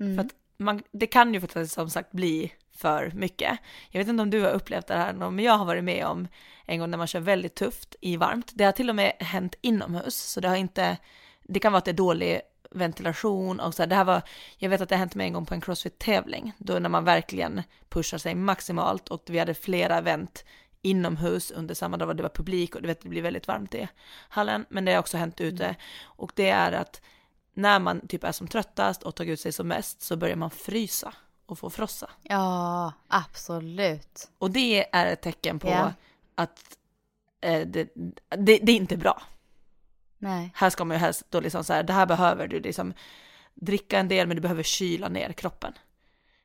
Mm. 0.00 0.16
För 0.16 0.24
att 0.24 0.34
man, 0.56 0.82
det 0.92 1.06
kan 1.06 1.34
ju 1.34 1.40
faktiskt 1.40 1.72
som 1.72 1.90
sagt 1.90 2.12
bli 2.12 2.52
för 2.76 3.12
mycket. 3.14 3.58
Jag 3.90 4.00
vet 4.00 4.08
inte 4.08 4.22
om 4.22 4.30
du 4.30 4.42
har 4.42 4.50
upplevt 4.50 4.86
det 4.86 4.94
här, 4.94 5.12
men 5.12 5.38
jag 5.38 5.52
har 5.52 5.64
varit 5.64 5.84
med 5.84 6.06
om 6.06 6.28
en 6.66 6.78
gång 6.78 6.90
när 6.90 6.98
man 6.98 7.06
kör 7.06 7.20
väldigt 7.20 7.54
tufft 7.54 7.96
i 8.00 8.16
varmt. 8.16 8.52
Det 8.54 8.64
har 8.64 8.72
till 8.72 8.90
och 8.90 8.96
med 8.96 9.12
hänt 9.20 9.54
inomhus, 9.60 10.16
så 10.16 10.40
det 10.40 10.48
har 10.48 10.56
inte, 10.56 10.96
det 11.42 11.60
kan 11.60 11.72
vara 11.72 11.78
att 11.78 11.84
det 11.84 11.90
är 11.90 11.92
dålig 11.92 12.40
ventilation 12.70 13.60
och 13.60 13.74
så 13.74 13.82
här, 13.82 13.86
det 13.86 13.94
här 13.94 14.04
var, 14.04 14.22
jag 14.58 14.70
vet 14.70 14.80
att 14.80 14.88
det 14.88 14.94
har 14.94 14.98
hänt 14.98 15.14
mig 15.14 15.26
en 15.26 15.32
gång 15.32 15.46
på 15.46 15.54
en 15.54 15.60
crossfit-tävling, 15.60 16.52
då 16.58 16.78
när 16.78 16.88
man 16.88 17.04
verkligen 17.04 17.62
pushar 17.88 18.18
sig 18.18 18.34
maximalt 18.34 19.08
och 19.08 19.22
vi 19.26 19.38
hade 19.38 19.54
flera 19.54 19.98
event 19.98 20.44
inomhus 20.82 21.50
under 21.50 21.74
samma 21.74 21.96
dag, 21.96 22.16
det 22.16 22.22
var 22.22 22.30
publik 22.30 22.74
och 22.74 22.82
du 22.82 22.88
vet, 22.88 23.00
det 23.00 23.08
blir 23.08 23.22
väldigt 23.22 23.48
varmt 23.48 23.74
i 23.74 23.88
hallen, 24.28 24.66
men 24.68 24.84
det 24.84 24.92
har 24.92 24.98
också 24.98 25.16
hänt 25.16 25.40
ute 25.40 25.76
och 26.02 26.32
det 26.34 26.48
är 26.50 26.72
att 26.72 27.00
när 27.54 27.78
man 27.78 28.06
typ 28.08 28.24
är 28.24 28.32
som 28.32 28.48
tröttast 28.48 29.02
och 29.02 29.14
tagit 29.14 29.32
ut 29.32 29.40
sig 29.40 29.52
som 29.52 29.68
mest 29.68 30.02
så 30.02 30.16
börjar 30.16 30.36
man 30.36 30.50
frysa 30.50 31.14
och 31.46 31.58
få 31.58 31.70
frossa. 31.70 32.10
Ja, 32.22 32.92
absolut. 33.08 34.28
Och 34.38 34.50
det 34.50 34.94
är 34.96 35.06
ett 35.06 35.20
tecken 35.22 35.58
på 35.58 35.68
Ja. 35.68 35.92
att 36.34 36.76
eh, 37.40 37.66
det, 37.66 37.88
det, 38.28 38.58
det 38.62 38.72
är 38.72 38.76
inte 38.76 38.96
bra. 38.96 39.22
Nej. 40.18 40.52
Här 40.54 40.70
ska 40.70 40.84
man 40.84 40.94
ju 40.96 41.00
helst 41.00 41.22
då 41.30 41.40
liksom 41.40 41.64
så 41.64 41.72
här, 41.72 41.82
det 41.82 41.92
här 41.92 42.06
behöver 42.06 42.48
du 42.48 42.60
liksom 42.60 42.94
dricka 43.54 43.98
en 43.98 44.08
del 44.08 44.26
men 44.26 44.36
du 44.36 44.40
behöver 44.40 44.62
kyla 44.62 45.08
ner 45.08 45.32
kroppen. 45.32 45.72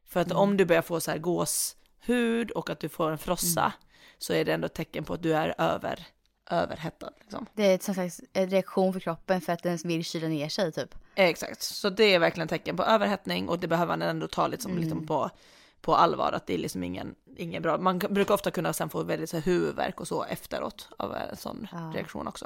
För 0.06 0.20
att 0.20 0.32
om 0.32 0.58
du 0.58 0.66
börjar 0.66 0.82
få 0.82 1.00
så 1.00 1.12
här 1.12 1.18
gåshud 1.18 2.52
och 2.52 2.70
att 2.70 2.80
du 2.80 2.90
får 2.90 3.12
en 3.12 3.18
frossa 3.18 3.74
så 4.20 4.34
är 4.34 4.46
det 4.46 4.54
ändå 4.54 4.66
ett 4.66 4.74
tecken 4.74 5.04
på 5.04 5.14
att 5.14 5.24
du 5.24 5.34
är 5.36 5.56
över, 5.58 6.08
överhettad. 6.50 7.12
Liksom. 7.22 7.46
Det 7.54 7.64
är 7.64 7.78
sånt 7.80 7.96
slags 7.96 8.22
en 8.34 8.50
reaktion 8.50 8.94
för 8.94 9.00
kroppen 9.00 9.42
för 9.42 9.54
att 9.54 9.64
den 9.64 9.78
vill 9.84 10.06
kyla 10.06 10.28
ner 10.28 10.50
sig 10.50 10.72
typ. 10.72 10.96
Exakt, 11.16 11.62
så 11.62 11.90
det 11.90 12.04
är 12.04 12.20
verkligen 12.20 12.48
tecken 12.48 12.78
på 12.78 12.84
överhettning 12.84 13.50
och 13.50 13.60
det 13.60 13.68
behöver 13.68 13.98
man 13.98 14.02
ändå 14.10 14.28
ta 14.28 14.48
liksom, 14.48 14.78
liksom 14.78 15.08
på, 15.08 15.30
på 15.82 15.96
allvar 15.96 16.32
att 16.32 16.48
det 16.48 16.54
är 16.54 16.58
liksom 16.58 16.84
ingen, 16.84 17.16
ingen 17.38 17.62
bra, 17.62 17.78
man 17.78 18.00
brukar 18.00 18.34
ofta 18.34 18.52
kunna 18.52 18.74
sen 18.74 18.90
få 18.90 19.04
väldigt 19.04 19.30
så 19.30 19.38
här, 19.38 19.44
huvudvärk 19.44 20.00
och 20.02 20.08
så 20.08 20.24
efteråt 20.24 20.90
av 20.98 21.16
en 21.16 21.38
sån 21.38 21.68
Ja. 21.72 21.92
reaktion 21.96 22.28
också. 22.28 22.46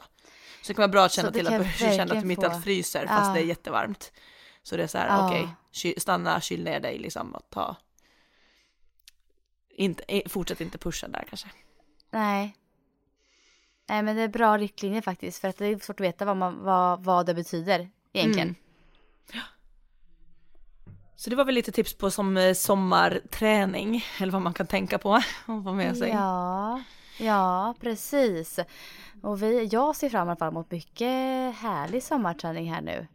Så 0.61 0.67
det 0.67 0.73
kan 0.73 0.81
vara 0.81 0.87
bra 0.91 1.05
att 1.05 1.11
känna 1.11 1.31
till 1.31 1.47
att 1.47 1.75
känner 1.77 2.15
att 2.15 2.21
du 2.21 2.27
mitt 2.27 2.43
allt 2.43 2.63
fryser 2.63 3.07
fast 3.07 3.27
Ja. 3.27 3.33
det 3.33 3.39
är 3.39 3.45
jättevarmt. 3.45 4.11
Så 4.63 4.77
det 4.77 4.83
är 4.83 4.87
så 4.87 4.97
här, 4.97 5.07
Ja. 5.07 5.27
okej, 5.27 5.47
ky- 5.71 5.93
stanna, 5.99 6.41
kyl 6.41 6.63
ner 6.63 6.79
dig 6.79 6.99
liksom 6.99 7.35
och 7.35 7.49
ta, 7.49 7.75
inte, 9.79 10.03
eh, 10.07 10.21
fortsätt 10.27 10.61
inte 10.61 10.77
pusha 10.77 11.07
där 11.07 11.25
kanske. 11.29 11.47
Nej. 12.11 12.55
Nej 13.89 14.03
men 14.03 14.15
det 14.15 14.21
är 14.21 14.27
bra 14.27 14.57
riktlinjer 14.57 15.01
faktiskt 15.01 15.41
för 15.41 15.47
att 15.47 15.57
det 15.57 15.65
är 15.65 15.79
svårt 15.79 15.99
att 15.99 16.05
veta 16.05 16.25
vad, 16.25 16.37
man, 16.37 16.63
vad, 16.63 17.03
vad 17.03 17.25
det 17.25 17.33
betyder 17.33 17.89
egentligen. 18.13 18.47
Mm. 18.47 18.55
Så 21.15 21.29
det 21.29 21.35
var 21.35 21.45
väl 21.45 21.55
lite 21.55 21.71
tips 21.71 21.93
på 21.93 22.11
som 22.11 22.37
eh, 22.37 22.53
sommarträning, 22.53 24.05
eller 24.19 24.31
vad 24.31 24.41
man 24.41 24.53
kan 24.53 24.67
tänka 24.67 24.97
på 24.97 25.09
och 25.45 25.63
få 25.63 25.73
med 25.73 25.97
sig. 25.97 26.09
Ja, 26.09 26.83
ja 27.19 27.75
precis. 27.79 28.59
Och 29.21 29.43
vi, 29.43 29.65
jag 29.71 29.95
ser 29.95 30.09
fram 30.09 30.29
emot 30.29 30.71
mycket 30.71 31.07
härlig 31.55 32.03
sommarträning 32.03 32.73
här 32.73 32.81
nu 32.81 33.07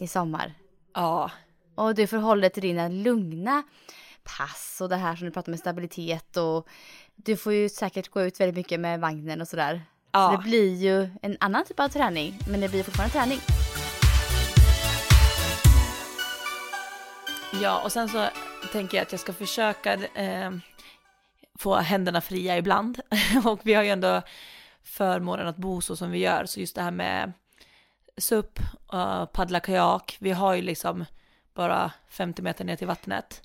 i 0.00 0.06
sommar. 0.06 0.54
Ja, 0.94 1.30
Och 1.74 1.94
du 1.94 2.06
får 2.06 2.16
hålla 2.16 2.40
dig 2.40 2.50
till 2.50 2.62
dina 2.62 2.88
lugna 2.88 3.62
pass 4.24 4.78
och 4.80 4.88
det 4.88 4.96
här 4.96 5.16
som 5.16 5.26
du 5.26 5.30
pratar 5.30 5.50
med 5.50 5.58
stabilitet 5.58 6.36
och 6.36 6.68
du 7.16 7.36
får 7.36 7.52
ju 7.52 7.68
säkert 7.68 8.08
gå 8.08 8.22
ut 8.22 8.40
väldigt 8.40 8.56
mycket 8.56 8.80
med 8.80 9.00
vagnen 9.00 9.40
och 9.40 9.48
sådär. 9.48 9.82
Ja. 10.12 10.30
Så 10.30 10.36
det 10.36 10.48
blir 10.48 10.74
ju 10.74 11.10
en 11.22 11.36
annan 11.40 11.64
typ 11.64 11.80
av 11.80 11.88
träning 11.88 12.38
men 12.50 12.60
det 12.60 12.68
blir 12.68 12.82
fortfarande 12.82 13.12
träning. 13.12 13.38
Ja, 17.62 17.82
och 17.84 17.92
sen 17.92 18.08
så 18.08 18.28
tänker 18.72 18.96
jag 18.96 19.02
att 19.02 19.12
jag 19.12 19.20
ska 19.20 19.32
försöka 19.32 19.94
eh, 19.94 20.50
få 21.58 21.76
händerna 21.76 22.20
fria 22.20 22.58
ibland. 22.58 23.00
och 23.44 23.60
vi 23.62 23.74
har 23.74 23.82
ju 23.82 23.88
ändå 23.88 24.22
förmånen 24.82 25.46
att 25.46 25.56
bo 25.56 25.80
så 25.80 25.96
som 25.96 26.10
vi 26.10 26.18
gör, 26.18 26.46
så 26.46 26.60
just 26.60 26.74
det 26.74 26.82
här 26.82 26.90
med 26.90 27.32
SUP, 28.16 28.60
uh, 28.94 29.24
paddla 29.24 29.60
kajak, 29.60 30.16
vi 30.20 30.30
har 30.30 30.54
ju 30.54 30.62
liksom 30.62 31.04
bara 31.54 31.92
50 32.08 32.42
meter 32.42 32.64
ner 32.64 32.76
till 32.76 32.86
vattnet. 32.86 33.42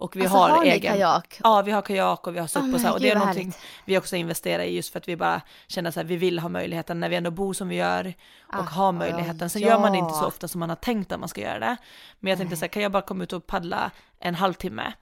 Och 0.00 0.16
vi 0.16 0.20
Alltså, 0.20 0.36
har, 0.38 0.48
har 0.50 0.64
egen... 0.64 0.92
kajak? 0.92 1.40
Ja, 1.44 1.62
vi 1.62 1.70
har 1.72 1.82
kajak 1.82 2.26
och 2.26 2.34
vi 2.34 2.38
har 2.40 2.46
SUP 2.46 2.62
Åh, 2.62 2.74
och 2.74 2.80
så 2.80 2.86
här, 2.86 2.92
men 2.92 2.94
och 2.94 3.00
det 3.00 3.10
är 3.10 3.14
någonting 3.18 3.42
härligt. 3.44 3.58
vi 3.84 3.98
också 3.98 4.16
investerar 4.16 4.62
i 4.62 4.76
just 4.76 4.92
för 4.92 4.98
att 4.98 5.08
vi 5.08 5.16
bara 5.16 5.40
känner 5.68 5.90
så 5.90 6.00
här, 6.00 6.04
vi 6.04 6.16
vill 6.16 6.38
ha 6.38 6.48
möjligheten 6.48 7.00
när 7.00 7.08
vi 7.08 7.16
ändå 7.16 7.30
bor 7.30 7.52
som 7.52 7.68
vi 7.68 7.76
gör 7.76 8.14
och 8.42 8.54
Ah, 8.54 8.62
ha 8.62 8.92
möjligheten. 8.92 9.50
Sen 9.50 9.62
ja. 9.62 9.68
gör 9.68 9.78
man 9.78 9.92
det 9.92 9.98
inte 9.98 10.14
så 10.14 10.26
ofta 10.26 10.48
som 10.48 10.58
man 10.60 10.68
har 10.68 10.76
tänkt 10.76 11.12
att 11.12 11.20
man 11.20 11.28
ska 11.28 11.40
göra 11.40 11.58
det. 11.58 11.76
Men 12.20 12.30
jag 12.30 12.38
tänkte 12.38 12.56
så 12.56 12.60
här, 12.60 12.68
kan 12.68 12.82
jag 12.82 12.92
bara 12.92 13.02
komma 13.02 13.24
ut 13.24 13.32
och 13.32 13.46
paddla 13.46 13.90
en 14.20 14.34
halvtimme 14.34 14.92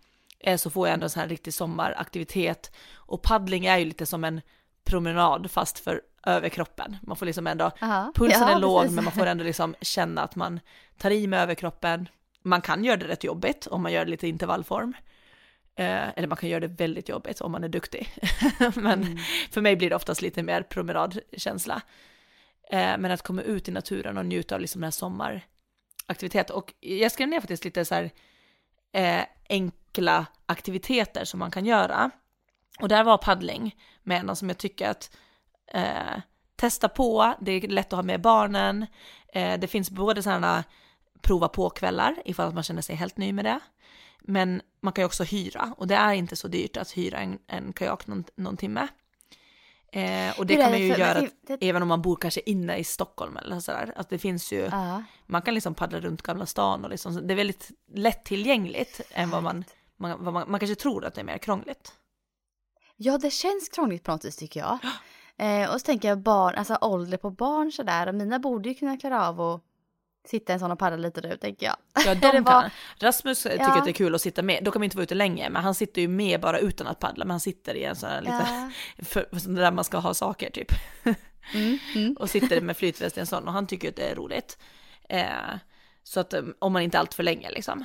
eh, 0.40 0.56
så 0.56 0.70
får 0.70 0.88
jag 0.88 0.94
ändå 0.94 1.04
en 1.04 1.10
sån 1.10 1.20
här 1.20 1.28
riktig 1.28 1.54
sommaraktivitet. 1.54 2.72
Och 2.94 3.22
paddling 3.22 3.66
är 3.66 3.78
ju 3.78 3.84
lite 3.84 4.06
som 4.06 4.24
en 4.24 4.40
promenad 4.84 5.50
fast 5.50 5.78
för 5.78 6.02
överkroppen. 6.26 6.96
Man 7.02 7.16
får 7.16 7.26
liksom 7.26 7.46
ändå, 7.46 7.70
Aha. 7.82 8.12
pulsen 8.14 8.40
Ja, 8.42 8.56
är 8.56 8.60
låg 8.60 8.80
precis. 8.82 8.94
men 8.94 9.04
man 9.04 9.12
får 9.12 9.26
ändå 9.26 9.44
liksom 9.44 9.74
känna 9.80 10.22
att 10.22 10.36
man 10.36 10.60
tar 10.98 11.10
i 11.10 11.26
med 11.26 11.40
överkroppen. 11.42 12.08
Man 12.42 12.60
kan 12.60 12.84
göra 12.84 12.96
det 12.96 13.08
rätt 13.08 13.24
jobbigt 13.24 13.66
om 13.66 13.82
man 13.82 13.92
gör 13.92 14.04
det 14.04 14.10
lite 14.10 14.28
intervallform. 14.28 14.94
Eh, 15.78 16.08
eller 16.16 16.28
man 16.28 16.36
kan 16.36 16.48
göra 16.48 16.60
det 16.60 16.66
väldigt 16.66 17.08
jobbigt 17.08 17.40
om 17.40 17.52
man 17.52 17.64
är 17.64 17.68
duktig. 17.68 18.12
men 18.74 19.02
Mm. 19.02 19.18
för 19.50 19.60
mig 19.60 19.76
blir 19.76 19.90
det 19.90 19.96
oftast 19.96 20.22
lite 20.22 20.42
mer 20.42 20.62
promenadkänsla. 20.62 21.82
Eh, 22.70 22.98
men 22.98 23.10
att 23.10 23.22
komma 23.22 23.42
ut 23.42 23.68
i 23.68 23.70
naturen 23.70 24.18
och 24.18 24.26
njuta 24.26 24.54
av 24.54 24.60
liksom 24.60 24.80
den 24.80 24.86
här 24.86 24.90
sommaraktiviteten. 24.90 26.56
Och 26.56 26.74
jag 26.80 27.12
skrev 27.12 27.28
ner 27.28 27.40
faktiskt 27.40 27.64
lite 27.64 27.84
så 27.84 27.94
här 27.94 28.10
eh, 28.92 29.24
enkla 29.48 30.26
aktiviteter 30.46 31.24
som 31.24 31.38
man 31.38 31.50
kan 31.50 31.66
göra. 31.66 32.10
Och 32.80 32.88
där 32.88 33.04
var 33.04 33.18
paddling 33.18 33.76
med 34.02 34.20
en 34.20 34.36
som 34.36 34.48
jag 34.48 34.58
tycker 34.58 34.88
att 34.90 35.16
testa 36.56 36.88
på, 36.88 37.34
det 37.40 37.52
är 37.52 37.68
lätt 37.68 37.86
att 37.92 37.96
ha 37.96 38.02
med 38.02 38.20
barnen. 38.20 38.86
Det 39.32 39.70
finns 39.70 39.90
både 39.90 40.22
sådana 40.22 40.64
prova 41.22 41.48
på-kvällar 41.48 42.22
ifall 42.24 42.48
att 42.48 42.54
man 42.54 42.62
känner 42.62 42.82
sig 42.82 42.96
helt 42.96 43.16
ny 43.16 43.32
med 43.32 43.44
det. 43.44 43.60
Men 44.20 44.62
man 44.80 44.92
kan 44.92 45.02
ju 45.02 45.06
också 45.06 45.24
hyra 45.24 45.74
och 45.76 45.86
det 45.86 45.94
är 45.94 46.12
inte 46.12 46.36
så 46.36 46.48
dyrt 46.48 46.76
att 46.76 46.90
hyra 46.90 47.18
en, 47.18 47.38
en 47.46 47.72
kajak 47.72 48.06
någon, 48.06 48.24
någon 48.36 48.56
timme. 48.56 48.88
Eh, 49.92 50.38
och 50.38 50.46
det 50.46 50.54
är 50.54 50.62
kan 50.62 50.64
man 50.64 50.72
det 50.72 50.78
ju 50.86 50.92
för- 50.92 51.00
göra 51.00 51.20
det- 51.20 51.30
det- 51.56 51.68
även 51.68 51.82
om 51.82 51.88
man 51.88 52.02
bor 52.02 52.16
kanske 52.16 52.40
inne 52.46 52.76
i 52.76 52.84
Stockholm 52.84 53.36
eller 53.36 53.60
sådär. 53.60 53.92
Att 53.96 54.08
det 54.10 54.18
finns 54.18 54.52
ju, 54.52 54.68
Ja. 54.72 55.02
man 55.26 55.42
kan 55.42 55.54
liksom 55.54 55.74
paddla 55.74 56.00
runt 56.00 56.22
Gamla 56.22 56.46
stan 56.46 56.84
och 56.84 56.90
liksom, 56.90 57.26
det 57.26 57.34
är 57.34 57.36
väldigt 57.36 57.70
lättillgängligt 57.94 59.00
än 59.10 59.30
vad 59.30 59.42
man, 59.42 59.64
man, 59.96 60.24
vad 60.24 60.32
man, 60.34 60.50
man 60.50 60.60
kanske 60.60 60.74
tror 60.74 61.04
att 61.04 61.14
det 61.14 61.20
är 61.20 61.24
mer 61.24 61.38
krångligt. 61.38 61.92
ja, 62.96 63.18
det 63.18 63.30
känns 63.30 63.68
krångligt 63.68 64.02
på 64.04 64.10
något 64.12 64.24
vis 64.24 64.36
tycker 64.36 64.60
jag. 64.60 64.78
Eh, 65.36 65.70
och 65.74 65.80
så 65.80 65.84
tänker 65.84 66.08
jag 66.08 66.18
barn, 66.18 66.54
alltså 66.54 66.78
ålder 66.80 67.16
på 67.18 67.30
barn 67.30 67.72
sådär. 67.72 68.06
Och 68.06 68.14
mina 68.14 68.38
borde 68.38 68.68
ju 68.68 68.74
kunna 68.74 68.96
klara 68.96 69.28
av 69.28 69.40
att 69.40 69.62
sitta 70.28 70.52
en 70.52 70.60
sån 70.60 70.70
och 70.70 70.78
paddla 70.78 70.96
lite 70.96 71.20
nu 71.20 71.36
tänker 71.36 71.66
jag. 71.66 71.76
Ja, 72.06 72.14
de 72.32 72.40
var- 72.40 72.60
kan. 72.62 72.70
Rasmus 72.98 73.42
tycker 73.42 73.56
Ja. 73.58 73.78
att 73.78 73.84
det 73.84 73.90
är 73.90 73.92
kul 73.92 74.14
att 74.14 74.20
sitta 74.22 74.42
med. 74.42 74.64
Då 74.64 74.70
kan 74.70 74.80
vi 74.80 74.84
inte 74.84 74.96
vara 74.96 75.02
ute 75.02 75.14
länge, 75.14 75.50
men 75.50 75.62
han 75.64 75.74
sitter 75.74 76.02
ju 76.02 76.08
med 76.08 76.40
bara 76.40 76.58
utan 76.58 76.86
att 76.86 76.98
paddla. 77.00 77.24
Men 77.24 77.30
han 77.30 77.40
sitter 77.40 77.74
i 77.74 77.84
en 77.84 77.96
sån 77.96 78.08
här 78.10 78.20
lite, 78.20 78.46
Ja. 78.48 78.70
för, 79.04 79.54
där 79.56 79.70
man 79.72 79.84
ska 79.84 79.98
ha 79.98 80.14
saker 80.14 80.50
typ. 80.50 80.72
Mm, 81.54 81.78
mm. 81.94 82.16
och 82.16 82.30
sitter 82.30 82.60
med 82.60 82.76
flytväst 82.76 83.16
i 83.16 83.20
en 83.20 83.26
sån 83.26 83.46
och 83.46 83.52
han 83.52 83.66
tycker 83.66 83.88
att 83.88 83.96
det 83.96 84.10
är 84.10 84.14
roligt. 84.14 84.58
Eh, 85.08 85.26
så 86.02 86.20
att 86.20 86.32
eh, 86.32 86.42
om 86.58 86.72
man 86.72 86.82
inte 86.82 86.98
allt 86.98 87.14
för 87.14 87.22
länge 87.22 87.50
liksom. 87.50 87.84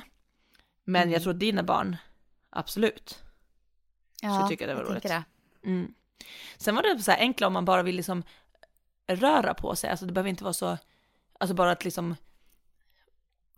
Men 0.84 1.02
Mm. 1.02 1.12
jag 1.12 1.22
tror 1.22 1.32
att 1.32 1.40
dina 1.40 1.62
barn, 1.62 1.96
absolut. 2.50 3.18
Ja, 4.22 4.48
tycker 4.48 4.68
jag 4.68 4.76
det 4.76 4.82
var 4.82 4.90
tänker 4.92 5.08
roligt. 5.08 5.24
det. 5.62 5.68
Mm. 5.70 5.94
Sen 6.56 6.74
var 6.74 6.82
det 6.82 6.98
så 7.02 7.10
här 7.10 7.18
enkla 7.18 7.46
om 7.46 7.52
man 7.52 7.64
bara 7.64 7.82
vill 7.82 7.96
liksom 7.96 8.22
röra 9.06 9.54
på 9.54 9.76
sig, 9.76 9.90
alltså 9.90 10.06
det 10.06 10.12
behöver 10.12 10.30
inte 10.30 10.44
vara 10.44 10.54
så, 10.54 10.78
alltså 11.40 11.54
bara 11.54 11.70
att 11.70 11.84
liksom 11.84 12.16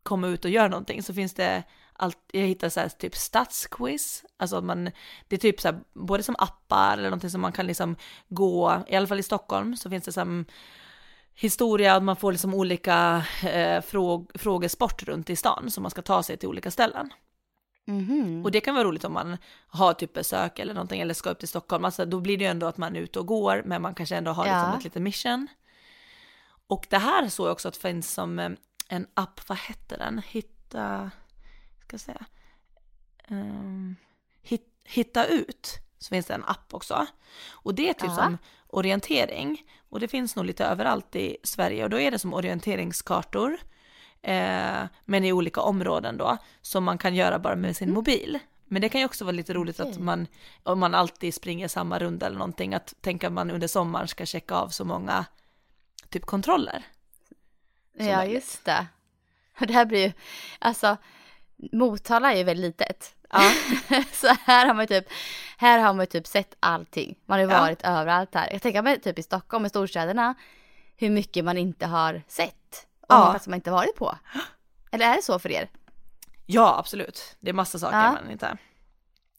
komma 0.06 0.26
ut 0.28 0.44
och 0.44 0.50
göra 0.50 0.68
någonting 0.68 1.02
så 1.02 1.14
finns 1.14 1.34
det 1.34 1.62
allt, 1.92 2.18
jag 2.32 2.42
hittar 2.42 2.68
så 2.68 2.80
här 2.80 2.88
typ 2.88 3.14
stadsquiz, 3.16 4.24
alltså 4.36 4.56
att 4.56 4.64
man, 4.64 4.84
det 5.28 5.36
är 5.36 5.40
typ 5.40 5.60
så 5.60 5.68
här 5.68 5.80
både 5.94 6.22
som 6.22 6.36
appar 6.38 6.92
eller 6.92 7.10
någonting 7.10 7.30
som 7.30 7.40
man 7.40 7.52
kan 7.52 7.66
liksom 7.66 7.96
gå, 8.28 8.82
i 8.88 8.96
alla 8.96 9.06
fall 9.06 9.18
i 9.18 9.22
Stockholm 9.22 9.76
så 9.76 9.90
finns 9.90 10.04
det 10.04 10.12
som 10.12 10.44
historia, 11.34 11.94
att 11.96 12.02
man 12.02 12.16
får 12.16 12.32
liksom 12.32 12.54
olika 12.54 13.24
eh, 13.42 13.80
fråg, 13.82 14.30
frågesport 14.34 15.02
runt 15.02 15.30
i 15.30 15.36
stan 15.36 15.70
som 15.70 15.82
man 15.82 15.90
ska 15.90 16.02
ta 16.02 16.22
sig 16.22 16.36
till 16.36 16.48
olika 16.48 16.70
ställen. 16.70 17.10
Mhm. 17.84 18.44
Och 18.44 18.50
det 18.50 18.60
kan 18.60 18.74
vara 18.74 18.84
roligt 18.84 19.04
om 19.04 19.12
man 19.12 19.36
har 19.68 19.92
typ 19.94 20.12
besök 20.12 20.58
eller 20.58 20.74
någonting 20.74 21.00
eller 21.00 21.14
ska 21.14 21.30
upp 21.30 21.38
till 21.38 21.48
Stockholm. 21.48 21.84
Alltså 21.84 22.04
då 22.04 22.20
blir 22.20 22.38
det 22.38 22.44
ju 22.44 22.50
ändå 22.50 22.66
att 22.66 22.76
man 22.76 22.96
är 22.96 23.00
ute 23.00 23.18
och 23.18 23.26
går 23.26 23.62
men 23.66 23.82
man 23.82 23.94
kanske 23.94 24.16
ändå 24.16 24.30
har 24.30 24.46
Ja. 24.46 24.52
liksom 24.52 24.78
ett 24.78 24.84
litet 24.84 25.02
mission. 25.02 25.48
Och 26.66 26.86
det 26.90 26.98
här 26.98 27.28
såg 27.28 27.46
jag 27.46 27.52
också 27.52 27.68
att 27.68 27.76
finns 27.76 28.12
som 28.12 28.38
eh, 28.38 28.50
en 28.88 29.06
app, 29.14 29.48
vad 29.48 29.58
hette 29.58 29.96
den? 29.96 30.22
Hitta, 30.26 31.10
ska 31.80 31.94
jag 31.94 32.00
säga, 32.00 32.26
Ehm, 33.28 33.96
hit, 34.42 34.72
Hitta 34.84 35.26
ut. 35.26 35.78
Så 35.98 36.08
finns 36.08 36.26
det 36.26 36.34
en 36.34 36.44
app 36.44 36.74
också. 36.74 37.06
Och 37.50 37.74
det 37.74 37.88
är 37.88 37.92
typ 37.92 38.04
Ja. 38.10 38.14
som 38.16 38.38
orientering. 38.68 39.62
Och 39.88 40.00
det 40.00 40.08
finns 40.08 40.36
nog 40.36 40.44
lite 40.44 40.64
överallt 40.64 41.16
i 41.16 41.36
Sverige 41.42 41.84
och 41.84 41.90
då 41.90 42.00
är 42.00 42.10
det 42.10 42.18
som 42.18 42.34
orienteringskartor. 42.34 43.56
Eh, 44.22 44.84
men 45.04 45.24
i 45.24 45.32
olika 45.32 45.60
områden 45.60 46.16
då, 46.16 46.36
som 46.62 46.84
man 46.84 46.98
kan 46.98 47.14
göra 47.14 47.38
bara 47.38 47.56
med 47.56 47.76
sin 47.76 47.92
mobil. 47.92 48.38
Men 48.64 48.82
det 48.82 48.88
kan 48.88 49.00
ju 49.00 49.04
också 49.04 49.24
vara 49.24 49.32
lite 49.32 49.54
roligt 49.54 49.80
att 49.80 49.86
Okej. 49.88 50.02
man, 50.02 50.26
om 50.62 50.78
man 50.78 50.94
alltid 50.94 51.34
springer 51.34 51.68
samma 51.68 51.98
runda 51.98 52.26
eller 52.26 52.38
någonting, 52.38 52.74
att 52.74 52.94
tänka 53.00 53.26
att 53.26 53.32
man 53.32 53.50
under 53.50 53.68
sommaren 53.68 54.08
ska 54.08 54.26
checka 54.26 54.54
av 54.54 54.68
så 54.68 54.84
många 54.84 55.24
typ 56.10 56.26
kontroller. 56.26 56.84
Ja, 57.98 58.16
möjligt. 58.16 58.34
just 58.34 58.64
det. 58.64 58.86
Och 59.60 59.66
det 59.66 59.72
här 59.74 59.84
blir 59.84 60.06
ju, 60.06 60.12
alltså, 60.58 60.96
Motala 61.72 62.32
är 62.32 62.36
ju 62.36 62.44
väldigt 62.44 62.66
litet. 62.80 63.14
Ja. 63.30 63.52
så 64.12 64.36
här 64.44 64.66
har 64.66 64.74
man 64.74 64.86
typ, 64.86 65.04
här 65.58 65.78
har 65.78 65.94
man 65.94 66.06
typ 66.06 66.26
sett 66.26 66.56
allting. 66.60 67.18
Man 67.26 67.38
har 67.38 67.46
ju 67.46 67.52
Ja. 67.52 67.60
varit 67.60 67.82
överallt 67.82 68.34
här. 68.34 68.48
Jag 68.52 68.62
tänker 68.62 68.82
mig 68.82 69.00
typ 69.00 69.18
i 69.18 69.22
Stockholm, 69.22 69.66
i 69.66 69.68
storstäderna, 69.68 70.34
hur 70.96 71.10
mycket 71.10 71.44
man 71.44 71.58
inte 71.58 71.86
har 71.86 72.22
sett. 72.28 72.86
Och 73.00 73.06
Ja. 73.14 73.30
platser 73.30 73.50
man 73.50 73.56
inte 73.56 73.70
varit 73.70 73.96
på. 73.96 74.18
Eller 74.90 75.06
är 75.12 75.16
det 75.16 75.22
så 75.22 75.38
för 75.38 75.50
er? 75.50 75.68
Ja, 76.46 76.76
absolut. 76.78 77.36
Det 77.40 77.48
är 77.50 77.54
massa 77.54 77.78
saker 77.78 77.96
Ja. 77.98 78.12
man 78.12 78.30
inte... 78.30 78.56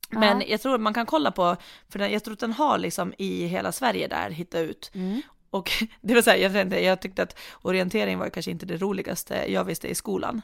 Men 0.09 0.41
Ja. 0.41 0.47
jag 0.47 0.61
tror 0.61 0.77
man 0.77 0.93
kan 0.93 1.05
kolla 1.05 1.31
på, 1.31 1.55
för 1.89 1.99
den, 1.99 2.11
jag 2.11 2.23
tror 2.23 2.33
att 2.33 2.39
den 2.39 2.53
har 2.53 2.77
liksom 2.77 3.13
i 3.17 3.45
hela 3.47 3.71
Sverige 3.71 4.07
där 4.07 4.29
hitta 4.29 4.59
ut. 4.59 4.91
Mm. 4.93 5.21
Och 5.49 5.71
det 6.01 6.13
var 6.13 6.21
så 6.21 6.29
här, 6.29 6.37
jag, 6.37 6.55
inte, 6.61 6.79
jag 6.83 7.01
tyckte 7.01 7.23
att 7.23 7.37
orientering 7.61 8.19
var 8.19 8.29
kanske 8.29 8.51
inte 8.51 8.65
det 8.65 8.77
roligaste 8.77 9.51
jag 9.51 9.63
visste 9.63 9.87
i 9.87 9.95
skolan. 9.95 10.41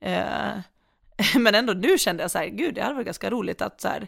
Eh, 0.00 0.52
men 1.38 1.54
ändå 1.54 1.72
nu 1.72 1.98
kände 1.98 2.22
jag 2.22 2.30
så 2.30 2.38
här, 2.38 2.46
gud 2.46 2.74
det 2.74 2.82
hade 2.82 2.94
varit 2.94 3.06
ganska 3.06 3.30
roligt 3.30 3.62
att 3.62 3.80
så 3.80 3.88
här, 3.88 4.06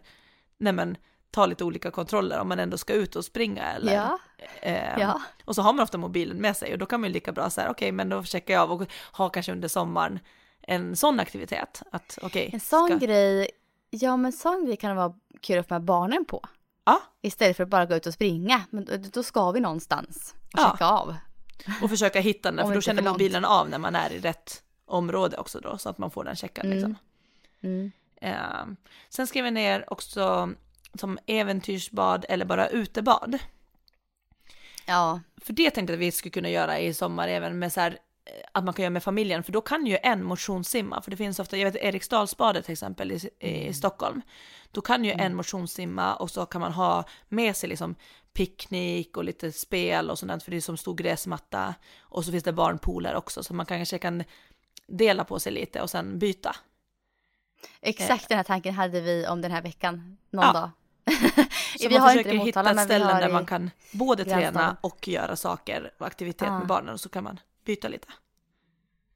nej 0.59 0.73
men 0.73 0.97
ta 1.31 1.47
lite 1.47 1.65
olika 1.65 1.91
kontroller 1.91 2.39
om 2.39 2.49
man 2.49 2.59
ändå 2.59 2.79
ska 2.79 2.93
ut 2.93 3.17
och 3.17 3.25
springa 3.25 3.63
eller 3.73 3.95
Ja. 3.95 4.19
eh, 4.63 4.99
Ja. 5.01 5.21
och 5.45 5.55
så 5.55 5.63
har 5.63 5.73
man 5.73 5.83
ofta 5.83 5.99
mobilen 5.99 6.37
med 6.37 6.57
sig 6.57 6.73
och 6.73 6.79
då 6.79 6.87
kan 6.87 7.01
man 7.01 7.11
ju 7.11 7.15
lika 7.15 7.33
bra 7.33 7.51
så 7.51 7.61
här, 7.61 7.69
okej 7.71 7.93
men 7.93 8.09
då 8.09 8.23
checkar 8.25 8.55
jag 8.55 8.63
av 8.63 8.73
och 8.83 8.89
har 8.93 9.29
kanske 9.31 9.53
under 9.53 9.69
sommaren 9.69 10.19
en 10.63 10.97
sån 10.97 11.21
aktivitet. 11.21 11.83
Att 11.93 12.19
okej, 12.23 12.51
En 12.53 12.61
sån 12.61 12.89
ska- 12.89 12.97
grej, 13.07 13.51
ja 13.91 14.17
men 14.17 14.33
sån 14.33 14.67
grej 14.67 14.77
kan 14.77 14.91
det 14.91 14.97
vara 14.97 15.15
kul 15.41 15.59
att 15.59 15.69
få 15.69 15.75
med 15.75 15.83
barnen 15.83 16.25
på. 16.25 16.43
Ja, 16.87 17.03
Istället 17.23 17.57
för 17.57 17.63
att 17.65 17.69
bara 17.71 17.87
gå 17.87 17.95
ut 17.95 18.07
och 18.07 18.15
springa. 18.15 18.63
Men 18.71 18.89
då, 19.13 19.23
ska 19.23 19.51
vi 19.51 19.61
någonstans 19.61 20.35
och 20.53 20.59
Ja. 20.61 20.71
checka 20.71 20.87
av. 20.87 21.17
och 21.83 21.91
försöka 21.91 22.21
hitta 22.21 22.53
den, 22.53 22.67
för 22.67 22.75
då 22.75 22.81
känner 22.81 23.03
mobilen 23.03 23.45
av 23.45 23.69
när 23.71 23.79
man 23.79 23.95
är 23.97 24.11
i 24.13 24.19
rätt 24.21 24.63
område 24.87 25.37
också 25.37 25.61
då, 25.61 25.79
så 25.79 25.89
att 25.89 25.99
man 25.99 26.11
får 26.11 26.25
den 26.25 26.37
checkad 26.37 26.65
Mm. 26.65 26.77
liksom. 26.77 26.97
Mm. 27.61 27.93
Eh, 28.21 28.67
sen 29.09 29.27
skrev 29.27 29.45
jag 29.45 29.55
ner 29.55 29.93
också 29.93 30.51
som 30.95 31.19
äventyrsbad 31.27 32.27
eller 32.29 32.45
bara 32.45 32.69
utebad. 32.69 33.39
Ja, 34.87 35.21
För 35.43 35.53
det 35.53 35.71
tänkte 35.71 35.93
jag 35.93 35.99
att 35.99 36.03
vi 36.07 36.13
skulle 36.13 36.31
kunna 36.31 36.49
göra 36.49 36.79
i 36.79 36.95
sommar 36.95 37.29
även 37.29 37.59
med 37.59 37.73
så 37.73 37.81
här 37.81 37.99
att 38.53 38.65
man 38.65 38.75
kan 38.75 38.83
göra 38.83 38.91
med 38.91 39.03
familjen, 39.03 39.43
för 39.43 39.53
då 39.53 39.61
kan 39.61 39.87
ju 39.87 39.99
en 40.03 40.25
motionssimma, 40.25 41.03
för 41.03 41.11
det 41.11 41.17
finns 41.17 41.39
ofta, 41.39 41.57
jag 41.57 41.73
vet 41.73 41.83
Eriksdalsbadet 41.83 42.65
till 42.65 42.73
exempel 42.73 43.13
i, 43.13 43.31
i 43.41 43.73
Stockholm, 43.73 44.23
då 44.71 44.81
kan 44.81 45.05
ju 45.05 45.11
en 45.13 45.35
motionssimma 45.37 46.15
och 46.17 46.31
så 46.31 46.47
kan 46.47 46.61
man 46.61 46.73
ha 46.73 47.05
med 47.29 47.57
sig 47.57 47.69
liksom 47.69 47.95
picknick 48.33 49.17
och 49.17 49.25
lite 49.25 49.53
spel 49.53 50.11
och 50.11 50.19
sånt, 50.19 50.43
för 50.43 50.51
det 50.51 50.57
är 50.57 50.61
som 50.61 50.77
stor 50.77 50.95
gräsmatta 50.95 51.75
och 52.01 52.25
så 52.25 52.31
finns 52.31 52.45
det 52.45 52.53
barnpooler 52.53 53.15
också, 53.15 53.43
så 53.43 53.55
man 53.55 53.67
kanske 53.67 53.99
kan 53.99 54.25
dela 54.87 55.25
på 55.25 55.41
sig 55.41 55.53
lite 55.53 55.81
och 55.83 55.91
sen 55.91 56.19
byta. 56.19 56.57
exakt 57.81 58.29
den 58.29 58.37
här 58.37 58.45
tanken 58.45 58.75
hade 58.75 59.01
vi 59.01 59.27
om 59.27 59.41
den 59.41 59.51
här 59.53 59.63
veckan. 59.63 60.17
Någon 60.31 60.45
Ja. 60.45 60.53
dag. 60.53 60.71
Så 61.79 61.89
vi 61.89 61.95
man 61.95 62.03
har 62.03 62.11
inte 62.11 62.19
försöker 62.23 62.31
det 62.31 62.43
i 62.43 62.47
hitta 62.47 62.85
ställe 62.85 63.05
där 63.21 63.33
man 63.33 63.47
kan 63.47 63.71
både 63.93 64.25
träna 64.25 64.77
och 64.81 65.09
göra 65.09 65.37
saker 65.37 65.93
och 65.99 66.07
aktivitet 66.07 66.49
Ja. 66.49 66.59
med 66.59 66.67
barnen 66.67 66.95
och 66.95 67.01
så 67.01 67.09
kan 67.09 67.25
man 67.25 67.41
byta 67.67 67.89
lite. 67.89 68.09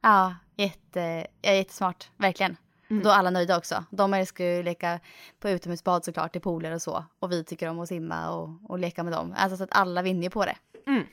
Ja, 0.01 0.35
jätte, 0.57 1.27
ja, 1.43 1.53
jättesmart. 1.53 2.11
Verkligen. 2.17 2.57
Mm. 2.91 3.03
Då 3.03 3.11
är 3.11 3.15
alla 3.15 3.31
nöjda 3.31 3.57
också. 3.59 3.85
De 3.91 4.15
älskar 4.15 4.45
ju 4.45 4.63
leka 4.63 5.01
på 5.41 5.51
utomhusbad 5.51 6.05
såklart, 6.05 6.37
i 6.37 6.41
pooler 6.41 6.73
och 6.73 6.83
så. 6.83 7.05
Och 7.19 7.33
vi 7.33 7.45
tycker 7.45 7.69
om 7.69 7.81
att 7.81 7.89
simma 7.89 8.31
och, 8.31 8.71
och 8.71 8.79
leka 8.79 9.03
med 9.03 9.13
dem. 9.13 9.35
Alltså 9.37 9.57
så 9.57 9.65
att 9.65 9.73
alla 9.77 10.03
vinner 10.03 10.29
på 10.31 10.45
det. 10.45 10.57
Mm. 10.87 11.07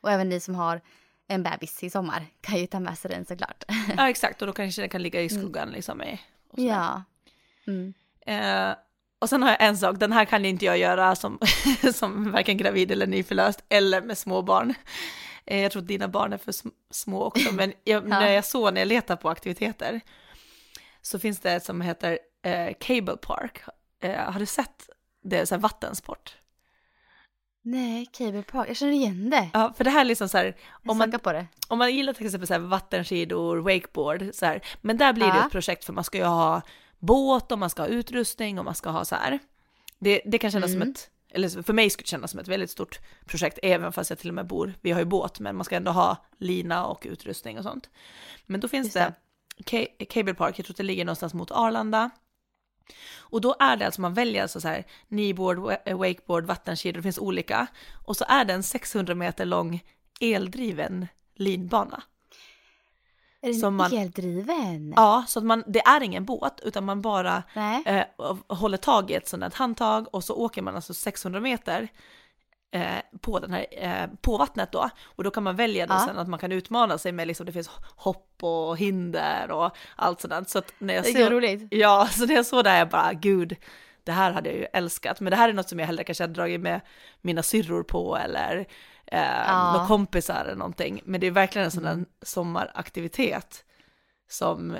Och 0.00 0.10
även 0.10 0.28
ni 0.28 0.40
som 0.40 0.54
har 0.54 0.80
en 1.26 1.42
bebis 1.42 1.82
i 1.82 1.90
sommar 1.90 2.26
kan 2.40 2.56
ju 2.58 2.66
ta 2.66 2.80
med 2.80 2.98
sig 2.98 3.10
den 3.10 3.24
såklart. 3.26 3.64
Ja 3.96 4.08
exakt, 4.10 4.40
och 4.42 4.46
då 4.46 4.52
kanske 4.52 4.82
det 4.82 4.88
kan 4.88 5.02
ligga 5.02 5.22
i 5.22 5.28
skuggan 5.28 5.70
liksom. 5.70 6.02
i- 6.02 6.20
och 6.50 6.56
sådär. 6.58 6.68
ja. 6.68 7.02
Mm. 7.66 7.94
Eh, 8.26 8.76
och 9.18 9.28
sen 9.28 9.42
har 9.42 9.50
jag 9.50 9.62
en 9.62 9.78
sak, 9.78 9.96
den 9.98 10.12
här 10.12 10.24
kan 10.24 10.44
inte 10.44 10.64
jag 10.64 10.78
göra 10.78 11.16
som, 11.16 11.38
som 11.94 12.32
varken 12.32 12.56
gravid 12.56 12.90
eller 12.90 13.06
nyförlöst 13.06 13.64
eller 13.68 14.02
med 14.02 14.18
små 14.18 14.42
barn. 14.42 14.74
Eh, 15.50 15.60
jag 15.62 15.72
tror 15.72 15.82
att 15.82 15.88
dina 15.88 16.08
barn 16.08 16.32
är 16.32 16.38
för 16.38 16.52
sm- 16.52 16.72
små 16.90 17.24
också, 17.24 17.52
men 17.54 17.72
jag, 17.84 18.08
när 18.08 18.28
jag 18.30 18.44
såg 18.44 18.74
när 18.74 18.80
jag 18.80 18.88
letar 18.88 19.16
på 19.16 19.28
aktiviteter 19.30 20.00
så 21.02 21.18
finns 21.18 21.40
det 21.40 21.52
ett 21.52 21.64
som 21.64 21.80
heter 21.80 22.18
eh, 22.42 22.74
Cable 22.80 23.16
Park. 23.16 23.60
Eh, 24.02 24.16
har 24.32 24.40
du 24.40 24.46
sett 24.46 24.88
det, 25.24 25.46
så 25.46 25.54
här 25.54 25.62
vattensport? 25.62 26.36
Nej, 27.62 28.06
Cable 28.12 28.42
Park. 28.42 28.68
Jag 28.68 28.76
känner 28.76 28.92
igen 28.92 29.30
det. 29.30 29.48
Ja, 29.52 29.72
för 29.76 29.84
det 29.84 29.90
här 29.90 30.00
är 30.00 30.04
liksom 30.04 30.28
så 30.28 30.38
här, 30.38 30.56
om 30.86 30.98
man, 30.98 31.10
på 31.10 31.32
det. 31.32 31.46
om 31.68 31.78
man 31.78 31.94
gillar 31.94 32.12
till 32.12 32.26
exempel 32.26 32.46
så 32.46 32.54
här 32.54 32.60
vattenskidor, 32.60 33.56
wakeboard, 33.56 34.30
så 34.34 34.46
här, 34.46 34.62
men 34.80 34.96
där 34.96 35.12
blir 35.12 35.26
det 35.26 35.32
Ja. 35.36 35.46
ett 35.46 35.52
projekt 35.52 35.84
för 35.84 35.92
man 35.92 36.04
ska 36.04 36.18
ju 36.18 36.24
ha 36.24 36.62
båt 36.98 37.52
och 37.52 37.58
man 37.58 37.70
ska 37.70 37.82
ha 37.82 37.86
utrustning 37.88 38.58
och 38.58 38.64
man 38.64 38.74
ska 38.74 38.90
ha 38.90 39.04
så 39.04 39.14
här. 39.14 39.38
Det, 39.98 40.22
det 40.24 40.38
kan 40.38 40.50
kännas 40.50 40.70
Mm. 40.70 40.80
som 40.82 40.90
ett, 40.90 41.10
eller 41.30 41.62
för 41.62 41.72
mig 41.72 41.90
skulle 41.90 42.04
det 42.04 42.08
kännas 42.08 42.30
som 42.30 42.40
ett 42.40 42.48
väldigt 42.48 42.70
stort 42.70 42.98
projekt, 43.26 43.58
även 43.62 43.92
fast 43.92 44.10
jag 44.10 44.18
till 44.18 44.30
och 44.30 44.34
med 44.34 44.46
bor, 44.46 44.74
vi 44.80 44.90
har 44.90 44.98
ju 45.00 45.04
båt, 45.04 45.40
men 45.40 45.56
man 45.56 45.64
ska 45.64 45.76
ändå 45.76 45.90
ha 45.90 46.16
lina 46.38 46.86
och 46.86 47.06
utrustning 47.10 47.58
och 47.58 47.64
sånt. 47.64 47.90
Men 48.46 48.60
då 48.60 48.68
finns 48.68 48.86
Just 48.86 48.94
det, 48.94 49.14
Ca- 49.64 50.04
Cable 50.08 50.34
Park, 50.34 50.58
jag 50.58 50.66
tror 50.66 50.72
att 50.72 50.76
det 50.76 50.82
ligger 50.82 51.04
någonstans 51.04 51.34
mot 51.34 51.50
Arlanda. 51.50 52.10
Och 53.18 53.40
då 53.40 53.56
är 53.60 53.76
det 53.76 53.86
alltså, 53.86 54.00
man 54.00 54.14
väljer 54.14 54.42
alltså 54.42 54.60
så 54.60 54.68
här, 54.68 54.84
kneeboard, 55.08 55.58
wa- 55.58 55.94
wakeboard, 55.94 56.44
vattenskidor, 56.44 56.98
det 56.98 57.02
finns 57.02 57.18
olika. 57.18 57.66
Och 58.06 58.16
så 58.16 58.24
är 58.28 58.44
det 58.44 58.52
en 58.52 58.62
600 58.62 59.14
meter 59.14 59.44
lång 59.44 59.84
eldriven 60.20 61.06
linbana. 61.34 62.02
Är 63.42 63.60
den 63.62 63.74
man- 63.74 63.92
eldriven? 63.92 64.92
Ja, 64.96 65.24
så 65.28 65.38
att 65.38 65.44
man, 65.44 65.64
det 65.66 65.80
är 65.80 66.02
ingen 66.02 66.24
båt, 66.24 66.60
utan 66.64 66.84
man 66.84 67.02
bara 67.02 67.42
eh, 67.86 68.04
håller 68.48 68.76
tag 68.76 69.10
i 69.10 69.14
ett 69.14 69.28
sådant 69.28 69.54
här 69.54 69.58
handtag 69.58 70.06
och 70.14 70.24
så 70.24 70.34
åker 70.34 70.62
man 70.62 70.74
alltså 70.76 70.94
600 70.94 71.40
meter 71.40 71.88
eh, 72.74 72.82
på, 73.20 73.38
den 73.38 73.52
här, 73.52 73.66
eh, 73.70 74.06
på 74.20 74.36
vattnet 74.38 74.72
då. 74.72 74.90
Och 75.04 75.24
då 75.24 75.30
kan 75.30 75.42
man 75.42 75.56
välja 75.56 75.86
då 75.86 75.94
Ja. 75.94 76.04
sen 76.06 76.18
att 76.18 76.28
man 76.28 76.38
kan 76.38 76.52
utmana 76.52 76.98
sig 76.98 77.12
med 77.12 77.26
liksom, 77.28 77.46
det 77.46 77.52
finns 77.52 77.70
hopp 77.96 78.38
och 78.42 78.76
hinder 78.78 79.50
och 79.50 79.70
allt 79.96 80.20
sådant. 80.20 80.48
Så 80.50 80.58
att 80.58 80.72
när 80.78 80.94
jag 80.94 81.04
Det 81.04 81.10
är 81.10 81.14
ser, 81.14 81.30
roligt. 81.30 81.68
Ja, 81.70 82.08
så 82.10 82.26
när 82.26 82.34
jag 82.34 82.46
såg 82.46 82.64
det 82.64 82.70
här 82.70 82.78
jag 82.78 82.88
bara, 82.88 83.12
gud, 83.12 83.56
det 84.04 84.12
här 84.12 84.32
hade 84.32 84.48
jag 84.48 84.58
ju 84.58 84.64
älskat. 84.72 85.20
Men 85.20 85.30
det 85.30 85.36
här 85.36 85.48
är 85.48 85.52
något 85.52 85.68
som 85.68 85.78
jag 85.78 85.86
hellre 85.86 86.04
kanske 86.04 86.24
hade 86.24 86.34
dragit 86.34 86.60
med 86.60 86.80
mina 87.20 87.42
syrror 87.42 87.82
på 87.82 88.16
eller 88.16 88.66
eh, 89.12 89.42
Ja. 89.46 89.72
några 89.72 89.86
kompisar 89.86 90.44
eller 90.44 90.56
någonting. 90.56 91.00
Men 91.04 91.20
det 91.20 91.26
är 91.26 91.30
verkligen 91.30 91.64
en 91.64 91.70
sån 91.70 91.82
där 91.82 92.04
sommaraktivitet 92.22 93.64
som, 94.30 94.76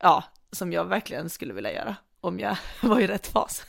ja, 0.00 0.24
som 0.52 0.72
jag 0.72 0.84
verkligen 0.84 1.30
skulle 1.30 1.54
vilja 1.54 1.72
göra 1.72 1.96
om 2.20 2.38
jag 2.40 2.56
var 2.82 3.00
i 3.00 3.06
rätt 3.06 3.26
fas. 3.26 3.66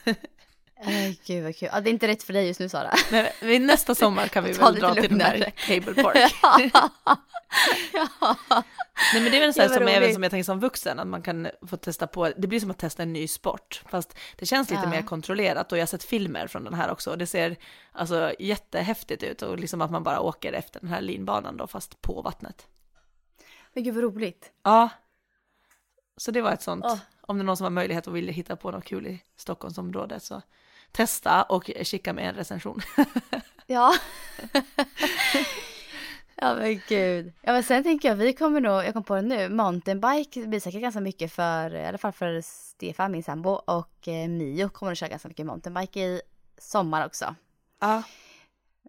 Ay, 0.85 1.15
gud 1.25 1.43
vad 1.43 1.55
kul. 1.55 1.69
Ja, 1.71 1.81
det 1.81 1.89
är 1.89 1.91
inte 1.91 2.07
rätt 2.07 2.23
för 2.23 2.33
dig 2.33 2.47
just 2.47 2.59
nu 2.59 2.69
Sara. 2.69 2.93
Men 3.11 3.25
vid 3.41 3.61
nästa 3.61 3.95
sommar 3.95 4.27
kan 4.27 4.43
vi 4.43 4.51
väl 4.57 4.75
dra 4.75 4.93
till 4.93 5.01
den 5.01 5.11
lugnare. 5.11 5.51
Cable 5.51 6.03
Park. 6.03 6.33
Nej 9.13 9.23
men 9.23 9.31
det 9.31 9.37
är 9.37 9.41
väl 9.41 9.53
så 9.53 9.61
här 9.61 9.69
som 9.69 9.87
även 9.87 10.13
som 10.13 10.23
jag 10.23 10.29
tänker 10.29 10.43
som 10.43 10.59
vuxen, 10.59 10.99
att 10.99 11.07
man 11.07 11.21
kan 11.21 11.47
få 11.67 11.77
testa 11.77 12.07
på, 12.07 12.29
det 12.37 12.47
blir 12.47 12.59
som 12.59 12.71
att 12.71 12.77
testa 12.77 13.03
en 13.03 13.13
ny 13.13 13.27
sport, 13.27 13.83
fast 13.89 14.17
det 14.35 14.45
känns 14.45 14.69
lite 14.69 14.81
Ja. 14.83 14.89
mer 14.89 15.01
kontrollerat 15.01 15.71
och 15.71 15.77
jag 15.77 15.81
har 15.81 15.87
sett 15.87 16.03
filmer 16.03 16.47
från 16.47 16.63
den 16.63 16.73
här 16.73 16.91
också 16.91 17.11
och 17.11 17.17
det 17.17 17.27
ser 17.27 17.55
alltså 17.91 18.33
jättehäftigt 18.39 19.23
ut 19.23 19.41
och 19.41 19.59
liksom 19.59 19.81
att 19.81 19.91
man 19.91 20.03
bara 20.03 20.19
åker 20.19 20.53
efter 20.53 20.79
den 20.79 20.89
här 20.89 21.01
linbanan 21.01 21.57
då, 21.57 21.67
fast 21.67 22.01
på 22.01 22.21
vattnet. 22.21 22.67
Men 23.73 23.83
gud 23.83 23.93
vad 23.95 24.03
roligt. 24.03 24.51
Ja, 24.63 24.89
så 26.17 26.31
det 26.31 26.41
var 26.41 26.51
ett 26.51 26.61
sånt, 26.61 26.85
Åh. 26.85 26.97
om 27.21 27.37
det 27.37 27.41
är 27.41 27.45
någon 27.45 27.57
som 27.57 27.63
har 27.63 27.71
möjlighet 27.71 28.07
och 28.07 28.15
vill 28.15 28.27
hitta 28.27 28.55
på 28.55 28.71
något 28.71 28.85
kul 28.85 29.07
i 29.07 29.23
Stockholmsområdet 29.35 30.23
så 30.23 30.41
testa 30.91 31.43
och 31.43 31.69
kika 31.81 32.13
med 32.13 32.29
en 32.29 32.35
recension. 32.35 32.81
Ja. 33.71 33.93
ja 36.35 36.55
men 36.55 36.81
gud. 36.87 37.33
Ja 37.41 37.51
men 37.53 37.63
sen 37.63 37.83
tänker 37.83 38.09
jag, 38.09 38.15
vi 38.15 38.33
kommer 38.33 38.61
nog, 38.61 38.83
jag 38.83 38.93
kom 38.93 39.03
på 39.03 39.15
det 39.15 39.21
nu, 39.21 39.49
mountainbike 39.49 40.47
blir 40.47 40.59
säkert 40.59 40.81
ganska 40.81 41.01
mycket 41.01 41.31
för, 41.31 41.75
i 41.75 41.85
alla 41.85 41.97
fall 41.97 42.11
för 42.11 42.41
Stefan, 42.41 43.11
min 43.11 43.23
sambo, 43.23 43.49
och 43.49 44.07
eh, 44.07 44.27
Mio 44.27 44.69
kommer 44.69 44.91
att 44.91 44.97
köra 44.97 45.09
ganska 45.09 45.27
mycket 45.27 45.45
mountainbike 45.45 45.99
i 45.99 46.21
sommar 46.57 47.05
också. 47.05 47.35
Ja, 47.79 48.03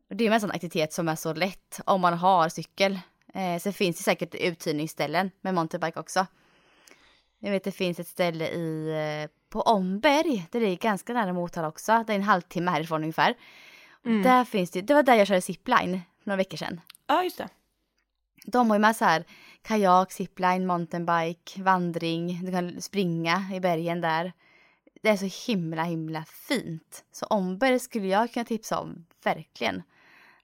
Det 0.09 0.27
är 0.27 0.33
en 0.33 0.41
sån 0.41 0.51
aktivitet 0.51 0.93
som 0.93 1.09
är 1.09 1.17
så 1.17 1.35
lätt 1.35 1.81
om 1.85 2.01
man 2.01 2.19
har 2.19 2.49
cykel. 2.49 2.99
Eh, 3.35 3.59
sen 3.61 3.73
finns 3.73 3.97
det 3.97 4.03
säkert 4.03 4.35
uthyrningsställen 4.35 5.31
med 5.41 5.55
mountainbike 5.55 6.01
också. 6.01 6.27
Jag 7.39 7.51
vet 7.51 7.65
det 7.65 7.73
finns 7.73 7.99
ett 7.99 8.09
ställe 8.09 8.49
i, 8.49 8.89
eh, 9.25 9.31
på 9.51 9.61
Omberg, 9.61 10.47
det 10.51 10.59
är 10.59 10.77
ganska 10.77 11.13
nära 11.13 11.33
Motala 11.33 11.69
också. 11.69 12.05
Det 12.07 12.13
är 12.13 12.17
en 12.17 12.23
halvtimme 12.23 12.71
härifrån 12.71 13.03
ungefär. 13.03 13.35
Mm. 14.05 14.23
Där 14.23 14.45
finns 14.45 14.71
det, 14.71 14.81
det 14.81 14.95
var 14.95 15.03
där 15.03 15.15
jag 15.15 15.27
körde 15.27 15.41
zipline 15.41 16.01
för 16.23 16.31
några 16.31 16.37
veckor 16.37 16.57
sedan. 16.57 16.81
ja 17.07 17.25
just 17.25 17.39
det. 17.39 17.49
De 18.47 18.71
har 18.71 18.77
ju 18.77 18.81
med 18.81 18.97
så 18.97 19.05
här 19.05 19.25
kajak, 19.63 20.13
zipline, 20.13 20.67
mountainbike, 20.67 21.63
vandring, 21.63 22.41
du 22.45 22.51
kan 22.53 22.81
springa 22.83 23.45
i 23.55 23.61
bergen 23.61 24.01
där. 24.01 24.33
Det 25.03 25.09
är 25.09 25.17
så 25.17 25.51
himla 25.53 25.83
himla 25.83 26.25
fint. 26.25 27.05
Så 27.13 27.27
Omberg 27.27 27.79
skulle 27.79 28.07
jag 28.07 28.33
kunna 28.33 28.45
tipsa 28.45 28.81
om, 28.81 29.07
verkligen. 29.25 29.77
Om 29.77 29.83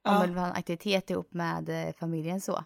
Ja. 0.03 0.12
man 0.12 0.28
vill 0.28 0.39
ha 0.39 0.47
en 0.47 0.53
aktivitet 0.53 1.11
ihop 1.11 1.35
med 1.35 1.69
eh, 1.69 1.95
familjen 2.01 2.41
så. 2.41 2.65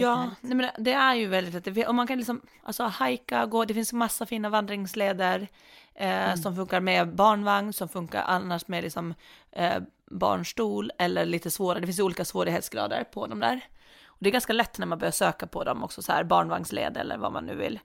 Ja, 0.00 0.30
nej 0.40 0.54
men 0.56 0.70
det 0.78 0.92
är 0.92 1.14
ju 1.14 1.26
väldigt 1.26 1.66
lätt. 1.66 1.88
Och 1.88 1.94
man 1.94 2.06
kan 2.06 2.18
liksom, 2.18 2.40
alltså 2.62 2.82
hajka, 2.84 3.46
gå, 3.46 3.64
det 3.64 3.74
finns 3.74 3.92
massa 3.92 4.26
fina 4.26 4.48
vandringsleder 4.48 5.48
eh, 5.94 6.34
som 6.34 6.56
funkar 6.56 6.80
med 6.80 7.14
barnvagn, 7.14 7.72
som 7.72 7.88
funkar 7.88 8.22
annars 8.26 8.68
med 8.68 8.84
liksom 8.84 9.14
eh, 9.52 9.82
barnstol 10.10 10.92
eller 10.98 11.24
lite 11.26 11.50
svårare. 11.50 11.80
Det 11.80 11.86
finns 11.86 12.00
olika 12.00 12.24
svårighetsgrader 12.24 13.04
på 13.04 13.26
de 13.26 13.40
där. 13.40 13.60
Och 14.06 14.16
det 14.20 14.28
är 14.28 14.32
ganska 14.32 14.52
lätt 14.52 14.78
när 14.78 14.86
man 14.86 14.98
börjar 14.98 15.12
söka 15.12 15.46
på 15.46 15.64
dem 15.64 15.82
också, 15.84 16.02
så 16.02 16.12
här 16.12 16.24
barnvagnsled 16.24 16.96
eller 16.96 17.16
vad 17.18 17.32
man 17.32 17.46
nu 17.46 17.54
vill, 17.54 17.80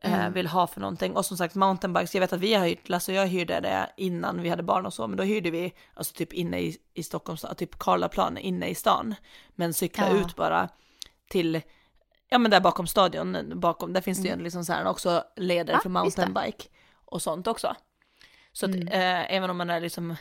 eh, 0.00 0.14
Mm. 0.14 0.32
vill 0.32 0.46
ha 0.46 0.66
för 0.66 0.80
någonting. 0.80 1.16
Och 1.16 1.26
som 1.26 1.36
sagt 1.36 1.54
mountainbikes, 1.54 2.14
jag 2.14 2.20
vet 2.20 2.32
att 2.32 2.40
vi 2.40 2.54
har 2.54 2.66
hyrt, 2.66 2.88
Lasse 2.88 3.12
och 3.12 3.18
jag 3.18 3.26
hyrde 3.26 3.60
det 3.60 3.90
innan 3.96 4.42
vi 4.42 4.48
hade 4.48 4.62
barn 4.62 4.86
och 4.86 4.94
så, 4.94 5.06
men 5.06 5.16
då 5.16 5.22
hyrde 5.24 5.50
vi 5.50 5.72
alltså 5.94 6.14
typ 6.14 6.32
inne 6.32 6.60
i, 6.60 6.76
i 6.94 7.02
Stockholm, 7.02 7.38
typ 7.56 7.78
Karlaplan 7.78 8.38
inne 8.38 8.68
i 8.68 8.74
stan, 8.74 9.14
men 9.54 9.74
cykla 9.74 10.08
Ja. 10.08 10.16
ut 10.16 10.36
bara 10.36 10.68
till 11.32 11.60
Ja 12.28 12.38
men 12.38 12.50
där 12.50 12.60
bakom 12.60 12.86
stadion, 12.86 13.60
bakom, 13.60 13.92
där 13.92 14.00
finns 14.00 14.18
det 14.18 14.28
ju 14.28 14.32
Mm. 14.32 14.44
liksom 14.44 14.64
så 14.64 14.72
här 14.72 14.86
också 14.86 15.24
leder 15.36 15.72
Ja, 15.74 15.80
för 15.80 15.88
mountainbike 15.90 16.64
och 17.04 17.22
sånt 17.22 17.46
också. 17.46 17.76
Så 18.52 18.66
att 18.66 18.74
Mm. 18.74 18.88
eh, 18.88 19.34
även 19.34 19.50
om 19.50 19.56
man 19.56 19.70
är 19.70 19.80
liksom 19.80 20.16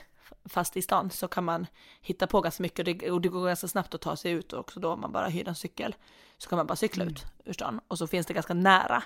fast 0.46 0.78
i 0.78 0.82
stan 0.82 1.10
så 1.10 1.28
kan 1.28 1.44
man 1.44 1.68
hitta 2.02 2.28
på 2.28 2.42
ganska 2.42 2.64
mycket 2.64 2.80
och 2.80 2.86
det, 2.86 3.12
och 3.12 3.22
det 3.22 3.30
går 3.30 3.48
ganska 3.48 3.68
snabbt 3.68 3.94
att 3.94 4.02
ta 4.02 4.16
sig 4.16 4.32
ut 4.32 4.54
också 4.54 4.80
då 4.80 4.94
om 4.94 5.02
man 5.02 5.12
bara 5.12 5.28
hyr 5.28 5.48
en 5.48 5.56
cykel. 5.56 5.96
Så 6.38 6.50
kan 6.50 6.58
man 6.58 6.68
bara 6.68 6.76
cykla 6.76 7.04
Mm. 7.04 7.14
ut 7.14 7.26
ur 7.46 7.54
stan 7.54 7.80
och 7.88 7.98
så 7.98 8.08
finns 8.08 8.26
det 8.28 8.34
ganska 8.34 8.54
nära 8.54 9.04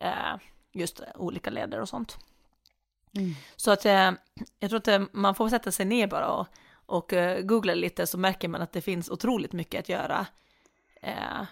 eh, 0.00 0.36
just 0.72 1.00
olika 1.14 1.50
leder 1.50 1.80
och 1.80 1.88
sånt. 1.88 2.18
Mm. 3.16 3.34
Så 3.56 3.70
att 3.70 3.84
eh, 3.86 4.12
jag 4.58 4.70
tror 4.70 4.76
att 4.78 4.88
eh, 4.88 5.02
man 5.12 5.34
får 5.34 5.48
sätta 5.48 5.70
sig 5.72 5.86
ner 5.86 6.06
bara 6.06 6.28
och, 6.28 6.46
och 6.86 7.12
eh, 7.12 7.40
googla 7.42 7.74
lite 7.74 8.06
så 8.06 8.18
märker 8.18 8.48
man 8.48 8.62
att 8.62 8.72
det 8.72 8.80
finns 8.80 9.10
otroligt 9.10 9.52
mycket 9.52 9.80
att 9.80 9.88
göra. 9.88 10.26
Eh, 11.04 11.42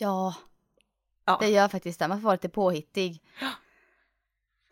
Ja, 0.00 0.34
ja. 1.24 1.36
det 1.40 1.48
gör 1.48 1.68
faktiskt 1.68 1.98
det. 1.98 2.08
Man 2.08 2.18
får 2.18 2.24
vara 2.24 2.34
lite 2.34 2.48
påhittig. 2.48 3.22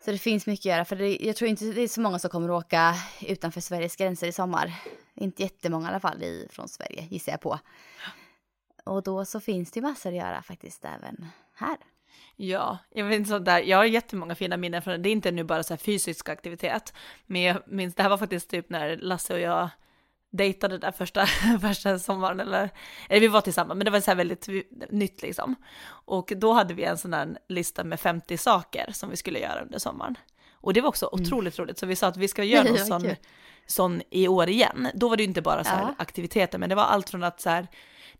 Så 0.05 0.11
det 0.11 0.17
finns 0.17 0.47
mycket 0.47 0.61
att 0.61 0.65
göra. 0.65 0.85
För 0.85 0.95
det, 0.95 1.17
jag 1.21 1.35
tror 1.35 1.49
inte 1.49 1.65
det 1.65 1.81
är 1.81 1.87
så 1.87 2.01
många 2.01 2.19
som 2.19 2.29
kommer 2.29 2.57
att 2.57 2.65
åka 2.65 2.95
utanför 3.21 3.61
Sveriges 3.61 3.95
gränser 3.95 4.27
i 4.27 4.31
sommar. 4.31 4.73
Inte 5.13 5.43
jättemånga 5.43 5.85
i 5.85 5.89
alla 5.89 5.99
fall 5.99 6.23
i, 6.23 6.47
från 6.51 6.67
Sverige, 6.67 7.07
gissar 7.09 7.31
jag 7.31 7.41
på. 7.41 7.59
Och 8.83 9.03
då 9.03 9.25
så 9.25 9.39
finns 9.39 9.71
det 9.71 9.79
ju 9.79 9.81
massor 9.87 10.09
att 10.09 10.15
göra 10.15 10.41
faktiskt 10.41 10.85
även 10.85 11.27
här. 11.53 11.77
Ja, 12.35 12.77
jag 12.89 13.05
vet 13.05 13.27
sånt 13.27 13.45
där. 13.45 13.59
Jag 13.59 13.77
har 13.77 13.85
jättemånga 13.85 14.35
fina 14.35 14.57
minnen 14.57 14.81
från 14.81 14.91
det. 14.93 14.97
Det 14.97 15.09
är 15.09 15.11
inte 15.11 15.31
nu 15.31 15.43
bara 15.43 15.63
så 15.63 15.73
här 15.73 15.77
fysisk 15.77 16.29
aktivitet, 16.29 16.93
men 17.25 17.41
jag 17.41 17.61
minns, 17.67 17.95
det 17.95 18.03
här 18.03 18.09
var 18.09 18.17
faktiskt 18.17 18.49
typ 18.49 18.69
när 18.69 18.97
Lasse 18.97 19.33
och 19.33 19.39
jag 19.39 19.69
dejtade 20.31 20.77
där 20.77 20.91
första, 20.91 21.25
första 21.61 21.99
sommaren, 21.99 22.39
eller, 22.39 22.69
eller 23.09 23.21
vi 23.21 23.27
var 23.27 23.41
tillsammans, 23.41 23.77
men 23.77 23.85
det 23.85 23.91
var 23.91 23.99
så 23.99 24.11
här 24.11 24.15
väldigt 24.15 24.47
nytt 24.89 25.21
liksom. 25.21 25.55
Och 25.89 26.33
då 26.35 26.53
hade 26.53 26.73
vi 26.73 26.83
en 26.83 26.97
sån 26.97 27.11
där 27.11 27.37
lista 27.49 27.83
med 27.83 27.99
50 27.99 28.37
saker 28.37 28.91
som 28.91 29.09
vi 29.09 29.17
skulle 29.17 29.39
göra 29.39 29.61
under 29.61 29.79
sommaren. 29.79 30.17
Och 30.53 30.73
det 30.73 30.81
var 30.81 30.89
också 30.89 31.09
otroligt 31.11 31.59
roligt, 31.59 31.79
så 31.79 31.85
vi 31.85 31.95
sa 31.95 32.07
att 32.07 32.17
vi 32.17 32.27
ska 32.27 32.43
göra 32.43 32.63
någon 32.67 32.73
vad 32.73 32.87
sån, 32.87 33.01
kul. 33.01 33.15
sån 33.67 34.01
i 34.11 34.27
år 34.27 34.49
igen. 34.49 34.87
Då 34.93 35.09
var 35.09 35.17
det 35.17 35.23
ju 35.23 35.27
inte 35.27 35.41
bara 35.41 35.63
så 35.63 35.69
här 35.69 35.81
Ja. 35.81 35.95
aktiviteter, 35.97 36.57
men 36.57 36.69
det 36.69 36.75
var 36.75 36.83
allt 36.83 37.09
från 37.09 37.23
att 37.23 37.41
så 37.41 37.49
här, 37.49 37.67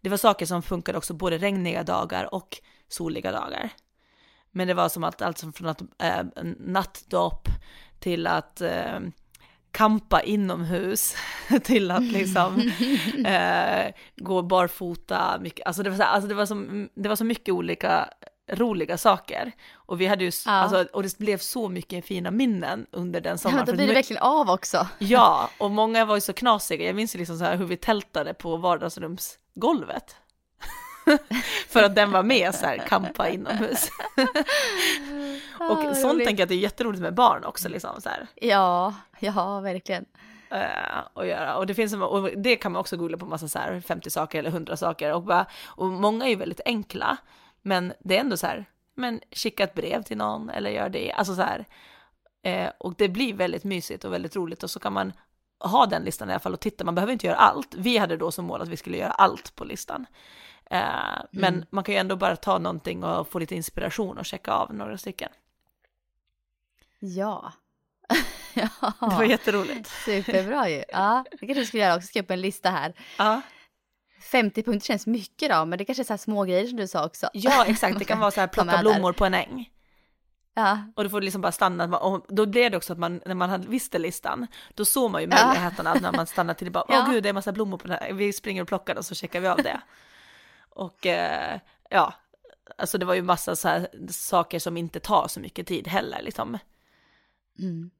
det 0.02 0.10
var 0.10 0.18
saker 0.18 0.46
som 0.46 0.62
funkade 0.62 0.98
också 0.98 1.14
både 1.14 1.38
regniga 1.38 1.84
dagar 1.84 2.34
och 2.34 2.58
soliga 2.90 3.32
dagar. 3.32 3.70
Men 4.52 4.68
det 4.68 4.74
var 4.74 4.90
som 4.90 5.04
att 5.04 5.22
allt 5.22 5.40
från 5.56 5.68
att 5.68 5.82
eh, 5.82 6.24
nattdopp 6.60 7.48
till 8.00 8.28
att 8.28 8.62
eh, 8.62 9.00
kampa 9.78 10.22
inomhus 10.22 11.16
till 11.64 11.92
att 11.92 12.04
liksom 12.04 12.72
eh, 13.26 13.94
gå 14.16 14.42
barfota. 14.42 15.38
Mycket, 15.42 15.68
alltså 15.68 15.84
det, 15.84 15.90
var 15.90 15.98
så, 15.98 16.04
alltså 16.04 16.28
det, 16.28 16.36
var 16.36 16.46
så, 16.46 16.88
det 16.96 17.10
var 17.10 17.16
så 17.16 17.24
mycket 17.24 17.54
olika 17.54 18.10
roliga 18.52 18.98
saker. 18.98 19.52
Och 19.74 20.02
vi 20.02 20.06
hade 20.08 20.24
ju, 20.24 20.32
Ja. 20.46 20.52
alltså, 20.52 20.88
och 20.94 21.04
det 21.04 21.18
blev 21.18 21.38
så 21.38 21.70
mycket 21.70 22.06
fina 22.06 22.32
minnen 22.32 22.86
under 22.92 23.22
den 23.22 23.32
Ja, 23.32 23.38
sommaren. 23.38 23.58
men 23.58 23.66
då 23.66 23.74
blir 23.78 23.88
det 23.88 23.94
verkligen 23.94 24.24
av 24.24 24.50
också. 24.50 24.88
Ja, 24.98 25.50
och 25.58 25.72
många 25.72 26.06
var 26.06 26.16
ju 26.16 26.22
så 26.22 26.34
knasiga. 26.34 26.86
Jag 26.86 26.96
minns 26.96 27.16
ju 27.16 27.20
liksom 27.20 27.38
så 27.38 27.44
här 27.46 27.56
hur 27.58 27.66
vi 27.66 27.78
tältade 27.78 28.34
på 28.34 28.58
vardagsrumsgolvet. 28.58 30.16
För 31.70 31.84
att 31.84 31.96
den 31.96 32.12
var 32.12 32.24
med 32.24 32.56
så 32.56 32.66
här, 32.66 32.78
kampa 32.78 33.30
inomhus. 33.30 33.90
Ah, 35.60 35.72
och 35.90 35.96
sånt 35.98 36.14
roligt. 36.14 36.28
tänker 36.28 36.42
jag 36.42 36.46
att 36.46 36.50
det 36.50 36.56
är 36.56 36.60
jätteroligt 36.60 37.02
med 37.02 37.14
barn 37.14 37.44
också 37.44 37.70
liksom 37.70 38.02
så 38.02 38.10
här. 38.10 38.28
Ja, 38.36 38.94
ja, 39.20 39.60
verkligen. 39.60 40.06
eh, 40.52 40.98
att 41.14 41.28
göra. 41.28 41.56
Och 41.58 41.68
det 41.68 41.74
finns, 41.74 41.94
och 41.94 42.30
det 42.38 42.56
kan 42.56 42.72
man 42.72 42.80
också 42.80 42.98
googla 42.98 43.18
på 43.18 43.26
massa 43.26 43.48
så 43.48 43.60
här 43.60 43.80
50 43.82 44.10
saker 44.10 44.40
eller 44.40 44.50
100 44.50 44.78
saker 44.78 45.14
och 45.14 45.24
bara, 45.24 45.46
och 45.66 45.86
många 45.86 46.26
är 46.26 46.30
ju 46.30 46.36
väldigt 46.36 46.62
enkla, 46.66 47.18
men 47.62 47.94
det 48.00 48.16
är 48.18 48.22
ändå 48.22 48.38
så 48.38 48.48
här, 48.48 48.66
men 48.96 49.22
skicka 49.32 49.64
ett 49.64 49.74
brev 49.74 50.04
till 50.04 50.18
någon 50.18 50.50
eller 50.50 50.70
gör 50.70 50.90
det, 50.90 51.12
alltså 51.12 51.36
så 51.36 51.42
här. 51.42 51.66
Eh, 52.44 52.70
och 52.78 52.94
det 52.98 53.10
blir 53.10 53.34
väldigt 53.34 53.64
mysigt 53.64 54.04
och 54.06 54.14
väldigt 54.14 54.36
roligt 54.36 54.64
och 54.64 54.70
så 54.70 54.80
kan 54.80 54.94
man 54.94 55.14
ha 55.60 55.86
den 55.86 56.04
listan 56.04 56.30
i 56.30 56.32
alla 56.34 56.40
fall 56.40 56.54
och 56.54 56.60
titta, 56.60 56.84
man 56.86 56.96
behöver 56.96 57.14
inte 57.14 57.28
göra 57.28 57.38
allt. 57.38 57.76
Vi 57.76 57.98
hade 57.98 58.18
då 58.18 58.32
som 58.32 58.46
mål 58.46 58.62
att 58.62 58.68
vi 58.68 58.78
skulle 58.78 58.98
göra 58.98 59.12
allt 59.12 59.56
på 59.56 59.66
listan. 59.66 60.06
Eh, 60.72 60.80
Men 61.32 61.66
man 61.70 61.84
kan 61.84 61.94
ju 61.96 62.00
ändå 62.00 62.16
bara 62.16 62.36
ta 62.36 62.58
någonting 62.58 63.04
och 63.04 63.28
få 63.28 63.40
lite 63.40 63.56
inspiration 63.56 64.18
och 64.18 64.26
checka 64.26 64.52
av 64.52 64.74
några 64.74 64.98
stycken. 64.98 65.30
Ja. 67.00 67.54
ja. 68.54 68.70
Det 69.00 69.16
var 69.16 69.24
jätteroligt. 69.24 69.90
Superbra 70.06 70.70
ju. 70.70 70.84
Ja, 70.90 71.26
det 71.32 71.38
kanske 71.38 71.60
vi 71.60 71.66
ska 71.66 71.78
göra 71.78 71.96
också, 71.96 72.08
skriva 72.08 72.24
upp 72.26 72.32
en 72.32 72.42
lista 72.42 72.70
här. 72.70 72.94
Ja. 73.18 73.42
50 74.22 74.64
punkter 74.64 74.86
känns 74.88 75.08
mycket 75.08 75.50
då, 75.50 75.66
men 75.66 75.78
det 75.78 75.86
kanske 75.86 76.02
är 76.02 76.06
så 76.06 76.14
här 76.14 76.18
små 76.18 76.44
grejer 76.44 76.68
som 76.68 76.78
du 76.78 76.88
sa 76.88 77.06
också. 77.06 77.30
ja, 77.34 77.66
exakt. 77.66 78.00
Det 78.00 78.06
kan 78.06 78.20
vara 78.20 78.32
så 78.32 78.40
här 78.40 78.48
plocka 78.54 78.78
blommor 78.78 79.14
på 79.14 79.26
en 79.26 79.34
äng. 79.34 79.70
Ja, 80.54 80.80
Och 80.96 81.04
då 81.04 81.10
får 81.10 81.20
det 81.20 81.26
liksom 81.26 81.42
bara 81.42 81.52
stanna, 81.52 81.98
och 81.98 82.26
då 82.30 82.46
blev 82.46 82.72
det 82.72 82.78
också 82.78 82.94
att 82.94 83.00
man, 83.00 83.22
när 83.26 83.36
man 83.36 83.62
visste 83.62 84.00
listan, 84.00 84.48
då 84.74 84.86
såg 84.86 85.12
man 85.12 85.22
ju 85.22 85.28
Ja. 85.32 85.46
möjligheterna 85.48 85.92
att 85.92 86.02
när 86.02 86.12
man 86.12 86.28
stannar 86.28 86.54
till, 86.54 86.66
det 86.66 86.72
bara, 86.72 86.84
åh 86.90 86.96
Ja. 86.96 87.08
gud, 87.12 87.24
det 87.24 87.28
är 87.28 87.30
en 87.30 87.36
massa 87.36 87.52
blommor 87.52 87.78
på 87.78 87.88
den 87.88 87.98
här, 88.02 88.14
vi 88.14 88.34
springer 88.34 88.62
och 88.62 88.68
plockar 88.68 88.96
och 88.96 89.06
så 89.06 89.16
checkar 89.16 89.40
vi 89.40 89.48
av 89.48 89.58
det. 89.58 89.82
och 90.70 91.06
eh, 91.06 91.60
ja, 91.90 92.14
alltså 92.78 92.98
det 92.98 93.06
var 93.06 93.14
ju 93.14 93.22
massa 93.22 93.56
så 93.56 93.68
här 93.68 93.88
saker 94.12 94.60
som 94.60 94.78
inte 94.78 95.00
tar 95.00 95.28
så 95.28 95.40
mycket 95.40 95.68
tid 95.68 95.88
heller, 95.88 96.22
liksom. 96.22 96.58
Mm. 97.60 97.92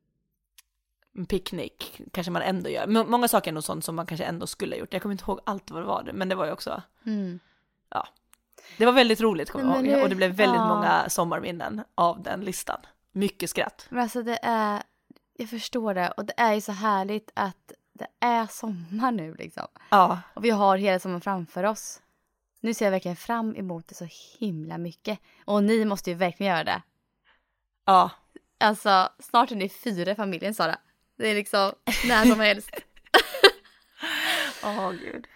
Picknick 1.28 2.02
kanske 2.14 2.32
man 2.32 2.42
ändå 2.42 2.70
gör. 2.70 2.88
Men 2.88 3.10
många 3.10 3.28
saker 3.28 3.52
är 3.52 3.54
nog 3.54 3.64
sånt 3.64 3.86
som 3.86 3.96
man 3.96 4.06
kanske 4.06 4.26
ändå 4.26 4.48
skulle 4.48 4.76
ha 4.76 4.80
gjort. 4.80 4.94
Jag 4.94 5.02
kommer 5.02 5.14
inte 5.14 5.24
ihåg 5.28 5.40
allt 5.44 5.72
vad 5.72 5.82
det 5.82 5.86
var, 5.86 6.12
men 6.14 6.30
det 6.30 6.36
var 6.36 6.46
ju 6.46 6.52
också, 6.52 6.82
Mm. 7.06 7.40
det 8.78 8.86
var 8.86 8.94
väldigt 8.94 9.22
roligt 9.22 9.50
kommer 9.50 9.76
jag 9.76 9.86
ihåg. 9.88 10.04
Och 10.04 10.10
det 10.10 10.16
blev 10.16 10.32
väldigt 10.32 10.56
ja. 10.62 10.68
många 10.76 11.10
sommarminnen 11.10 11.84
av 11.96 12.24
den 12.24 12.42
listan. 12.42 12.80
Mycket 13.12 13.50
skratt. 13.50 13.88
Men 13.90 14.00
alltså 14.04 14.24
det 14.24 14.40
är, 14.42 14.84
jag 15.38 15.50
förstår 15.50 15.94
det 15.94 16.12
och 16.12 16.26
det 16.26 16.34
är 16.38 16.54
ju 16.54 16.62
så 16.62 16.72
härligt 16.72 17.32
att 17.34 17.72
det 17.94 18.08
är 18.20 18.46
sommar 18.48 19.12
nu 19.12 19.34
liksom. 19.36 19.68
Ja, 19.90 20.22
Och 20.34 20.46
vi 20.46 20.50
har 20.50 20.78
hela 20.78 21.00
sommaren 21.00 21.22
framför 21.22 21.64
oss. 21.64 22.02
Nu 22.60 22.74
ser 22.74 22.86
jag 22.86 22.92
verkligen 22.92 23.18
fram 23.18 23.56
emot 23.56 23.88
det 23.88 23.96
så 23.96 24.08
himla 24.40 24.78
mycket. 24.78 25.20
Och 25.46 25.64
ni 25.64 25.86
måste 25.86 26.10
ju 26.10 26.16
verkligen 26.16 26.54
göra 26.54 26.64
det. 26.64 26.82
ja, 27.86 28.12
Alltså 28.58 29.10
snart 29.20 29.52
är 29.52 29.56
ni 29.56 29.70
fyra 29.70 30.12
i 30.12 30.16
familjen 30.16 30.54
Sara. 30.54 30.78
Det 31.18 31.28
är 31.28 31.36
liksom 31.36 31.72
när 32.08 32.26
som 32.26 32.40
helst. 32.40 32.70
åh 34.64 34.92
gud. 34.92 35.28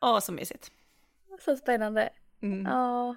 Åh, 0.00 0.20
så 0.20 0.32
mysigt. 0.32 0.70
Så 1.44 1.56
spännande. 1.56 2.08
Mm. 2.42 2.66
Ja. 2.66 3.16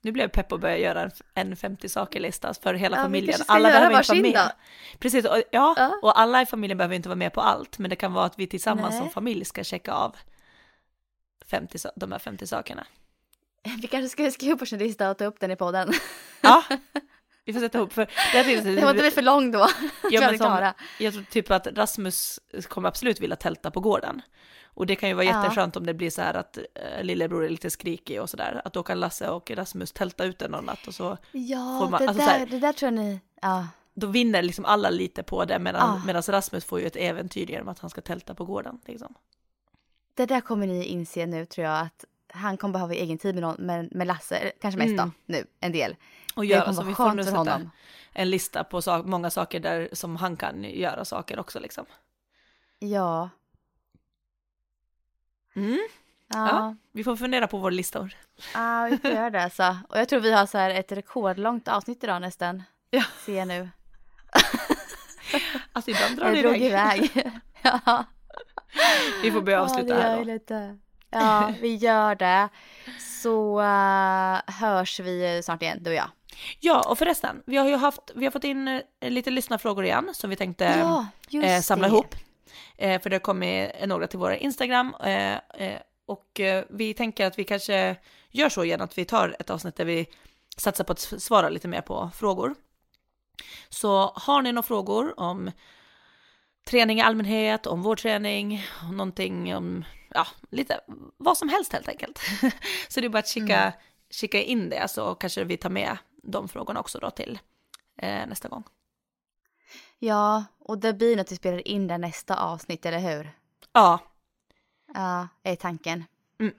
Nu 0.00 0.12
blev 0.12 0.24
jag 0.24 0.32
pepp 0.32 0.52
att 0.52 0.60
börja 0.60 0.78
göra 0.78 1.02
en, 1.02 1.10
en 1.34 1.56
50 1.56 1.88
saker-lista 1.88 2.54
för 2.54 2.74
hela 2.74 2.96
Ja, 2.96 3.02
familjen. 3.02 3.40
Alla 3.48 3.68
behöver 3.68 3.98
inte 3.98 4.12
vara 4.12 4.22
med. 4.22 4.34
då. 4.34 4.98
Precis, 4.98 5.24
och, 5.24 5.36
ja, 5.50 5.74
Ja. 5.76 5.98
och 6.02 6.20
alla 6.20 6.42
i 6.42 6.46
familjen 6.46 6.78
behöver 6.78 6.94
inte 6.94 7.08
vara 7.08 7.16
med 7.16 7.32
på 7.32 7.40
allt, 7.40 7.78
men 7.78 7.90
det 7.90 7.96
kan 7.96 8.12
vara 8.12 8.24
att 8.24 8.38
vi 8.38 8.46
tillsammans 8.46 8.90
Nej. 8.90 8.98
som 9.00 9.10
familj 9.10 9.44
ska 9.44 9.64
checka 9.64 9.92
av 9.92 10.16
50, 11.50 11.78
sa- 11.78 11.92
de 11.96 12.12
här 12.12 12.18
50 12.18 12.46
sakerna. 12.46 12.86
Vi 13.82 13.86
kanske 13.88 14.08
ska 14.08 14.30
skriva 14.30 14.54
upp 14.54 14.60
varsin 14.60 14.78
lista 14.78 15.10
och 15.10 15.18
ta 15.18 15.24
upp 15.24 15.40
den 15.40 15.50
i 15.50 15.56
podden. 15.56 15.92
Ja, 16.40 16.64
vi 17.46 17.52
får 17.52 17.60
sätta 17.60 17.78
ihop 17.78 17.92
för 17.92 18.06
det 18.32 18.38
är 18.38 18.62
Det 18.76 18.82
var 18.82 18.90
inte 18.90 19.02
bli 19.02 19.10
för 19.10 19.22
lång 19.22 19.50
då. 19.50 19.66
Ja, 20.10 20.20
men 20.20 20.38
som, 20.38 20.72
jag 20.98 21.12
tror 21.12 21.22
typ 21.22 21.50
att 21.50 21.66
Rasmus 21.66 22.40
kommer 22.68 22.88
absolut 22.88 23.20
vilja 23.20 23.36
tälta 23.36 23.70
på 23.70 23.80
gården. 23.80 24.22
Och 24.64 24.86
det 24.86 24.96
kan 24.96 25.08
ju 25.08 25.14
vara 25.14 25.24
Ja. 25.26 25.42
jätteskönt 25.42 25.76
om 25.76 25.86
det 25.86 25.94
blir 25.94 26.10
så 26.10 26.22
här 26.22 26.34
att 26.34 26.58
äh, 26.58 27.02
lillebror 27.04 27.44
är 27.44 27.48
lite 27.48 27.70
skrikig 27.70 28.20
och 28.22 28.30
sådär. 28.30 28.62
Att 28.64 28.72
då 28.72 28.82
kan 28.82 29.00
Lasse 29.00 29.28
och 29.28 29.50
Rasmus 29.50 29.92
tälta 29.92 30.24
ut 30.24 30.42
en 30.42 30.50
någon 30.50 30.64
natt 30.64 30.86
och 30.86 30.94
så 30.94 31.16
Ja, 31.32 31.78
Får 31.82 31.90
man- 31.90 32.00
det, 32.02 32.08
alltså 32.08 32.24
här- 32.24 32.46
det 32.46 32.58
där 32.58 32.72
tror 32.72 32.86
jag 32.92 33.04
ni... 33.04 33.20
Ja. 33.42 33.66
då 33.94 34.06
vinner 34.06 34.42
liksom 34.42 34.64
alla 34.64 34.90
lite 34.90 35.22
på 35.22 35.44
det 35.44 35.58
medan, 35.58 36.02
medan 36.06 36.22
Rasmus 36.22 36.64
får 36.64 36.80
ju 36.80 36.86
ett 36.86 36.96
äventyr 36.96 37.50
genom 37.50 37.68
att 37.68 37.78
han 37.78 37.90
ska 37.90 38.00
tälta 38.00 38.34
på 38.34 38.44
gården. 38.44 38.80
Liksom. 38.86 39.14
Det 40.14 40.26
där 40.26 40.40
kommer 40.40 40.66
ni 40.66 40.84
inse 40.84 41.26
nu 41.26 41.46
tror 41.46 41.66
jag 41.66 41.80
att 41.80 42.04
han 42.28 42.56
kommer 42.56 42.72
behöva 42.72 42.94
egen 42.94 43.18
tid 43.18 43.34
med, 43.34 43.42
någon, 43.42 43.56
med, 43.66 43.88
med 43.94 44.06
Lasse, 44.06 44.52
kanske 44.60 44.78
mest 44.78 44.88
Mm. 44.92 44.96
då, 45.26 45.32
nu, 45.32 45.44
en 45.60 45.72
del. 45.72 45.96
Och 46.36 46.42
Det 46.42 46.48
göra 46.48 46.64
kommer 46.64 46.72
så 46.74 46.82
vi 46.82 46.94
får 46.94 47.12
nu 47.12 47.24
sätta 47.24 47.36
honom. 47.36 47.70
en 48.12 48.30
lista 48.30 48.64
på 48.64 48.82
sak, 48.82 49.06
många 49.06 49.30
saker 49.30 49.60
där 49.60 49.88
som 49.92 50.16
han 50.16 50.36
kan 50.36 50.64
göra 50.64 51.04
saker 51.04 51.38
också 51.38 51.60
liksom. 51.60 51.86
Ja. 52.78 53.30
Mm. 55.54 55.78
Ja. 56.28 56.48
Ja. 56.48 56.76
Vi 56.92 57.04
får 57.04 57.16
fundera 57.16 57.46
på 57.46 57.58
vår 57.58 57.70
listor. 57.70 58.14
Ja, 58.54 58.88
vi 58.90 58.98
får 58.98 59.10
göra 59.10 59.30
det 59.30 59.42
alltså. 59.42 59.76
Och 59.88 59.98
jag 59.98 60.08
tror 60.08 60.20
vi 60.20 60.32
har 60.32 60.46
så 60.46 60.58
här 60.58 60.70
ett 60.70 60.92
rekordlångt 60.92 61.68
avsnitt 61.68 62.04
idag 62.04 62.22
nästan. 62.22 62.62
Ja. 62.90 63.04
Ser 63.24 63.38
jag 63.38 63.48
nu. 63.48 63.70
Alltså 65.72 65.90
ibland 65.90 66.16
drar 66.16 66.30
det 66.32 66.38
iväg. 66.38 67.04
iväg. 67.04 67.32
ja. 67.62 68.04
Vi 69.22 69.32
får 69.32 69.42
börja 69.42 69.62
avsluta 69.62 69.88
ja, 69.88 69.94
det 69.94 70.02
här 70.02 70.18
då. 70.18 70.24
lite. 70.24 70.78
Ja, 71.10 71.52
vi 71.60 71.74
gör 71.74 72.14
det. 72.14 72.48
Så 73.22 73.60
uh, 73.60 74.54
hörs 74.60 75.00
vi 75.00 75.40
snart 75.44 75.62
igen, 75.62 75.78
du 75.82 75.90
och 75.90 75.96
jag. 75.96 76.10
Ja, 76.60 76.88
och 76.88 76.98
förresten, 76.98 77.42
vi 77.46 77.56
har 77.56 77.68
ju 77.68 77.76
haft, 77.76 78.10
vi 78.14 78.24
har 78.24 78.32
fått 78.32 78.44
in 78.44 78.68
eh, 78.68 79.10
lite 79.10 79.30
lyssnarfrågor 79.30 79.84
igen 79.84 80.10
som 80.14 80.30
vi 80.30 80.36
tänkte 80.36 80.64
ja, 81.28 81.40
eh, 81.42 81.60
samla 81.60 81.88
det. 81.88 81.92
ihop. 81.92 82.14
Eh, 82.76 83.00
för 83.02 83.10
det 83.10 83.16
har 83.16 83.20
kommit 83.20 83.70
några 83.86 84.06
till 84.06 84.18
våra 84.18 84.36
Instagram 84.36 84.94
eh, 85.04 85.34
eh 85.34 85.80
och 86.08 86.40
vi 86.68 86.94
tänker 86.94 87.26
att 87.26 87.38
vi 87.38 87.44
kanske 87.44 87.96
gör 88.30 88.48
så 88.48 88.64
igen 88.64 88.80
att 88.80 88.98
vi 88.98 89.04
tar 89.04 89.36
ett 89.38 89.50
avsnitt 89.50 89.76
där 89.76 89.84
vi 89.84 90.06
satsar 90.56 90.84
på 90.84 90.92
att 90.92 91.00
svara 91.00 91.48
lite 91.48 91.68
mer 91.68 91.80
på 91.80 92.10
frågor. 92.14 92.54
Så 93.68 94.12
har 94.14 94.42
ni 94.42 94.52
några 94.52 94.66
frågor 94.66 95.20
om 95.20 95.50
träning 96.66 96.98
i 96.98 97.02
allmänhet, 97.02 97.66
om 97.66 97.82
vårdträning, 97.82 98.66
någonting 98.92 99.56
om, 99.56 99.84
ja, 100.10 100.26
lite 100.50 100.80
vad 101.16 101.38
som 101.38 101.48
helst 101.48 101.72
helt 101.72 101.88
enkelt. 101.88 102.20
så 102.88 103.00
det 103.00 103.06
är 103.06 103.08
bara 103.08 103.18
att 103.18 103.28
kika, 103.28 103.58
mm. 103.58 103.72
kika 104.10 104.42
in 104.42 104.68
det 104.68 104.90
så 104.90 105.14
kanske 105.14 105.44
vi 105.44 105.56
tar 105.56 105.70
med 105.70 105.98
de 106.26 106.48
frågorna 106.48 106.80
också 106.80 106.98
då 106.98 107.10
till 107.10 107.38
eh, 107.96 108.26
nästa 108.26 108.48
gång. 108.48 108.64
Ja, 109.98 110.44
och 110.58 110.78
det 110.78 110.92
blir 110.92 111.20
att 111.20 111.32
vi 111.32 111.36
spelar 111.36 111.68
in 111.68 111.86
det 111.86 111.98
nästa 111.98 112.36
avsnitt, 112.36 112.86
eller 112.86 112.98
hur? 112.98 113.30
Ja. 113.72 114.00
Ja, 114.94 115.28
är 115.42 115.56
tanken. 115.56 116.04
Mm. 116.38 116.54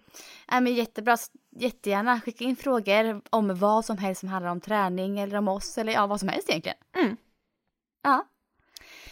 Äh, 0.52 0.62
men 0.62 0.74
jättebra. 0.74 1.18
Jättegärna 1.60 2.22
skicka 2.22 2.44
in 2.44 2.56
frågor 2.56 3.22
om 3.30 3.56
vad 3.56 3.86
som 3.86 3.98
helst 3.98 4.20
som 4.20 4.30
handlar 4.30 4.52
om 4.52 4.62
träning 4.62 5.20
eller 5.20 5.38
om 5.38 5.48
oss 5.48 5.78
eller 5.78 5.94
ja, 5.94 6.08
vad 6.08 6.20
som 6.20 6.30
helst 6.30 6.50
egentligen. 6.50 6.78
Mm. 6.96 7.18
Ja. 8.04 8.26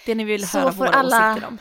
Det 0.05 0.15
ni 0.15 0.23
vill 0.23 0.47
så 0.47 0.59
höra 0.59 0.71
våra 0.71 0.89
alla... 0.89 1.31
åsikter 1.31 1.47
om. 1.47 1.59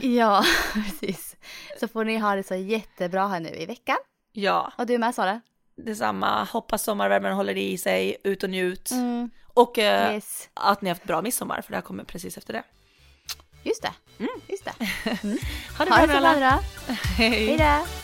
ja, 0.16 0.44
precis. 0.72 1.36
Så 1.80 1.88
får 1.88 2.04
ni 2.04 2.18
ha 2.18 2.34
det 2.34 2.42
så 2.42 2.54
jättebra 2.54 3.28
här 3.28 3.40
nu 3.40 3.48
i 3.48 3.66
veckan. 3.66 3.96
Ja. 4.32 4.72
Och 4.78 4.86
du 4.86 4.98
med 4.98 5.14
Sara? 5.14 5.40
Detsamma. 5.76 6.44
Hoppas 6.44 6.82
sommarvärmen 6.82 7.32
håller 7.32 7.56
i 7.56 7.78
sig, 7.78 8.16
ut 8.24 8.42
och 8.42 8.50
njut. 8.50 8.90
Mm. 8.90 9.30
Och 9.54 9.78
eh, 9.78 10.14
yes. 10.14 10.48
att 10.54 10.82
ni 10.82 10.88
har 10.88 10.94
haft 10.94 11.06
bra 11.06 11.22
midsommar, 11.22 11.60
för 11.62 11.70
det 11.70 11.76
här 11.76 11.82
kommer 11.82 12.04
precis 12.04 12.38
efter 12.38 12.52
det. 12.52 12.62
Just 13.62 13.82
det. 13.82 13.92
Mm. 14.18 14.30
Just 14.48 14.64
det. 14.64 14.74
Mm. 15.22 15.38
ha 15.78 15.84
det 15.84 16.38
bra. 16.38 16.60
Hej. 17.16 17.46
Hej 17.46 17.58
då. 17.58 18.03